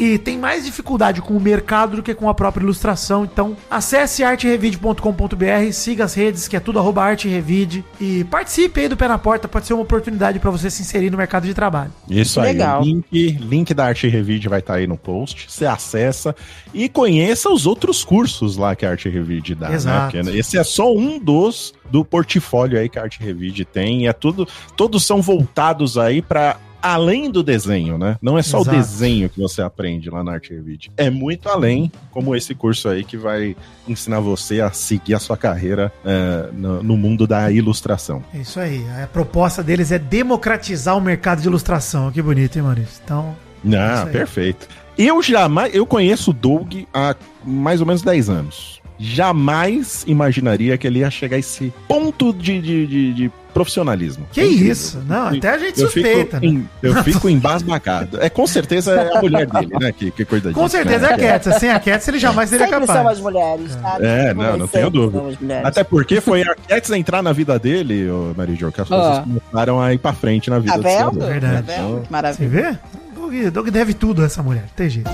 e 0.00 0.18
tem 0.18 0.38
mais 0.38 0.64
dificuldade 0.64 1.20
com 1.20 1.36
o 1.36 1.40
mercado 1.40 1.96
do 1.96 2.02
que 2.02 2.14
com 2.14 2.28
a 2.28 2.34
própria 2.34 2.62
ilustração. 2.62 3.24
Então, 3.24 3.54
acesse 3.70 4.24
arterevide.com.br, 4.24 5.72
siga 5.72 6.04
as 6.04 6.14
redes, 6.14 6.48
que 6.48 6.56
é 6.56 6.60
tudo 6.60 6.78
arroba 6.78 7.04
arterevide, 7.04 7.84
e 8.00 8.24
participe 8.24 8.80
aí 8.80 8.88
do 8.88 8.96
Pé 8.96 9.06
na 9.08 9.18
Porta, 9.18 9.46
pode 9.46 9.66
ser 9.66 9.74
uma 9.74 9.82
oportunidade 9.82 10.38
para 10.38 10.50
você 10.50 10.70
se 10.70 10.80
inserir 10.80 11.10
no 11.10 11.18
mercado 11.18 11.46
de 11.46 11.52
trabalho. 11.52 11.92
Isso 12.08 12.40
aí. 12.40 12.52
legal. 12.52 12.80
O 12.80 12.84
link, 12.84 13.38
link 13.40 13.74
da 13.74 13.86
Arte 13.86 14.08
Revide 14.08 14.48
vai 14.48 14.60
estar 14.60 14.74
aí 14.74 14.86
no 14.86 14.96
post. 14.96 15.46
Você 15.48 15.66
acessa 15.66 16.34
e 16.72 16.88
conheça 16.88 17.50
os 17.50 17.66
outros 17.66 18.02
cursos 18.02 18.56
lá 18.56 18.74
que 18.74 18.86
a 18.86 18.90
Arte 18.90 19.08
Revide 19.08 19.54
dá. 19.54 19.70
Exato. 19.70 20.16
Né? 20.16 20.34
Esse 20.34 20.56
é 20.56 20.64
só 20.64 20.94
um 20.94 21.18
dos 21.18 21.74
do 21.90 22.04
portfólio 22.04 22.78
aí 22.78 22.88
que 22.88 22.98
a 22.98 23.02
Arte 23.02 23.22
Revide 23.22 23.66
tem. 23.66 24.04
E 24.04 24.06
é 24.06 24.12
tudo, 24.12 24.48
todos 24.76 25.04
são 25.04 25.20
voltados 25.20 25.98
aí 25.98 26.22
para 26.22 26.56
além 26.82 27.30
do 27.30 27.42
desenho, 27.42 27.96
né? 27.98 28.16
Não 28.22 28.36
é 28.38 28.42
só 28.42 28.60
Exato. 28.60 28.76
o 28.76 28.80
desenho 28.80 29.28
que 29.28 29.38
você 29.40 29.62
aprende 29.62 30.08
lá 30.10 30.22
na 30.24 30.32
Arte 30.32 30.52
Revide. 30.54 30.90
É 30.96 31.10
muito 31.10 31.48
além, 31.48 31.90
como 32.10 32.34
esse 32.34 32.54
curso 32.54 32.88
aí 32.88 33.04
que 33.04 33.16
vai 33.16 33.56
ensinar 33.88 34.20
você 34.20 34.60
a 34.60 34.70
seguir 34.70 35.14
a 35.14 35.18
sua 35.18 35.36
carreira 35.36 35.92
é, 36.04 36.48
no, 36.52 36.82
no 36.82 36.96
mundo 36.96 37.26
da 37.26 37.50
ilustração. 37.50 38.22
É 38.34 38.38
isso 38.38 38.58
aí. 38.60 38.84
A 39.02 39.06
proposta 39.06 39.62
deles 39.62 39.90
é 39.92 39.98
democratizar 39.98 40.96
o 40.96 41.00
mercado 41.00 41.40
de 41.42 41.48
ilustração. 41.48 42.10
Que 42.10 42.22
bonito, 42.22 42.56
hein, 42.56 42.62
Maurício? 42.62 43.00
Então, 43.04 43.34
Isso 43.64 43.76
Ah, 43.76 44.04
aí. 44.04 44.12
perfeito. 44.12 44.68
Eu 44.98 45.22
jamais, 45.22 45.74
eu 45.74 45.86
conheço 45.86 46.30
o 46.30 46.34
Doug 46.34 46.74
há 46.92 47.14
mais 47.44 47.80
ou 47.80 47.86
menos 47.86 48.02
10 48.02 48.28
anos. 48.28 48.79
Jamais 49.00 50.04
imaginaria 50.06 50.76
que 50.76 50.86
ele 50.86 50.98
ia 50.98 51.10
chegar 51.10 51.36
a 51.36 51.38
esse 51.40 51.72
ponto 51.88 52.32
de, 52.34 52.60
de, 52.60 52.86
de- 52.86 53.12
de 53.14 53.32
profissionalismo. 53.54 54.26
Que 54.30 54.42
É 54.42 54.46
isso? 54.46 55.02
Não, 55.08 55.28
até 55.28 55.48
a 55.50 55.58
gente 55.58 55.80
Eu 55.80 55.86
suspeita, 55.88 56.38
fico, 56.38 56.52
né? 56.54 56.60
em- 56.60 56.68
eu 56.82 57.02
fico 57.02 57.28
embasbacado. 57.28 58.20
É, 58.20 58.28
com 58.28 58.46
certeza 58.46 58.92
é 58.92 59.16
a 59.16 59.20
mulher 59.22 59.46
dele, 59.46 59.72
né? 59.80 59.90
Que, 59.90 60.10
que 60.10 60.24
disso. 60.24 60.52
Com 60.52 60.68
certeza 60.68 61.06
é 61.06 61.16
né? 61.16 61.28
a 61.30 61.32
Cats. 61.40 61.54
Sem 61.58 61.70
a 61.70 61.80
Cats 61.80 62.06
ele 62.06 62.18
jamais 62.18 62.48
seria 62.50 62.66
Sempre 62.66 62.80
capaz. 62.86 63.00
são 63.00 63.08
as 63.08 63.20
mulheres, 63.20 63.72
sabe? 63.72 64.06
É, 64.06 64.34
não, 64.34 64.56
não 64.58 64.68
tenho 64.68 64.90
dúvida. 64.90 65.60
Até 65.64 65.82
porque 65.82 66.20
foi 66.20 66.42
a 66.42 66.54
Cats 66.54 66.90
entrar 66.92 67.22
na 67.22 67.32
vida 67.32 67.58
dele, 67.58 68.08
ô 68.08 68.32
Mary 68.36 68.54
Jo, 68.54 68.70
que 68.70 68.80
as 68.82 68.88
coisas 68.88 69.18
Ah. 69.18 69.22
começaram 69.22 69.80
a 69.80 69.92
ir 69.94 69.98
pra 69.98 70.12
frente 70.12 70.48
na 70.50 70.58
vida 70.58 70.72
Tá 70.72 70.76
do 70.78 70.82
vendo? 71.16 71.26
Verdade. 71.26 71.66
Tá 71.66 71.72
vendo? 71.72 71.96
Que 72.02 72.06
Você 72.06 72.12
maravilha. 72.12 72.48
vê? 72.50 72.78
Doug, 73.20 73.34
Doug 73.52 73.68
deve 73.70 73.94
tudo 73.94 74.22
a 74.22 74.26
essa 74.26 74.42
mulher. 74.42 74.64
Tem 74.76 74.88
jeito. 74.88 75.10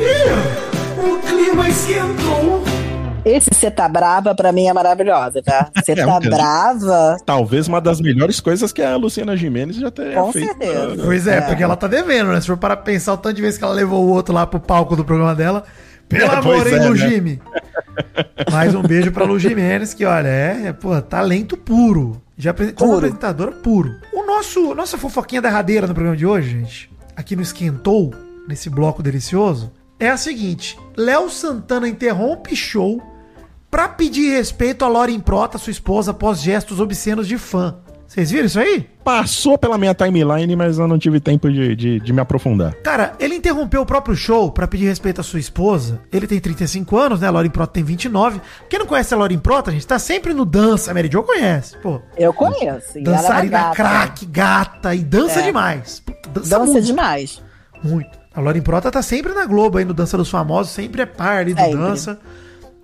O 0.00 1.18
clima 1.26 1.68
esquentou. 1.68 2.62
Esse 3.24 3.50
Cê 3.52 3.70
Tá 3.70 3.88
Brava, 3.88 4.34
pra 4.34 4.52
mim, 4.52 4.66
é 4.68 4.72
maravilhosa, 4.72 5.42
tá? 5.42 5.68
Cê 5.84 5.92
É, 5.92 6.06
Tá 6.06 6.20
Brava, 6.20 7.16
Talvez 7.26 7.66
uma 7.68 7.80
das 7.80 8.00
melhores 8.00 8.40
coisas 8.40 8.72
que 8.72 8.80
a 8.80 8.96
Luciana 8.96 9.36
Gimenez 9.36 9.76
já 9.76 9.90
tenha 9.90 10.14
Com 10.22 10.32
feito. 10.32 10.46
certeza. 10.48 11.02
Pois 11.04 11.26
é, 11.26 11.38
É. 11.38 11.40
porque 11.42 11.62
ela 11.62 11.76
tá 11.76 11.86
devendo, 11.86 12.32
né? 12.32 12.40
Se 12.40 12.46
for 12.46 12.56
para 12.56 12.76
pensar 12.76 13.14
o 13.14 13.16
tanto 13.18 13.34
de 13.36 13.42
vezes 13.42 13.58
que 13.58 13.64
ela 13.64 13.74
levou 13.74 14.04
o 14.04 14.08
outro 14.08 14.32
lá 14.34 14.46
pro 14.46 14.60
palco 14.60 14.94
do 14.96 15.04
programa 15.04 15.34
dela. 15.34 15.64
Pelo 16.08 16.24
É, 16.32 16.36
amor, 16.36 16.66
hein, 16.66 16.74
é, 16.74 16.86
Lu 16.88 16.94
né? 16.94 17.38
Mais 18.50 18.74
um 18.74 18.82
beijo 18.82 19.10
pra 19.12 19.24
Lu 19.24 19.38
Jimenez, 19.38 19.92
que 19.92 20.04
olha, 20.04 20.28
é, 20.28 20.62
é, 20.68 20.72
pô, 20.72 21.00
talento 21.02 21.56
puro. 21.56 22.22
Já 22.36 22.52
apre- 22.52 22.72
como 22.72 22.92
Puro. 22.92 22.98
apresentadora, 22.98 23.50
puro. 23.50 23.90
O 24.12 24.24
nosso, 24.24 24.72
nossa 24.74 24.96
fofoquinha 24.96 25.42
derradeira 25.42 25.86
no 25.88 25.92
programa 25.92 26.16
de 26.16 26.24
hoje, 26.24 26.50
gente, 26.50 26.90
aqui 27.16 27.34
no 27.34 27.42
Esquentou, 27.42 28.14
nesse 28.48 28.70
bloco 28.70 29.02
delicioso, 29.02 29.72
é 29.98 30.08
a 30.10 30.16
seguinte: 30.16 30.78
Léo 30.96 31.28
Santana 31.30 31.88
interrompe 31.88 32.54
show 32.56 33.02
pra 33.70 33.88
pedir 33.88 34.30
respeito 34.30 34.84
a 34.84 34.88
Lauren 34.88 35.20
Prota, 35.20 35.58
sua 35.58 35.70
esposa, 35.70 36.10
após 36.12 36.40
gestos 36.40 36.80
obscenos 36.80 37.26
de 37.28 37.36
fã. 37.38 37.76
Vocês 38.06 38.30
viram 38.30 38.46
isso 38.46 38.58
aí? 38.58 38.88
Passou 39.04 39.58
pela 39.58 39.76
minha 39.76 39.92
timeline, 39.92 40.56
mas 40.56 40.78
eu 40.78 40.88
não 40.88 40.98
tive 40.98 41.20
tempo 41.20 41.52
de, 41.52 41.76
de, 41.76 42.00
de 42.00 42.10
me 42.10 42.22
aprofundar. 42.22 42.72
Cara, 42.76 43.12
ele 43.20 43.34
interrompeu 43.34 43.82
o 43.82 43.86
próprio 43.86 44.16
show 44.16 44.50
pra 44.50 44.66
pedir 44.66 44.86
respeito 44.86 45.20
à 45.20 45.24
sua 45.24 45.38
esposa. 45.38 46.00
Ele 46.10 46.26
tem 46.26 46.40
35 46.40 46.96
anos, 46.96 47.20
né? 47.20 47.28
A 47.28 47.30
Lauren 47.30 47.50
Prota 47.50 47.74
tem 47.74 47.84
29. 47.84 48.40
Quem 48.70 48.78
não 48.78 48.86
conhece 48.86 49.12
a 49.12 49.16
Lauren 49.18 49.38
Prota, 49.38 49.70
gente, 49.70 49.86
tá 49.86 49.98
sempre 49.98 50.32
no 50.32 50.46
dança. 50.46 50.90
A 50.90 50.94
Mary 50.94 51.10
Jo 51.12 51.22
conhece. 51.22 51.76
Pô, 51.82 52.00
eu 52.16 52.32
conheço. 52.32 52.96
é 52.96 53.02
dançarina 53.02 53.58
gata. 53.58 53.74
craque, 53.76 54.24
gata 54.26 54.94
e 54.94 55.00
dança 55.04 55.40
É. 55.40 55.42
demais. 55.42 56.02
Dança, 56.32 56.48
Dança 56.58 56.64
muito, 56.72 56.86
demais. 56.86 57.42
muito. 57.84 58.18
A 58.38 58.40
Lauren 58.40 58.62
Prota 58.62 58.88
tá 58.88 59.02
sempre 59.02 59.34
na 59.34 59.44
Globo 59.46 59.78
aí 59.78 59.84
no 59.84 59.92
Dança 59.92 60.16
dos 60.16 60.30
Famosos, 60.30 60.70
sempre 60.72 61.02
é 61.02 61.06
par 61.06 61.38
ali 61.38 61.54
do 61.54 61.60
Sempre. 61.60 61.76
dança. 61.76 62.20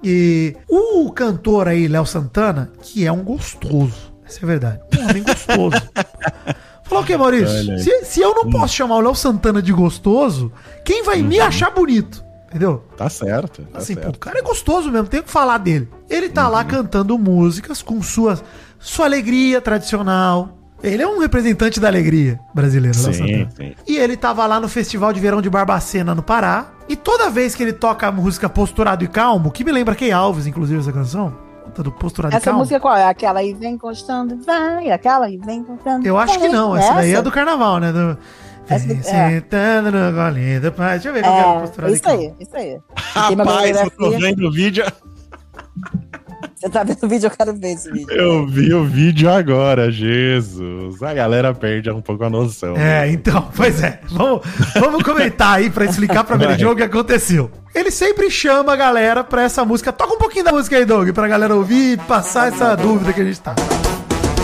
E 0.02 0.56
o 0.68 1.12
cantor 1.12 1.68
aí, 1.68 1.86
Léo 1.86 2.04
Santana, 2.04 2.72
que 2.82 3.06
é 3.06 3.12
um 3.12 3.22
gostoso. 3.22 4.12
Essa 4.26 4.40
é 4.40 4.42
a 4.42 4.46
verdade. 4.46 4.80
Um 4.98 5.08
homem 5.08 5.22
gostoso. 5.22 5.80
Falou 6.82 7.04
o 7.04 7.06
que, 7.06 7.16
Maurício? 7.16 7.78
Se, 7.78 8.04
se 8.04 8.20
eu 8.20 8.34
não 8.34 8.50
posso 8.50 8.74
chamar 8.74 8.96
o 8.96 9.00
Léo 9.00 9.14
Santana 9.14 9.62
de 9.62 9.72
gostoso, 9.72 10.50
quem 10.84 11.04
vai 11.04 11.22
me 11.22 11.38
achar 11.38 11.70
bonito? 11.70 12.24
Entendeu? 12.48 12.84
Tá 12.96 13.08
certo. 13.08 13.62
Tá 13.62 13.78
Assim, 13.78 13.94
pô, 13.94 14.00
o 14.00 14.04
certo. 14.04 14.18
cara 14.18 14.40
é 14.40 14.42
gostoso 14.42 14.90
mesmo, 14.90 15.06
tem 15.06 15.20
o 15.20 15.22
que 15.22 15.30
falar 15.30 15.58
dele. 15.58 15.88
Ele 16.10 16.28
tá 16.30 16.48
lá 16.48 16.64
cantando 16.64 17.16
músicas 17.16 17.80
com 17.80 18.02
sua, 18.02 18.40
sua 18.80 19.04
alegria 19.04 19.60
tradicional. 19.60 20.58
Ele 20.84 21.02
é 21.02 21.06
um 21.08 21.18
representante 21.18 21.80
da 21.80 21.88
alegria 21.88 22.38
brasileira, 22.52 22.96
Léo 23.00 23.12
Sim, 23.14 23.26
Santana. 23.26 23.50
sim. 23.56 23.74
E 23.86 23.96
ele 23.96 24.16
tava 24.16 24.46
lá 24.46 24.60
no 24.60 24.68
Festival 24.68 25.12
de 25.12 25.20
Verão 25.20 25.40
de 25.40 25.48
Barbacena, 25.48 26.14
no 26.14 26.22
Pará. 26.22 26.66
E 26.88 26.94
toda 26.94 27.30
vez 27.30 27.54
que 27.54 27.62
ele 27.62 27.72
toca 27.72 28.06
a 28.06 28.12
música 28.12 28.48
Posturado 28.48 29.02
e 29.02 29.08
Calmo, 29.08 29.50
que 29.50 29.64
me 29.64 29.72
lembra 29.72 29.94
Key 29.94 30.12
Alves, 30.12 30.46
inclusive, 30.46 30.80
essa 30.80 30.92
canção, 30.92 31.34
tá 31.74 31.82
do 31.82 31.90
Posturado 31.90 32.34
e 32.34 32.36
Essa 32.36 32.44
Calmo. 32.46 32.58
música 32.60 32.78
qual 32.78 32.94
é? 32.96 33.08
Aquela 33.08 33.40
aí 33.40 33.54
vem 33.54 33.74
encostando, 33.74 34.36
vai. 34.44 34.90
Aquela 34.90 35.24
aí 35.26 35.38
vem 35.38 35.60
encostando. 35.60 36.06
Eu 36.06 36.18
acho 36.18 36.38
que 36.38 36.48
não, 36.48 36.76
essa, 36.76 36.92
daí 36.94 37.10
é 37.10 37.12
Essa? 37.14 37.22
do 37.22 37.32
carnaval, 37.32 37.78
né? 37.80 37.90
Do... 37.90 38.18
Essa 38.68 38.92
é. 38.92 39.30
sentando 39.30 39.90
no 39.90 40.12
golinho 40.12 40.60
do 40.60 40.70
pai. 40.72 40.94
Deixa 40.98 41.08
eu 41.08 41.14
ver 41.14 41.22
qual 41.22 41.34
é 41.34 41.46
o 41.46 41.56
É, 41.56 41.60
Posturado 41.60 41.92
e 41.92 41.96
isso 41.96 42.08
aí, 42.08 42.32
isso 42.40 42.56
aí. 42.56 42.78
Rapaz, 42.96 43.80
eu 43.80 43.90
tô 43.90 44.10
vendo 44.10 44.46
o 44.46 44.52
vídeo. 44.52 44.84
Você 46.54 46.68
tá 46.68 46.82
vendo 46.82 47.02
o 47.02 47.08
vídeo? 47.08 47.26
Eu 47.26 47.30
quero 47.30 47.54
ver 47.54 47.72
esse 47.72 47.90
vídeo. 47.90 48.10
Eu 48.10 48.46
vi 48.46 48.72
o 48.72 48.84
vídeo 48.84 49.30
agora, 49.30 49.90
Jesus. 49.90 51.02
A 51.02 51.14
galera 51.14 51.54
perde 51.54 51.90
um 51.90 52.00
pouco 52.00 52.24
a 52.24 52.30
noção. 52.30 52.76
É, 52.76 53.10
então, 53.10 53.48
pois 53.54 53.82
é. 53.82 54.00
Vamos, 54.10 54.42
vamos 54.78 55.02
comentar 55.02 55.56
aí 55.56 55.70
pra 55.70 55.84
explicar 55.84 56.24
pra 56.24 56.36
Mary. 56.36 56.60
Jo 56.60 56.72
o 56.72 56.76
que 56.76 56.82
aconteceu. 56.82 57.50
Ele 57.74 57.90
sempre 57.90 58.30
chama 58.30 58.72
a 58.72 58.76
galera 58.76 59.24
pra 59.24 59.42
essa 59.42 59.64
música. 59.64 59.92
Toca 59.92 60.14
um 60.14 60.18
pouquinho 60.18 60.44
da 60.44 60.52
música 60.52 60.76
aí, 60.76 60.84
Doug, 60.84 61.10
pra 61.10 61.26
galera 61.26 61.54
ouvir 61.54 61.94
e 61.94 61.96
passar 61.96 62.48
essa 62.48 62.74
dúvida 62.76 63.12
que 63.12 63.20
a 63.20 63.24
gente 63.24 63.40
tá. 63.40 63.54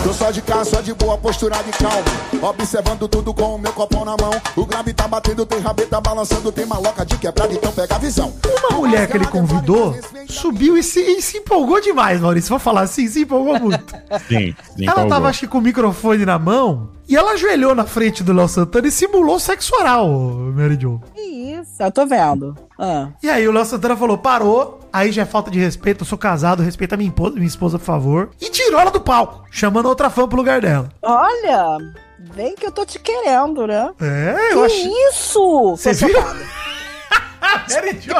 Tô 0.03 0.11
só 0.13 0.31
de 0.31 0.41
cá, 0.41 0.65
só 0.65 0.81
de 0.81 0.93
boa, 0.95 1.17
postura 1.17 1.57
de 1.63 1.71
calma. 1.71 2.49
Observando 2.49 3.07
tudo 3.07 3.33
com 3.33 3.55
o 3.55 3.59
meu 3.59 3.71
copão 3.71 4.03
na 4.03 4.15
mão. 4.17 4.31
O 4.55 4.65
grave 4.65 4.93
tá 4.93 5.07
batendo, 5.07 5.45
tem 5.45 5.59
rabeta 5.59 6.01
balançando, 6.01 6.51
tem 6.51 6.65
maloca 6.65 7.05
de 7.05 7.17
quebrada, 7.17 7.53
então 7.53 7.71
pega 7.71 7.95
a 7.95 7.99
visão. 7.99 8.33
Uma 8.59 8.77
mulher 8.77 9.07
que 9.07 9.17
ele 9.17 9.27
convidou 9.27 9.95
subiu 10.27 10.75
e 10.77 10.83
se, 10.83 10.99
e 10.99 11.21
se 11.21 11.37
empolgou 11.37 11.79
demais, 11.79 12.19
Maurício. 12.19 12.49
Vou 12.49 12.59
falar 12.59 12.81
assim, 12.81 13.07
se 13.07 13.21
empolgou 13.21 13.59
muito. 13.59 13.93
Sim, 14.27 14.55
sim. 14.75 14.83
ela 14.83 14.91
empolgou. 14.91 15.09
tava, 15.09 15.29
acho 15.29 15.41
que, 15.41 15.47
com 15.47 15.59
o 15.59 15.61
microfone 15.61 16.25
na 16.25 16.39
mão 16.39 16.89
e 17.11 17.15
ela 17.17 17.31
ajoelhou 17.31 17.75
na 17.75 17.83
frente 17.83 18.23
do 18.23 18.31
Léo 18.31 18.47
Santana 18.47 18.87
e 18.87 18.91
simulou 18.91 19.37
sexo 19.37 19.75
oral, 19.75 20.07
Mary 20.55 20.79
Jo. 20.79 21.01
Que 21.13 21.21
isso? 21.21 21.83
Eu 21.83 21.91
tô 21.91 22.05
vendo. 22.07 22.55
Ah. 22.79 23.09
E 23.21 23.29
aí 23.29 23.45
o 23.45 23.51
Léo 23.51 23.65
Santana 23.65 23.97
falou, 23.97 24.17
parou, 24.17 24.79
aí 24.93 25.11
já 25.11 25.23
é 25.23 25.25
falta 25.25 25.51
de 25.51 25.59
respeito, 25.59 26.03
eu 26.03 26.07
sou 26.07 26.17
casado, 26.17 26.63
respeita 26.63 26.95
minha 26.95 27.09
esposa, 27.09 27.35
minha 27.35 27.45
esposa, 27.45 27.77
por 27.77 27.83
favor. 27.83 28.29
E 28.39 28.49
tirou 28.49 28.79
ela 28.79 28.89
do 28.89 29.01
palco, 29.01 29.43
chamando 29.51 29.89
outra 29.89 30.09
fã 30.09 30.25
pro 30.25 30.37
lugar 30.37 30.61
dela. 30.61 30.87
Olha, 31.01 31.79
vem 32.17 32.55
que 32.55 32.65
eu 32.65 32.71
tô 32.71 32.85
te 32.85 32.97
querendo, 32.97 33.67
né? 33.67 33.91
É, 33.99 34.53
eu 34.53 34.59
que 34.61 34.65
acho... 34.67 35.09
isso? 35.09 35.75
Você 35.75 35.93
viu? 35.93 36.15
Mary 37.69 37.99
Jo, 37.99 38.15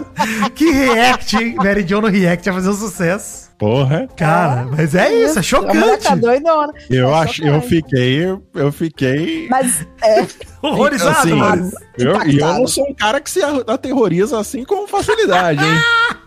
que 0.56 0.70
react, 0.70 1.36
hein? 1.36 1.56
Mary 1.56 1.86
Jo 1.86 2.00
no 2.00 2.08
react 2.08 2.48
ia 2.48 2.54
fazer 2.54 2.70
um 2.70 2.74
sucesso. 2.74 3.49
Porra. 3.60 4.08
Cara, 4.16 4.64
mas 4.64 4.94
é 4.94 5.12
isso, 5.12 5.32
é 5.32 5.34
tá 5.34 5.42
chocante. 5.42 6.16
doidona. 6.16 6.72
Eu 6.88 7.10
É 7.10 7.18
acho, 7.20 7.42
eu 7.44 7.54
chocante. 7.60 7.68
fiquei, 7.68 8.24
eu 8.54 8.72
fiquei. 8.72 9.46
Mas, 9.50 9.86
é, 10.02 10.26
Horrorizado, 10.66 11.18
assim, 11.18 11.34
Maurício. 11.34 11.78
eu, 11.98 12.22
e 12.26 12.38
eu 12.40 12.46
não 12.54 12.66
sou 12.66 12.88
um 12.88 12.94
cara 12.94 13.20
que 13.20 13.30
se 13.30 13.40
aterroriza 13.66 14.40
assim 14.40 14.64
com 14.64 14.88
facilidade, 14.88 15.62
hein? 15.62 15.74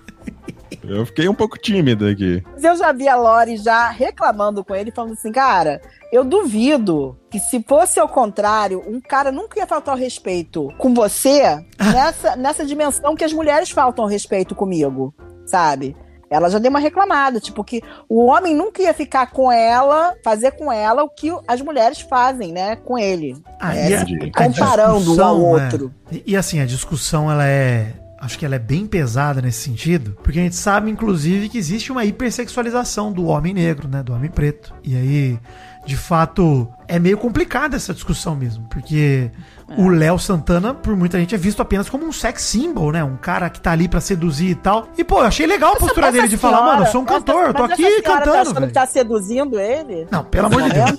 Eu 0.84 1.06
fiquei 1.06 1.30
um 1.30 1.34
pouco 1.34 1.58
tímido 1.58 2.06
aqui. 2.06 2.44
mas 2.52 2.62
eu 2.62 2.76
já 2.76 2.92
vi 2.92 3.08
a 3.08 3.16
Lori 3.16 3.56
já 3.56 3.90
reclamando 3.90 4.66
com 4.66 4.76
ele, 4.76 4.92
falando 4.92 5.14
assim, 5.14 5.32
cara, 5.32 5.82
eu 6.12 6.26
duvido 6.26 7.18
que 7.32 7.40
se 7.40 7.64
fosse 7.66 8.02
ao 8.02 8.10
contrário, 8.10 8.84
um 8.86 9.00
cara 9.00 9.32
nunca 9.32 9.58
ia 9.58 9.66
faltar 9.66 9.96
o 9.96 9.98
respeito 9.98 10.68
com 10.78 10.94
você 10.94 11.64
nessa, 11.80 12.36
nessa 12.36 12.66
dimensão 12.66 13.16
que 13.16 13.24
as 13.24 13.32
mulheres 13.32 13.70
faltam 13.72 14.06
respeito 14.08 14.54
comigo, 14.56 15.16
sabe? 15.46 15.96
Ela 16.34 16.50
já 16.50 16.58
deu 16.60 16.70
uma 16.70 16.80
reclamada, 16.80 17.40
tipo, 17.40 17.64
que 17.64 17.82
o 18.10 18.26
homem 18.26 18.56
nunca 18.56 18.82
ia 18.82 18.94
ficar 18.94 19.28
com 19.28 19.52
ela, 19.52 20.14
fazer 20.24 20.52
com 20.52 20.72
ela 20.72 21.04
o 21.04 21.10
que 21.10 21.32
as 21.48 21.62
mulheres 21.62 22.02
fazem, 22.02 22.52
né, 22.52 22.76
com 22.76 22.98
ele. 22.98 23.36
Ah, 23.60 23.76
É, 23.78 23.90
e 23.90 23.96
a- 23.96 24.06
comparando 24.36 25.16
um 25.16 25.24
ao 25.24 25.38
né? 25.38 25.64
outro. 25.66 25.94
E, 26.12 26.24
e 26.28 26.36
assim, 26.38 26.60
a 26.60 26.66
discussão, 26.66 27.32
ela 27.32 27.48
é. 27.48 27.94
Acho 28.20 28.40
que 28.40 28.46
ela 28.46 28.56
é 28.56 28.60
bem 28.60 28.88
pesada 28.88 29.42
nesse 29.42 29.60
sentido, 29.64 30.18
porque 30.24 30.40
a 30.40 30.44
gente 30.44 30.56
sabe, 30.56 30.90
inclusive, 30.90 31.50
que 31.50 31.58
existe 31.58 31.92
uma 31.92 32.06
hipersexualização 32.06 33.12
do 33.12 33.26
homem 33.26 33.54
negro, 33.54 33.88
né? 33.88 34.02
Do 34.02 34.14
homem 34.14 34.30
preto. 34.32 34.74
E 34.82 34.96
aí, 34.96 35.40
de 35.86 35.98
fato, 35.98 36.68
é 36.96 37.00
meio 37.00 37.18
complicada 37.18 37.76
essa 37.76 37.94
discussão 37.94 38.36
mesmo, 38.36 38.66
porque 38.70 39.32
o 39.78 39.88
Léo 39.90 40.20
Santana, 40.20 40.74
por 40.74 40.96
muita 40.96 41.18
gente, 41.18 41.34
é 41.34 41.38
visto 41.38 41.62
apenas 41.62 41.90
como 41.90 42.06
um 42.06 42.12
sex 42.12 42.44
symbol, 42.44 42.92
né? 42.92 43.04
Um 43.04 43.18
cara 43.18 43.50
que 43.50 43.60
tá 43.60 43.72
ali 43.72 43.88
pra 43.88 44.00
seduzir 44.00 44.50
e 44.52 44.56
tal. 44.56 44.88
E, 44.98 45.04
pô, 45.04 45.22
eu 45.22 45.26
achei 45.26 45.48
legal 45.48 45.74
a 45.74 45.76
postura 45.78 46.12
dele 46.12 46.28
de 46.28 46.38
falar, 46.38 46.62
mano, 46.62 46.84
eu 46.84 46.92
sou 46.92 47.02
um 47.02 47.06
cantor, 47.06 47.48
eu 47.48 47.54
tô 47.54 47.64
aqui 47.64 47.78
senhora 47.84 48.02
Tá 48.04 48.18
cantando, 48.20 48.38
achando 48.38 48.54
velho. 48.56 48.68
que 48.68 48.74
tá 48.74 48.86
seduzindo 48.86 49.60
ele? 49.60 50.08
Não, 50.12 50.24
pelo 50.24 50.48
amor 50.48 50.62
de 50.64 50.70
Deus. 50.70 50.90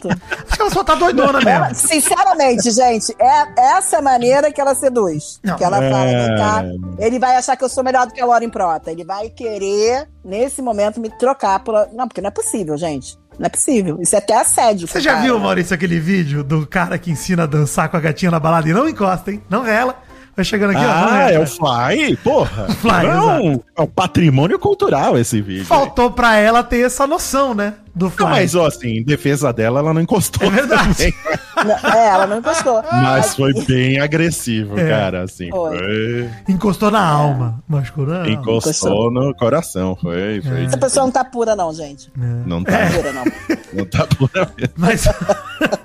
Acho 0.49 0.57
que 0.57 0.63
ela 0.63 0.71
só 0.71 0.83
tá 0.83 0.95
doidona 0.97 1.39
Ela- 1.49 1.69
mesmo. 1.69 1.89
sinceramente, 1.89 2.71
gente, 2.73 3.15
é 3.19 3.77
essa 3.77 4.03
maneira 4.03 4.51
que 4.53 4.61
ela 4.61 4.75
seduz. 4.75 5.39
Não. 5.45 5.57
que 5.57 5.63
ela 5.63 5.77
fala, 5.77 6.05
É. 6.11 6.27
vem 6.29 6.37
cá, 6.37 6.65
ele 6.99 7.19
vai 7.21 7.37
achar 7.37 7.57
que 7.57 7.63
eu 7.65 7.69
sou 7.69 7.85
melhor 7.85 8.07
do 8.07 8.13
que 8.13 8.21
a 8.21 8.27
Lauren 8.27 8.51
Prota. 8.51 8.91
Ele 8.91 9.05
vai 9.05 9.29
querer, 9.31 10.09
nesse 10.25 10.61
momento, 10.61 10.99
me 11.01 11.11
trocar 11.11 11.61
pela. 11.61 11.89
Não, 11.93 12.09
porque 12.09 12.21
não 12.21 12.29
é 12.29 12.33
possível, 12.33 12.77
gente. 12.77 13.17
Não 13.39 13.47
é 13.47 13.49
possível. 13.49 13.99
Isso 14.01 14.15
é 14.15 14.19
até 14.19 14.37
assédio. 14.39 14.87
Você 14.87 15.01
já 15.01 15.13
cara. 15.13 15.25
viu, 15.25 15.39
Maurício, 15.39 15.75
aquele 15.75 15.99
vídeo 15.99 16.43
do 16.45 16.67
cara 16.67 16.99
que 16.99 17.11
ensina 17.11 17.45
a 17.45 17.47
dançar 17.47 17.89
com 17.89 17.97
a 17.97 18.01
gatinha 18.01 18.31
na 18.31 18.39
balada 18.41 18.69
e 18.69 18.73
não 18.73 18.89
encosta, 18.89 19.31
hein? 19.33 19.43
Não 19.49 19.63
rela. 19.63 19.97
Vai 20.37 20.45
chegando 20.45 20.71
aqui, 20.71 20.85
ó. 20.85 20.91
Ah, 20.91 21.05
vamos 21.05 21.27
ver. 21.27 21.35
é 21.35 21.39
o 21.39 21.47
Fly? 21.47 22.17
Porra. 22.17 22.69
Fly, 22.69 23.07
Não, 23.07 23.65
é 23.77 23.83
um 23.83 23.87
patrimônio 23.87 24.59
cultural 24.59 25.17
esse 25.17 25.41
vídeo. 25.41 25.65
Faltou 25.65 26.11
pra 26.11 26.37
ela 26.37 26.63
ter 26.65 26.85
essa 26.85 27.07
noção, 27.07 27.55
né? 27.55 27.75
Do 27.95 28.11
Fly. 28.11 28.25
Não, 28.25 28.31
mas, 28.33 28.55
ó, 28.57 28.67
assim, 28.67 28.99
em 28.99 29.03
defesa 29.05 29.53
dela, 29.53 29.79
ela 29.79 29.95
não 29.95 30.01
encostou. 30.01 30.47
É 30.49 30.51
verdade. 30.51 31.15
Não, 31.65 31.91
É, 31.93 32.09
ela 32.09 32.27
não 32.27 32.39
encostou. 32.41 32.83
Mas 32.93 33.37
foi 33.37 33.55
bem 33.65 33.99
agressivo, 33.99 34.77
É. 34.79 34.87
cara, 34.89 35.23
assim. 35.23 35.49
Foi. 35.51 35.79
Foi. 35.79 36.31
Encostou 36.49 36.91
na 36.91 37.01
alma. 37.03 37.63
Machucou 37.67 38.05
na 38.07 38.17
alma. 38.19 38.29
Encostou 38.31 39.11
no 39.11 39.33
coração, 39.35 39.97
foi. 39.97 40.43
foi. 40.43 40.65
Essa 40.65 40.77
pessoa 40.77 41.07
não 41.07 41.13
tá 41.13 41.25
pura, 41.25 41.55
não, 41.57 41.73
gente. 41.73 42.11
Não 42.45 42.63
tá, 42.65 42.73
Não 42.73 42.91
tá 42.91 42.97
pura, 42.97 43.13
não. 43.13 43.25
não 43.73 43.85
tá 43.87 44.07
pura 44.07 44.51
mesmo. 44.59 44.75
Mas 44.77 45.09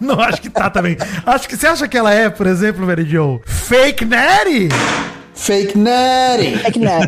não 0.02 0.20
acho 0.20 0.42
que 0.42 0.50
tá 0.50 0.70
também. 0.70 0.98
Acho 1.26 1.48
que 1.48 1.56
você 1.56 1.68
acha 1.68 1.88
que 1.88 1.98
ela 1.98 2.12
é, 2.14 2.30
por 2.30 2.48
exemplo, 2.48 2.86
Mary 2.86 3.06
Jo, 3.06 3.40
fake 3.46 4.04
Natty? 4.04 4.70
Fake 5.36 5.78
Natty. 5.78 6.60
É 6.66 6.72
que 6.72 6.80
não 6.80 7.00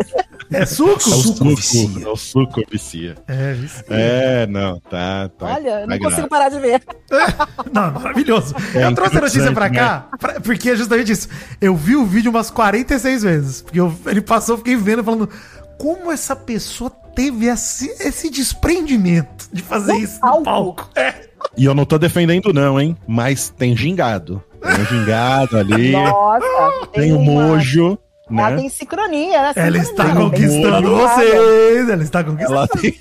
é. 0.52 0.66
Suco? 0.66 0.92
É 0.92 0.96
o 0.96 1.58
suco, 1.58 2.02
é 2.04 2.08
o 2.10 2.16
suco 2.16 2.62
vicia. 2.72 3.16
É, 3.28 3.54
isso. 3.54 3.84
É, 3.90 4.46
não, 4.48 4.80
tá, 4.80 5.30
tá. 5.38 5.46
Olha, 5.56 5.70
eu 5.82 5.88
não 5.88 5.98
tá 5.98 6.04
consigo 6.04 6.28
grave. 6.28 6.30
parar 6.30 6.50
de 6.50 6.60
ver. 6.60 6.82
Não, 7.74 7.86
é 7.88 7.92
maravilhoso. 7.92 8.56
É 8.76 8.86
eu 8.86 8.94
trouxe 8.96 9.18
a 9.18 9.22
notícia 9.22 9.52
pra 9.52 9.70
cá, 9.70 10.08
pra- 10.20 10.40
porque 10.42 10.70
é 10.72 10.76
justamente 10.76 11.12
isso. 11.12 11.28
Eu 11.60 11.76
vi 11.76 11.96
o 11.96 12.06
vídeo 12.06 12.30
umas 12.32 12.50
46 12.52 13.24
vezes. 13.24 13.62
Porque 13.62 13.80
eu- 13.80 13.94
ele 14.08 14.22
passou, 14.22 14.54
eu 14.56 14.58
fiquei 14.60 14.76
vendo, 14.76 15.04
falando 15.04 15.30
como 15.78 16.12
essa 16.12 16.36
pessoa 16.36 16.90
teve 16.90 17.46
esse, 17.48 17.88
esse 18.00 18.30
desprendimento 18.30 19.48
de 19.52 19.62
fazer 19.62 19.96
isso 19.98 20.16
no 20.16 20.20
palco. 20.22 20.44
palco. 20.44 20.90
É. 20.96 21.14
E 21.58 21.66
eu 21.66 21.74
não 21.74 21.86
tô 21.86 21.98
defendendo, 21.98 22.54
não, 22.54 22.80
hein? 22.80 22.96
Mas 23.08 23.50
tem 23.50 23.76
gingado. 23.76 24.42
Tem 24.62 24.80
um 24.82 24.86
gingado 24.86 25.58
ali, 25.58 25.92
Nossa, 25.92 26.88
tem 26.94 27.12
o 27.14 27.18
uma- 27.20 27.48
mojo, 27.48 27.98
Ela 28.40 28.52
né? 28.52 28.58
tem 28.58 28.70
sincronia, 28.70 29.42
né? 29.42 29.54
Ela 29.54 29.54
Sincronia, 29.54 29.82
está 29.82 30.04
bem 30.04 30.16
conquistando 30.16 30.96
vocês. 30.96 31.90
Ela 31.90 32.04
está 32.04 32.24
conquistando. 32.24 32.58
Ela 32.58 32.68
tem. 32.68 32.96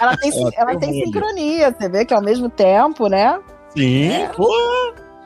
Ela 0.00 0.16
tem, 0.16 0.32
Ela 0.42 0.50
ela 0.56 0.76
tem 0.80 1.04
sincronia, 1.04 1.76
você 1.78 1.88
vê 1.88 2.04
que 2.04 2.14
ao 2.14 2.22
mesmo 2.22 2.48
tempo, 2.48 3.08
né? 3.08 3.38
Sim, 3.76 4.28
pô. 4.36 4.48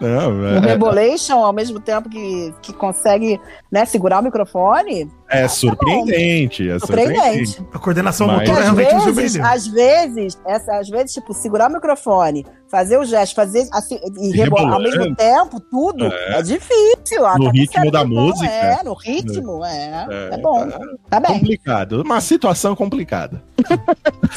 Não, 0.00 0.30
O 0.40 0.46
é, 0.46 0.58
Rebolation, 0.60 1.38
ao 1.38 1.52
mesmo 1.52 1.80
tempo 1.80 2.08
que, 2.10 2.54
que 2.60 2.72
consegue 2.72 3.40
né, 3.72 3.86
segurar 3.86 4.20
o 4.20 4.22
microfone, 4.22 5.10
é 5.28 5.48
surpreendente. 5.48 6.68
É 6.68 6.78
surpreendente. 6.78 7.46
surpreendente. 7.46 7.66
A 7.72 7.78
coordenação 7.78 8.26
Mas- 8.26 8.38
motora 8.40 8.58
às 8.58 8.64
realmente 8.64 8.94
me 9.06 9.12
vezes, 9.12 9.32
surpreendeu. 9.32 9.44
às 9.44 9.66
vezes, 9.66 10.38
essa, 10.46 10.76
às 10.78 10.88
vezes, 10.88 11.12
tipo, 11.14 11.32
segurar 11.34 11.70
o 11.70 11.72
microfone, 11.74 12.46
fazer 12.70 12.98
o 12.98 13.04
gesto, 13.04 13.34
fazer 13.34 13.68
assim, 13.72 13.98
e 14.20 14.30
rebolar 14.36 14.74
ao 14.74 14.80
mesmo 14.82 15.14
tempo, 15.14 15.60
tudo, 15.60 16.06
é, 16.06 16.38
É. 16.38 16.42
difícil. 16.42 17.22
No 17.38 17.44
com 17.46 17.50
ritmo 17.50 17.90
da 17.90 18.04
bom, 18.04 18.10
música. 18.10 18.46
É, 18.52 18.82
no 18.82 18.94
ritmo, 18.94 19.64
é. 19.64 20.06
É, 20.10 20.34
É, 20.34 20.38
bom. 20.38 20.68
tá. 20.68 20.80
Tá 21.10 21.20
bem. 21.20 21.38
Complicado. 21.40 22.02
Uma 22.02 22.20
situação 22.20 22.74
complicada. 22.76 23.42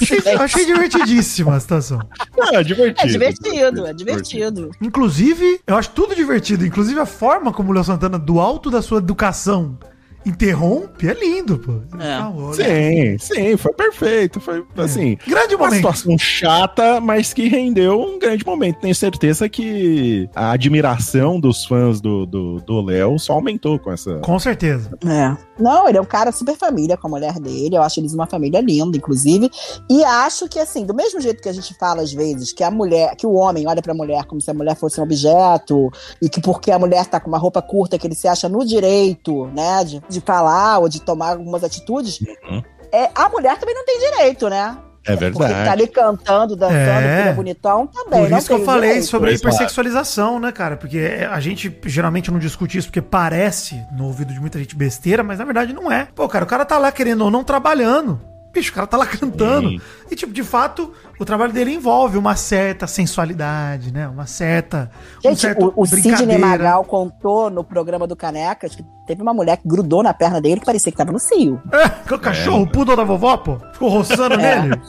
Achei, 0.02 0.20
achei 0.36 0.66
divertidíssima 0.66 1.56
a 1.56 1.60
situação. 1.60 2.00
Não, 2.38 2.54
é 2.56 2.64
divertido. 2.64 3.08
É 3.08 3.12
divertido, 3.12 3.86
é 3.88 3.94
divertido. 3.94 4.72
Inclusive, 4.82 5.60
eu 5.68 5.76
acho 5.78 5.90
tudo 5.92 6.16
divertido. 6.16 6.66
Inclusive, 6.66 7.00
a 7.00 7.06
forma 7.06 7.52
como 7.52 7.70
o 7.70 7.74
Léo 7.74 7.84
Santana, 7.84 8.18
do 8.18 8.40
alto 8.40 8.70
da 8.72 8.82
sua 8.82 9.00
educação, 9.00 9.78
interrompe 10.26 11.08
é 11.08 11.14
lindo, 11.14 11.58
pô. 11.58 11.74
É. 12.02 12.20
Olha. 12.20 12.54
Sim, 12.54 13.18
sim, 13.18 13.58
foi 13.58 13.74
perfeito. 13.74 14.40
Foi 14.40 14.64
assim. 14.78 15.18
Grande 15.28 15.56
Uma 15.56 15.66
momento. 15.66 15.78
situação 15.78 16.18
chata, 16.18 17.00
mas 17.02 17.34
que 17.34 17.48
rendeu 17.48 18.00
um 18.00 18.20
grande 18.20 18.46
momento. 18.46 18.80
Tenho 18.80 18.96
certeza 18.96 19.48
que 19.50 20.30
a 20.36 20.52
admiração 20.52 21.40
dos 21.40 21.66
fãs 21.66 22.02
do 22.02 22.26
do 22.26 22.58
do 22.60 22.82
Léo 22.82 23.18
só 23.18 23.34
aumentou 23.34 23.80
com 23.80 23.92
essa. 23.92 24.20
Com 24.20 24.38
certeza. 24.40 24.92
É. 25.06 25.36
Não, 25.60 25.88
ele 25.90 25.98
é 25.98 26.02
um 26.02 26.06
cara 26.06 26.32
super 26.32 26.56
família 26.56 26.96
com 26.96 27.08
a 27.08 27.10
mulher 27.10 27.34
dele. 27.40 27.76
Eu 27.76 27.82
acho 27.82 28.00
eles 28.00 28.14
uma 28.14 28.26
família 28.28 28.62
linda, 28.62 28.98
inclusive. 28.98 29.50
E 29.90 30.04
acho 30.04 30.48
que, 30.48 30.60
assim, 30.60 30.86
do 30.86 30.94
mesmo 30.94 31.20
jeito 31.20 31.42
que 31.42 31.50
a 31.50 31.54
gente 31.54 31.74
fala 31.78 32.02
às 32.02 32.14
vezes 32.14 32.54
que 32.54 32.64
a 32.64 32.72
mulher, 32.72 33.16
que 33.16 33.28
o 33.28 33.34
homem 33.34 33.68
olha 33.68 33.82
pra 33.82 33.94
mulher 33.94 34.24
como 34.26 34.40
se 34.40 34.50
a 34.50 34.54
mulher 34.54 34.76
fosse 34.76 35.00
um 35.00 35.04
objeto, 35.04 35.90
e 36.22 36.30
que 36.30 36.40
porque 36.42 36.72
a 36.72 36.80
mulher 36.80 37.06
tá 37.06 37.20
com 37.20 37.28
uma 37.28 37.38
roupa 37.38 37.62
curta, 37.62 37.98
que 37.98 38.08
ele 38.08 38.16
se 38.16 38.28
acha 38.28 38.48
no 38.48 38.66
direito, 38.66 39.48
né, 39.48 39.84
de, 39.84 40.02
de 40.10 40.20
falar 40.22 40.80
ou 40.80 40.90
de 40.90 41.02
tomar 41.02 41.32
algumas 41.32 41.64
atitudes. 41.64 42.20
Uhum. 42.22 42.64
É, 42.92 43.10
a 43.14 43.30
mulher 43.30 43.58
também 43.60 43.76
não 43.76 43.86
tem 43.86 44.00
direito, 44.00 44.50
né? 44.50 44.78
É 45.06 45.16
Porque 45.16 45.32
tá 45.32 45.46
verdade. 45.48 45.70
ali 45.70 45.88
cantando, 45.88 46.56
dançando, 46.56 46.76
É. 46.78 47.24
filho 47.24 47.36
bonitão, 47.36 47.88
também. 47.88 48.22
Por 48.22 48.30
não 48.30 48.38
isso 48.38 48.48
que 48.48 48.54
eu 48.54 48.66
falei 48.66 48.90
direito. 48.90 49.08
sobre 49.08 49.30
a 49.30 49.40
claro. 49.40 49.56
hipersexualização, 49.56 50.40
né, 50.40 50.52
cara? 50.52 50.76
Porque 50.76 51.00
a 51.32 51.40
gente 51.40 51.80
geralmente 51.86 52.30
não 52.30 52.38
discute 52.38 52.78
isso 52.78 52.88
porque 52.90 53.02
parece, 53.02 53.82
no 53.94 54.06
ouvido 54.08 54.34
de 54.34 54.40
muita 54.40 54.60
gente, 54.60 54.76
besteira, 54.76 55.24
mas 55.24 55.40
na 55.40 55.46
verdade 55.46 55.74
não 55.74 55.92
é. 55.92 56.08
Pô, 56.14 56.28
cara, 56.28 56.44
o 56.44 56.48
cara 56.48 56.66
tá 56.66 56.78
lá 56.78 56.92
querendo 56.92 57.24
ou 57.24 57.32
não 57.32 57.44
trabalhando. 57.44 58.20
Bicho, 58.52 58.72
o 58.72 58.74
cara 58.76 58.88
tá 58.88 58.98
lá 58.98 59.06
cantando. 59.06 59.70
Sim. 59.70 59.82
E, 60.10 60.16
tipo, 60.16 60.34
de 60.34 60.44
fato, 60.44 60.92
o 61.20 61.26
trabalho 61.26 61.54
dele 61.54 61.76
envolve 61.76 62.18
uma 62.18 62.36
certa 62.36 62.88
sensualidade, 62.88 63.94
né? 63.94 64.08
Uma 64.08 64.26
certa. 64.26 64.90
um 65.20 65.30
Gente, 65.30 65.42
certo 65.42 65.74
o, 65.76 65.84
o 65.84 65.86
Sidney. 65.86 66.38
Magal 66.38 66.84
contou 66.84 67.50
no 67.52 67.64
programa 67.64 68.08
do 68.08 68.16
Canecas 68.16 68.74
que 68.76 68.84
teve 69.06 69.22
uma 69.22 69.34
mulher 69.36 69.58
que 69.58 69.68
grudou 69.68 70.02
na 70.02 70.14
perna 70.14 70.42
dele 70.42 70.60
que 70.60 70.66
parecia 70.66 70.92
que 70.92 70.98
tava 70.98 71.12
no 71.12 71.20
cio. 71.20 71.62
É, 72.10 72.14
o 72.14 72.18
cachorro, 72.20 72.64
o 72.64 72.68
poodle 72.72 72.96
da 72.96 73.04
vovó, 73.04 73.38
pô. 73.38 73.58
Ficou 73.74 73.90
roçando 73.90 74.34
É. 74.42 74.62
nele. 74.64 74.82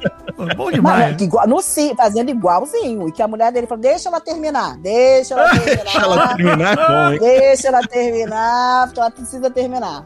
Bom 0.56 0.64
Mas, 0.64 0.74
demais. 0.74 1.16
que 1.16 1.24
igual- 1.24 1.46
no 1.46 1.60
cio, 1.60 1.94
fazendo 1.94 2.30
igualzinho. 2.30 3.08
E 3.08 3.12
que 3.12 3.22
a 3.22 3.28
mulher 3.28 3.52
dele 3.52 3.66
falou: 3.66 3.82
deixa 3.82 4.08
ela 4.08 4.20
terminar, 4.20 4.78
deixa 4.78 5.34
ela 5.34 5.50
terminar. 5.52 5.74
Deixa 5.84 6.00
ela 6.00 6.34
terminar 6.34 6.76
bom, 6.76 7.10
hein? 7.12 7.18
Deixa 7.20 7.68
ela 7.68 7.80
terminar, 7.82 8.86
porque 8.86 9.00
ela 9.00 9.10
precisa 9.10 9.50
terminar. 9.50 10.04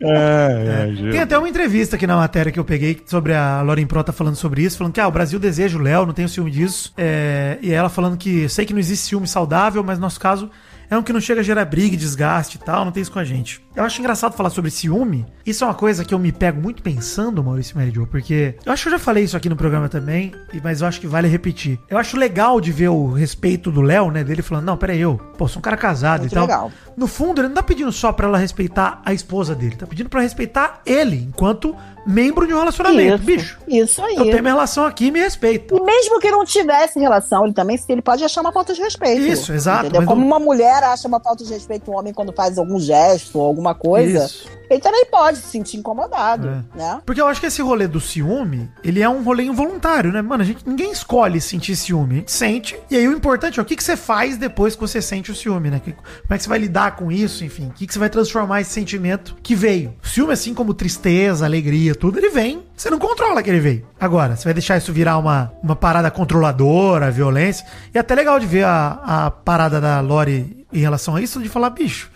É, 0.00 0.88
é, 0.90 0.94
Gil. 0.94 1.10
Tem 1.10 1.20
até 1.20 1.38
uma 1.38 1.48
entrevista 1.48 1.96
aqui 1.96 2.06
na 2.06 2.16
matéria 2.16 2.52
que 2.52 2.58
eu 2.58 2.64
peguei 2.64 3.00
sobre 3.06 3.34
a 3.34 3.62
Lauren 3.62 3.86
Pro 3.86 4.02
tá 4.04 4.12
falando 4.12 4.36
sobre 4.36 4.62
isso, 4.62 4.78
falando 4.78 4.92
que 4.92 5.00
ah, 5.00 5.08
o 5.08 5.10
Brasil 5.10 5.38
deseja 5.38 5.78
o 5.78 5.80
Léo, 5.80 6.06
não 6.06 6.12
tenho 6.12 6.28
ciúme 6.28 6.50
disso. 6.50 6.92
É, 6.96 7.58
e 7.62 7.72
ela 7.72 7.88
falando 7.88 8.16
que 8.16 8.48
sei 8.48 8.64
que 8.64 8.72
não 8.72 8.80
existe 8.80 9.06
ciúme 9.06 9.26
saudável, 9.26 9.82
mas 9.82 9.98
no 9.98 10.02
nosso 10.02 10.20
caso 10.20 10.50
é 10.90 10.96
um 10.96 11.02
que 11.02 11.12
não 11.12 11.20
chega 11.20 11.40
a 11.40 11.44
gerar 11.44 11.64
briga, 11.64 11.94
e 11.94 11.98
desgaste 11.98 12.56
e 12.56 12.60
tal, 12.60 12.84
não 12.84 12.92
tem 12.92 13.02
isso 13.02 13.12
com 13.12 13.18
a 13.18 13.24
gente. 13.24 13.65
Eu 13.76 13.84
acho 13.84 14.00
engraçado 14.00 14.32
falar 14.34 14.48
sobre 14.48 14.70
ciúme. 14.70 15.26
Isso 15.44 15.62
é 15.62 15.66
uma 15.66 15.74
coisa 15.74 16.02
que 16.02 16.14
eu 16.14 16.18
me 16.18 16.32
pego 16.32 16.58
muito 16.60 16.82
pensando, 16.82 17.44
Maurício 17.44 17.76
Meridio, 17.76 18.06
porque 18.06 18.54
eu 18.64 18.72
acho 18.72 18.84
que 18.84 18.88
eu 18.88 18.92
já 18.92 18.98
falei 18.98 19.22
isso 19.24 19.36
aqui 19.36 19.50
no 19.50 19.54
programa 19.56 19.86
também, 19.86 20.32
mas 20.64 20.80
eu 20.80 20.86
acho 20.88 20.98
que 20.98 21.06
vale 21.06 21.28
repetir. 21.28 21.78
Eu 21.90 21.98
acho 21.98 22.16
legal 22.16 22.58
de 22.58 22.72
ver 22.72 22.88
o 22.88 23.12
respeito 23.12 23.70
do 23.70 23.82
Léo, 23.82 24.10
né, 24.10 24.24
dele 24.24 24.40
falando, 24.40 24.64
não, 24.64 24.76
peraí, 24.78 24.98
eu, 25.00 25.20
pô, 25.36 25.46
sou 25.46 25.58
um 25.58 25.62
cara 25.62 25.76
casado 25.76 26.20
Muito 26.20 26.32
e 26.32 26.34
tal. 26.34 26.44
legal. 26.46 26.72
No 26.96 27.06
fundo, 27.06 27.42
ele 27.42 27.48
não 27.48 27.54
tá 27.56 27.62
pedindo 27.62 27.92
só 27.92 28.12
pra 28.12 28.26
ela 28.26 28.38
respeitar 28.38 29.02
a 29.04 29.12
esposa 29.12 29.54
dele, 29.54 29.76
tá 29.76 29.86
pedindo 29.86 30.08
pra 30.08 30.22
respeitar 30.22 30.80
ele, 30.86 31.16
enquanto 31.28 31.76
membro 32.06 32.46
de 32.46 32.54
um 32.54 32.58
relacionamento. 32.58 33.16
Isso, 33.16 33.24
Bicho, 33.24 33.58
Isso 33.68 34.02
aí. 34.02 34.16
eu 34.16 34.24
tenho 34.24 34.40
minha 34.40 34.54
relação 34.54 34.86
aqui 34.86 35.06
e 35.06 35.10
me 35.10 35.20
respeita. 35.20 35.74
E 35.76 35.80
mesmo 35.82 36.18
que 36.20 36.30
não 36.30 36.44
tivesse 36.44 36.98
relação, 36.98 37.44
ele 37.44 37.52
também 37.52 37.78
ele 37.88 38.00
pode 38.00 38.24
achar 38.24 38.40
uma 38.40 38.52
falta 38.52 38.72
de 38.72 38.80
respeito. 38.80 39.20
Isso, 39.20 39.52
exato, 39.52 39.90
Como 40.06 40.20
não- 40.20 40.26
uma 40.26 40.38
mulher 40.38 40.82
acha 40.84 41.06
uma 41.06 41.20
falta 41.20 41.44
de 41.44 41.52
respeito 41.52 41.90
um 41.90 41.96
homem 41.98 42.14
quando 42.14 42.32
faz 42.32 42.56
algum 42.58 42.78
gesto 42.80 43.38
ou 43.38 43.65
alguma 43.66 43.74
coisa, 43.74 44.24
Isso. 44.24 44.48
ele 44.70 44.80
também 44.80 45.04
pode 45.06 45.38
se 45.38 45.48
sentir 45.48 45.76
incomodado, 45.76 46.48
É. 46.74 46.78
né? 46.78 47.00
Porque 47.04 47.20
eu 47.20 47.26
acho 47.26 47.40
que 47.40 47.46
esse 47.46 47.60
rolê 47.62 47.86
do 47.88 48.00
ciúme, 48.00 48.68
ele 48.84 49.00
é 49.02 49.08
um 49.08 49.22
rolê 49.22 49.44
involuntário, 49.44 50.12
né? 50.12 50.22
Mano, 50.22 50.42
a 50.42 50.46
gente, 50.46 50.66
ninguém 50.68 50.92
escolhe 50.92 51.40
sentir 51.40 51.74
ciúme. 51.76 52.14
A 52.14 52.18
gente 52.18 52.32
sente. 52.32 52.78
E 52.90 52.96
aí 52.96 53.08
o 53.08 53.12
importante 53.12 53.58
é 53.58 53.62
o 53.62 53.64
que, 53.64 53.76
que 53.76 53.82
você 53.82 53.96
faz 53.96 54.36
depois 54.36 54.74
que 54.74 54.80
você 54.80 55.00
sente 55.02 55.30
o 55.30 55.34
ciúme, 55.34 55.70
né? 55.70 55.80
Que- 55.84 55.92
como 55.92 56.06
é 56.30 56.36
que 56.36 56.42
você 56.42 56.48
vai 56.48 56.58
lidar 56.58 56.96
com 56.96 57.10
isso, 57.10 57.44
enfim. 57.44 57.66
O 57.68 57.70
que, 57.72 57.86
que 57.86 57.92
você 57.92 57.98
vai 57.98 58.08
transformar 58.10 58.60
esse 58.60 58.70
sentimento 58.70 59.36
que 59.42 59.54
veio. 59.54 59.94
O 60.02 60.06
ciúme, 60.06 60.32
assim 60.32 60.54
como 60.54 60.74
tristeza, 60.74 61.44
alegria, 61.44 61.94
tudo, 61.94 62.18
ele 62.18 62.30
vem. 62.30 62.62
Você 62.76 62.90
não 62.90 62.98
controla 62.98 63.42
que 63.42 63.50
ele 63.50 63.60
veio. 63.60 63.86
Agora, 63.98 64.36
você 64.36 64.44
vai 64.44 64.52
deixar 64.54 64.76
isso 64.76 64.92
virar 64.92 65.16
uma, 65.18 65.52
uma 65.62 65.74
parada 65.74 66.10
controladora, 66.10 67.10
violência. 67.10 67.64
E 67.94 67.98
é 67.98 68.00
até 68.00 68.14
legal 68.14 68.38
de 68.38 68.46
ver 68.46 68.64
a, 68.64 69.00
a 69.26 69.30
parada 69.30 69.80
da 69.80 70.00
Lori 70.00 70.64
em 70.72 70.78
relação 70.80 71.16
a 71.16 71.22
isso, 71.22 71.40
de 71.40 71.48
falar, 71.48 71.70
bicho, 71.70 72.10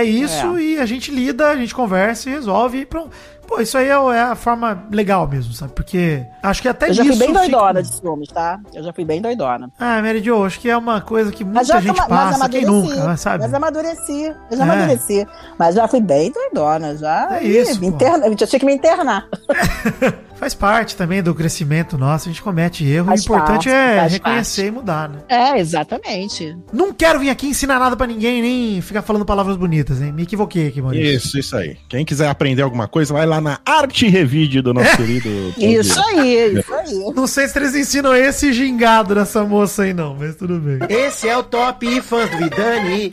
é 0.00 0.04
isso 0.04 0.56
É. 0.56 0.60
e 0.60 0.78
a 0.78 0.86
gente 0.86 1.10
lida, 1.10 1.48
a 1.48 1.56
gente 1.56 1.74
conversa 1.74 2.28
e 2.28 2.32
resolve 2.32 2.78
e 2.78 2.86
pronto. 2.86 3.10
Pô, 3.46 3.60
isso 3.60 3.76
aí 3.78 3.86
é, 3.88 3.92
é 3.92 4.20
a 4.22 4.34
forma 4.34 4.84
legal 4.90 5.28
mesmo, 5.28 5.52
sabe? 5.52 5.72
Porque 5.72 6.24
acho 6.42 6.62
que 6.62 6.68
até 6.68 6.88
Eu 6.88 6.94
já 6.94 7.04
fui 7.04 7.16
bem 7.16 7.28
nisso 7.28 7.40
fica- 7.44 7.56
doidona 7.58 7.82
de 7.82 7.88
ciúmes, 7.88 8.28
tá? 8.28 8.58
Eu 8.72 8.82
já 8.82 8.92
fui 8.92 9.04
bem 9.04 9.20
doidona. 9.22 9.70
Ah, 9.78 10.00
Mary 10.02 10.22
Jo, 10.22 10.44
acho 10.44 10.58
que 10.60 10.68
é 10.68 10.76
uma 10.76 11.00
coisa 11.00 11.30
que 11.30 11.44
muita 11.44 11.64
gente 11.64 11.86
mas 11.96 12.06
passa, 12.06 12.48
quem 12.48 12.64
nunca, 12.64 13.16
sabe? 13.16 13.44
Mas 13.44 13.54
amadureci, 13.54 14.32
eu 14.50 14.56
já 14.56 14.64
É. 14.66 14.70
amadureci. 14.70 15.26
Mas 15.58 15.74
já 15.74 15.86
fui 15.88 16.00
bem 16.00 16.32
doidona, 16.32 16.96
já. 16.96 17.36
É 17.38 17.44
isso, 17.44 17.80
me 17.80 17.86
interna, 17.88 18.26
eu 18.26 18.34
tinha 18.34 18.58
que 18.58 18.66
me 18.66 18.74
internar. 18.74 19.26
Faz 20.34 20.52
parte 20.52 20.96
também 20.96 21.22
do 21.22 21.32
crescimento 21.34 21.96
nosso, 21.96 22.28
a 22.28 22.32
gente 22.32 22.42
comete 22.42 22.84
erro. 22.86 23.06
Faz 23.06 23.20
o 23.20 23.24
importante 23.24 23.68
parte, 23.68 23.70
é 23.70 24.06
reconhecer 24.08 24.62
parte. 24.62 24.68
e 24.68 24.70
mudar, 24.72 25.08
né? 25.08 25.18
É, 25.28 25.58
exatamente. 25.60 26.58
Não 26.72 26.92
quero 26.92 27.20
vir 27.20 27.30
aqui 27.30 27.46
ensinar 27.46 27.78
nada 27.78 27.96
pra 27.96 28.06
ninguém, 28.06 28.42
nem 28.42 28.80
ficar 28.82 29.00
falando 29.02 29.24
palavras 29.24 29.56
bonitas, 29.56 30.02
hein? 30.02 30.12
Me 30.12 30.24
equivoquei 30.24 30.68
aqui, 30.68 30.82
Maurício. 30.82 31.16
Isso, 31.16 31.38
isso 31.38 31.56
aí. 31.56 31.76
Quem 31.88 32.04
quiser 32.04 32.28
aprender 32.28 32.62
alguma 32.62 32.88
coisa, 32.88 33.14
vai 33.14 33.24
lá 33.24 33.33
na 33.40 33.58
Arte 33.64 34.08
Revide 34.08 34.60
do 34.62 34.72
nosso 34.74 34.96
querido. 34.96 35.28
Isso 35.58 36.00
aí, 36.00 36.58
isso 36.58 36.74
aí. 36.74 37.12
Não 37.14 37.26
sei 37.26 37.48
se 37.48 37.58
eles 37.58 37.74
ensinam 37.74 38.14
esse 38.14 38.52
gingado 38.52 39.14
nessa 39.14 39.44
moça 39.44 39.82
aí, 39.82 39.92
não, 39.94 40.14
mas 40.14 40.36
tudo 40.36 40.58
bem. 40.58 40.78
Esse 40.88 41.28
é 41.28 41.36
o 41.36 41.42
Top 41.42 42.00
Fãs 42.02 42.30
do 42.30 42.38
Vidani. 42.38 43.10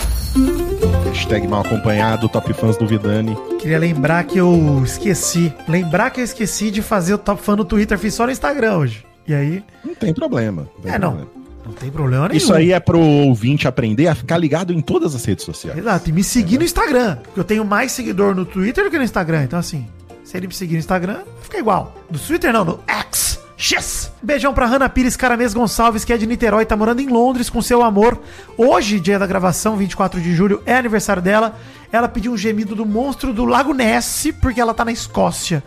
Hashtag 1.06 1.48
mal 1.48 1.62
acompanhado, 1.62 2.30
top 2.30 2.54
fãs 2.54 2.78
do 2.78 2.88
Vidani. 2.88 3.38
Queria 3.60 3.78
lembrar 3.78 4.24
que 4.24 4.38
eu 4.38 4.82
esqueci. 4.84 5.54
Lembrar 5.68 6.10
que 6.10 6.22
eu 6.22 6.24
esqueci 6.24 6.72
de 6.72 6.82
fazer 6.82 7.14
o 7.14 7.18
top 7.18 7.42
fã 7.42 7.56
no 7.56 7.66
Twitter, 7.66 7.98
fiz 8.00 8.14
só 8.14 8.26
no 8.26 8.32
Instagram 8.32 8.78
hoje. 8.78 9.06
E 9.28 9.34
aí, 9.34 9.64
Não 9.84 9.94
tem 9.94 10.14
problema. 10.14 10.68
tem 10.82 10.94
é, 10.94 10.98
não. 10.98 11.10
problema. 11.12 11.42
Não 11.66 11.74
tem 11.74 11.92
problema 11.92 12.28
nenhum. 12.28 12.38
Isso 12.38 12.54
aí 12.54 12.72
é 12.72 12.80
pro 12.80 13.00
ouvinte 13.00 13.68
aprender 13.68 14.08
a 14.08 14.16
ficar 14.16 14.38
ligado 14.38 14.74
em 14.74 14.82
todas 14.82 15.14
as 15.14 15.24
redes 15.24 15.46
sociais. 15.46 15.78
Exato, 15.78 16.10
e 16.10 16.14
me 16.14 16.24
seguir 16.24 16.58
no 16.58 16.64
Instagram. 16.64 17.18
Porque 17.18 17.40
eu 17.40 17.44
tenho 17.44 17.64
mais 17.64 17.92
seguidor 17.92 18.34
no 18.34 18.46
Twitter 18.46 18.84
do 18.86 18.90
que 18.90 18.98
no 18.98 19.04
Instagram. 19.04 19.44
Então, 19.44 19.60
assim, 19.60 19.86
se 20.32 20.38
ele 20.38 20.48
me 20.48 20.54
seguir 20.54 20.76
no 20.76 20.80
Instagram, 20.80 21.24
fica 21.42 21.58
igual. 21.58 21.94
No 22.10 22.18
Twitter 22.18 22.54
não, 22.54 22.64
no 22.64 22.80
X. 22.88 23.38
X. 23.58 24.10
Beijão 24.24 24.54
pra 24.54 24.66
Hanna 24.66 24.88
Pires 24.88 25.18
Caramês 25.18 25.54
Gonçalves, 25.54 26.06
que 26.06 26.14
é 26.14 26.18
de 26.18 26.26
Niterói, 26.26 26.66
tá 26.66 26.74
morando 26.74 27.02
em 27.02 27.10
Londres 27.10 27.50
com 27.50 27.62
seu 27.62 27.84
amor. 27.84 28.18
Hoje, 28.58 28.98
dia 29.02 29.20
da 29.20 29.28
gravação, 29.28 29.76
24 29.76 30.22
de 30.22 30.34
julho, 30.34 30.64
é 30.66 30.74
aniversário 30.74 31.22
dela. 31.22 31.60
Ela 31.92 32.08
pediu 32.08 32.32
um 32.32 32.38
gemido 32.38 32.74
do 32.74 32.86
monstro 32.86 33.34
do 33.34 33.44
Lago 33.44 33.74
Ness, 33.74 34.30
porque 34.42 34.62
ela 34.62 34.74
tá 34.74 34.86
na 34.86 34.94
Escócia. 34.94 35.62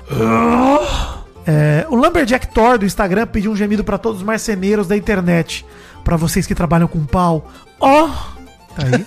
É, 1.46 1.86
o 1.90 1.94
Lumberjack 1.94 2.48
Thor 2.48 2.78
do 2.78 2.86
Instagram 2.86 3.26
pediu 3.26 3.52
um 3.52 3.56
gemido 3.56 3.84
pra 3.84 3.98
todos 3.98 4.20
os 4.20 4.26
marceneiros 4.26 4.88
da 4.88 4.96
internet. 4.96 5.66
Pra 6.02 6.16
vocês 6.16 6.46
que 6.46 6.54
trabalham 6.54 6.88
com 6.88 7.04
pau. 7.04 7.50
Ó! 7.78 8.08
tá 8.74 8.86
aí. 8.86 9.06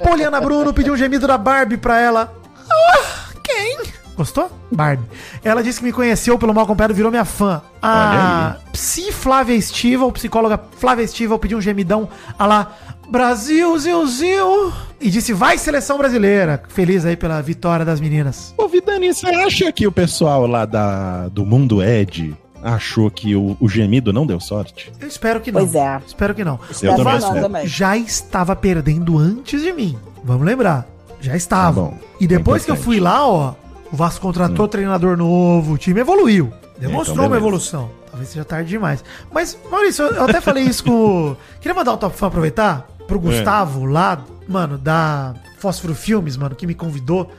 Poliana 0.02 0.40
Bruno 0.40 0.72
pediu 0.72 0.94
um 0.94 0.96
gemido 0.96 1.26
da 1.26 1.36
Barbie 1.36 1.76
pra 1.76 2.00
ela. 2.00 2.34
Ah, 2.72 3.29
quem? 3.50 3.78
Gostou? 4.16 4.50
Barbie. 4.70 5.04
Ela 5.42 5.62
disse 5.62 5.78
que 5.78 5.84
me 5.84 5.92
conheceu 5.92 6.38
pelo 6.38 6.52
mal 6.52 6.64
acompanhado, 6.64 6.94
virou 6.94 7.10
minha 7.10 7.24
fã. 7.24 7.62
A 7.82 8.56
Psi 8.72 9.12
Flávia 9.12 9.54
Estival, 9.54 10.12
psicóloga 10.12 10.60
Flávia 10.76 11.04
Estival, 11.04 11.38
pediu 11.38 11.58
um 11.58 11.60
gemidão 11.60 12.08
a 12.38 12.46
lá. 12.46 12.76
Brasil, 13.08 13.76
Zil, 13.78 14.06
Zil. 14.06 14.72
E 15.00 15.10
disse, 15.10 15.32
vai 15.32 15.58
seleção 15.58 15.98
brasileira. 15.98 16.62
Feliz 16.68 17.04
aí 17.04 17.16
pela 17.16 17.40
vitória 17.40 17.84
das 17.84 18.00
meninas. 18.00 18.54
Ô, 18.56 18.68
Vidani, 18.68 19.12
você 19.12 19.26
acha 19.26 19.72
que 19.72 19.86
o 19.86 19.90
pessoal 19.90 20.46
lá 20.46 20.64
da, 20.64 21.28
do 21.28 21.44
Mundo 21.44 21.82
Ed 21.82 22.36
achou 22.62 23.10
que 23.10 23.34
o, 23.34 23.56
o 23.58 23.68
gemido 23.68 24.12
não 24.12 24.26
deu 24.26 24.38
sorte? 24.38 24.92
Eu 25.00 25.08
espero 25.08 25.40
que 25.40 25.50
não. 25.50 25.62
Pois 25.62 25.74
é. 25.74 26.00
Espero 26.06 26.34
que 26.34 26.44
não. 26.44 26.60
Eu 26.82 26.94
também 26.94 27.04
não, 27.04 27.18
espero. 27.18 27.40
também. 27.40 27.66
já 27.66 27.96
estava 27.96 28.54
perdendo 28.54 29.18
antes 29.18 29.60
de 29.62 29.72
mim. 29.72 29.98
Vamos 30.22 30.46
lembrar. 30.46 30.86
Já 31.20 31.36
estava. 31.36 31.88
Tá 31.88 31.94
e 32.20 32.26
depois 32.26 32.62
É 32.62 32.64
que 32.64 32.70
eu 32.70 32.74
importante. 32.74 32.84
fui 32.84 33.00
lá, 33.00 33.26
ó, 33.26 33.54
o 33.92 33.96
Vasco 33.96 34.20
contratou 34.20 34.66
treinador 34.68 35.16
novo, 35.16 35.74
o 35.74 35.78
time 35.78 36.00
evoluiu. 36.00 36.52
Demonstrou 36.78 37.16
Então, 37.16 37.26
uma 37.26 37.36
evolução. 37.36 37.90
Talvez 38.10 38.30
seja 38.30 38.44
tarde 38.44 38.70
demais. 38.70 39.04
Mas, 39.32 39.56
Maurício, 39.70 40.04
eu 40.04 40.24
até 40.24 40.40
falei 40.40 40.64
isso 40.64 40.82
com. 40.84 41.36
Queria 41.60 41.74
mandar 41.74 41.92
um 41.92 41.96
top 41.96 42.16
fã 42.16 42.26
aproveitar 42.28 42.88
pro 43.06 43.18
É. 43.18 43.20
Gustavo 43.20 43.84
lá, 43.84 44.24
mano, 44.48 44.78
da 44.78 45.34
Fósforo 45.58 45.94
Filmes, 45.94 46.36
mano, 46.36 46.54
que 46.56 46.66
me 46.66 46.74
convidou. 46.74 47.30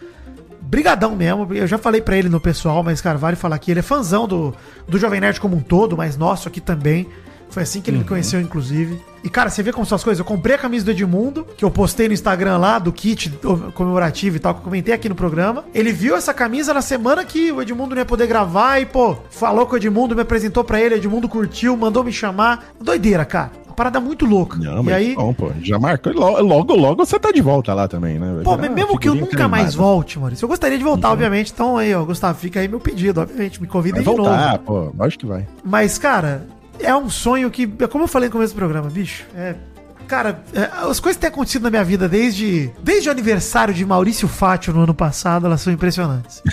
Brigadão 0.61 1.15
mesmo, 1.15 1.53
eu 1.53 1.67
já 1.67 1.77
falei 1.77 2.01
pra 2.01 2.15
ele 2.15 2.29
no 2.29 2.39
pessoal, 2.39 2.81
mas, 2.83 3.01
cara, 3.01 3.17
vale 3.17 3.35
falar 3.35 3.57
que 3.59 3.71
ele 3.71 3.79
é 3.81 3.83
fãzão 3.83 4.25
do, 4.27 4.53
do 4.87 4.97
Jovem 4.97 5.19
Nerd 5.19 5.41
como 5.41 5.57
um 5.57 5.59
todo, 5.59 5.97
mas 5.97 6.15
nosso 6.15 6.47
aqui 6.47 6.61
também. 6.61 7.07
Foi 7.51 7.63
assim 7.63 7.81
que 7.81 7.91
ele 7.91 7.97
me 7.99 8.03
conheceu, 8.05 8.39
inclusive. 8.41 8.99
E, 9.23 9.29
cara, 9.29 9.49
você 9.49 9.61
vê 9.61 9.71
como 9.71 9.85
são 9.85 9.95
as 9.97 10.03
coisas. 10.03 10.17
Eu 10.19 10.25
comprei 10.25 10.55
a 10.55 10.57
camisa 10.57 10.85
do 10.85 10.91
Edmundo, 10.91 11.45
que 11.55 11.63
eu 11.63 11.69
postei 11.69 12.07
no 12.07 12.13
Instagram 12.13 12.57
lá, 12.57 12.79
do 12.79 12.91
kit 12.91 13.29
comemorativo 13.75 14.37
e 14.37 14.39
tal, 14.39 14.53
que 14.55 14.61
eu 14.61 14.63
comentei 14.63 14.93
aqui 14.93 15.07
no 15.09 15.15
programa. 15.15 15.65
Ele 15.73 15.91
viu 15.91 16.15
essa 16.15 16.33
camisa 16.33 16.73
na 16.73 16.81
semana 16.81 17.23
que 17.23 17.51
o 17.51 17.61
Edmundo 17.61 17.93
não 17.93 18.01
ia 18.01 18.05
poder 18.05 18.25
gravar 18.25 18.79
e, 18.79 18.85
pô, 18.85 19.15
falou 19.29 19.65
com 19.67 19.73
o 19.75 19.77
Edmundo, 19.77 20.15
me 20.15 20.21
apresentou 20.21 20.63
pra 20.63 20.81
ele, 20.81 20.95
o 20.95 20.97
Edmundo 20.97 21.29
curtiu, 21.29 21.75
mandou 21.77 22.03
me 22.03 22.11
chamar. 22.11 22.71
Doideira, 22.81 23.25
cara. 23.25 23.51
Uma 23.67 23.75
parada 23.75 23.99
muito 23.99 24.25
louca. 24.25 24.57
Não, 24.57 24.83
e 24.85 24.93
aí, 24.93 25.15
bom, 25.15 25.33
pô. 25.33 25.49
Já 25.61 25.77
marcou. 25.79 26.11
Logo, 26.13 26.75
logo, 26.75 27.05
você 27.05 27.17
tá 27.19 27.31
de 27.31 27.41
volta 27.41 27.73
lá 27.73 27.87
também, 27.87 28.17
né? 28.19 28.41
Pô, 28.43 28.57
Já 28.57 28.69
mesmo 28.69 28.97
que 28.97 29.07
eu 29.07 29.15
nunca 29.15 29.47
mais 29.47 29.75
volte, 29.75 30.19
Maurício. 30.19 30.43
Eu 30.45 30.49
gostaria 30.49 30.77
de 30.77 30.83
voltar, 30.83 31.11
obviamente. 31.11 31.51
Então 31.53 31.77
aí, 31.77 31.93
ó, 31.93 32.03
Gustavo, 32.03 32.37
fica 32.37 32.59
aí 32.59 32.67
meu 32.67 32.79
pedido, 32.79 33.21
obviamente. 33.21 33.61
Me 33.61 33.67
convidem 33.67 34.01
Vai 34.03 34.13
de 34.13 34.21
voltar, 34.21 34.51
novo. 34.53 34.63
pô. 34.63 34.93
Lógico 34.97 35.21
que 35.21 35.25
vai. 35.25 35.47
Mas, 35.63 35.97
cara, 35.97 36.45
é 36.83 36.95
um 36.95 37.09
sonho 37.09 37.49
que, 37.49 37.71
é 37.79 37.87
como 37.87 38.03
eu 38.03 38.07
falei 38.07 38.29
no 38.29 38.33
começo 38.33 38.53
do 38.53 38.57
programa, 38.57 38.89
bicho, 38.89 39.25
é. 39.35 39.55
Cara, 40.11 40.43
é, 40.53 40.69
as 40.89 40.99
coisas 40.99 41.15
que 41.15 41.21
têm 41.21 41.29
acontecido 41.29 41.63
na 41.63 41.69
minha 41.69 41.85
vida 41.85 42.09
desde, 42.09 42.69
desde 42.83 43.07
o 43.07 43.11
aniversário 43.13 43.73
de 43.73 43.85
Maurício 43.85 44.27
Fátio 44.27 44.73
no 44.73 44.81
ano 44.81 44.93
passado, 44.93 45.45
elas 45.45 45.61
são 45.61 45.71
impressionantes. 45.71 46.41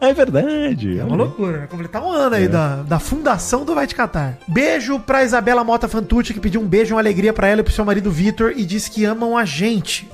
É 0.00 0.14
verdade. 0.14 0.98
É 0.98 1.04
uma 1.04 1.16
loucura, 1.16 1.58
vai 1.58 1.66
completar 1.66 2.02
um 2.02 2.10
ano 2.10 2.36
aí 2.36 2.46
da, 2.46 2.76
da 2.82 3.00
fundação 3.00 3.64
do 3.64 3.74
Vai 3.74 3.86
Te 3.86 3.96
Catar. 3.96 4.38
Beijo 4.46 4.98
pra 5.00 5.24
Isabela 5.24 5.64
Mota 5.64 5.88
Fantucci, 5.88 6.32
que 6.32 6.40
pediu 6.40 6.60
um 6.60 6.66
beijo 6.66 6.94
uma 6.94 7.00
alegria 7.00 7.32
pra 7.32 7.48
ela 7.48 7.60
e 7.60 7.64
pro 7.64 7.72
seu 7.72 7.84
marido 7.84 8.10
Vitor 8.10 8.52
e 8.56 8.64
disse 8.64 8.90
que 8.90 9.04
amam 9.04 9.36
a 9.36 9.44
gente. 9.44 10.08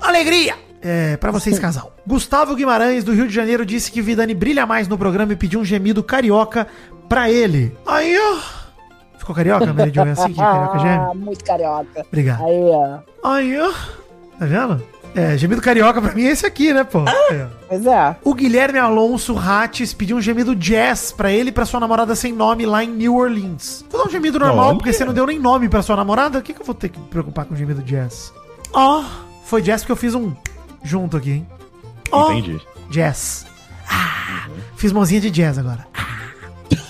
Alegria! 0.00 0.56
É, 0.82 1.16
pra 1.16 1.30
vocês, 1.30 1.56
casal. 1.60 1.94
Gustavo 2.06 2.54
Guimarães, 2.56 3.04
do 3.04 3.14
Rio 3.14 3.28
de 3.28 3.34
Janeiro, 3.34 3.64
disse 3.64 3.92
que 3.92 4.02
Vidani 4.02 4.34
brilha 4.34 4.66
mais 4.66 4.88
no 4.88 4.98
programa 4.98 5.32
e 5.32 5.36
pediu 5.36 5.60
um 5.60 5.64
gemido 5.64 6.02
carioca 6.02 6.66
pra 7.08 7.30
ele. 7.30 7.76
Aí, 7.86 8.18
ó. 8.18 8.57
Ficou 9.28 9.36
carioca, 9.36 9.72
Meridio? 9.74 10.06
É 10.06 10.10
assim 10.12 10.32
que 10.32 10.38
carioca 10.38 10.78
geme? 10.78 10.94
Ah, 10.94 11.12
muito 11.14 11.44
carioca. 11.44 12.06
Obrigado. 12.06 12.44
Aí, 12.46 12.70
ó. 12.70 12.98
Aí, 13.22 13.58
ó. 13.60 13.72
Tá 14.38 14.46
vendo? 14.46 14.82
É, 15.14 15.36
gemido 15.36 15.60
carioca 15.60 16.00
pra 16.00 16.14
mim 16.14 16.24
é 16.24 16.30
esse 16.30 16.46
aqui, 16.46 16.72
né, 16.72 16.82
pô? 16.82 17.00
Aí, 17.00 17.42
ó. 17.42 17.46
Pois 17.68 17.84
é. 17.84 18.16
O 18.24 18.32
Guilherme 18.32 18.78
Alonso 18.78 19.34
Rates 19.34 19.92
pediu 19.92 20.16
um 20.16 20.20
gemido 20.22 20.56
jazz 20.56 21.12
pra 21.12 21.30
ele 21.30 21.50
e 21.50 21.52
pra 21.52 21.66
sua 21.66 21.78
namorada 21.78 22.14
sem 22.14 22.32
nome 22.32 22.64
lá 22.64 22.82
em 22.82 22.88
New 22.88 23.16
Orleans. 23.16 23.84
Vou 23.90 24.00
dar 24.00 24.08
um 24.08 24.10
gemido 24.10 24.38
normal, 24.38 24.76
porque 24.76 24.94
você 24.94 25.04
não 25.04 25.12
deu 25.12 25.26
nem 25.26 25.38
nome 25.38 25.68
pra 25.68 25.82
sua 25.82 25.96
namorada. 25.96 26.38
O 26.38 26.42
que, 26.42 26.54
que 26.54 26.62
eu 26.62 26.66
vou 26.66 26.74
ter 26.74 26.88
que 26.88 26.98
me 26.98 27.08
preocupar 27.08 27.44
com 27.44 27.54
gemido 27.54 27.82
jazz? 27.82 28.32
Ó, 28.72 29.04
foi 29.44 29.60
jazz 29.60 29.82
porque 29.82 29.92
eu 29.92 29.96
fiz 29.96 30.14
um 30.14 30.32
junto 30.82 31.18
aqui, 31.18 31.32
hein? 31.32 31.46
Ó, 32.10 32.32
Entendi. 32.32 32.58
Jazz. 32.88 33.44
Ah, 33.86 34.48
fiz 34.76 34.90
mãozinha 34.90 35.20
de 35.20 35.30
jazz 35.30 35.58
agora. 35.58 35.86
Ah. 35.92 36.06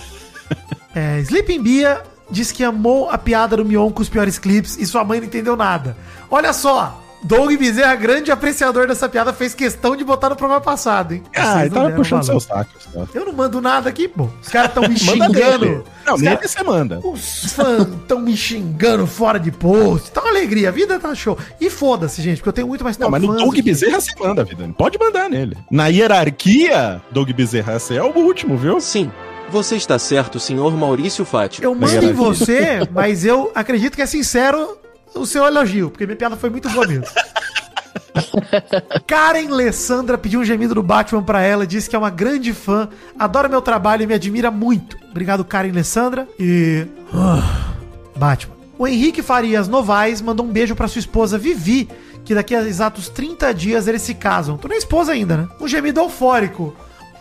É, 0.95 1.21
Sleeping 1.21 1.63
Bia 1.63 2.03
diz 2.31 2.53
que 2.53 2.63
amou 2.65 3.09
a 3.11 3.19
piada 3.19 3.57
do 3.57 3.65
Mion 3.65 3.91
com 3.91 4.03
os 4.03 4.09
piores 4.09 4.39
clipes 4.39 4.77
e 4.79 4.87
sua 4.87 5.05
mãe 5.05 5.19
não 5.21 5.27
entendeu 5.27 5.57
nada. 5.57 5.97
Olha 6.31 6.53
só, 6.53 7.03
Doug 7.23 7.51
Bezerra, 7.57 7.97
grande 7.97 8.31
apreciador 8.31 8.87
dessa 8.87 9.09
piada, 9.09 9.33
fez 9.33 9.53
questão 9.55 9.97
de 9.97 10.05
botar 10.05 10.29
no 10.29 10.37
programa 10.37 10.61
passado, 10.61 11.15
hein? 11.15 11.23
Ah, 11.35 11.61
ele 11.61 11.71
não 11.71 11.75
tava 11.75 11.87
deram 11.87 11.97
puxando 11.97 12.23
valor. 12.23 12.41
seus 12.41 12.45
sacos. 12.45 12.87
Tá? 12.87 13.07
Eu 13.13 13.27
não 13.27 13.33
mando 13.33 13.61
nada 13.61 13.89
aqui, 13.89 14.07
pô. 14.07 14.29
Os 14.41 14.49
caras 14.49 14.69
estão 14.71 14.85
me 14.89 14.97
xingando. 14.97 15.85
Não, 16.07 16.15
Os 16.15 16.21
nele 16.23 16.37
caras- 16.37 16.51
você 16.53 16.63
manda. 16.63 17.01
os 17.03 17.53
fãs 17.53 17.89
estão 17.89 18.21
me 18.21 18.37
xingando 18.37 19.05
fora 19.07 19.39
de 19.41 19.51
post. 19.51 20.13
Tá 20.13 20.21
uma 20.21 20.31
alegria, 20.31 20.69
a 20.69 20.73
vida 20.73 20.97
tá 21.01 21.13
show. 21.15 21.37
E 21.61 21.69
foda-se, 21.69 22.23
gente, 22.23 22.37
porque 22.37 22.51
eu 22.51 22.53
tenho 22.53 22.69
muito 22.69 22.85
mais 22.85 22.97
Não, 22.97 23.11
mas 23.11 23.21
no 23.21 23.35
Doug 23.35 23.47
do 23.49 23.53
que- 23.53 23.63
Bezerra 23.63 24.01
você 24.01 24.13
manda, 24.21 24.45
vida. 24.45 24.69
Pode 24.79 24.97
mandar 24.97 25.29
nele. 25.29 25.57
Na 25.71 25.89
hierarquia, 25.89 27.03
Doug 27.11 27.31
Bezerra, 27.33 27.79
você 27.81 27.97
é 27.97 28.03
o 28.03 28.17
último, 28.17 28.57
viu? 28.57 28.81
Sim, 28.81 29.11
você 29.51 29.77
está 29.77 29.99
certo, 29.99 30.39
senhor 30.39 30.77
Maurício 30.77 31.25
Fátio. 31.25 31.63
Eu 31.63 31.75
mando 31.75 32.05
em 32.05 32.13
você, 32.13 32.81
mas 32.93 33.25
eu 33.25 33.51
acredito 33.55 33.97
que 33.97 34.03
é 34.03 34.07
sincero 34.07 34.79
o 35.15 35.27
seu 35.27 35.47
elogio, 35.47 35.91
porque 35.91 36.07
minha 36.07 36.17
piada 36.17 36.37
foi 36.37 36.51
muito 36.51 36.69
boa 36.71 36.87
mesmo. 36.87 37.05
Karen 39.07 39.49
Alessandra 39.49 40.19
pediu 40.19 40.41
um 40.41 40.45
gemido 40.45 40.75
do 40.75 40.83
Batman 40.83 41.23
pra 41.23 41.41
ela, 41.41 41.67
disse 41.67 41.89
que 41.89 41.97
é 41.97 41.99
uma 41.99 42.11
grande 42.11 42.53
fã, 42.53 42.89
adora 43.19 43.49
meu 43.49 43.63
trabalho 43.63 44.03
e 44.03 44.07
me 44.07 44.15
admira 44.15 44.51
muito. 44.51 44.97
Obrigado, 45.11 45.45
Karen 45.45 45.71
Alessandra. 45.71 46.29
E. 46.39 46.87
Ah, 47.13 47.73
Batman. 48.17 48.57
O 48.79 48.87
Henrique 48.87 49.23
Farias 49.23 49.67
Novaes 49.67 50.23
mandou 50.23 50.47
um 50.47 50.51
beijo 50.51 50.77
pra 50.77 50.87
sua 50.87 51.01
esposa 51.01 51.37
Vivi, 51.37 51.89
que 52.25 52.35
daqui 52.35 52.55
a 52.55 52.63
exatos 52.63 53.09
30 53.09 53.53
dias 53.53 53.89
eles 53.89 54.03
se 54.03 54.15
casam. 54.15 54.57
Tô 54.57 54.69
na 54.69 54.77
esposa 54.77 55.13
ainda, 55.13 55.37
né? 55.37 55.49
Um 55.61 55.67
gemido 55.67 56.01
eufórico. 56.01 56.77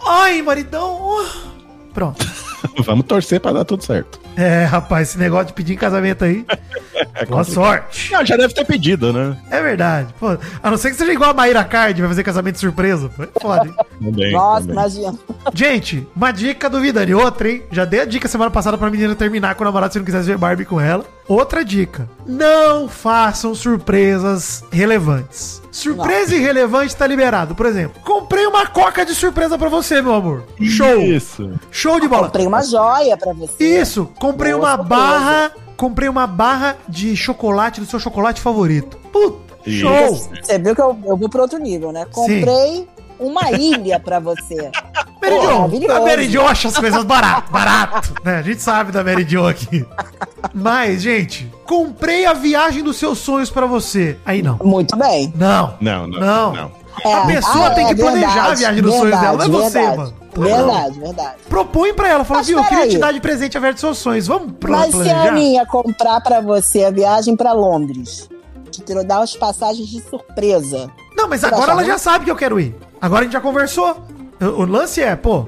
Ai, 0.05 0.41
maridão. 0.41 1.19
Ah. 1.19 1.56
Pronto. 1.97 2.23
Vamos 2.85 3.07
torcer 3.07 3.39
pra 3.39 3.51
dar 3.51 3.65
tudo 3.65 3.83
certo. 3.83 4.19
É, 4.35 4.65
rapaz, 4.65 5.09
esse 5.09 5.17
negócio 5.17 5.47
de 5.47 5.53
pedir 5.53 5.73
em 5.73 5.77
casamento 5.77 6.23
aí. 6.23 6.45
Boa 7.27 7.43
sorte. 7.43 8.11
Não, 8.11 8.23
já 8.23 8.37
deve 8.37 8.53
ter 8.53 8.65
pedido, 8.65 9.11
né? 9.11 9.35
É 9.49 9.59
verdade. 9.63 10.13
Pô, 10.19 10.37
a 10.61 10.69
não 10.69 10.77
ser 10.77 10.91
que 10.91 10.95
seja 10.95 11.11
igual 11.11 11.31
a 11.31 11.33
Maíra 11.33 11.63
Card, 11.63 11.99
vai 11.99 12.07
fazer 12.07 12.23
casamento 12.23 12.59
surpresa. 12.59 13.09
É 13.19 13.39
foda, 13.41 13.65
hein? 13.65 13.73
Também, 13.99 14.31
Nossa, 14.31 14.59
também. 14.61 14.75
imagina. 14.75 15.19
Gente, 15.55 16.07
uma 16.15 16.29
dica 16.31 16.69
do 16.69 16.79
Vidani. 16.79 17.15
Outra, 17.15 17.49
hein? 17.49 17.63
Já 17.71 17.83
dei 17.83 18.01
a 18.01 18.05
dica 18.05 18.27
semana 18.27 18.51
passada 18.51 18.77
pra 18.77 18.91
menina 18.91 19.15
terminar 19.15 19.55
com 19.55 19.63
o 19.63 19.65
namorado 19.65 19.91
se 19.93 19.97
não 19.97 20.05
quisesse 20.05 20.27
ver 20.27 20.37
Barbie 20.37 20.65
com 20.65 20.79
ela. 20.79 21.03
Outra 21.27 21.63
dica. 21.65 22.09
Não 22.25 22.87
façam 22.87 23.53
surpresas 23.53 24.63
relevantes. 24.71 25.61
Surpresa 25.71 26.33
irrelevante 26.35 26.95
tá 26.95 27.05
liberado. 27.05 27.53
Por 27.53 27.65
exemplo, 27.65 28.01
comprei 28.03 28.45
uma 28.47 28.65
coca 28.65 29.05
de 29.05 29.13
surpresa 29.13 29.57
pra 29.57 29.69
você, 29.69 30.01
meu 30.01 30.13
amor. 30.13 30.43
Show. 30.61 31.01
Isso. 31.01 31.51
Show 31.69 31.99
de 31.99 32.07
bola. 32.07 32.27
Comprei 32.27 32.47
uma 32.47 32.63
joia 32.63 33.17
pra 33.17 33.33
você. 33.33 33.81
Isso, 33.81 34.09
comprei 34.19 34.53
Boa 34.53 34.63
uma 34.63 34.77
surpresa. 34.77 34.89
barra. 35.01 35.51
Comprei 35.75 36.09
uma 36.09 36.25
barra 36.25 36.75
de 36.89 37.15
chocolate 37.15 37.79
do 37.79 37.85
seu 37.85 37.99
chocolate 37.99 38.41
favorito. 38.41 38.97
Puta, 39.11 39.53
show! 39.69 40.15
Você 40.41 40.57
viu 40.57 40.73
que 40.73 40.81
eu, 40.81 40.97
eu 41.05 41.15
vou 41.15 41.29
pro 41.29 41.41
outro 41.43 41.59
nível, 41.59 41.91
né? 41.91 42.07
Comprei 42.11 42.87
uma 43.19 43.51
ilha 43.51 43.99
pra 43.99 44.19
você. 44.19 44.71
Mary 45.21 45.79
Jo, 45.81 45.91
a 45.91 45.99
Mary 46.01 46.29
Jo 46.29 46.41
acha 46.43 46.67
as 46.67 46.77
coisas 46.77 47.03
barato, 47.03 47.51
barato, 47.51 48.13
né? 48.23 48.37
A 48.37 48.41
gente 48.41 48.61
sabe 48.61 48.91
da 48.91 49.03
Mary 49.03 49.25
Jo 49.27 49.47
aqui. 49.47 49.85
Mas, 50.53 51.01
gente, 51.01 51.51
comprei 51.65 52.25
a 52.25 52.33
viagem 52.33 52.83
dos 52.83 52.97
seus 52.97 53.17
sonhos 53.17 53.49
pra 53.49 53.65
você. 53.65 54.17
Aí 54.25 54.41
não. 54.41 54.57
Muito 54.63 54.95
bem. 54.95 55.33
Não. 55.35 55.73
Não, 55.81 56.07
não, 56.07 56.19
Não. 56.19 56.53
não. 56.53 56.71
É, 57.03 57.13
A 57.13 57.25
pessoa 57.27 57.67
ah, 57.67 57.71
tem 57.71 57.85
é 57.85 57.89
que 57.89 58.01
planejar 58.01 58.27
verdade, 58.27 58.49
a 58.49 58.55
viagem 58.55 58.81
dos 58.81 58.95
sonhos 58.95 59.19
dela, 59.19 59.37
não 59.37 59.45
é 59.45 59.49
você, 59.49 59.79
verdade, 59.79 59.97
mano. 59.97 60.13
Verdade, 60.35 60.99
verdade. 60.99 61.35
Propõe 61.47 61.93
pra 61.93 62.07
ela, 62.09 62.23
fala, 62.23 62.39
Mas 62.39 62.47
viu, 62.47 62.57
eu 62.57 62.63
queria 62.63 62.77
peraí. 62.79 62.91
te 62.91 62.97
dar 62.99 63.11
de 63.13 63.19
presente 63.21 63.55
a 63.57 63.59
viagem 63.59 63.73
dos 63.73 63.81
seus 63.81 63.97
sonhos. 63.99 64.25
Vamos 64.27 64.53
pra 64.59 64.71
Mas 64.71 64.89
se 64.89 65.01
a 65.01 65.03
planejar? 65.03 65.27
Aninha 65.27 65.65
comprar 65.67 66.21
pra 66.21 66.41
você 66.41 66.85
a 66.85 66.89
viagem 66.91 67.35
pra 67.35 67.53
Londres, 67.53 68.27
te 68.71 68.81
dar 69.03 69.21
as 69.21 69.35
passagens 69.35 69.87
de 69.87 70.01
surpresa. 70.01 70.89
Não, 71.15 71.27
mas 71.27 71.43
agora 71.43 71.71
ela 71.71 71.83
já 71.83 71.99
sabe 71.99 72.25
que 72.25 72.31
eu 72.31 72.35
quero 72.35 72.59
ir. 72.59 72.75
Agora 73.01 73.21
a 73.21 73.23
gente 73.23 73.33
já 73.33 73.41
conversou. 73.41 74.05
O 74.39 74.65
lance 74.65 75.01
é, 75.01 75.15
pô, 75.15 75.47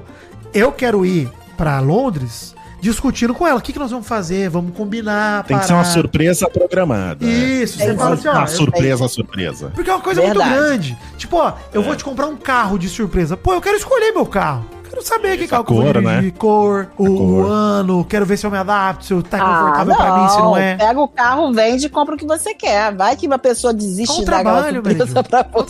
eu 0.52 0.72
quero 0.72 1.04
ir 1.06 1.28
pra 1.56 1.78
Londres 1.80 2.54
discutindo 2.80 3.34
com 3.34 3.46
ela. 3.46 3.58
O 3.58 3.62
que, 3.62 3.72
que 3.72 3.78
nós 3.78 3.90
vamos 3.90 4.06
fazer? 4.06 4.48
Vamos 4.48 4.74
combinar. 4.76 5.44
Tem 5.44 5.58
que 5.58 5.64
ser 5.66 5.72
uma 5.72 5.82
parar. 5.82 5.92
surpresa 5.94 6.48
programada. 6.48 7.24
Isso, 7.26 7.78
você 7.78 7.84
É 7.90 7.94
fala 7.94 8.14
assim, 8.14 8.28
ó. 8.28 8.32
Uma 8.32 8.46
surpresa, 8.46 9.08
surpresa. 9.08 9.72
Porque 9.74 9.90
é 9.90 9.92
uma 9.94 10.00
coisa 10.02 10.20
Verdade. 10.20 10.48
muito 10.50 10.62
grande. 10.62 10.98
Tipo, 11.16 11.36
ó, 11.36 11.52
eu 11.72 11.82
vou 11.82 11.94
te 11.94 12.02
comprar 12.04 12.26
um 12.26 12.36
carro 12.36 12.78
de 12.78 12.88
surpresa. 12.88 13.36
Pô, 13.36 13.52
eu 13.54 13.60
quero 13.60 13.76
escolher 13.76 14.12
meu 14.12 14.26
carro. 14.26 14.64
Quero 14.90 15.02
saber 15.06 15.38
que 15.38 15.46
carro 15.46 15.64
que 15.64 15.70
eu 15.72 15.76
vou 15.76 15.84
cor, 15.84 15.92
dirigir, 16.02 16.22
né? 16.24 16.32
cor, 16.36 16.88
o, 16.98 17.04
cor. 17.06 17.20
o 17.20 17.46
ano, 17.46 18.04
quero 18.04 18.26
ver 18.26 18.36
se 18.36 18.44
eu 18.44 18.50
me 18.50 18.58
adapto, 18.58 19.04
se 19.04 19.22
tá 19.22 19.38
Ah, 19.40 19.60
confortável 19.62 19.96
pra 19.96 20.18
mim, 20.18 20.28
se 20.28 20.38
não 20.38 20.56
é. 20.56 20.76
Pega 20.76 21.00
o 21.00 21.06
carro, 21.08 21.52
vende 21.52 21.86
e 21.86 21.88
compra 21.88 22.16
o 22.16 22.18
que 22.18 22.26
você 22.26 22.54
quer. 22.54 22.92
Vai 22.94 23.14
que 23.16 23.24
uma 23.26 23.38
pessoa 23.38 23.72
desiste 23.72 24.22
aquela 24.22 24.42
trabalho, 24.42 24.82
pra 24.82 24.92
você. 24.94 25.22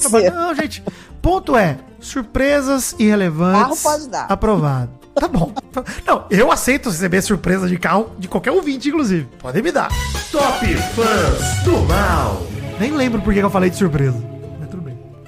trabalho. 0.08 0.34
Não, 0.34 0.54
gente. 0.54 0.82
Ponto 1.20 1.54
é, 1.54 1.76
surpresas 2.00 2.94
irrelevantes. 2.98 3.60
Carro 3.62 3.76
pode 3.76 4.08
dar. 4.08 4.26
Aprovado. 4.26 4.90
Tá 5.14 5.28
bom. 5.28 5.52
Não, 6.06 6.24
eu 6.30 6.50
aceito 6.50 6.88
receber 6.88 7.20
surpresa 7.20 7.68
de 7.68 7.78
carro 7.78 8.12
de 8.18 8.26
qualquer 8.26 8.52
ouvinte, 8.52 8.88
inclusive. 8.88 9.28
Podem 9.38 9.62
me 9.62 9.70
dar. 9.70 9.88
Top 10.32 10.64
Fãs 10.66 11.62
do 11.64 11.78
Mal. 11.80 12.42
Nem 12.78 12.92
lembro 12.92 13.20
por 13.20 13.34
que 13.34 13.40
eu 13.40 13.50
falei 13.50 13.68
de 13.68 13.76
surpresa. 13.76 14.16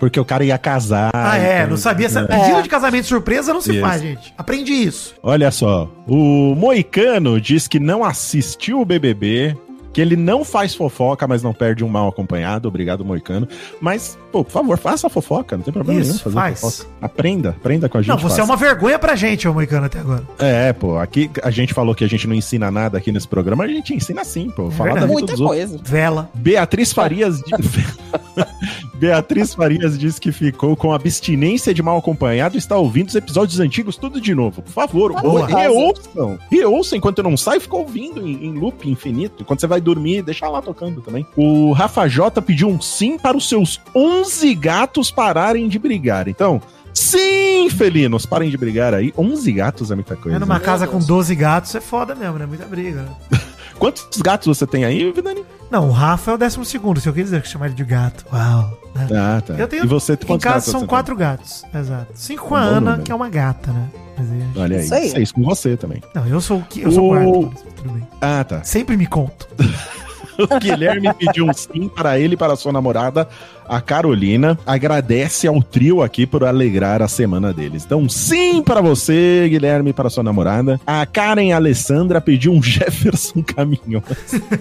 Porque 0.03 0.19
o 0.19 0.25
cara 0.25 0.45
ia 0.45 0.59
casar. 0.59 1.13
Ah, 1.15 1.39
é, 1.39 1.59
então- 1.59 1.71
não 1.71 1.77
sabia. 1.77 2.07
Essa... 2.07 2.23
É. 2.23 2.27
Pedido 2.27 2.61
de 2.61 2.69
casamento 2.69 3.07
surpresa 3.07 3.55
não 3.55 3.61
se 3.61 3.71
Isso. 3.71 3.81
faz, 3.81 4.03
gente. 4.03 4.35
Aprendi 4.37 4.73
isso. 4.73 5.15
Olha 5.23 5.49
só, 5.53 5.89
o 6.09 6.57
Moicano 6.57 7.41
diz 7.41 7.69
que 7.69 7.79
não 7.79 8.03
assistiu 8.03 8.81
o 8.81 8.85
BBB, 8.85 9.57
que 9.93 10.01
ele 10.01 10.17
não 10.17 10.45
faz 10.45 10.75
fofoca, 10.75 11.27
mas 11.29 11.43
não 11.43 11.53
perde 11.53 11.85
um 11.85 11.89
mal 11.89 12.09
acompanhado. 12.09 12.69
Obrigado, 12.69 13.05
Moicano. 13.05 13.47
Mas, 13.81 14.19
pô, 14.31 14.43
por 14.45 14.51
favor, 14.51 14.79
faça 14.79 15.09
fofoca, 15.09 15.57
não 15.57 15.65
tem 15.65 15.73
problema 15.73 16.01
Isso, 16.01 16.11
nenhum 16.11 16.23
fazer 16.23 16.35
faz. 16.35 16.61
fofoca. 16.61 16.91
Aprenda, 17.01 17.51
aprenda 17.51 17.89
com 17.89 17.99
a 17.99 18.03
gente. 18.03 18.09
não, 18.11 18.17
você 18.19 18.35
é 18.35 18.39
faça. 18.39 18.45
uma 18.45 18.57
vergonha 18.57 18.99
pra 18.99 19.15
gente, 19.15 19.47
ô 19.47 19.53
Moicano, 19.55 19.87
até 19.87 19.99
agora. 19.99 20.23
É, 20.39 20.73
pô, 20.73 20.99
aqui 20.99 21.31
a 21.43 21.51
gente 21.51 21.75
falou 21.75 21.95
que 21.95 22.05
a 22.05 22.09
gente 22.09 22.27
não 22.27 22.35
ensina 22.35 22.71
nada 22.71 22.97
aqui 22.99 23.13
nesse 23.13 23.29
programa, 23.29 23.65
a 23.65 23.69
gente 23.69 23.95
ensina 23.95 24.25
sim, 24.25 24.51
pô. 24.51 24.71
Falar 24.71 24.95
da 25.01 25.07
Muita 25.07 25.33
dos 25.33 25.41
outros. 25.41 25.59
coisa. 25.71 25.81
Vela. 25.85 26.31
Beatriz 26.35 26.93
Farias 26.93 27.39
di- 27.41 27.53
Beatriz 28.95 29.53
Farias 29.55 29.99
diz 29.99 30.19
que 30.19 30.31
ficou 30.31 30.77
com 30.77 30.93
abstinência 30.93 31.75
de 31.75 31.83
mal 31.83 31.99
acompanhado 31.99 32.55
e 32.55 32.59
está 32.59 32.77
ouvindo 32.77 33.09
os 33.09 33.15
episódios 33.15 33.59
antigos 33.59 33.97
tudo 33.97 34.21
de 34.21 34.35
novo. 34.35 34.63
Por 34.63 34.71
favor, 34.73 35.21
Boa. 35.21 35.47
reouçam. 35.47 36.39
Reouçam 36.51 36.99
enquanto 36.99 37.23
não 37.23 37.37
sai, 37.37 37.59
fica 37.59 37.77
ouvindo 37.77 38.27
em, 38.27 38.47
em 38.47 38.53
loop 38.53 38.89
infinito. 38.89 39.45
Quando 39.45 39.61
você 39.61 39.67
vai 39.67 39.81
dormir, 39.83 40.23
deixa 40.23 40.49
lá 40.49 40.63
tocando 40.63 41.01
também. 41.01 41.27
O 41.37 41.73
Rafa 41.73 42.09
J 42.09 42.41
pediu 42.41 42.69
um 42.69 42.81
sim 42.81 43.19
para 43.19 43.37
os 43.37 43.49
seus 43.49 43.81
11 43.95 44.55
gatos 44.55 45.11
pararem 45.11 45.69
de 45.69 45.79
brigar. 45.79 46.29
Então, 46.29 46.61
sim, 46.95 47.69
felinos, 47.71 48.25
parem 48.25 48.51
de 48.51 48.57
brigar 48.57 48.95
aí. 48.95 49.13
11 49.17 49.53
gatos 49.53 49.91
é 49.91 49.95
muita 49.95 50.17
coisa. 50.17 50.37
É 50.37 50.41
numa 50.41 50.59
né? 50.59 50.65
casa 50.65 50.87
com 50.87 50.99
12 50.99 51.35
gatos, 51.35 51.75
é 51.75 51.81
foda 51.81 52.15
mesmo, 52.15 52.39
né? 52.39 52.47
Muita 52.47 52.65
briga. 52.65 53.03
né? 53.03 53.41
Quantos 53.79 54.21
gatos 54.21 54.47
você 54.47 54.67
tem 54.67 54.85
aí, 54.85 55.11
Vidani? 55.11 55.45
Não, 55.71 55.89
o 55.89 55.93
Rafa 55.93 56.31
é 56.31 56.35
o 56.35 56.39
décimo 56.39 56.65
segundo, 56.65 57.01
se 57.01 57.09
eu 57.09 57.13
quiser 57.13 57.45
chamar 57.45 57.67
ele 57.67 57.75
de 57.75 57.85
gato. 57.85 58.25
Uau. 58.33 58.82
Né? 58.95 59.09
Ah, 59.13 59.41
tá. 59.41 59.55
Eu 59.55 59.69
tenho. 59.69 59.85
E 59.85 59.87
você, 59.87 60.13
em 60.29 60.39
casa 60.39 60.71
são 60.71 60.87
quatro 60.87 61.17
gatos. 61.17 61.65
Exato. 61.75 62.09
Cinco 62.15 62.49
com 62.49 62.57
a 62.57 62.61
bom 62.61 62.67
Ana, 62.67 62.81
número. 62.81 63.03
que 63.03 63.13
é 63.13 63.15
uma 63.15 63.29
gata, 63.29 63.73
né? 63.73 63.89
Mas 64.17 64.29
tem? 64.29 64.63
Olha 64.63 64.77
aí. 64.79 64.85
Isso 64.85 64.95
aí. 64.95 65.13
É 65.15 65.21
isso 65.21 65.35
com 65.35 65.43
você 65.43 65.77
também. 65.77 66.03
Não, 66.15 66.27
eu 66.27 66.41
sou. 66.41 66.63
Eu 66.77 66.93
sou 66.93 67.13
o 67.13 67.43
mas 67.45 67.61
Tudo 67.77 67.93
bem. 67.93 68.07
Ah, 68.21 68.45
tá. 68.45 68.63
Sempre 68.63 68.97
me 68.97 69.07
conto. 69.07 69.49
O 70.39 70.59
Guilherme 70.59 71.13
pediu 71.15 71.47
um 71.47 71.53
sim 71.53 71.89
para 71.89 72.19
ele 72.19 72.35
e 72.35 72.37
para 72.37 72.57
sua 72.57 72.73
namorada, 72.73 73.29
a 73.69 73.81
Carolina. 73.81 74.59
Agradece 74.67 75.47
ao 75.47 75.63
trio 75.63 76.03
aqui 76.03 76.27
por 76.27 76.45
alegrar 76.45 77.03
a 77.03 77.09
semana 77.09 77.53
deles. 77.53 77.85
Então, 77.85 78.09
sim 78.09 78.63
para 78.63 78.81
você, 78.81 79.47
Guilherme, 79.49 79.91
e 79.91 79.93
para 79.93 80.11
sua 80.11 80.23
namorada. 80.23 80.81
A 80.87 81.05
Karen 81.05 81.53
Alessandra 81.53 82.21
pediu 82.21 82.53
um 82.53 82.63
Jefferson 82.65 83.43
Caminhão. 83.43 84.03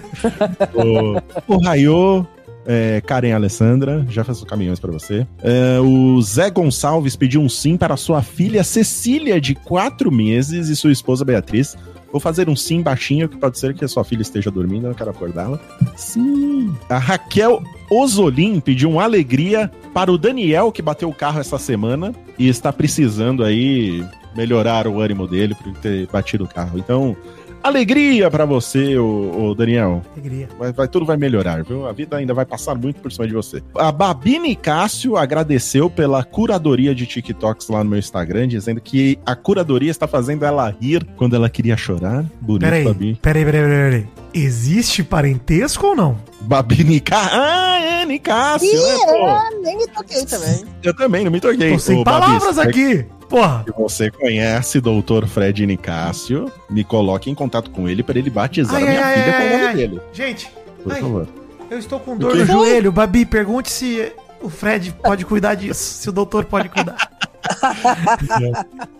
o, 0.74 1.54
o 1.54 1.64
Raiô. 1.64 2.26
É, 2.66 3.00
Karen 3.00 3.32
Alessandra, 3.32 4.06
Jefferson 4.08 4.44
Caminhões 4.46 4.78
para 4.78 4.92
você. 4.92 5.26
É, 5.42 5.80
o 5.80 6.20
Zé 6.22 6.50
Gonçalves 6.50 7.16
pediu 7.16 7.40
um 7.40 7.48
sim 7.48 7.76
para 7.76 7.96
sua 7.96 8.22
filha 8.22 8.62
Cecília, 8.62 9.40
de 9.40 9.54
quatro 9.54 10.10
meses, 10.12 10.68
e 10.68 10.76
sua 10.76 10.92
esposa 10.92 11.24
Beatriz. 11.24 11.76
Vou 12.12 12.20
fazer 12.20 12.48
um 12.48 12.54
sim 12.54 12.82
baixinho, 12.82 13.26
que 13.28 13.38
pode 13.38 13.58
ser 13.58 13.74
que 13.74 13.84
a 13.84 13.88
sua 13.88 14.04
filha 14.04 14.20
esteja 14.20 14.50
dormindo, 14.50 14.84
eu 14.84 14.90
não 14.90 14.94
quero 14.94 15.10
acordá-la. 15.10 15.58
Sim. 15.96 16.72
A 16.88 16.98
Raquel 16.98 17.62
Ozolim 17.90 18.60
pediu 18.60 18.90
uma 18.90 19.04
alegria 19.04 19.70
para 19.94 20.12
o 20.12 20.18
Daniel, 20.18 20.70
que 20.70 20.82
bateu 20.82 21.08
o 21.08 21.14
carro 21.14 21.40
essa 21.40 21.58
semana 21.58 22.14
e 22.38 22.48
está 22.48 22.70
precisando 22.70 23.42
aí 23.42 24.04
melhorar 24.36 24.86
o 24.86 25.00
ânimo 25.00 25.26
dele 25.26 25.54
por 25.54 25.72
ter 25.74 26.06
batido 26.08 26.44
o 26.44 26.48
carro. 26.48 26.78
Então, 26.78 27.16
alegria 27.62 28.30
para 28.30 28.44
você, 28.44 28.96
ô, 28.98 29.50
ô 29.50 29.54
Daniel. 29.54 30.02
Alegria. 30.12 30.48
Vai, 30.58 30.72
vai- 30.72 30.88
tudo 30.88 31.04
vai 31.06 31.16
melhorar, 31.16 31.62
viu? 31.62 31.86
A 31.86 31.92
vida 31.92 32.16
ainda 32.16 32.34
vai 32.34 32.44
passar 32.44 32.74
muito 32.74 33.00
por 33.00 33.10
cima 33.12 33.26
de 33.26 33.32
você. 33.34 33.62
A 33.76 33.90
Babine 33.92 34.54
Cássio 34.56 35.16
agradeceu 35.16 35.88
pela 35.88 36.22
curadoria 36.24 36.94
de 36.94 37.06
TikToks 37.06 37.68
lá 37.68 37.82
no 37.84 37.90
meu 37.90 37.98
Instagram, 37.98 38.48
dizendo 38.48 38.80
que 38.80 39.18
a 39.24 39.34
curadoria 39.36 39.90
está 39.90 40.06
fazendo 40.06 40.44
ela 40.44 40.74
rir 40.80 41.04
quando 41.16 41.36
ela 41.36 41.48
queria 41.48 41.76
chorar. 41.76 42.24
Bonito, 42.40 42.62
Peraí, 42.64 42.84
Babi. 42.84 43.18
peraí, 43.20 43.44
peraí, 43.44 43.62
peraí, 43.62 43.90
peraí. 43.90 44.21
Existe 44.34 45.02
parentesco 45.04 45.88
ou 45.88 45.94
não? 45.96 46.18
Babine 46.40 47.00
Cássio. 47.00 47.30
Ah, 47.40 47.78
é, 47.78 48.04
Nicásio, 48.06 48.68
Ih, 48.68 48.74
né, 48.82 48.98
pô? 49.04 49.28
é, 49.28 49.50
nem 49.62 49.76
me 49.78 49.86
toquei 49.86 50.24
também. 50.24 50.64
Eu 50.82 50.96
também, 50.96 51.24
não 51.24 51.30
me 51.30 51.40
toquei. 51.40 51.72
Tô 51.72 51.78
sem 51.78 52.00
Ô, 52.00 52.04
Babi, 52.04 52.20
palavras 52.26 52.54
se 52.56 52.60
aqui. 52.60 53.06
Porra. 53.28 53.64
você 53.78 54.10
conhece 54.10 54.80
Dr. 54.80 55.26
Fred 55.26 55.64
Nicásio, 55.66 56.52
me 56.68 56.84
coloque 56.84 57.30
em 57.30 57.34
contato 57.34 57.70
com 57.70 57.88
ele 57.88 58.02
para 58.02 58.18
ele 58.18 58.28
batizar 58.28 58.74
Ai, 58.76 58.82
a 58.82 58.86
minha 58.86 59.04
ai, 59.06 59.14
filha 59.14 59.36
ai, 59.36 59.40
com 59.40 59.46
o 59.46 59.50
nome 59.58 59.64
ai. 59.66 59.74
dele. 59.74 60.00
Gente, 60.12 60.50
Por 60.82 60.92
ai, 60.92 61.00
favor. 61.00 61.28
eu 61.70 61.78
estou 61.78 61.98
com 62.00 62.16
dor 62.16 62.34
no 62.36 62.44
joelho. 62.44 62.92
Babi, 62.92 63.24
pergunte 63.24 63.70
se 63.70 64.12
o 64.42 64.50
Fred 64.50 64.92
pode 65.02 65.24
cuidar 65.24 65.54
disso. 65.54 65.80
Se 66.00 66.08
o 66.08 66.12
doutor 66.12 66.44
pode 66.44 66.68
cuidar. 66.68 66.96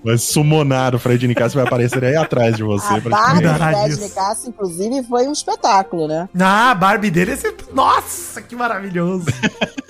Vai 0.04 0.18
summonar 0.18 0.94
o 0.94 0.98
Fred 0.98 1.26
Nicásio 1.28 1.56
vai 1.56 1.66
aparecer 1.66 2.02
aí 2.04 2.16
atrás 2.16 2.56
de 2.56 2.62
você. 2.62 2.94
A 2.94 3.00
Barbie 3.00 3.42
do 3.46 3.54
Fred. 3.54 4.00
Nicasso, 4.00 4.48
inclusive, 4.48 5.02
foi 5.04 5.26
um 5.28 5.32
espetáculo, 5.32 6.08
né? 6.08 6.28
Ah, 6.38 6.70
a 6.72 6.74
Barbie 6.74 7.10
dele 7.10 7.32
é 7.32 7.36
sempre... 7.36 7.66
Nossa, 7.72 8.42
que 8.42 8.56
maravilhoso. 8.56 9.26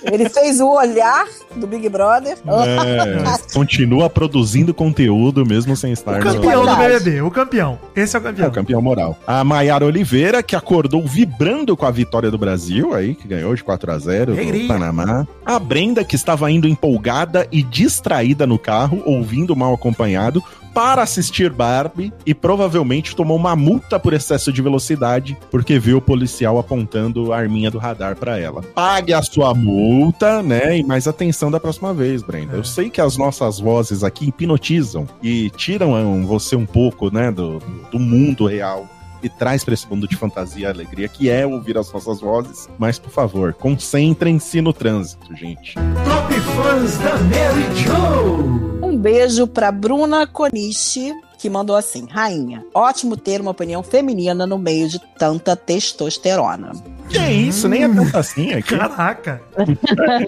Ele 0.03 0.29
fez 0.29 0.59
o 0.59 0.67
olhar 0.69 1.25
do 1.55 1.65
Big 1.65 1.87
Brother. 1.89 2.37
É, 2.37 3.53
continua 3.53 4.09
produzindo 4.09 4.73
conteúdo 4.73 5.45
mesmo 5.45 5.75
sem 5.75 5.91
estar 5.93 6.15
O 6.15 6.17
no- 6.17 6.23
campeão 6.23 6.61
do 6.61 6.67
Qualidade. 6.67 7.03
BBB, 7.05 7.21
o 7.21 7.31
campeão. 7.31 7.79
Esse 7.95 8.15
é 8.15 8.19
o 8.19 8.21
É 8.21 8.23
campeão. 8.25 8.49
o 8.49 8.51
campeão 8.51 8.81
moral. 8.81 9.17
A 9.25 9.43
Maiara 9.43 9.85
Oliveira, 9.85 10.43
que 10.43 10.55
acordou 10.55 11.05
vibrando 11.07 11.75
com 11.75 11.85
a 11.85 11.91
vitória 11.91 12.29
do 12.29 12.37
Brasil, 12.37 12.93
aí, 12.93 13.15
que 13.15 13.27
ganhou 13.27 13.55
de 13.55 13.63
4 13.63 13.91
a 13.91 13.97
0 13.97 14.33
Alegria. 14.33 14.61
no 14.63 14.67
Panamá. 14.67 15.27
A 15.45 15.59
Brenda, 15.59 16.05
que 16.05 16.15
estava 16.15 16.49
indo 16.49 16.67
empolgada 16.67 17.47
e 17.51 17.61
distraída 17.61 18.47
no 18.47 18.57
carro, 18.57 19.03
ouvindo 19.05 19.55
mal 19.55 19.73
acompanhado, 19.73 20.41
para 20.73 21.03
assistir 21.03 21.51
Barbie 21.51 22.11
e 22.25 22.33
provavelmente 22.33 23.15
tomou 23.15 23.37
uma 23.37 23.55
multa 23.55 23.99
por 23.99 24.13
excesso 24.13 24.51
de 24.51 24.61
velocidade, 24.61 25.37
porque 25.51 25.77
viu 25.77 25.97
o 25.97 26.01
policial 26.01 26.57
apontando 26.57 27.31
a 27.31 27.37
arminha 27.37 27.69
do 27.69 27.77
radar 27.77 28.15
para 28.15 28.39
ela. 28.39 28.61
Pague 28.61 29.13
a 29.13 29.21
sua 29.21 29.53
multa, 29.53 30.41
né? 30.41 30.79
E 30.79 30.83
mais 30.83 31.07
atenção 31.07 31.51
da 31.51 31.59
próxima 31.59 31.93
vez, 31.93 32.23
Brenda. 32.23 32.55
É. 32.55 32.57
Eu 32.57 32.63
sei 32.63 32.89
que 32.89 33.01
as 33.01 33.17
nossas 33.17 33.59
vozes 33.59 34.03
aqui 34.03 34.29
hipnotizam 34.29 35.07
e 35.21 35.49
tiram 35.51 36.25
você 36.25 36.55
um 36.55 36.65
pouco, 36.65 37.13
né, 37.13 37.31
do, 37.31 37.59
do 37.91 37.99
mundo 37.99 38.47
real 38.47 38.87
e 39.23 39.29
traz 39.29 39.63
para 39.63 39.73
esse 39.73 39.87
mundo 39.87 40.07
de 40.07 40.15
fantasia 40.15 40.67
e 40.67 40.69
alegria, 40.69 41.07
que 41.07 41.29
é 41.29 41.47
ouvir 41.47 41.77
as 41.77 41.91
nossas 41.91 42.19
vozes. 42.19 42.69
Mas, 42.77 42.99
por 42.99 43.09
favor, 43.09 43.53
concentrem-se 43.53 44.61
no 44.61 44.73
trânsito, 44.73 45.33
gente. 45.35 45.73
Top 45.73 46.33
Fãs 46.33 46.97
da 46.97 47.17
Mary 47.17 47.75
Jo. 47.75 48.85
Um 48.85 48.97
beijo 48.97 49.47
pra 49.47 49.71
Bruna 49.71 50.27
Coniche, 50.27 51.13
que 51.39 51.49
mandou 51.49 51.75
assim: 51.75 52.05
Rainha, 52.09 52.65
ótimo 52.73 53.17
ter 53.17 53.41
uma 53.41 53.51
opinião 53.51 53.81
feminina 53.81 54.45
no 54.45 54.57
meio 54.57 54.87
de 54.87 54.99
tanta 55.17 55.55
testosterona. 55.55 56.73
Que 57.09 57.17
é 57.17 57.31
isso? 57.31 57.67
Nem 57.67 57.83
é 57.83 57.89
tanto 57.89 58.17
assim 58.17 58.53
aqui. 58.53 58.77
Caraca. 58.77 59.41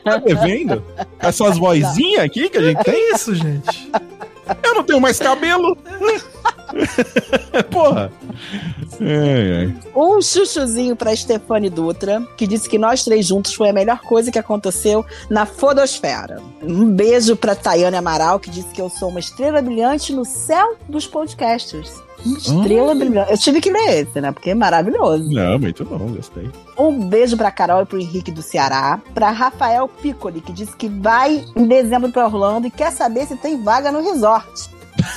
Tá 0.04 0.18
devendo? 0.18 0.84
Essas 1.20 1.58
vozinhas 1.58 2.24
aqui 2.24 2.50
que 2.50 2.58
a 2.58 2.62
gente 2.62 2.84
tem? 2.84 2.94
Que 2.94 3.16
isso, 3.16 3.36
gente? 3.36 3.92
Eu 4.64 4.76
não 4.76 4.84
tenho 4.84 5.02
mais 5.02 5.18
cabelo. 5.20 5.78
Porra. 7.72 8.12
Ai, 9.02 9.56
ai. 9.66 9.76
Um 9.96 10.22
chuchuzinho 10.22 10.96
pra 10.96 11.16
Stefane 11.16 11.70
Dutra, 11.70 12.22
que 12.38 12.48
disse 12.48 12.70
que 12.70 12.78
nós 12.78 13.04
três 13.04 13.26
juntos 13.26 13.54
foi 13.54 13.70
a 13.70 13.74
melhor 13.74 14.00
coisa 14.02 14.32
que 14.32 14.40
aconteceu 14.40 15.06
na 15.30 15.46
Fodosfera. 15.46 16.42
Um 16.62 16.90
beijo 16.92 17.36
pra 17.36 17.56
Tayane 17.56 17.96
Amaral, 17.98 18.40
que 18.40 18.50
disse 18.50 18.70
que 18.70 18.82
eu 18.82 18.90
sou 18.90 19.10
uma 19.10 19.20
estrela 19.20 19.62
brilhante 19.62 20.14
no 20.14 20.26
céu 20.26 20.76
dos 20.90 21.08
podcasters. 21.08 22.04
Estrela 22.26 22.94
Hum. 22.94 23.00
brilhante. 23.00 23.32
Eu 23.32 23.38
tive 23.38 23.62
que 23.62 23.70
ler 23.70 24.02
esse, 24.08 24.20
né? 24.20 24.32
Porque 24.32 24.50
é 24.50 24.56
maravilhoso. 24.56 25.30
Não, 25.32 25.60
muito 25.60 25.86
bom, 25.86 25.98
gostei. 26.08 26.50
Um 26.78 27.08
beijo 27.08 27.38
pra 27.38 27.52
Carol 27.52 27.84
e 27.84 27.86
pro 27.86 28.00
Henrique 28.00 28.32
do 28.32 28.42
Ceará. 28.42 29.00
Pra 29.14 29.30
Rafael 29.30 29.88
Piccoli, 29.88 30.42
que 30.42 30.52
disse 30.52 30.76
que 30.76 30.88
vai 30.90 31.46
em 31.56 31.68
dezembro 31.68 32.12
pra 32.12 32.26
Orlando 32.26 32.66
e 32.66 32.72
quer 32.72 32.92
saber 32.92 33.28
se 33.28 33.36
tem 33.36 33.62
vaga 33.62 33.92
no 33.92 34.02
resort. 34.02 34.48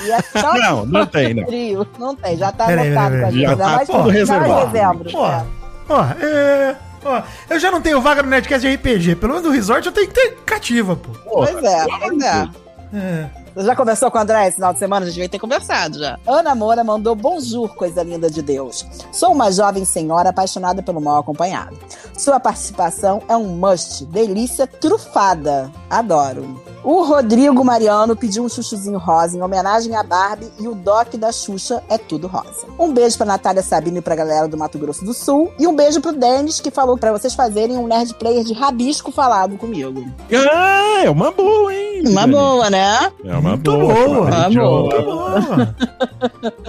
E 0.04 0.10
é 0.10 0.20
só 0.40 0.54
Não, 0.54 0.86
não 0.86 1.06
tem, 1.06 1.34
não. 1.34 1.44
trio. 1.44 1.86
Não 1.98 2.14
tem, 2.16 2.36
já 2.36 2.50
tá 2.52 2.66
Peraí, 2.66 2.88
anotado 2.88 3.10
peraí, 3.10 3.20
com 3.20 3.26
a 3.26 3.30
peraí. 3.30 3.32
gente. 3.34 3.48
Já 3.48 3.56
tá 3.56 3.76
Mas- 3.76 3.88
tudo 3.88 4.08
reservado. 4.10 4.52
em 4.52 4.70
dezembro. 4.72 5.10
Pô, 5.12 5.26
é. 5.26 5.44
ó, 5.88 6.04
é. 6.20 6.76
Ó, 7.04 7.22
eu 7.50 7.60
já 7.60 7.70
não 7.70 7.80
tenho 7.80 8.00
vaga 8.00 8.22
no 8.22 8.28
Nerdcast 8.28 8.66
de 8.68 8.74
RPG. 8.74 9.14
Pelo 9.16 9.34
menos 9.34 9.46
no 9.48 9.52
resort 9.54 9.86
eu 9.86 9.92
tenho 9.92 10.08
que 10.08 10.14
ter 10.14 10.36
cativa, 10.44 10.96
pô. 10.96 11.12
Pois 11.30 11.62
é, 11.64 11.84
pois 12.00 12.22
é. 12.22 12.48
É. 12.94 13.26
Você 13.54 13.66
já 13.66 13.74
conversou 13.74 14.10
com 14.10 14.18
o 14.18 14.20
André 14.20 14.46
esse 14.46 14.56
final 14.56 14.72
de 14.72 14.78
semana? 14.78 15.02
A 15.04 15.06
gente 15.06 15.14
devia 15.14 15.28
ter 15.28 15.38
conversado 15.38 15.98
já. 15.98 16.18
Ana 16.26 16.54
Moura 16.54 16.84
mandou 16.84 17.14
bonjour, 17.14 17.74
coisa 17.74 18.02
linda 18.02 18.30
de 18.30 18.40
Deus. 18.42 18.86
Sou 19.10 19.32
uma 19.32 19.50
jovem 19.50 19.84
senhora 19.84 20.30
apaixonada 20.30 20.82
pelo 20.82 21.00
mal 21.00 21.18
acompanhado. 21.20 21.76
Sua 22.16 22.38
participação 22.38 23.20
é 23.28 23.36
um 23.36 23.48
must. 23.48 24.04
Delícia 24.06 24.66
trufada. 24.66 25.70
Adoro. 25.90 26.60
O 26.84 27.02
Rodrigo 27.02 27.64
Mariano 27.64 28.14
pediu 28.14 28.44
um 28.44 28.48
chuchuzinho 28.48 28.98
rosa 28.98 29.36
em 29.36 29.42
homenagem 29.42 29.94
à 29.96 30.02
Barbie 30.02 30.50
e 30.60 30.68
o 30.68 30.74
doc 30.74 31.14
da 31.16 31.32
Xuxa 31.32 31.82
é 31.88 31.98
tudo 31.98 32.28
rosa. 32.28 32.66
Um 32.78 32.92
beijo 32.92 33.16
pra 33.16 33.26
Natália 33.26 33.62
Sabino 33.62 33.98
e 33.98 34.00
pra 34.00 34.14
galera 34.14 34.46
do 34.46 34.56
Mato 34.56 34.78
Grosso 34.78 35.04
do 35.04 35.12
Sul. 35.12 35.52
E 35.58 35.66
um 35.66 35.74
beijo 35.74 36.00
pro 36.00 36.12
Denis, 36.12 36.60
que 36.60 36.70
falou 36.70 36.96
pra 36.96 37.10
vocês 37.12 37.34
fazerem 37.34 37.76
um 37.76 37.86
Nerd 37.88 38.14
Player 38.14 38.44
de 38.44 38.54
rabisco 38.54 39.10
falado 39.10 39.56
comigo. 39.58 40.04
Ah, 40.50 41.02
é 41.04 41.10
uma 41.10 41.32
boa, 41.32 41.74
hein? 41.74 42.02
Uma 42.06 42.20
Dani? 42.22 42.32
boa, 42.32 42.70
né? 42.70 43.12
É 43.24 43.36
uma 43.36 43.47
Muito 43.50 43.70
boa. 43.72 43.94
boa. 43.94 44.30
Ah, 44.32 44.50
Joe. 44.50 44.80
Muito 44.82 45.02
boa. 45.02 45.74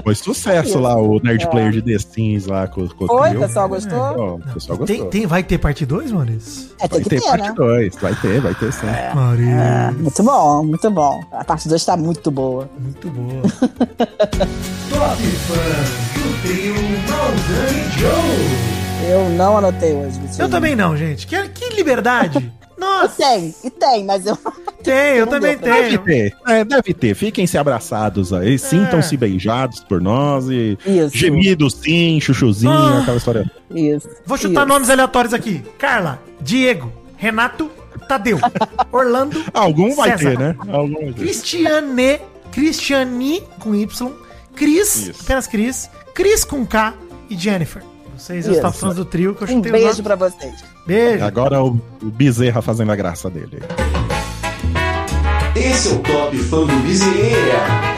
Foi 0.03 0.15
sucesso 0.15 0.79
lá, 0.79 0.95
o 0.97 1.19
Nerd 1.23 1.47
Player 1.49 1.71
de 1.71 1.81
The 1.81 1.97
Sims 1.99 2.45
lá 2.45 2.67
com, 2.67 2.87
com 2.87 3.05
o 3.05 3.07
É. 3.07 3.19
Foi, 3.19 3.29
trio. 3.29 3.41
pessoal 3.41 3.69
gostou? 3.69 4.35
O 4.35 4.53
pessoal 4.53 4.77
gostou. 4.77 4.85
Tem, 4.85 5.05
tem, 5.09 5.25
vai 5.25 5.43
ter 5.43 5.57
parte 5.57 5.85
2, 5.85 6.11
Maurício? 6.11 6.69
É, 6.79 6.87
tem 6.87 6.89
Vai 6.89 7.03
que 7.03 7.09
ter 7.09 7.21
ter, 7.21 7.27
parte 7.27 7.49
né? 7.49 7.53
2, 7.55 7.95
vai 7.95 8.15
ter, 8.15 8.41
vai 8.41 8.53
ter 8.55 8.73
sim. 8.73 8.85
Maurício. 9.15 9.51
É, 9.51 9.91
muito 9.91 10.23
bom, 10.23 10.63
muito 10.63 10.91
bom. 10.91 11.21
A 11.31 11.43
parte 11.43 11.67
2 11.67 11.85
tá 11.85 11.97
muito 11.97 12.31
boa. 12.31 12.69
Muito 12.79 13.09
boa. 13.09 13.41
Top 14.89 15.21
Fãs 15.23 15.89
do 16.13 16.41
trio 16.47 16.73
Maldani 17.09 17.91
Joe. 17.97 19.09
Eu 19.09 19.29
não 19.29 19.57
anotei 19.57 19.93
hoje. 19.95 20.19
Eu 20.37 20.49
também 20.49 20.75
não, 20.75 20.95
gente. 20.95 21.25
Que, 21.25 21.47
que 21.49 21.73
liberdade. 21.75 22.51
Nossa, 22.79 23.15
tenho, 23.17 23.53
e 23.63 23.69
tem, 23.69 24.05
mas 24.05 24.25
eu. 24.25 24.37
tem, 24.83 25.17
eu 25.17 25.27
também 25.27 25.57
pra- 25.57 25.73
Deve 25.73 25.97
tenho. 25.97 26.03
ter, 26.31 26.37
é, 26.47 26.63
deve 26.63 26.93
ter. 26.93 27.13
Fiquem-se 27.15 27.57
abraçados 27.57 28.31
aí, 28.31 28.57
sintam-se 28.57 29.17
beijados 29.17 29.81
por 29.81 29.99
nós 30.01 30.45
e 30.49 30.77
Isso. 30.85 31.15
gemidos 31.17 31.73
sim, 31.75 32.19
chuchuzinho, 32.21 32.71
Ah. 32.71 33.01
aquela 33.01 33.17
história. 33.17 33.51
Isso. 33.73 34.07
Vou 34.25 34.37
chutar 34.37 34.61
isso. 34.61 34.67
nomes 34.69 34.89
aleatórios 34.89 35.33
aqui. 35.33 35.61
Carla, 35.77 36.21
Diego, 36.41 36.91
Renato, 37.17 37.69
Tadeu, 38.07 38.39
Orlando, 38.91 39.43
Algum 39.53 39.93
vai 39.95 40.17
César. 40.17 40.29
ter, 40.31 40.39
né? 40.39 40.55
Algum 40.71 40.93
vai 40.95 41.05
ter. 41.13 41.13
Cristiane, 41.15 42.19
Cristiane 42.51 43.43
com 43.59 43.75
Y, 43.75 44.11
Cris, 44.55 45.07
Isso. 45.07 45.21
apenas 45.23 45.47
Cris, 45.47 45.89
Cris 46.13 46.43
com 46.43 46.65
K 46.65 46.93
e 47.29 47.35
Jennifer. 47.37 47.83
Vocês, 48.17 48.45
os 48.47 48.53
Isso. 48.53 48.61
top 48.61 48.77
fãs 48.77 48.95
do 48.95 49.05
trio 49.05 49.33
que 49.33 49.43
eu 49.43 49.47
Um 49.47 49.51
chutei 49.57 49.71
beijo 49.71 49.87
os 49.89 49.97
nomes. 49.99 50.01
pra 50.01 50.15
vocês. 50.15 50.53
Beijo. 50.85 51.23
Agora 51.23 51.63
o, 51.63 51.79
Bezerra 52.01 52.61
fazendo 52.61 52.91
a 52.91 52.95
graça 52.95 53.29
dele. 53.29 53.59
Esse 55.55 55.89
é 55.89 55.91
o 55.91 55.99
Top 55.99 56.37
Fã 56.37 56.65
do 56.65 56.79
Bezerra. 56.83 57.89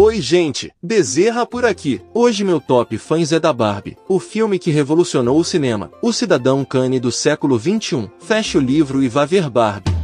Oi, 0.00 0.20
gente. 0.20 0.70
Bezerra 0.80 1.44
por 1.44 1.64
aqui. 1.64 2.00
Hoje 2.14 2.44
meu 2.44 2.60
top 2.60 2.96
fãs 2.96 3.32
é 3.32 3.40
da 3.40 3.52
Barbie, 3.52 3.96
o 4.08 4.20
filme 4.20 4.56
que 4.56 4.70
revolucionou 4.70 5.36
o 5.36 5.44
cinema. 5.44 5.90
O 6.00 6.12
cidadão 6.12 6.64
Kane 6.64 7.00
do 7.00 7.10
século 7.10 7.58
21. 7.58 8.08
Feche 8.20 8.56
o 8.56 8.60
livro 8.60 9.02
e 9.02 9.08
vá 9.08 9.24
ver 9.24 9.50
Barbie. 9.50 9.97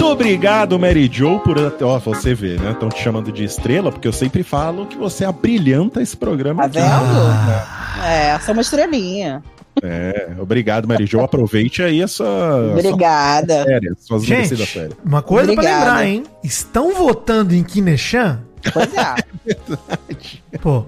Muito 0.00 0.12
obrigado, 0.14 0.78
Mary 0.78 1.10
Jo, 1.12 1.38
por. 1.40 1.58
Ó, 1.58 1.98
você 1.98 2.32
vê, 2.32 2.56
né? 2.56 2.70
Estão 2.70 2.88
te 2.88 3.02
chamando 3.02 3.30
de 3.30 3.44
estrela, 3.44 3.92
porque 3.92 4.08
eu 4.08 4.12
sempre 4.14 4.42
falo 4.42 4.86
que 4.86 4.96
você 4.96 5.26
abrilhanta 5.26 6.00
esse 6.00 6.16
programa 6.16 6.66
Tá 6.66 6.68
aqui. 6.68 6.78
vendo? 6.78 8.06
É, 8.06 8.38
sou 8.40 8.54
uma 8.54 8.62
estrelinha. 8.62 9.42
É, 9.82 10.30
obrigado, 10.40 10.88
Mary 10.88 11.04
Jo. 11.04 11.20
Aproveite 11.20 11.82
aí 11.82 12.00
essa. 12.00 12.24
Obrigada. 12.72 13.56
Sua 13.56 13.64
férias, 13.66 13.96
suas 14.00 14.24
Gente, 14.24 14.54
uma 15.04 15.20
coisa 15.20 15.52
pra 15.52 15.60
Obrigada. 15.62 15.84
lembrar, 15.84 16.06
hein? 16.06 16.22
Estão 16.42 16.94
votando 16.94 17.54
em 17.54 17.62
Kineshan? 17.62 18.40
Pois 18.72 18.92
é. 18.94 19.14
Pô, 20.60 20.84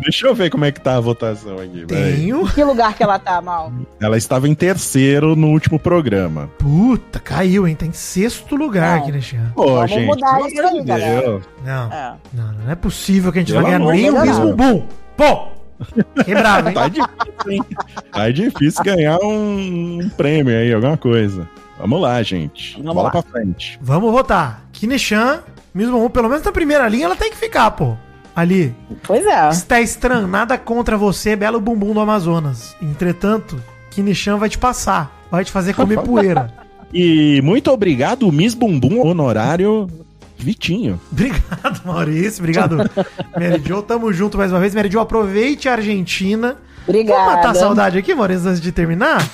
Deixa 0.00 0.26
eu 0.26 0.34
ver 0.34 0.50
como 0.50 0.64
é 0.64 0.70
que 0.72 0.80
tá 0.80 0.96
a 0.96 1.00
votação 1.00 1.58
aqui. 1.58 1.84
tenho. 1.86 2.46
Que 2.52 2.62
lugar 2.62 2.94
que 2.94 3.02
ela 3.02 3.18
tá, 3.18 3.40
Mal? 3.40 3.72
Ela 4.00 4.16
estava 4.16 4.48
em 4.48 4.54
terceiro 4.54 5.34
no 5.34 5.48
último 5.48 5.78
programa. 5.78 6.48
Puta, 6.58 7.18
caiu, 7.18 7.66
hein? 7.66 7.74
Tá 7.74 7.86
em 7.86 7.92
sexto 7.92 8.54
lugar 8.56 8.98
Não. 9.00 9.06
Kineshan. 9.06 9.52
Pô, 9.54 9.66
Vamos 9.74 9.90
gente, 9.90 10.06
mudar 10.06 10.40
isso 10.46 10.60
aí, 10.62 10.84
galera. 10.84 11.40
Não, 11.64 11.92
É. 11.92 12.14
não, 12.32 12.52
não 12.52 12.70
é 12.70 12.74
possível 12.74 13.32
que 13.32 13.38
a 13.38 13.42
gente 13.42 13.52
Pelo 13.52 13.62
vai 13.64 13.72
ganhar 13.78 13.90
nem 13.92 14.10
o 14.10 14.20
mesmo 14.22 14.54
boom. 14.54 14.86
Pô! 15.16 15.48
Que 16.24 16.34
bravo, 16.34 16.68
hein? 16.68 16.74
Tá 16.74 16.88
difícil, 16.88 17.50
hein? 17.50 17.62
Tá 18.10 18.30
difícil 18.30 18.84
ganhar 18.84 19.18
um 19.22 20.08
prêmio 20.16 20.56
aí, 20.56 20.72
alguma 20.72 20.96
coisa. 20.96 21.48
Vamos 21.78 22.00
lá, 22.00 22.22
gente. 22.22 22.76
Vamos 22.78 22.94
Bola 22.94 23.02
lá. 23.04 23.10
pra 23.10 23.22
frente. 23.22 23.78
Vamos 23.82 24.10
votar. 24.10 24.65
Kineshan, 24.76 25.40
mesmo 25.74 26.04
um, 26.04 26.08
pelo 26.10 26.28
menos 26.28 26.44
na 26.44 26.52
primeira 26.52 26.86
linha, 26.88 27.06
ela 27.06 27.16
tem 27.16 27.30
que 27.30 27.36
ficar, 27.36 27.70
pô. 27.70 27.96
Ali. 28.34 28.74
Pois 29.02 29.24
é. 29.24 29.48
Está 29.48 29.80
estranho, 29.80 30.26
nada 30.26 30.58
contra 30.58 30.98
você, 30.98 31.34
belo 31.34 31.58
bumbum 31.60 31.94
do 31.94 32.00
Amazonas. 32.00 32.76
Entretanto, 32.82 33.58
Kineshan 33.90 34.36
vai 34.36 34.50
te 34.50 34.58
passar. 34.58 35.10
Vai 35.30 35.42
te 35.44 35.50
fazer 35.50 35.72
comer 35.74 35.98
poeira. 36.04 36.52
E 36.92 37.40
muito 37.42 37.70
obrigado, 37.72 38.30
Miss 38.30 38.54
Bumbum 38.54 39.00
honorário 39.06 39.88
Vitinho. 40.38 41.00
Obrigado, 41.10 41.80
Maurício. 41.84 42.40
Obrigado, 42.40 42.76
Mary 43.34 43.62
Jo. 43.64 43.82
Tamo 43.82 44.12
junto 44.12 44.36
mais 44.36 44.52
uma 44.52 44.60
vez. 44.60 44.74
Mary 44.74 44.90
Jo, 44.90 45.00
aproveite 45.00 45.68
a 45.68 45.72
Argentina. 45.72 46.56
Vamos 46.86 47.06
matar 47.08 47.16
a 47.16 47.32
Obrigada. 47.32 47.58
saudade 47.58 47.98
aqui, 47.98 48.14
Maurício, 48.14 48.48
antes 48.48 48.60
de 48.60 48.70
terminar? 48.70 49.26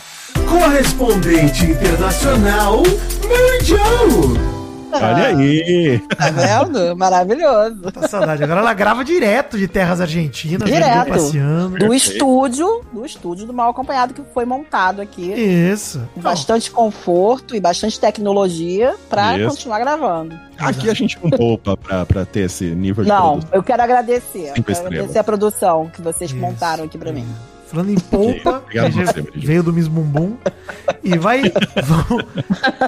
Correspondente 0.48 1.66
internacional, 1.66 2.82
Mary 3.28 3.64
Jo. 3.64 4.51
Olha 4.96 5.26
aí. 5.28 5.98
Tá 6.16 6.30
vendo? 6.30 6.96
Maravilhoso. 6.96 7.90
Tá 7.92 8.08
saudade. 8.08 8.42
Agora 8.44 8.60
ela 8.60 8.74
grava 8.74 9.04
direto 9.04 9.58
de 9.58 9.66
terras 9.68 10.00
argentinas. 10.00 10.68
Direto. 10.68 11.08
né, 11.08 11.16
passeando. 11.16 11.78
Do 11.78 11.94
estúdio, 11.94 12.82
do 12.92 13.04
estúdio 13.04 13.46
do 13.46 13.52
Mal 13.52 13.70
Acompanhado 13.70 14.14
que 14.14 14.22
foi 14.34 14.44
montado 14.44 15.00
aqui. 15.00 15.32
Isso. 15.32 16.00
Com 16.14 16.20
bastante 16.20 16.70
conforto 16.70 17.54
e 17.56 17.60
bastante 17.60 17.98
tecnologia 17.98 18.94
pra 19.08 19.38
Isso. 19.38 19.50
continuar 19.50 19.78
gravando. 19.80 20.38
Aqui 20.58 20.88
a 20.88 20.94
gente 20.94 21.18
não 21.22 21.30
poupa 21.30 21.76
pra, 21.76 22.06
pra 22.06 22.24
ter 22.24 22.40
esse 22.40 22.64
nível 22.66 23.02
de 23.04 23.10
Não, 23.10 23.32
produção. 23.32 23.50
eu 23.52 23.62
quero 23.62 23.82
agradecer. 23.82 24.52
Cinco 24.54 24.54
Quero 24.54 24.72
estrelas. 24.72 24.86
agradecer 24.94 25.18
a 25.18 25.24
produção 25.24 25.90
que 25.92 26.00
vocês 26.00 26.30
Isso. 26.30 26.38
montaram 26.38 26.84
aqui 26.84 26.96
pra 26.98 27.12
mim. 27.12 27.26
Falando 27.72 27.90
em 27.90 27.98
polpa, 27.98 28.62
você, 28.92 29.24
veio 29.34 29.62
do 29.62 29.72
mesmo 29.72 29.94
bumbum. 30.02 30.36
E 31.02 31.16
vai. 31.16 31.42
vamos- 31.84 32.24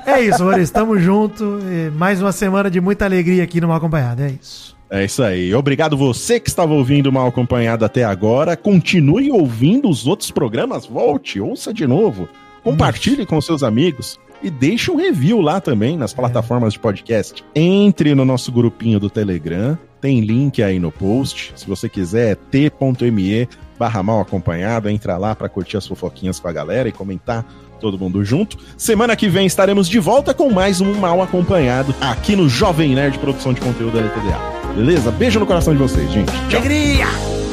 É 0.06 0.20
isso, 0.20 0.44
Maurício. 0.44 0.74
Tamo 0.74 0.98
junto. 0.98 1.58
Mais 1.96 2.20
uma 2.20 2.32
semana 2.32 2.70
de 2.70 2.80
muita 2.80 3.04
alegria 3.06 3.42
aqui 3.42 3.60
no 3.60 3.68
Mal 3.68 3.78
Acompanhado. 3.78 4.22
É 4.22 4.34
isso. 4.40 4.74
É 4.90 5.04
isso 5.04 5.22
aí. 5.22 5.52
Obrigado 5.54 5.96
você 5.96 6.38
que 6.38 6.48
estava 6.48 6.72
ouvindo 6.74 7.10
mal 7.10 7.26
acompanhado 7.26 7.84
até 7.84 8.04
agora. 8.04 8.56
Continue 8.56 9.30
ouvindo 9.32 9.88
os 9.88 10.06
outros 10.06 10.30
programas. 10.30 10.86
Volte, 10.86 11.40
ouça 11.40 11.72
de 11.72 11.86
novo. 11.86 12.28
Compartilhe 12.62 13.24
com 13.26 13.40
seus 13.40 13.62
amigos. 13.62 14.20
E 14.42 14.50
deixe 14.50 14.90
um 14.90 14.96
review 14.96 15.40
lá 15.40 15.58
também 15.60 15.96
nas 15.96 16.12
plataformas 16.12 16.74
de 16.74 16.78
podcast. 16.78 17.42
Entre 17.54 18.14
no 18.14 18.24
nosso 18.26 18.52
grupinho 18.52 19.00
do 19.00 19.08
Telegram. 19.08 19.76
Tem 20.02 20.20
link 20.20 20.62
aí 20.62 20.78
no 20.78 20.92
post. 20.92 21.52
Se 21.56 21.66
você 21.66 21.88
quiser, 21.88 22.32
é 22.32 22.34
t.me 22.34 23.48
barra 23.78 24.02
mal 24.02 24.20
acompanhado. 24.20 24.88
Entra 24.88 25.16
lá 25.16 25.34
para 25.34 25.48
curtir 25.48 25.76
as 25.76 25.86
fofoquinhas 25.86 26.38
com 26.38 26.48
a 26.48 26.52
galera 26.52 26.88
e 26.88 26.92
comentar 26.92 27.44
todo 27.80 27.98
mundo 27.98 28.24
junto. 28.24 28.56
Semana 28.76 29.14
que 29.14 29.28
vem 29.28 29.46
estaremos 29.46 29.88
de 29.88 29.98
volta 29.98 30.32
com 30.32 30.50
mais 30.50 30.80
um 30.80 30.94
Mal 30.94 31.20
Acompanhado 31.20 31.94
aqui 32.00 32.34
no 32.34 32.48
Jovem 32.48 32.94
Nerd 32.94 33.18
Produção 33.18 33.52
de 33.52 33.60
Conteúdo 33.60 33.98
LTDA. 33.98 34.74
Beleza? 34.74 35.10
Beijo 35.10 35.38
no 35.38 35.46
coração 35.46 35.72
de 35.74 35.78
vocês, 35.78 36.10
gente. 36.10 36.32
Tchau. 36.48 36.60
Alegria! 36.60 37.43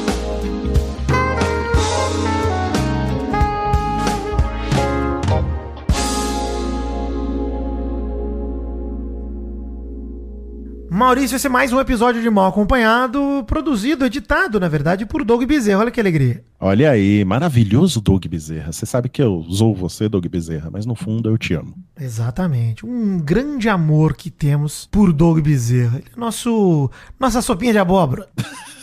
Maurício, 11.02 11.36
esse 11.36 11.48
é 11.48 11.50
mais 11.50 11.74
um 11.74 11.80
episódio 11.80 12.22
de 12.22 12.30
Mal 12.30 12.50
Acompanhado, 12.50 13.44
produzido, 13.48 14.06
editado, 14.06 14.60
na 14.60 14.68
verdade, 14.68 15.04
por 15.04 15.24
Doug 15.24 15.44
Bezerra. 15.46 15.80
Olha 15.80 15.90
que 15.90 16.00
alegria. 16.00 16.44
Olha 16.60 16.92
aí, 16.92 17.26
maravilhoso 17.26 18.00
Doug 18.00 18.24
Bezerra. 18.28 18.72
Você 18.72 18.86
sabe 18.86 19.10
que 19.10 19.20
eu 19.20 19.44
sou 19.50 19.74
você, 19.74 20.08
Doug 20.08 20.28
Bezerra, 20.28 20.70
mas 20.72 20.86
no 20.86 20.94
fundo 20.94 21.28
eu 21.28 21.40
te 21.40 21.56
amo. 21.56 21.74
Exatamente. 22.00 22.86
Um 22.86 23.18
grande 23.18 23.68
amor 23.68 24.16
que 24.16 24.30
temos 24.30 24.88
por 24.92 25.12
Doug 25.12 25.40
Bezerra. 25.40 25.98
Ele 25.98 26.12
é 26.16 26.20
nosso, 26.20 26.88
nossa 27.20 27.42
sopinha 27.42 27.72
de 27.74 27.80
abóbora. 27.80 28.30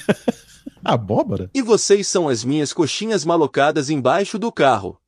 Abóbora? 0.84 1.48
E 1.54 1.62
vocês 1.62 2.08
são 2.08 2.28
as 2.28 2.42
minhas 2.42 2.72
coxinhas 2.72 3.24
malocadas 3.24 3.90
embaixo 3.90 4.40
do 4.40 4.50
carro. 4.50 4.98